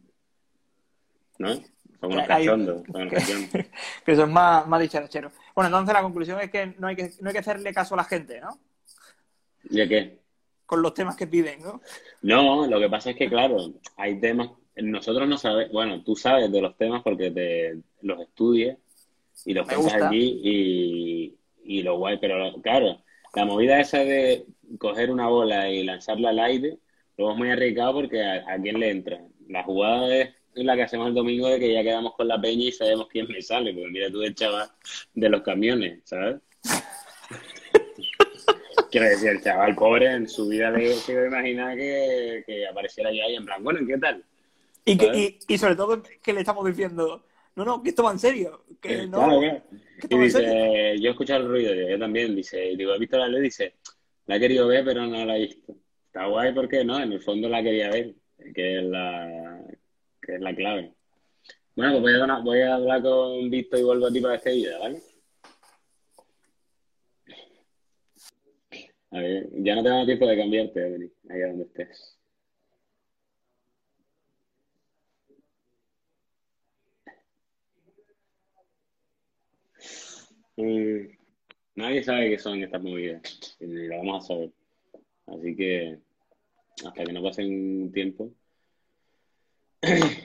¿No? 1.38 1.48
Son 1.54 2.12
unos 2.12 2.18
hay- 2.20 2.26
cachondos. 2.44 2.82
Son 2.92 3.00
unos 3.02 3.14
cachondos. 3.14 3.50
que 4.04 4.16
son 4.16 4.32
más, 4.34 4.66
más 4.68 4.80
dicharacheros. 4.82 5.32
Bueno, 5.54 5.68
entonces 5.68 5.94
la 5.94 6.02
conclusión 6.02 6.38
es 6.40 6.50
que 6.50 6.66
no 6.78 6.88
hay 6.88 6.94
que, 6.96 7.10
no 7.20 7.28
hay 7.28 7.32
que 7.32 7.38
hacerle 7.38 7.72
caso 7.72 7.94
a 7.94 7.96
la 7.96 8.04
gente, 8.04 8.38
¿no? 8.40 8.58
¿Y 9.70 9.88
qué? 9.88 10.18
Con 10.66 10.82
los 10.82 10.92
temas 10.92 11.16
que 11.16 11.26
piden, 11.26 11.62
¿no? 11.62 11.80
No, 12.20 12.66
lo 12.66 12.78
que 12.78 12.90
pasa 12.90 13.10
es 13.10 13.16
que, 13.16 13.30
claro, 13.30 13.56
hay 13.96 14.20
temas. 14.20 14.50
Nosotros 14.76 15.26
no 15.26 15.38
sabemos. 15.38 15.72
Bueno, 15.72 16.02
tú 16.04 16.16
sabes 16.16 16.52
de 16.52 16.60
los 16.60 16.76
temas 16.76 17.02
porque 17.02 17.30
te 17.30 17.78
los 18.02 18.20
estudias 18.20 18.76
y 19.46 19.54
los 19.54 19.66
Me 19.66 19.76
gusta. 19.76 20.08
allí 20.08 20.40
y, 20.44 21.38
y 21.64 21.82
lo 21.82 21.96
guay. 21.96 22.18
Pero 22.20 22.52
claro, 22.60 23.02
la 23.34 23.44
movida 23.46 23.80
esa 23.80 24.00
de 24.00 24.44
coger 24.78 25.10
una 25.10 25.28
bola 25.28 25.70
y 25.70 25.82
lanzarla 25.84 26.28
al 26.30 26.40
aire, 26.40 26.78
luego 27.16 27.32
es 27.32 27.38
muy 27.38 27.50
arriesgado 27.50 27.94
porque 27.94 28.22
a, 28.22 28.44
a 28.52 28.58
quién 28.60 28.78
le 28.80 28.90
entra. 28.90 29.20
La 29.48 29.62
jugada 29.62 30.14
es 30.16 30.32
la 30.54 30.76
que 30.76 30.82
hacemos 30.82 31.08
el 31.08 31.14
domingo 31.14 31.48
de 31.48 31.58
que 31.58 31.72
ya 31.72 31.82
quedamos 31.82 32.14
con 32.14 32.28
la 32.28 32.40
peña 32.40 32.64
y 32.64 32.72
sabemos 32.72 33.08
quién 33.08 33.26
me 33.28 33.42
sale. 33.42 33.72
Porque 33.72 33.90
mira 33.90 34.10
tú 34.10 34.22
el 34.22 34.34
chaval 34.34 34.68
de 35.14 35.28
los 35.28 35.42
camiones, 35.42 36.00
¿sabes? 36.04 36.36
Quiero 38.90 39.08
decir, 39.08 39.30
el 39.30 39.42
chaval 39.42 39.74
pobre 39.74 40.12
en 40.12 40.28
su 40.28 40.48
vida 40.48 40.70
le 40.70 40.92
se 40.94 41.12
iba 41.12 41.22
a 41.22 41.26
imaginar 41.26 41.76
que, 41.76 42.44
que 42.46 42.66
apareciera 42.66 43.10
ya 43.10 43.28
y 43.28 43.34
en 43.34 43.44
plan, 43.44 43.62
bueno, 43.64 43.80
¿qué 43.86 43.98
tal? 43.98 44.24
Y, 44.84 44.96
que, 44.96 45.06
y, 45.16 45.38
y 45.52 45.58
sobre 45.58 45.74
todo 45.74 46.02
que 46.22 46.32
le 46.32 46.40
estamos 46.40 46.64
diciendo, 46.64 47.24
no, 47.56 47.64
no, 47.64 47.82
que 47.82 47.88
esto 47.88 48.02
va 48.02 48.12
en 48.12 48.18
serio. 48.18 48.64
Que 48.80 49.06
no, 49.06 49.18
Claro, 49.18 49.40
claro. 49.40 49.62
que 50.08 50.14
Y 50.14 50.18
dice, 50.18 50.98
yo 51.00 51.08
he 51.08 51.10
escuchado 51.10 51.42
el 51.42 51.48
ruido, 51.48 51.74
yo 51.74 51.98
también, 51.98 52.36
dice, 52.36 52.74
digo, 52.76 52.94
he 52.94 52.98
visto 52.98 53.18
la 53.18 53.28
luz, 53.28 53.40
dice, 53.40 53.74
la 54.26 54.36
he 54.36 54.40
querido 54.40 54.68
ver, 54.68 54.84
pero 54.84 55.06
no 55.06 55.24
la 55.24 55.38
he 55.38 55.40
visto. 55.40 55.74
Está 56.14 56.26
guay 56.26 56.54
porque 56.54 56.84
no, 56.84 57.00
en 57.02 57.12
el 57.12 57.20
fondo 57.20 57.48
la 57.48 57.60
quería 57.60 57.90
ver, 57.90 58.14
que 58.54 58.78
es 58.78 58.84
la, 58.84 59.66
que 60.22 60.36
es 60.36 60.40
la 60.40 60.54
clave. 60.54 60.94
Bueno, 61.74 62.00
pues 62.00 62.16
voy 62.20 62.30
a, 62.30 62.38
voy 62.38 62.60
a 62.60 62.74
hablar 62.76 63.02
con 63.02 63.50
Víctor 63.50 63.80
y 63.80 63.82
vuelvo 63.82 64.06
a 64.06 64.12
ti 64.12 64.20
para 64.20 64.34
despedida, 64.34 64.78
¿vale? 64.78 65.00
A 69.10 69.18
ver, 69.18 69.48
ya 69.54 69.74
no 69.74 69.82
tengo 69.82 70.06
tiempo 70.06 70.26
de 70.28 70.36
cambiarte, 70.36 70.84
Adri, 70.84 71.12
ahí 71.30 71.42
a 71.42 71.48
donde 71.48 71.64
estés. 71.64 72.16
Mm, 80.56 81.08
nadie 81.74 82.04
sabe 82.04 82.30
qué 82.30 82.38
son 82.38 82.62
estas 82.62 82.80
movidas, 82.80 83.56
y 83.58 83.66
lo 83.66 83.96
vamos 83.96 84.24
a 84.24 84.28
saber. 84.28 84.52
Así 85.26 85.56
que 85.56 86.03
hasta 86.86 87.04
que 87.04 87.12
no 87.12 87.22
pase 87.22 87.44
un 87.44 87.90
tiempo. 87.92 88.30
¿Te 89.80 90.22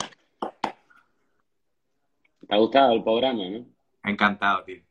ha 2.50 2.58
gustado 2.58 2.94
el 2.94 3.04
programa, 3.04 3.44
no? 3.50 3.66
Encantado, 4.04 4.64
tío. 4.64 4.82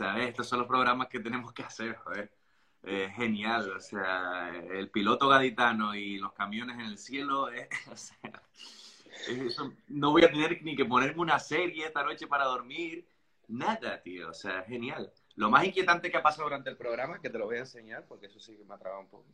O 0.00 0.04
estos 0.18 0.48
son 0.48 0.60
los 0.60 0.68
programas 0.68 1.08
que 1.08 1.20
tenemos 1.20 1.52
que 1.52 1.62
hacer, 1.62 1.96
joder. 1.96 2.30
Eh, 2.84 3.12
genial, 3.14 3.70
o 3.76 3.80
sea, 3.80 4.50
el 4.72 4.90
piloto 4.90 5.28
gaditano 5.28 5.94
y 5.94 6.18
los 6.18 6.32
camiones 6.32 6.80
en 6.80 6.86
el 6.86 6.98
cielo, 6.98 7.52
eh, 7.52 7.68
o 7.92 7.96
sea, 7.96 8.18
no 9.86 10.10
voy 10.10 10.24
a 10.24 10.30
tener 10.32 10.60
ni 10.64 10.74
que 10.74 10.84
ponerme 10.84 11.20
una 11.20 11.38
serie 11.38 11.86
esta 11.86 12.02
noche 12.02 12.26
para 12.26 12.44
dormir, 12.46 13.06
nada, 13.46 14.02
tío, 14.02 14.30
o 14.30 14.34
sea, 14.34 14.64
genial. 14.64 15.12
Lo 15.36 15.48
más 15.48 15.64
inquietante 15.64 16.10
que 16.10 16.16
ha 16.16 16.22
pasado 16.22 16.44
durante 16.44 16.70
el 16.70 16.76
programa, 16.76 17.20
que 17.20 17.30
te 17.30 17.38
lo 17.38 17.46
voy 17.46 17.56
a 17.56 17.60
enseñar, 17.60 18.04
porque 18.08 18.26
eso 18.26 18.40
sí 18.40 18.56
que 18.56 18.64
me 18.64 18.74
ha 18.74 18.78
trabado 18.78 19.02
un 19.02 19.08
poco, 19.08 19.26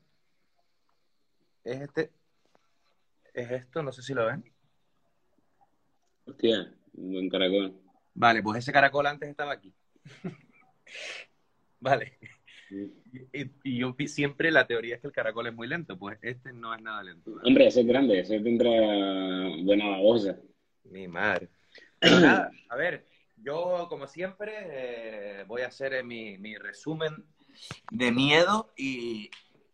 es 1.65 1.81
este, 1.81 2.11
es 3.35 3.51
esto, 3.51 3.83
no 3.83 3.93
sé 3.93 4.03
si 4.03 4.15
lo 4.15 4.27
ven. 4.27 4.45
Hostia, 6.27 6.75
un 6.95 7.13
buen 7.13 7.29
caracol. 7.29 7.75
Vale, 8.15 8.43
pues 8.43 8.59
ese 8.59 8.73
caracol 8.73 9.07
antes 9.07 9.29
estaba 9.29 9.53
aquí. 9.53 9.73
vale. 11.81 12.19
Sí. 12.69 12.93
Y, 13.33 13.51
y 13.65 13.79
yo 13.79 13.95
siempre 14.07 14.51
la 14.51 14.67
teoría 14.67 14.97
es 14.97 15.01
que 15.01 15.07
el 15.07 15.13
caracol 15.13 15.47
es 15.47 15.55
muy 15.55 15.69
lento, 15.69 15.99
pues 15.99 16.19
este 16.21 16.53
no 16.53 16.75
es 16.75 16.83
nada 16.83 17.03
lento. 17.03 17.33
Hombre, 17.43 17.69
ese 17.69 17.81
es 17.81 17.87
grande, 17.87 18.21
ese 18.21 18.41
tendrá 18.41 18.71
buena 19.63 19.89
babosa. 19.89 20.39
Mi 20.85 21.09
madre. 21.09 21.49
Pero 21.99 22.21
nada, 22.21 22.51
a 22.69 22.77
ver, 22.77 23.07
yo 23.37 23.87
como 23.89 24.07
siempre 24.07 24.53
eh, 24.59 25.45
voy 25.47 25.63
a 25.63 25.69
hacer 25.69 25.95
eh, 25.95 26.03
mi, 26.03 26.39
mi 26.39 26.57
resumen 26.57 27.25
de 27.91 28.13
miedo 28.13 28.73
y 28.77 29.31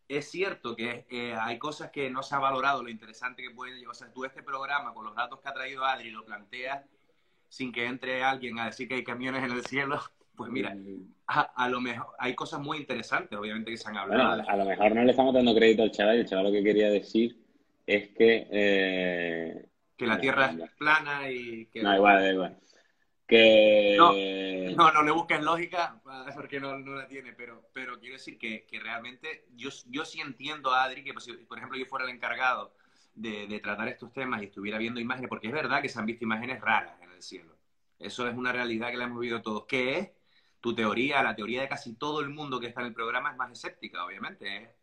es 0.08 0.30
cierto 0.30 0.76
que 0.76 1.06
eh, 1.10 1.34
hay 1.38 1.58
cosas 1.58 1.90
que 1.90 2.10
no 2.10 2.22
se 2.22 2.34
ha 2.34 2.38
valorado, 2.38 2.82
lo 2.82 2.90
interesante 2.90 3.42
que 3.42 3.50
puede 3.50 3.74
llevar. 3.76 3.92
O 3.92 3.94
sea, 3.94 4.12
tú 4.12 4.24
este 4.24 4.42
programa 4.42 4.92
con 4.94 5.04
los 5.04 5.14
datos 5.14 5.40
que 5.40 5.48
ha 5.48 5.54
traído 5.54 5.84
Adri 5.84 6.10
lo 6.10 6.24
planteas 6.24 6.84
sin 7.48 7.72
que 7.72 7.86
entre 7.86 8.22
alguien 8.22 8.58
a 8.58 8.66
decir 8.66 8.88
que 8.88 8.94
hay 8.96 9.04
camiones 9.04 9.44
en 9.44 9.52
el 9.52 9.64
cielo, 9.64 10.00
pues 10.36 10.50
mira, 10.50 10.76
a, 11.28 11.40
a 11.42 11.68
lo 11.68 11.80
mejor 11.80 12.08
hay 12.18 12.34
cosas 12.34 12.60
muy 12.60 12.78
interesantes, 12.78 13.38
obviamente, 13.38 13.70
que 13.70 13.76
se 13.78 13.88
han 13.88 13.94
Bueno, 14.08 14.24
hablado. 14.32 14.50
a 14.50 14.56
lo 14.56 14.64
mejor 14.64 14.94
no 14.94 15.04
le 15.04 15.10
estamos 15.12 15.32
dando 15.34 15.54
crédito 15.54 15.82
al 15.84 15.90
chaval, 15.92 16.16
el 16.16 16.26
chaval 16.26 16.44
lo 16.46 16.52
que 16.52 16.62
quería 16.64 16.90
decir 16.90 17.36
es 17.86 18.08
que... 18.10 18.46
eh, 18.50 19.68
que 19.96 20.06
la 20.08 20.18
Tierra 20.18 20.50
no. 20.50 20.64
es 20.64 20.72
plana 20.72 21.30
y 21.30 21.66
que... 21.66 21.80
No, 21.82 21.94
igual, 21.94 22.32
igual. 22.32 22.56
Que... 23.26 23.96
No, 24.76 24.92
no 24.92 25.02
le 25.02 25.10
busques 25.12 25.40
lógica 25.42 26.00
porque 26.34 26.60
no, 26.60 26.78
no 26.78 26.96
la 26.96 27.06
tiene, 27.06 27.32
pero, 27.32 27.68
pero 27.72 27.98
quiero 27.98 28.14
decir 28.14 28.38
que, 28.38 28.66
que 28.66 28.80
realmente 28.80 29.46
yo, 29.54 29.70
yo 29.86 30.04
sí 30.04 30.20
entiendo 30.20 30.72
a 30.72 30.84
Adri 30.84 31.04
que, 31.04 31.12
pues, 31.12 31.28
por 31.48 31.58
ejemplo, 31.58 31.78
yo 31.78 31.86
fuera 31.86 32.04
el 32.04 32.10
encargado 32.10 32.74
de, 33.14 33.60
tratar 33.60 33.88
estos 33.88 34.12
temas 34.12 34.42
y 34.42 34.46
estuviera 34.46 34.78
viendo 34.78 35.00
imágenes, 35.00 35.28
porque 35.28 35.46
es 35.46 35.52
verdad 35.52 35.80
que 35.80 35.88
se 35.88 35.98
han 35.98 36.06
visto 36.06 36.24
imágenes 36.24 36.60
raras 36.60 37.00
en 37.02 37.10
el 37.10 37.22
cielo. 37.22 37.56
Eso 37.98 38.28
es 38.28 38.36
una 38.36 38.52
realidad 38.52 38.90
que 38.90 38.96
la 38.96 39.04
hemos 39.04 39.20
vivido 39.20 39.42
todos. 39.42 39.64
¿Qué 39.66 39.98
es? 39.98 40.10
Tu 40.60 40.74
teoría, 40.74 41.22
la 41.22 41.36
teoría 41.36 41.60
de 41.60 41.68
casi 41.68 41.94
todo 41.94 42.20
el 42.20 42.30
mundo 42.30 42.58
que 42.58 42.66
está 42.66 42.80
en 42.80 42.88
el 42.88 42.94
programa 42.94 43.30
es 43.30 43.36
más 43.36 43.52
escéptica, 43.52 44.04
obviamente. 44.04 44.74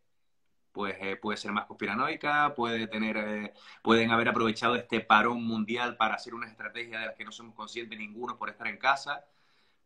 Pues 0.72 0.96
eh, 1.02 1.18
puede 1.18 1.38
ser 1.38 1.52
más 1.52 1.66
conspiranoica, 1.66 2.54
puede 2.56 2.88
tener, 2.88 3.18
eh, 3.18 3.54
pueden 3.82 4.12
haber 4.12 4.30
aprovechado 4.30 4.76
este 4.76 5.02
parón 5.02 5.44
mundial 5.44 5.98
para 5.98 6.16
hacer 6.16 6.34
una 6.34 6.48
estrategia 6.48 7.00
de 7.00 7.06
la 7.08 7.16
que 7.16 7.26
no 7.26 7.32
somos 7.32 7.56
conscientes 7.56 8.00
ninguno 8.00 8.38
por 8.38 8.50
estar 8.50 8.68
en 8.68 8.78
casa. 8.78 9.26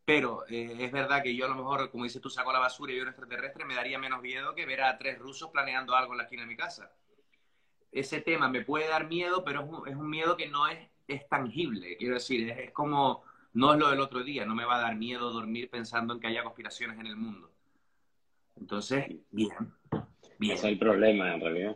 Pero 0.05 0.45
eh, 0.47 0.77
es 0.79 0.91
verdad 0.91 1.23
que 1.23 1.35
yo 1.35 1.45
a 1.45 1.49
lo 1.49 1.55
mejor, 1.55 1.89
como 1.89 2.03
dices 2.03 2.21
tú, 2.21 2.29
saco 2.29 2.53
la 2.53 2.59
basura 2.59 2.91
y 2.91 2.95
veo 2.95 3.03
un 3.03 3.09
extraterrestre, 3.09 3.65
me 3.65 3.73
daría 3.75 3.97
menos 3.97 4.21
miedo 4.21 4.53
que 4.53 4.65
ver 4.65 4.83
a 4.83 4.97
tres 4.97 5.17
rusos 5.17 5.49
planeando 5.49 5.95
algo 5.95 6.13
en 6.13 6.19
la 6.19 6.23
esquina 6.25 6.43
de 6.43 6.47
mi 6.47 6.55
casa. 6.55 6.91
Ese 7.91 8.21
tema 8.21 8.47
me 8.49 8.61
puede 8.61 8.87
dar 8.87 9.07
miedo, 9.07 9.43
pero 9.43 9.85
es 9.87 9.95
un, 9.95 10.09
miedo 10.09 10.37
que 10.37 10.47
no 10.47 10.67
es, 10.67 10.87
es 11.07 11.27
tangible. 11.27 11.97
Quiero 11.97 12.15
decir, 12.15 12.49
es, 12.51 12.59
es 12.59 12.71
como, 12.71 13.23
no 13.53 13.73
es 13.73 13.79
lo 13.79 13.89
del 13.89 13.99
otro 13.99 14.23
día, 14.23 14.45
no 14.45 14.53
me 14.53 14.65
va 14.65 14.75
a 14.77 14.81
dar 14.81 14.95
miedo 14.95 15.31
dormir 15.31 15.69
pensando 15.69 16.13
en 16.13 16.19
que 16.19 16.27
haya 16.27 16.43
conspiraciones 16.43 16.99
en 16.99 17.07
el 17.07 17.15
mundo. 17.15 17.51
Entonces, 18.57 19.05
bien, 19.31 19.73
bien. 20.39 20.53
Ese 20.55 20.67
es 20.67 20.73
el 20.73 20.79
problema, 20.79 21.33
en 21.33 21.41
realidad. 21.41 21.75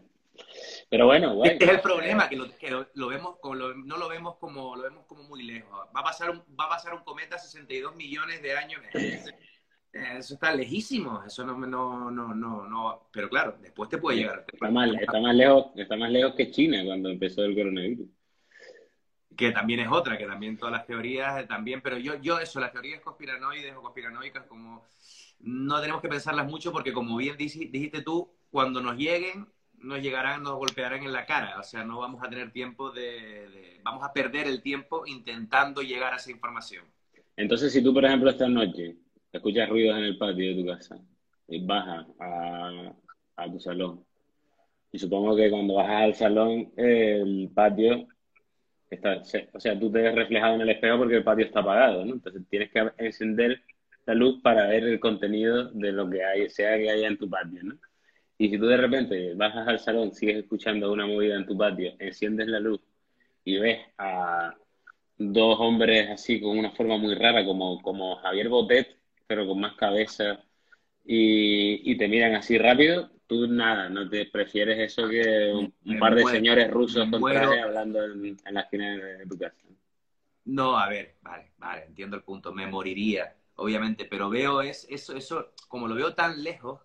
Pero 0.89 1.05
bueno, 1.05 1.35
guay. 1.35 1.51
Este 1.51 1.65
es 1.65 1.71
el 1.71 1.81
problema, 1.81 2.29
que, 2.29 2.35
lo, 2.37 2.57
que 2.57 2.71
lo, 2.71 2.87
lo 2.95 3.07
vemos 3.07 3.37
como, 3.39 3.55
lo- 3.55 3.73
no 3.75 3.97
lo 3.97 4.07
vemos 4.07 4.37
como, 4.37 4.75
lo 4.75 4.83
vemos 4.83 5.05
como 5.05 5.23
muy 5.23 5.43
lejos. 5.43 5.71
Va 5.95 5.99
a 5.99 6.03
pasar 6.03 6.29
un, 6.29 6.39
va 6.59 6.65
a 6.65 6.69
pasar 6.69 6.93
un 6.93 7.03
cometa 7.03 7.37
62 7.37 7.95
millones 7.95 8.41
de 8.41 8.57
años. 8.57 8.81
Eso 9.91 10.35
está 10.35 10.53
lejísimo, 10.53 11.23
eso 11.25 11.43
no, 11.43 11.57
no, 11.57 12.11
no, 12.11 12.35
no, 12.35 12.67
no. 12.69 13.09
Pero 13.11 13.27
claro, 13.27 13.57
después 13.59 13.89
te 13.89 13.97
puede 13.97 14.17
llegar. 14.19 14.45
Está 14.53 14.69
más, 14.69 14.87
está 15.01 15.19
más 15.19 15.35
lejos, 15.35 15.65
está 15.75 15.97
más 15.97 16.11
lejos 16.11 16.35
que 16.35 16.51
China 16.51 16.83
cuando 16.85 17.09
empezó 17.09 17.43
el 17.43 17.55
coronavirus. 17.55 18.07
que 19.35 19.51
también 19.51 19.79
es 19.79 19.87
otra, 19.89 20.15
que 20.15 20.27
también 20.27 20.57
todas 20.57 20.73
las 20.73 20.85
teorías, 20.85 21.41
eh, 21.41 21.47
también, 21.47 21.81
pero 21.81 21.97
yo, 21.97 22.13
yo 22.21 22.39
eso, 22.39 22.59
las 22.59 22.71
teorías 22.71 23.01
conspiranoides 23.01 23.75
o 23.75 23.81
conspiranoicas, 23.81 24.45
como 24.45 24.85
no 25.39 25.81
tenemos 25.81 26.01
que 26.03 26.09
pensarlas 26.09 26.45
mucho 26.45 26.71
porque 26.71 26.93
como 26.93 27.17
bien 27.17 27.35
dijiste 27.35 28.03
tú, 28.03 28.31
cuando 28.49 28.81
nos 28.81 28.97
lleguen, 28.97 29.47
nos 29.81 30.01
llegarán, 30.01 30.43
nos 30.43 30.55
golpearán 30.55 31.03
en 31.03 31.13
la 31.13 31.25
cara, 31.25 31.59
o 31.59 31.63
sea, 31.63 31.83
no 31.83 31.99
vamos 31.99 32.21
a 32.23 32.29
tener 32.29 32.51
tiempo 32.51 32.91
de, 32.91 33.79
vamos 33.83 34.03
a 34.03 34.11
perder 34.11 34.47
el 34.47 34.61
tiempo 34.61 35.03
intentando 35.05 35.81
llegar 35.81 36.13
a 36.13 36.17
esa 36.17 36.31
información. 36.31 36.85
Entonces, 37.35 37.71
si 37.71 37.81
tú, 37.81 37.93
por 37.93 38.03
ejemplo, 38.03 38.29
esta 38.29 38.47
noche 38.47 38.97
escuchas 39.31 39.69
ruidos 39.69 39.97
en 39.97 40.03
el 40.03 40.17
patio 40.17 40.49
de 40.49 40.61
tu 40.61 40.67
casa 40.67 40.97
y 41.47 41.65
bajas 41.65 42.05
a, 42.19 42.93
a 43.37 43.51
tu 43.51 43.59
salón, 43.59 44.03
y 44.91 44.99
supongo 44.99 45.35
que 45.35 45.49
cuando 45.49 45.75
bajas 45.75 46.01
al 46.01 46.15
salón, 46.15 46.71
el 46.75 47.49
patio 47.53 48.07
está, 48.89 49.21
o 49.53 49.59
sea, 49.59 49.79
tú 49.79 49.91
te 49.91 50.01
ves 50.01 50.15
reflejado 50.15 50.55
en 50.55 50.61
el 50.61 50.69
espejo 50.69 50.97
porque 50.97 51.17
el 51.17 51.23
patio 51.23 51.45
está 51.45 51.59
apagado, 51.59 52.03
¿no? 52.05 52.13
Entonces 52.13 52.41
tienes 52.49 52.71
que 52.71 52.91
encender 52.97 53.61
la 54.05 54.15
luz 54.15 54.41
para 54.41 54.67
ver 54.67 54.83
el 54.83 54.99
contenido 54.99 55.69
de 55.71 55.91
lo 55.91 56.09
que 56.09 56.23
hay, 56.23 56.49
sea 56.49 56.75
que 56.77 56.89
haya 56.89 57.07
en 57.07 57.17
tu 57.17 57.29
patio, 57.29 57.63
¿no? 57.63 57.75
Y 58.41 58.49
si 58.49 58.57
tú 58.57 58.67
de 58.67 58.77
repente 58.77 59.33
bajas 59.35 59.67
al 59.67 59.79
salón, 59.79 60.13
sigues 60.13 60.37
escuchando 60.37 60.93
una 60.93 61.05
movida 61.05 61.35
en 61.35 61.45
tu 61.45 61.57
patio, 61.57 61.93
enciendes 61.99 62.47
la 62.47 62.61
luz 62.61 62.79
y 63.43 63.57
ves 63.57 63.79
a 63.97 64.55
dos 65.17 65.59
hombres 65.59 66.09
así 66.09 66.39
con 66.39 66.57
una 66.57 66.71
forma 66.71 66.97
muy 66.97 67.15
rara, 67.15 67.43
como, 67.43 67.81
como 67.81 68.15
Javier 68.15 68.47
Botet, 68.47 68.97
pero 69.27 69.45
con 69.45 69.59
más 69.59 69.75
cabeza, 69.75 70.41
y, 71.03 71.91
y 71.91 71.97
te 71.97 72.07
miran 72.07 72.33
así 72.35 72.57
rápido, 72.57 73.11
tú 73.27 73.45
nada, 73.45 73.89
no 73.89 74.07
te 74.07 74.25
prefieres 74.27 74.79
eso 74.79 75.09
que 75.09 75.51
un, 75.53 75.99
par 75.99 76.15
de 76.15 76.21
muero, 76.21 76.37
señores 76.37 76.71
rusos 76.71 77.09
con 77.09 77.21
traje 77.21 77.59
hablando 77.59 78.05
en, 78.05 78.37
en 78.45 78.53
la 78.53 78.61
esquina 78.61 78.95
de, 78.95 79.17
de 79.17 79.25
tu 79.25 79.37
casa. 79.37 79.57
No, 80.45 80.77
a 80.77 80.87
ver, 80.87 81.17
vale, 81.21 81.51
vale, 81.57 81.83
entiendo 81.87 82.15
el 82.15 82.23
punto, 82.23 82.53
me 82.53 82.67
moriría, 82.67 83.35
obviamente, 83.55 84.05
pero 84.05 84.29
veo 84.29 84.61
es, 84.61 84.87
eso, 84.89 85.13
eso, 85.13 85.51
como 85.67 85.89
lo 85.89 85.95
veo 85.95 86.15
tan 86.15 86.41
lejos, 86.41 86.79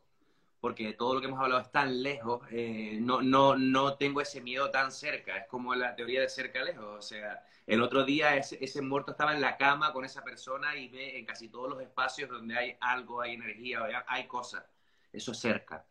porque 0.65 0.95
todo 0.95 1.13
lo 1.13 1.21
que 1.21 1.27
hemos 1.27 1.39
hablado 1.43 1.61
es 1.61 1.71
tan 1.71 2.03
lejos, 2.03 2.41
eh, 2.51 2.97
no, 2.99 3.21
no, 3.21 3.55
no 3.55 3.99
tengo 3.99 4.23
ese 4.23 4.41
miedo 4.41 4.71
tan 4.71 4.91
cerca, 4.93 5.37
es 5.37 5.47
como 5.47 5.75
la 5.75 5.95
teoría 5.95 6.23
de 6.23 6.29
cerca 6.31 6.65
lejos, 6.65 6.87
o 6.87 7.03
sea, 7.03 7.45
el 7.67 7.83
otro 7.83 8.03
día 8.03 8.35
ese, 8.35 8.57
ese 8.65 8.81
muerto 8.81 9.11
estaba 9.11 9.35
en 9.35 9.43
la 9.43 9.59
cama 9.59 9.93
con 9.93 10.07
esa 10.07 10.25
persona 10.25 10.75
y 10.75 10.89
ve 10.89 11.19
en 11.19 11.27
casi 11.27 11.51
todos 11.51 11.69
los 11.69 11.83
espacios 11.83 12.31
donde 12.31 12.57
hay 12.57 12.77
algo, 12.81 13.21
hay 13.21 13.35
energía, 13.35 13.85
hay, 13.85 13.93
hay 14.07 14.27
cosas, 14.27 14.65
eso 15.13 15.33
es 15.33 15.39
cerca. 15.39 15.85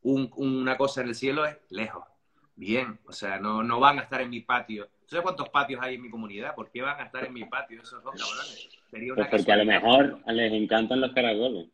Un- 0.00 0.30
una 0.36 0.78
cosa 0.78 1.02
en 1.02 1.08
el 1.08 1.14
cielo 1.14 1.44
es 1.44 1.58
lejos, 1.68 2.04
bien, 2.56 2.98
o 3.04 3.12
sea, 3.12 3.38
no, 3.38 3.62
no 3.62 3.80
van 3.80 3.98
a 3.98 4.02
estar 4.04 4.22
en 4.22 4.30
mi 4.30 4.40
patio. 4.40 4.88
¿Sabes 5.04 5.24
cuántos 5.24 5.50
patios 5.50 5.78
hay 5.82 5.96
en 5.96 6.02
mi 6.02 6.08
comunidad? 6.08 6.54
¿Por 6.54 6.70
qué 6.70 6.80
van 6.80 6.98
a 6.98 7.04
estar 7.04 7.26
en 7.26 7.34
mi 7.34 7.44
patio 7.44 7.82
esos 7.82 8.02
dos 8.02 8.14
cabrones? 8.14 8.68
Sería 8.90 9.12
una 9.12 9.28
Pues 9.28 9.42
porque 9.42 9.52
a 9.52 9.56
lo 9.56 9.66
mejor 9.66 10.20
les 10.26 10.52
encantan 10.54 11.02
los 11.02 11.12
caracoles. 11.12 11.68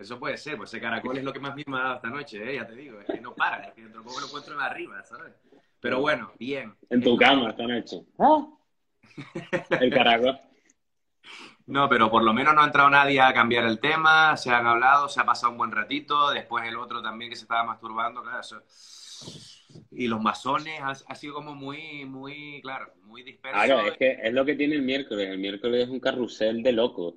Eso 0.00 0.18
puede 0.18 0.38
ser, 0.38 0.56
pues 0.56 0.70
ese 0.70 0.80
caracol 0.80 1.18
es 1.18 1.24
lo 1.24 1.32
que 1.32 1.40
más 1.40 1.54
miedo 1.54 1.70
me 1.70 1.78
ha 1.78 1.82
dado 1.82 1.96
esta 1.96 2.08
noche, 2.08 2.50
¿eh? 2.50 2.56
ya 2.56 2.66
te 2.66 2.74
digo, 2.74 3.00
es 3.00 3.06
que 3.06 3.20
no 3.20 3.34
para, 3.34 3.64
es 3.66 3.74
que 3.74 3.82
dentro 3.82 4.00
de 4.00 4.06
poco 4.06 4.20
lo 4.20 4.26
encuentro 4.26 4.54
en 4.54 4.60
arriba, 4.60 5.02
¿sabes? 5.04 5.34
Pero 5.78 6.00
bueno, 6.00 6.32
bien. 6.38 6.74
En 6.88 7.02
tu 7.02 7.16
cama 7.18 7.50
esta 7.50 7.66
noche. 7.66 8.02
El 9.80 9.92
caracol. 9.92 10.40
No, 11.66 11.88
pero 11.88 12.10
por 12.10 12.22
lo 12.22 12.32
menos 12.32 12.54
no 12.54 12.62
ha 12.62 12.66
entrado 12.66 12.88
nadie 12.88 13.20
a 13.20 13.32
cambiar 13.34 13.64
el 13.64 13.78
tema, 13.78 14.36
se 14.36 14.50
han 14.50 14.66
hablado, 14.66 15.08
se 15.08 15.20
ha 15.20 15.24
pasado 15.24 15.52
un 15.52 15.58
buen 15.58 15.70
ratito, 15.70 16.30
después 16.30 16.66
el 16.66 16.76
otro 16.76 17.00
también 17.00 17.30
que 17.30 17.36
se 17.36 17.42
estaba 17.42 17.62
masturbando, 17.62 18.22
claro, 18.22 18.40
eso. 18.40 18.62
Y 19.92 20.08
los 20.08 20.20
masones 20.20 20.80
ha, 20.80 20.90
ha 20.90 21.14
sido 21.14 21.34
como 21.34 21.54
muy, 21.54 22.06
muy, 22.06 22.60
claro, 22.62 22.92
muy 23.04 23.22
disperso. 23.22 23.62
Claro, 23.62 23.86
es 23.86 23.96
que 23.98 24.18
es 24.20 24.32
lo 24.32 24.44
que 24.44 24.56
tiene 24.56 24.76
el 24.76 24.82
miércoles. 24.82 25.28
El 25.28 25.38
miércoles 25.38 25.84
es 25.84 25.88
un 25.90 26.00
carrusel 26.00 26.62
de 26.62 26.72
locos. 26.72 27.14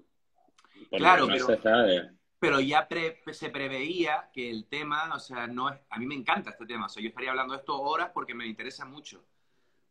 Claro, 0.91 1.25
no 1.25 1.33
pero- 1.33 1.45
se 1.47 1.57
sabe. 1.57 2.11
Pero 2.43 2.59
ya 2.59 2.89
pre- 2.89 3.21
se 3.31 3.49
preveía 3.49 4.29
que 4.33 4.49
el 4.49 4.65
tema, 4.65 5.09
o 5.15 5.19
sea, 5.19 5.47
no 5.47 5.69
es, 5.69 5.79
a 5.89 5.97
mí 5.97 6.05
me 6.05 6.15
encanta 6.15 6.49
este 6.49 6.65
tema, 6.65 6.87
o 6.87 6.89
sea, 6.89 7.01
yo 7.01 7.07
estaría 7.07 7.29
hablando 7.29 7.53
de 7.53 7.59
esto 7.59 7.81
horas 7.81 8.11
porque 8.13 8.33
me 8.33 8.45
interesa 8.45 8.83
mucho. 8.83 9.23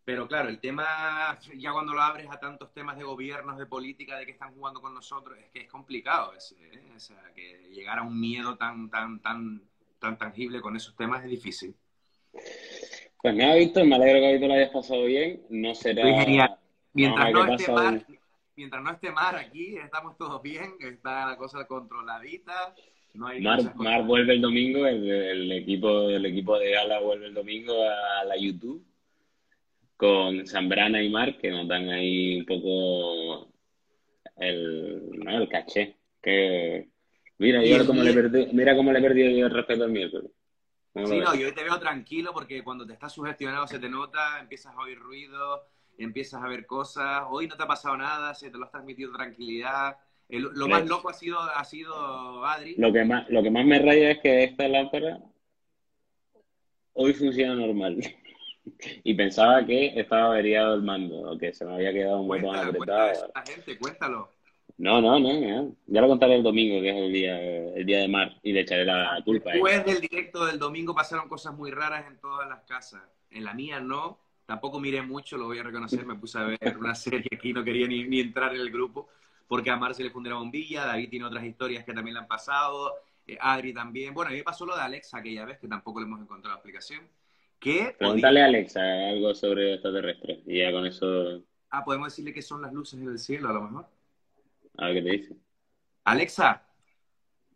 Pero 0.05 0.29
claro, 0.29 0.51
el 0.51 0.61
tema, 0.61 1.39
ya 1.57 1.73
cuando 1.73 1.95
lo 1.95 2.03
abres 2.03 2.29
a 2.31 2.39
tantos 2.39 2.75
temas 2.75 2.99
de 2.99 3.05
gobiernos, 3.05 3.57
de 3.57 3.65
política, 3.65 4.19
de 4.19 4.27
que 4.27 4.33
están 4.33 4.53
jugando 4.53 4.83
con 4.83 4.93
nosotros, 4.93 5.39
es 5.39 5.49
que 5.51 5.61
es 5.61 5.69
complicado, 5.71 6.35
ese, 6.35 6.57
¿eh? 6.61 6.93
o 6.95 7.01
sea, 7.01 7.33
que 7.35 7.71
llegar 7.71 7.99
a 8.01 8.03
un 8.03 8.21
miedo 8.21 8.55
tan, 8.59 8.91
tan, 8.91 9.23
tan, 9.23 9.63
tan 9.99 10.19
tangible 10.19 10.61
con 10.61 10.77
esos 10.77 10.95
temas 10.95 11.25
es 11.25 11.31
difícil. 11.31 11.75
Pues 13.23 13.35
nada, 13.35 13.55
Víctor, 13.55 13.87
me 13.87 13.95
alegro 13.95 14.21
que 14.21 14.27
hoy 14.27 14.41
te 14.41 14.49
lo 14.49 14.53
hayas 14.53 14.71
pasado 14.71 15.05
bien. 15.07 15.41
No 15.49 15.75
será. 15.75 16.05
Mientras 16.93 17.33
no, 17.33 17.47
qué 17.57 17.65
esté. 17.65 18.19
Mientras 18.63 18.83
no 18.85 18.93
esté 18.93 19.11
mar 19.11 19.35
aquí, 19.35 19.77
estamos 19.77 20.17
todos 20.17 20.41
bien, 20.41 20.77
está 20.79 21.27
la 21.27 21.37
cosa 21.37 21.67
controladita, 21.67 22.73
no 23.15 23.27
hay 23.27 23.41
Mar. 23.41 23.75
Mar 23.75 24.05
vuelve 24.05 24.35
el 24.35 24.41
domingo, 24.41 24.87
el, 24.87 25.11
el 25.11 25.53
equipo, 25.53 26.09
el 26.09 26.25
equipo 26.25 26.57
de 26.61 26.71
Gala 26.71 27.01
vuelve 27.01 27.27
el 27.27 27.35
domingo 27.35 27.75
a 27.83 28.25
la 28.25 28.37
YouTube 28.37 28.87
con 29.97 30.47
Zambrana 30.47 31.03
y 31.03 31.11
Mar, 31.11 31.37
que 31.39 31.51
nos 31.51 31.67
dan 31.67 31.91
ahí 31.91 32.39
un 32.39 32.47
poco 32.47 33.53
el, 34.37 35.11
¿no? 35.11 35.39
el 35.39 35.49
caché. 35.49 35.97
Que, 36.23 36.89
mira, 37.39 37.65
yo 37.65 37.85
cómo 37.85 38.05
le 38.05 38.15
perdí, 38.15 38.47
mira 38.53 38.77
cómo 38.77 38.93
le 38.93 39.01
he 39.01 39.03
perdido 39.03 39.31
yo 39.31 39.47
el 39.47 39.53
respeto 39.53 39.83
al 39.83 39.91
miércoles. 39.91 40.31
¿Cómo 40.93 41.09
Sí, 41.09 41.19
no, 41.19 41.35
yo 41.35 41.53
te 41.53 41.65
veo 41.65 41.81
tranquilo 41.81 42.33
porque 42.33 42.63
cuando 42.63 42.87
te 42.87 42.93
estás 42.93 43.13
sugestionado 43.13 43.67
se 43.67 43.81
te 43.81 43.89
nota, 43.89 44.39
empiezas 44.39 44.73
a 44.73 44.81
oír 44.81 44.99
ruido, 45.01 45.67
empiezas 45.99 46.43
a 46.43 46.49
ver 46.49 46.67
cosas. 46.67 47.25
Hoy 47.31 47.47
no 47.47 47.57
te 47.57 47.63
ha 47.63 47.67
pasado 47.67 47.97
nada, 47.97 48.35
se 48.35 48.51
te 48.51 48.59
lo 48.59 48.65
has 48.65 48.71
transmitido 48.71 49.13
tranquilidad. 49.13 49.97
El- 50.29 50.49
lo 50.55 50.69
más 50.69 50.87
loco 50.87 51.09
ha 51.11 51.15
sido, 51.15 51.41
ha 51.41 51.65
sido 51.65 52.45
Adri. 52.47 52.75
Lo 52.79 52.93
que 52.93 53.05
más, 53.05 53.29
lo 53.29 53.43
que 53.43 53.51
más 53.51 53.65
me 53.67 53.79
raya 53.79 54.11
es 54.13 54.19
que 54.21 54.45
esta 54.45 54.67
lámpara 54.69 55.19
hoy 56.95 57.13
funciona 57.15 57.55
normal. 57.55 57.99
Y 59.03 59.15
pensaba 59.15 59.67
que 59.67 59.87
estaba 59.99 60.27
averiado 60.27 60.75
el 60.77 60.83
mando, 60.83 61.33
o 61.33 61.37
que 61.37 61.53
se 61.53 61.65
me 61.65 61.75
había 61.75 61.93
quedado 61.93 62.21
un 62.21 62.29
botón 62.29 62.55
apretado. 62.55 63.31
a 63.35 63.43
gente, 63.45 63.77
cuéntalo. 63.77 64.29
No, 64.79 65.01
no, 65.01 65.19
no, 65.19 65.33
no. 65.33 65.77
Ya 65.87 66.01
lo 66.01 66.07
contaré 66.07 66.37
el 66.37 66.45
domingo, 66.45 66.81
que 66.81 66.91
es 66.91 66.97
el 66.97 67.13
día, 67.13 67.41
el 67.41 67.85
día 67.85 67.99
de 67.99 68.07
mar, 68.09 68.39
y 68.41 68.53
le 68.53 68.61
echaré 68.61 68.85
la 68.85 69.21
culpa. 69.25 69.51
Después 69.51 69.85
del 69.85 70.01
directo 70.01 70.47
del 70.47 70.61
domingo 70.61 70.95
pasaron 70.95 71.29
cosas 71.29 71.55
muy 71.55 71.73
raras 71.73 72.07
en 72.07 72.21
todas 72.21 72.49
las 72.49 72.61
casas. 72.63 73.03
En 73.31 73.45
la 73.45 73.53
mía 73.53 73.81
no, 73.81 74.21
tampoco 74.53 74.79
miré 74.79 75.01
mucho, 75.01 75.39
lo 75.39 75.47
voy 75.47 75.59
a 75.61 75.63
reconocer, 75.63 76.05
me 76.05 76.15
puse 76.15 76.37
a 76.39 76.43
ver 76.43 76.77
una 76.79 76.95
serie 76.95 77.27
aquí, 77.33 77.55
no 77.55 77.65
quería 77.65 77.87
ni, 77.89 78.05
ni 78.05 78.21
entrar 78.21 78.55
en 78.55 78.61
el 78.61 78.71
grupo, 78.71 79.09
porque 79.49 79.71
a 79.71 79.77
Mar 79.79 79.95
se 79.95 80.03
le 80.05 80.11
fundió 80.11 80.31
la 80.33 80.39
bombilla, 80.41 80.85
David 80.85 81.09
tiene 81.09 81.25
otras 81.25 81.43
historias 81.43 81.87
que 81.87 81.95
también 81.95 82.13
le 82.13 82.21
han 82.21 82.27
pasado, 82.27 82.93
eh, 83.27 83.39
Adri 83.41 83.73
también. 83.73 84.13
Bueno, 84.13 84.29
a 84.29 84.33
mí 84.33 84.37
me 84.37 84.45
pasó 84.45 84.67
lo 84.67 84.77
de 84.77 84.83
Alexa 84.83 85.17
aquella 85.17 85.47
vez, 85.47 85.59
que 85.59 85.69
tampoco 85.69 86.01
le 86.01 86.07
hemos 86.07 86.21
encontrado 86.21 86.57
explicación. 86.57 87.01
Que 87.59 87.95
Pregúntale 87.99 88.43
a 88.43 88.47
Alexa 88.47 88.83
algo 89.09 89.35
sobre 89.35 89.73
extraterrestres, 89.73 90.41
y 90.47 90.59
ya 90.59 90.71
con 90.71 90.85
eso, 90.85 91.43
Ah, 91.71 91.83
podemos 91.83 92.09
decirle 92.09 92.35
que 92.35 92.43
son 92.43 92.61
las 92.61 92.75
luces 92.75 93.01
del 93.01 93.19
cielo, 93.19 93.49
a 93.49 93.53
lo 93.55 93.63
mejor. 93.63 93.87
a 94.77 94.87
ver 94.89 94.97
qué 94.97 95.03
te 95.03 95.17
dice. 95.17 95.37
Alexa, 96.05 96.67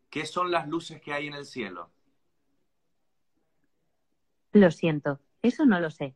¿qué 0.08 0.24
son 0.24 0.50
las 0.50 0.66
luces 0.66 0.98
que 1.02 1.12
hay 1.12 1.26
en 1.26 1.34
el 1.34 1.44
cielo? 1.44 1.90
Lo 4.52 4.70
siento, 4.70 5.20
eso 5.42 5.66
no 5.66 5.78
lo 5.78 5.90
sé. 5.90 6.14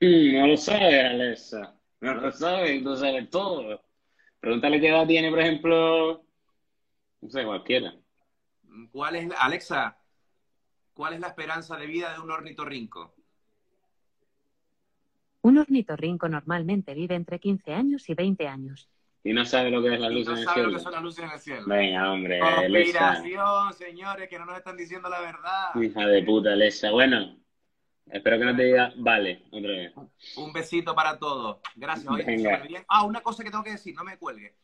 Mm, 0.00 0.38
no 0.38 0.46
lo 0.46 0.56
sabe, 0.56 1.00
Alexa. 1.00 1.76
No 2.00 2.14
lo 2.14 2.32
sabe, 2.32 2.80
tú 2.80 2.96
sabes 2.96 3.28
todo. 3.30 3.82
Pregúntale 4.40 4.80
qué 4.80 4.88
edad 4.88 5.06
tiene, 5.06 5.28
por 5.30 5.40
ejemplo, 5.40 6.24
no 7.20 7.28
sé, 7.30 7.44
cualquiera. 7.44 7.94
¿Cuál 8.90 9.16
es, 9.16 9.28
la- 9.28 9.36
Alexa, 9.36 9.98
cuál 10.94 11.14
es 11.14 11.20
la 11.20 11.28
esperanza 11.28 11.76
de 11.76 11.86
vida 11.86 12.14
de 12.14 12.20
un 12.20 12.30
ornitorrinco? 12.30 13.14
Un 15.42 15.58
ornitorrinco 15.58 16.28
normalmente 16.28 16.94
vive 16.94 17.14
entre 17.14 17.38
15 17.38 17.72
años 17.74 18.08
y 18.08 18.14
20 18.14 18.46
años. 18.48 18.88
Y 19.22 19.34
no 19.34 19.44
sabe 19.44 19.70
lo 19.70 19.82
que 19.82 19.94
es 19.94 20.00
la 20.00 20.08
luz 20.08 20.26
no 20.26 20.32
en 20.32 20.38
el 20.38 20.44
sabe 20.44 20.62
lo 20.62 20.68
cielo. 20.68 20.78
que 20.78 20.82
son 20.84 20.92
las 20.92 21.02
luces 21.02 21.24
en 21.24 21.30
el 21.30 21.38
cielo. 21.40 21.62
Venga, 21.66 22.12
hombre, 22.12 22.40
Alexa. 22.40 22.98
Conspiración, 23.20 23.72
señores, 23.74 24.28
que 24.28 24.38
no 24.38 24.46
nos 24.46 24.56
están 24.56 24.76
diciendo 24.78 25.08
la 25.10 25.20
verdad. 25.20 25.74
Hija 25.74 26.06
de 26.06 26.22
puta, 26.22 26.52
Alexa. 26.52 26.90
Bueno, 26.90 27.38
espero 28.12 28.38
que 28.38 28.44
no 28.44 28.56
te 28.56 28.64
diga 28.64 28.92
vale 28.96 29.44
otra 29.50 29.70
vez. 29.70 29.92
Un 30.36 30.52
besito 30.52 30.94
para 30.94 31.18
todos. 31.18 31.58
Gracias. 31.76 32.06
Bien. 32.68 32.84
Ah, 32.88 33.04
una 33.04 33.20
cosa 33.20 33.42
que 33.44 33.50
tengo 33.50 33.64
que 33.64 33.70
decir, 33.72 33.94
no 33.94 34.04
me 34.04 34.18
cuelgue. 34.18 34.54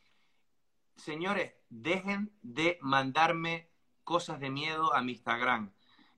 Señores, 0.96 1.52
dejen 1.68 2.32
de 2.42 2.78
mandarme 2.80 3.68
cosas 4.04 4.40
de 4.40 4.50
miedo 4.50 4.94
a 4.94 5.02
mi 5.02 5.12
Instagram. 5.12 5.70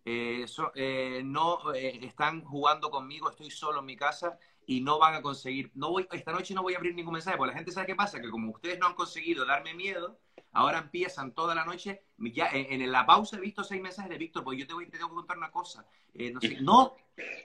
Eh, 0.04 0.44
so- 0.46 0.72
eh, 0.74 1.22
no 1.24 1.74
eh, 1.74 1.98
están 2.02 2.42
jugando 2.44 2.90
conmigo, 2.90 3.28
estoy 3.28 3.50
solo 3.50 3.80
en 3.80 3.86
mi 3.86 3.96
casa 3.96 4.38
y 4.66 4.80
no 4.80 4.98
van 4.98 5.14
a 5.14 5.22
conseguir. 5.22 5.70
No 5.74 5.90
voy, 5.90 6.06
esta 6.12 6.32
noche 6.32 6.54
no 6.54 6.62
voy 6.62 6.74
a 6.74 6.76
abrir 6.78 6.94
ningún 6.94 7.14
mensaje, 7.14 7.36
porque 7.36 7.50
la 7.52 7.56
gente 7.58 7.72
sabe 7.72 7.86
qué 7.88 7.94
pasa, 7.96 8.20
que 8.20 8.30
como 8.30 8.52
ustedes 8.52 8.78
no 8.78 8.86
han 8.86 8.94
conseguido 8.94 9.44
darme 9.44 9.74
miedo, 9.74 10.18
ahora 10.58 10.78
empiezan 10.78 11.32
toda 11.32 11.54
la 11.54 11.64
noche. 11.64 12.02
Ya 12.18 12.48
en, 12.52 12.82
en 12.82 12.92
la 12.92 13.06
pausa 13.06 13.36
he 13.36 13.40
visto 13.40 13.62
seis 13.62 13.80
mensajes 13.80 14.10
de 14.10 14.18
Víctor, 14.18 14.42
pues 14.42 14.58
yo 14.58 14.66
te, 14.66 14.74
voy, 14.74 14.86
te 14.86 14.98
tengo 14.98 15.10
que 15.10 15.14
contar 15.14 15.38
una 15.38 15.50
cosa. 15.50 15.86
Eh, 16.14 16.32
no, 16.32 16.40
sé, 16.40 16.60
no, 16.60 16.96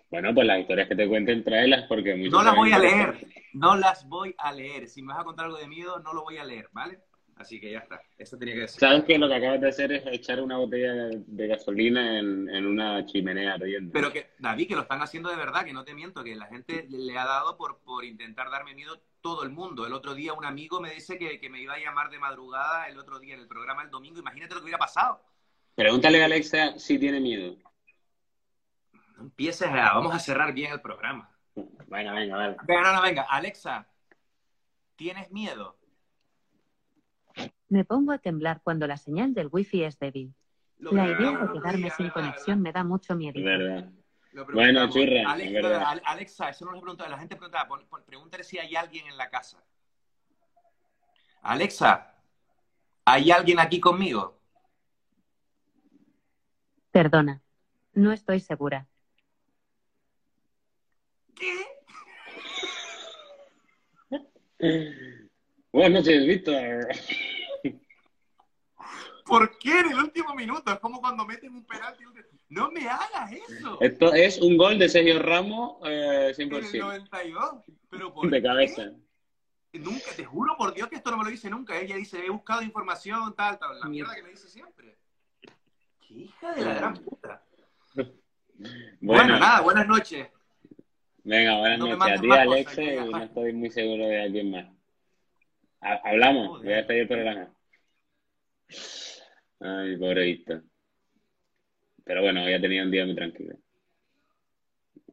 Bueno, 0.09 0.33
pues 0.33 0.47
las 0.47 0.61
historias 0.61 0.87
que 0.87 0.95
te 0.95 1.07
cuenten, 1.07 1.43
tráelas 1.43 1.85
porque 1.87 2.15
no 2.15 2.41
las 2.41 2.55
voy 2.55 2.71
a 2.71 2.79
leer, 2.79 3.27
no 3.53 3.75
las 3.75 4.07
voy 4.07 4.33
a 4.37 4.51
leer. 4.51 4.87
Si 4.87 5.01
me 5.01 5.13
vas 5.13 5.21
a 5.21 5.25
contar 5.25 5.45
algo 5.45 5.57
de 5.57 5.67
miedo, 5.67 5.99
no 5.99 6.13
lo 6.13 6.23
voy 6.23 6.37
a 6.37 6.43
leer, 6.43 6.69
¿vale? 6.71 6.99
Así 7.35 7.59
que 7.59 7.71
ya 7.71 7.79
está, 7.79 8.01
eso 8.17 8.37
tenía 8.37 8.53
que 8.55 8.61
decir. 8.61 8.79
Sabes 8.79 9.03
que 9.05 9.17
lo 9.17 9.27
que 9.27 9.35
acabas 9.35 9.61
de 9.61 9.69
hacer 9.69 9.91
es 9.91 10.03
echar 10.07 10.41
una 10.41 10.57
botella 10.57 11.09
de, 11.09 11.47
gasolina 11.47 12.19
en, 12.19 12.47
en 12.49 12.65
una 12.65 13.05
chimenea 13.05 13.55
ardiendo. 13.55 13.91
Pero 13.91 14.11
que, 14.11 14.31
David, 14.39 14.67
que 14.67 14.75
lo 14.75 14.81
están 14.81 15.01
haciendo 15.01 15.29
de 15.29 15.35
verdad, 15.35 15.65
que 15.65 15.73
no 15.73 15.83
te 15.83 15.95
miento, 15.95 16.23
que 16.23 16.35
la 16.35 16.45
gente 16.45 16.87
le 16.89 16.99
le 16.99 17.17
ha 17.17 17.25
dado 17.25 17.57
por, 17.57 17.79
por 17.79 18.05
intentar 18.05 18.49
darme 18.49 18.75
miedo 18.75 18.99
todo 19.23 19.43
el 19.43 19.49
mundo. 19.49 19.87
El 19.87 19.93
otro 19.93 20.13
día 20.13 20.33
un 20.33 20.45
amigo 20.45 20.79
me 20.81 20.91
dice 20.93 21.17
que, 21.17 21.39
que 21.39 21.49
me 21.49 21.61
iba 21.61 21.73
a 21.73 21.79
llamar 21.79 22.11
de 22.11 22.19
madrugada 22.19 22.87
el 22.89 22.99
otro 22.99 23.19
día 23.19 23.33
en 23.33 23.39
el 23.39 23.47
programa 23.47 23.81
el 23.81 23.89
domingo. 23.89 24.19
Imagínate 24.19 24.53
lo 24.53 24.59
que 24.59 24.65
hubiera 24.65 24.77
pasado. 24.77 25.23
Pregúntale 25.73 26.21
a 26.21 26.25
Alexa 26.25 26.77
si 26.77 26.99
tiene 26.99 27.19
miedo. 27.19 27.55
No 29.15 29.23
empieces 29.23 29.69
a... 29.69 29.93
Vamos 29.93 30.13
a 30.13 30.19
cerrar 30.19 30.53
bien 30.53 30.73
el 30.73 30.81
programa. 30.81 31.31
Venga, 31.87 32.11
venga, 32.13 32.35
vale. 32.35 32.57
Venga, 32.67 32.81
no, 32.83 32.93
no, 32.93 33.01
venga. 33.01 33.23
Alexa, 33.23 33.87
¿tienes 34.97 35.31
miedo? 35.31 35.77
Me 37.69 37.85
pongo 37.85 38.11
a 38.11 38.17
temblar 38.17 38.61
cuando 38.61 38.85
la 38.85 38.97
señal 38.97 39.33
del 39.33 39.47
wifi 39.49 39.83
es 39.83 39.97
débil. 39.97 40.35
Lo 40.79 40.91
La 40.91 41.07
idea 41.07 41.31
de 41.31 41.53
quedarme 41.53 41.89
sin 41.91 42.07
¿verdad? 42.07 42.13
conexión 42.13 42.61
me 42.61 42.73
da 42.73 42.83
mucho 42.83 43.15
miedo. 43.15 43.39
Bueno, 44.53 44.89
churra, 44.89 45.31
Alex- 45.31 45.47
es 45.47 45.53
verdad. 45.53 45.83
Ale- 45.85 46.01
Alexa, 46.05 46.49
eso 46.49 46.65
no 46.65 46.71
lo 46.71 46.77
he 46.77 46.81
preguntado. 46.81 47.09
La 47.09 47.19
gente 47.19 47.35
preguntaba, 47.35 47.67
pon- 47.67 47.85
pon- 47.87 48.03
pregúntale 48.03 48.43
si 48.43 48.57
hay 48.57 48.75
alguien 48.75 49.05
en 49.07 49.15
la 49.17 49.29
casa. 49.29 49.63
Alexa, 51.43 52.15
¿hay 53.05 53.29
alguien 53.31 53.59
aquí 53.59 53.79
conmigo? 53.79 54.39
Perdona. 56.91 57.41
No 57.93 58.11
estoy 58.11 58.39
segura. 58.39 58.87
¿Qué? 61.35 61.65
Buenas 65.71 65.91
noches, 65.91 66.25
Víctor. 66.27 66.87
¿Por 69.25 69.57
qué 69.57 69.79
en 69.79 69.91
el 69.91 69.97
último 69.97 70.33
minuto? 70.35 70.71
Es 70.71 70.79
como 70.79 70.99
cuando 71.01 71.25
meten 71.25 71.53
un 71.53 71.65
penalti. 71.65 72.03
No 72.49 72.69
me 72.71 72.87
hagas 72.87 73.31
eso. 73.31 73.77
Esto 73.81 74.13
es 74.13 74.37
un 74.39 74.57
gol 74.57 74.77
de 74.77 74.89
Sergio 74.89 75.19
Ramos 75.19 75.77
eh, 75.85 76.33
En 76.37 76.51
el 76.53 76.63
100%. 76.63 76.79
92. 76.79 77.55
Pero 77.89 78.13
¿por 78.13 78.29
De 78.29 78.37
qué? 78.41 78.47
cabeza. 78.47 78.91
Nunca, 79.73 80.11
te 80.15 80.23
juro 80.23 80.55
por 80.55 80.73
Dios 80.73 80.87
que 80.87 80.97
esto 80.97 81.09
no 81.09 81.17
me 81.17 81.23
lo 81.23 81.29
dice 81.31 81.49
nunca. 81.49 81.79
Ella 81.79 81.95
dice, 81.95 82.23
he 82.23 82.29
buscado 82.29 82.61
información, 82.61 83.33
tal, 83.35 83.57
tal. 83.57 83.79
La 83.79 83.87
mierda 83.87 84.13
que 84.15 84.21
me 84.23 84.29
dice 84.29 84.47
siempre. 84.47 84.97
Qué 86.07 86.13
hija 86.13 86.51
de 86.53 86.61
la 86.65 86.73
gran 86.75 86.93
puta. 86.95 87.43
Bueno, 88.55 89.23
Bueno, 89.23 89.39
nada, 89.39 89.61
buenas 89.61 89.87
noches. 89.87 90.27
venga, 91.23 91.57
buenas 91.57 91.79
No 91.79 91.87
noches 91.87 92.01
a 92.19 92.21
ti, 92.21 92.27
ya- 92.27 92.45
y 92.45 93.09
no 93.11 93.23
estoy 93.23 93.51
muy 93.53 93.69
seguro 93.71 94.05
de 94.05 94.21
a 94.21 94.31
quién 94.31 94.51
más. 94.51 94.67
Ha- 95.81 96.01
Hablamos, 96.07 96.61
voy 96.61 96.71
a 96.71 96.77
despedir 96.77 97.01
el 97.01 97.07
programa. 97.07 97.49
Ay, 99.63 99.95
pobre 99.97 100.25
Víctor. 100.25 100.63
Pero 102.03 102.21
bueno, 102.21 102.43
hoy 102.43 102.53
ha 102.53 102.59
tenido 102.59 102.83
un 102.83 102.91
día 102.91 103.05
muy 103.05 103.15
tranquilo. 103.15 103.55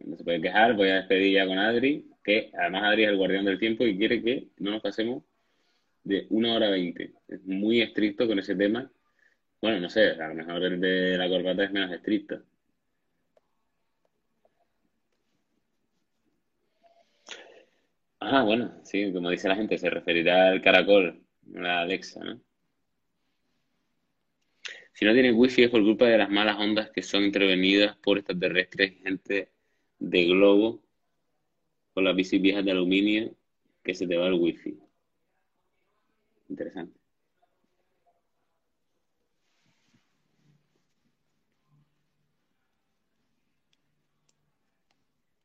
No 0.01 0.17
se 0.17 0.25
puede 0.25 0.41
quejar, 0.41 0.75
voy 0.75 0.89
a 0.89 0.97
despedir 0.97 1.35
ya 1.35 1.47
con 1.47 1.59
Adri, 1.59 2.11
que 2.25 2.51
además 2.55 2.83
Adri 2.85 3.05
es 3.05 3.11
el 3.11 3.17
guardián 3.17 3.45
del 3.45 3.61
tiempo 3.61 3.87
y 3.87 3.97
quiere 3.97 4.21
que 4.23 4.49
no 4.59 4.73
nos 4.73 4.83
pasemos 4.83 5.23
de 6.03 6.27
una 6.31 6.55
hora 6.55 6.71
veinte. 6.71 7.13
Es 7.29 7.45
muy 7.45 7.81
estricto 7.81 8.27
con 8.27 8.41
ese 8.41 8.57
tema. 8.57 8.91
Bueno, 9.63 9.79
no 9.81 9.89
sé, 9.89 10.11
a 10.21 10.29
lo 10.29 10.35
mejor 10.35 10.65
el 10.65 10.81
de 10.81 11.17
la 11.17 11.29
corbata 11.29 11.65
es 11.65 11.73
menos 11.73 11.93
estricto. 11.93 12.43
Ah, 18.21 18.43
bueno, 18.43 18.81
sí, 18.85 19.13
como 19.13 19.31
dice 19.31 19.49
la 19.49 19.57
gente, 19.57 19.79
se 19.79 19.91
referirá 19.91 20.49
al 20.49 20.63
caracol, 20.63 21.25
a 21.57 21.61
la 21.61 21.81
Alexa, 21.83 22.23
¿no? 22.25 22.41
Si 24.93 25.05
no 25.05 25.13
tiene 25.13 25.33
wifi 25.33 25.65
es 25.65 25.71
por 25.71 25.83
culpa 25.83 26.07
de 26.07 26.19
las 26.19 26.31
malas 26.31 26.59
ondas 26.59 26.91
que 26.91 27.03
son 27.03 27.25
intervenidas 27.25 27.97
por 27.97 28.19
extraterrestres 28.19 28.93
y 28.93 29.03
gente 29.03 29.49
de 29.99 30.25
globo 30.27 30.83
con 31.95 32.05
las 32.05 32.15
bicis 32.15 32.41
viejas 32.41 32.65
de 32.65 32.71
aluminio 32.71 33.35
que 33.83 33.95
se 33.95 34.07
te 34.07 34.17
va 34.17 34.27
el 34.27 34.35
wifi. 34.35 34.79
Interesante. 36.49 36.99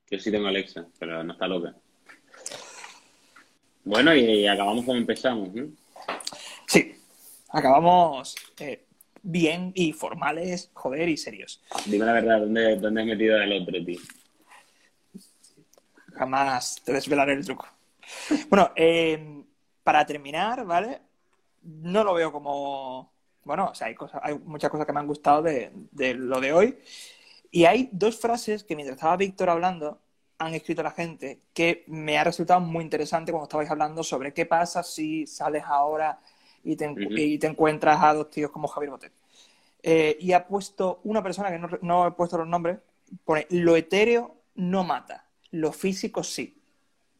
Yo 0.09 0.19
sí 0.19 0.31
tengo 0.31 0.47
Alexa, 0.47 0.87
pero 0.99 1.23
no 1.23 1.33
está 1.33 1.47
loca. 1.47 1.75
Bueno, 3.83 4.15
y 4.15 4.47
acabamos 4.47 4.85
como 4.85 4.97
empezamos, 4.97 5.53
¿no? 5.53 5.67
Sí, 6.67 6.95
acabamos 7.49 8.35
eh, 8.59 8.84
bien 9.25 9.71
y 9.75 9.91
formales, 9.91 10.69
joder, 10.73 11.09
y 11.09 11.17
serios. 11.17 11.61
Dime 11.85 12.05
la 12.05 12.13
verdad, 12.13 12.39
¿dónde, 12.39 12.75
dónde 12.77 13.01
has 13.01 13.07
metido 13.07 13.37
al 13.37 13.51
otro, 13.53 13.83
tío? 13.83 13.99
Jamás 16.13 16.81
te 16.83 16.93
desvelaré 16.93 17.33
el 17.33 17.45
truco. 17.45 17.67
Bueno, 18.49 18.71
eh, 18.75 19.43
para 19.83 20.05
terminar, 20.05 20.65
¿vale? 20.65 21.01
No 21.63 22.03
lo 22.03 22.13
veo 22.13 22.31
como 22.31 23.11
bueno, 23.45 23.69
o 23.71 23.75
sea, 23.75 23.87
hay, 23.87 23.95
cosas, 23.95 24.19
hay 24.23 24.37
muchas 24.39 24.71
cosas 24.71 24.87
que 24.87 24.91
me 24.91 24.99
han 24.99 25.07
gustado 25.07 25.43
de, 25.43 25.71
de 25.91 26.15
lo 26.15 26.41
de 26.41 26.51
hoy. 26.51 26.79
Y 27.51 27.65
hay 27.65 27.89
dos 27.91 28.19
frases 28.19 28.63
que 28.63 28.75
mientras 28.75 28.97
estaba 28.97 29.15
Víctor 29.15 29.51
hablando, 29.51 30.01
han 30.39 30.55
escrito 30.55 30.81
la 30.81 30.91
gente 30.91 31.41
que 31.53 31.85
me 31.87 32.17
ha 32.17 32.23
resultado 32.23 32.59
muy 32.59 32.83
interesante 32.83 33.31
cuando 33.31 33.45
estabais 33.45 33.69
hablando 33.69 34.03
sobre 34.03 34.33
qué 34.33 34.47
pasa 34.47 34.83
si 34.83 35.27
sales 35.27 35.63
ahora 35.65 36.19
y 36.65 36.75
te, 36.75 36.93
y 36.97 37.39
encuentras 37.45 38.03
a 38.03 38.13
dos 38.13 38.29
tíos 38.29 38.51
como 38.51 38.67
Javier 38.67 38.91
Botet. 38.91 39.13
Eh, 39.83 40.17
y 40.19 40.33
ha 40.33 40.47
puesto 40.47 40.99
una 41.03 41.21
persona 41.21 41.51
que 41.51 41.59
no, 41.59 41.69
no 41.81 42.07
he 42.07 42.11
puesto 42.11 42.37
los 42.37 42.47
nombres, 42.47 42.79
pone, 43.23 43.45
lo 43.51 43.75
etéreo 43.75 44.35
no 44.55 44.83
mata, 44.83 45.25
lo 45.51 45.71
físico 45.71 46.23
sí. 46.23 46.57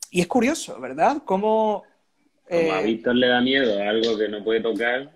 Y 0.10 0.22
es 0.22 0.28
curioso, 0.28 0.80
¿verdad? 0.80 1.22
Cómo, 1.26 1.84
Como 2.50 2.74
a 2.74 2.82
eh, 2.82 2.86
Víctor 2.86 3.16
le 3.16 3.28
da 3.28 3.40
miedo 3.42 3.82
a 3.82 3.90
algo 3.90 4.18
que 4.18 4.28
no 4.30 4.44
puede 4.44 4.62
tocar, 4.62 5.12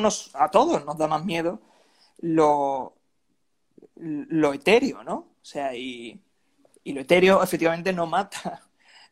nos, 0.00 0.30
a 0.34 0.50
todos 0.50 0.84
nos 0.84 0.96
da 0.96 1.08
más 1.08 1.24
miedo 1.24 1.60
lo, 2.20 2.94
lo 3.96 4.52
etéreo, 4.54 5.02
¿no? 5.02 5.14
O 5.14 5.44
sea, 5.44 5.74
y, 5.74 6.20
y 6.84 6.92
lo 6.92 7.00
etéreo 7.00 7.42
efectivamente 7.42 7.92
no 7.92 8.06
mata, 8.06 8.62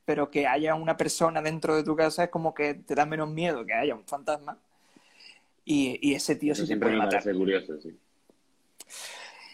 pero 0.06 0.30
que 0.30 0.46
haya 0.46 0.74
una 0.74 0.96
persona 0.96 1.42
dentro 1.42 1.76
de 1.76 1.82
tu 1.82 1.94
casa 1.94 2.24
es 2.24 2.30
como 2.30 2.54
que 2.54 2.74
te 2.74 2.94
da 2.94 3.04
menos 3.04 3.28
miedo 3.28 3.66
que 3.66 3.74
haya 3.74 3.94
un 3.94 4.04
fantasma. 4.06 4.56
Y, 5.64 5.98
y 6.00 6.14
ese 6.14 6.36
tío 6.36 6.52
eso 6.52 6.62
sí 6.62 6.68
te 6.68 6.68
siempre 6.68 6.90
puede 6.90 6.98
me 6.98 7.04
matar. 7.04 7.22
parece 7.22 7.36
curioso, 7.36 7.78
sí. 7.80 7.98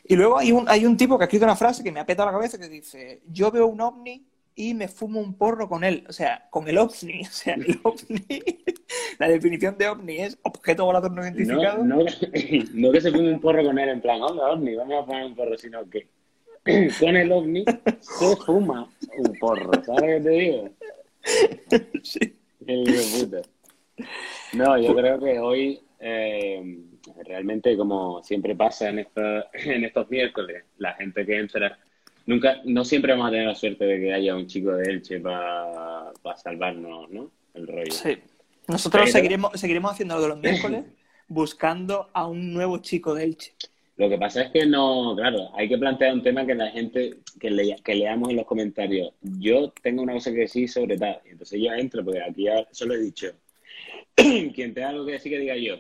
Y 0.05 0.15
luego 0.15 0.39
hay 0.39 0.53
un, 0.53 0.69
hay 0.69 0.85
un 0.85 0.97
tipo 0.97 1.17
que 1.17 1.25
ha 1.25 1.27
escrito 1.27 1.47
una 1.47 1.57
frase 1.57 1.83
que 1.83 1.91
me 1.91 2.01
ha 2.01 2.07
petado 2.07 2.27
la 2.27 2.37
cabeza 2.37 2.59
que 2.59 2.69
dice, 2.69 3.23
yo 3.33 3.51
veo 3.51 3.67
un 3.67 3.81
ovni 3.81 4.27
y 4.55 4.75
me 4.75 4.89
fumo 4.89 5.21
un 5.21 5.35
porro 5.39 5.69
con 5.71 5.85
él. 5.85 6.05
O 6.07 6.13
sea, 6.13 6.49
con 6.51 6.69
el 6.69 6.77
ovni. 6.77 7.23
O 7.27 7.33
sea, 7.33 7.55
el 7.55 7.81
ovni, 7.83 8.27
la 9.19 9.29
definición 9.29 9.79
de 9.79 9.89
ovni 9.89 10.19
es 10.19 10.39
objeto 10.43 10.85
volador 10.85 11.13
no 11.13 11.23
identificado. 11.23 11.83
No, 11.83 11.97
no, 11.97 12.05
no 12.75 12.93
que 12.93 13.01
se 13.01 13.11
ponga 13.11 13.31
un 13.31 13.41
porro 13.41 13.65
con 13.65 13.79
él 13.79 13.89
en 13.89 14.03
plan, 14.03 14.21
hola 14.21 14.51
ovni, 14.51 14.75
vamos 14.75 15.03
a 15.03 15.07
poner 15.07 15.25
un 15.25 15.35
porro, 15.35 15.57
sino 15.57 15.89
que 15.89 16.09
con 17.01 17.17
el 17.17 17.33
ovni 17.33 17.65
se 18.01 18.37
fuma 18.37 18.89
un 19.19 19.39
porro, 19.39 19.71
¿sabes 19.85 20.03
qué 20.03 20.21
te 20.21 20.31
digo? 20.31 20.71
Sí. 22.03 22.21
Puta. 23.21 23.43
No, 24.55 24.79
yo 24.79 24.95
creo 24.95 25.19
que 25.19 25.39
hoy 25.39 25.81
eh, 25.99 26.79
realmente 27.25 27.77
como 27.77 28.23
siempre 28.23 28.55
pasa 28.55 28.89
en, 28.91 29.01
esta- 29.01 29.49
en 29.53 29.85
estos 29.85 30.09
miércoles, 30.11 30.65
la 30.79 30.95
gente 30.95 31.25
que 31.27 31.39
entra, 31.39 31.79
nunca, 32.27 32.61
no 32.65 32.85
siempre 32.85 33.13
vamos 33.13 33.29
a 33.29 33.31
tener 33.31 33.47
la 33.47 33.55
suerte 33.55 33.85
de 33.85 34.01
que 34.01 34.13
haya 34.13 34.35
un 34.37 34.47
chico 34.47 34.73
de 34.73 34.91
Elche 34.91 35.21
para 35.21 36.13
salvarnos, 36.37 37.11
¿no? 37.11 37.31
El 37.55 37.67
rollo. 37.67 37.91
Sí. 37.93 38.19
Nosotros 38.69 39.03
Pero- 39.03 39.13
seguiremos, 39.13 39.53
seguiremos 39.61 39.93
haciendo 39.93 40.15
lo 40.17 40.23
de 40.23 40.29
los 40.29 40.39
miércoles 40.39 40.85
buscando 41.29 42.11
a 42.13 42.27
un 42.27 42.53
nuevo 42.53 42.79
chico 42.79 43.15
de 43.15 43.25
Elche. 43.25 43.55
Lo 43.97 44.09
que 44.09 44.17
pasa 44.19 44.43
es 44.43 44.51
que 44.51 44.65
no, 44.67 45.15
claro, 45.17 45.51
hay 45.55 45.69
que 45.69 45.77
plantear 45.79 46.15
un 46.15 46.23
tema 46.23 46.47
que 46.47 46.55
la 46.55 46.71
gente, 46.71 47.19
que, 47.39 47.51
le- 47.51 47.77
que 47.85 47.95
leamos 47.95 48.31
en 48.31 48.37
los 48.37 48.47
comentarios. 48.47 49.13
Yo 49.21 49.73
tengo 49.83 50.03
una 50.03 50.15
cosa 50.15 50.31
que 50.33 50.39
decir 50.41 50.69
sobre 50.69 50.97
tal, 50.97 51.21
y 51.27 51.31
entonces 51.31 51.61
yo 51.63 51.73
entro, 51.73 52.03
porque 52.05 52.23
aquí 52.23 52.45
ya 52.45 52.67
solo 52.73 52.95
he 52.95 52.99
dicho, 52.99 53.33
quien 54.15 54.73
tenga 54.75 54.89
algo 54.89 55.05
que 55.07 55.13
decir 55.13 55.31
que 55.33 55.39
diga 55.39 55.57
yo. 55.57 55.77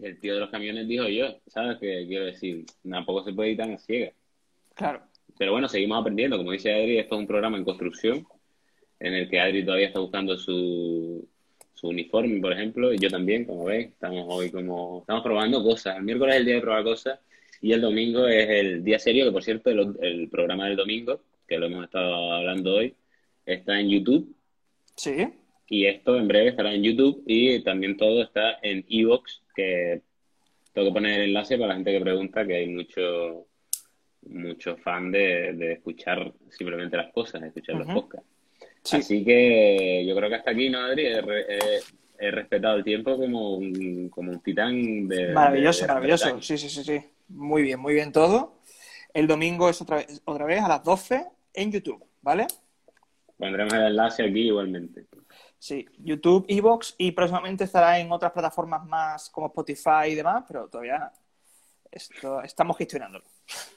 El 0.00 0.18
tío 0.18 0.34
de 0.34 0.40
los 0.40 0.50
camiones 0.50 0.88
dijo 0.88 1.06
yo, 1.08 1.36
¿sabes? 1.46 1.78
Que 1.78 2.04
quiero 2.06 2.24
decir, 2.26 2.64
tampoco 2.88 3.24
se 3.24 3.32
puede 3.32 3.50
ir 3.50 3.56
tan 3.56 3.72
a 3.74 3.78
ciegas. 3.78 4.12
Claro. 4.74 5.02
Pero 5.38 5.52
bueno, 5.52 5.68
seguimos 5.68 6.00
aprendiendo. 6.00 6.36
Como 6.36 6.52
dice 6.52 6.72
Adri, 6.72 6.98
esto 6.98 7.14
es 7.16 7.20
un 7.20 7.26
programa 7.26 7.56
en 7.58 7.64
construcción, 7.64 8.26
en 9.00 9.14
el 9.14 9.28
que 9.28 9.38
Adri 9.40 9.64
todavía 9.64 9.88
está 9.88 10.00
buscando 10.00 10.36
su, 10.36 11.28
su 11.84 11.90
uniforme, 11.90 12.40
por 12.40 12.52
ejemplo, 12.52 12.92
y 12.94 12.98
yo 12.98 13.10
también, 13.10 13.44
como 13.44 13.64
veis, 13.66 13.88
estamos 13.88 14.24
hoy 14.28 14.50
como, 14.50 15.00
estamos 15.00 15.22
probando 15.22 15.62
cosas. 15.62 15.98
El 15.98 16.04
miércoles 16.04 16.34
es 16.34 16.40
el 16.40 16.46
día 16.46 16.54
de 16.54 16.60
probar 16.62 16.82
cosas, 16.84 17.20
y 17.60 17.72
el 17.72 17.80
domingo 17.82 18.26
es 18.26 18.48
el 18.48 18.82
día 18.82 18.98
serio, 18.98 19.26
que 19.26 19.32
por 19.32 19.42
cierto, 19.44 19.70
el, 19.70 19.94
el 20.00 20.28
programa 20.30 20.66
del 20.66 20.76
domingo, 20.76 21.20
que 21.46 21.58
lo 21.58 21.66
hemos 21.66 21.84
estado 21.84 22.32
hablando 22.32 22.76
hoy, 22.76 22.94
está 23.44 23.78
en 23.78 23.90
YouTube, 23.90 24.34
Sí. 24.96 25.28
y 25.68 25.86
esto 25.86 26.16
en 26.16 26.26
breve 26.28 26.50
estará 26.50 26.72
en 26.72 26.82
YouTube, 26.82 27.22
y 27.26 27.62
también 27.62 27.96
todo 27.98 28.22
está 28.22 28.58
en 28.62 28.84
Evox, 28.88 29.42
que 29.54 30.00
tengo 30.72 30.88
que 30.88 30.94
poner 30.94 31.20
el 31.20 31.28
enlace 31.28 31.56
para 31.56 31.68
la 31.68 31.74
gente 31.74 31.92
que 31.92 32.00
pregunta, 32.00 32.46
que 32.46 32.54
hay 32.56 32.68
mucho 32.68 33.46
mucho 34.26 34.78
fan 34.78 35.12
de, 35.12 35.52
de 35.52 35.72
escuchar 35.72 36.32
simplemente 36.48 36.96
las 36.96 37.12
cosas, 37.12 37.42
de 37.42 37.48
escuchar 37.48 37.76
los 37.76 37.86
Ujú. 37.86 37.94
podcasts. 38.00 38.26
Sí. 38.84 38.96
Así 38.98 39.24
que 39.24 40.04
yo 40.06 40.14
creo 40.14 40.28
que 40.28 40.36
hasta 40.36 40.50
aquí, 40.50 40.68
¿no, 40.70 40.78
Adri? 40.80 41.06
He, 41.06 41.20
re- 41.22 41.46
he- 41.48 41.80
he 42.18 42.30
respetado 42.30 42.76
el 42.76 42.84
tiempo 42.84 43.16
como 43.16 43.54
un, 43.56 44.08
como 44.10 44.30
un 44.30 44.40
titán 44.40 45.08
de... 45.08 45.32
Maravilloso, 45.32 45.80
de- 45.80 45.86
de 45.86 45.92
maravilloso. 45.94 46.42
Sí, 46.42 46.58
sí, 46.58 46.68
sí, 46.68 46.84
sí. 46.84 47.00
Muy 47.28 47.62
bien, 47.62 47.80
muy 47.80 47.94
bien 47.94 48.12
todo. 48.12 48.60
El 49.12 49.26
domingo 49.26 49.68
es 49.70 49.80
otra 49.80 49.96
vez, 49.96 50.20
otra 50.24 50.44
vez 50.44 50.60
a 50.62 50.68
las 50.68 50.84
12 50.84 51.26
en 51.54 51.72
YouTube, 51.72 52.04
¿vale? 52.20 52.46
Pondremos 53.38 53.72
el 53.72 53.82
enlace 53.82 54.22
aquí 54.24 54.48
igualmente. 54.48 55.06
Sí, 55.58 55.86
YouTube, 55.98 56.44
Evox 56.48 56.94
y 56.98 57.12
próximamente 57.12 57.64
estará 57.64 57.98
en 57.98 58.12
otras 58.12 58.32
plataformas 58.32 58.84
más 58.86 59.30
como 59.30 59.46
Spotify 59.46 60.10
y 60.10 60.14
demás, 60.14 60.44
pero 60.46 60.68
todavía 60.68 61.10
esto, 61.90 62.42
estamos 62.42 62.76
gestionándolo. 62.76 63.24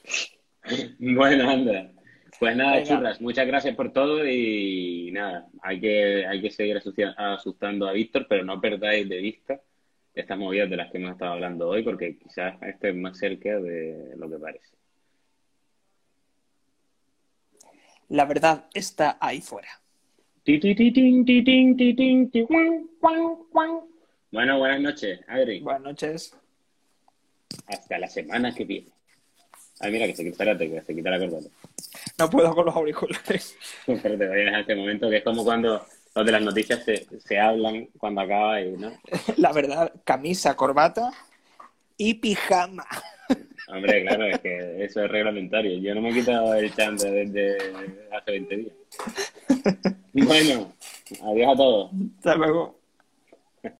Bueno, 0.98 1.48
anda. 1.48 1.90
Pues 2.38 2.56
nada, 2.56 2.76
Venga. 2.76 2.86
churras, 2.86 3.20
muchas 3.20 3.46
gracias 3.46 3.74
por 3.74 3.92
todo 3.92 4.26
y 4.26 5.10
nada, 5.12 5.48
hay 5.60 5.80
que, 5.80 6.24
hay 6.26 6.40
que 6.40 6.50
seguir 6.50 6.80
asustando 7.16 7.88
a 7.88 7.92
Víctor, 7.92 8.26
pero 8.28 8.44
no 8.44 8.60
perdáis 8.60 9.08
de 9.08 9.18
vista 9.18 9.60
estas 10.14 10.38
movidas 10.38 10.70
de 10.70 10.76
las 10.76 10.90
que 10.90 10.98
hemos 10.98 11.12
estado 11.12 11.32
hablando 11.32 11.68
hoy, 11.68 11.82
porque 11.82 12.16
quizás 12.16 12.60
esté 12.62 12.92
más 12.92 13.18
cerca 13.18 13.58
de 13.58 14.14
lo 14.16 14.28
que 14.28 14.38
parece. 14.38 14.68
La 18.08 18.24
verdad 18.24 18.66
está 18.72 19.18
ahí 19.20 19.40
fuera. 19.40 19.68
Bueno, 24.32 24.58
buenas 24.58 24.80
noches, 24.80 25.20
Adri. 25.28 25.60
Buenas 25.60 25.82
noches. 25.82 26.36
Hasta 27.66 27.98
la 27.98 28.08
semana 28.08 28.54
que 28.54 28.64
viene. 28.64 28.88
Ay, 29.80 29.92
mira, 29.92 30.06
que 30.06 30.16
se, 30.16 30.26
espérate, 30.28 30.70
que 30.70 30.80
se 30.82 30.94
quita 30.94 31.10
la 31.10 31.18
corbata. 31.18 31.48
No 32.18 32.28
puedo 32.28 32.54
con 32.54 32.66
los 32.66 32.74
auriculares. 32.74 33.56
Espérate, 33.86 34.28
voy 34.28 34.40
a 34.40 34.44
dejar 34.44 34.60
este 34.60 34.74
momento, 34.74 35.08
que 35.08 35.18
es 35.18 35.24
como 35.24 35.44
cuando 35.44 35.86
los 36.14 36.26
de 36.26 36.32
las 36.32 36.42
noticias 36.42 36.84
se, 36.84 37.06
se 37.20 37.38
hablan 37.38 37.86
cuando 37.96 38.22
acaba 38.22 38.60
y, 38.60 38.72
¿no? 38.72 38.92
La 39.36 39.52
verdad, 39.52 39.92
camisa, 40.04 40.56
corbata 40.56 41.12
y 41.96 42.14
pijama. 42.14 42.86
Hombre, 43.68 44.02
claro, 44.02 44.26
es 44.26 44.40
que 44.40 44.84
eso 44.84 45.04
es 45.04 45.10
reglamentario. 45.10 45.78
Yo 45.78 45.94
no 45.94 46.00
me 46.00 46.10
he 46.10 46.14
quitado 46.14 46.54
el 46.54 46.74
chante 46.74 47.10
desde 47.10 47.56
hace 48.10 48.30
20 48.30 48.56
días. 48.56 48.72
Bueno, 50.14 50.72
adiós 51.22 51.52
a 51.52 51.56
todos. 51.56 51.90
Hasta 52.16 52.34
luego. 52.34 52.77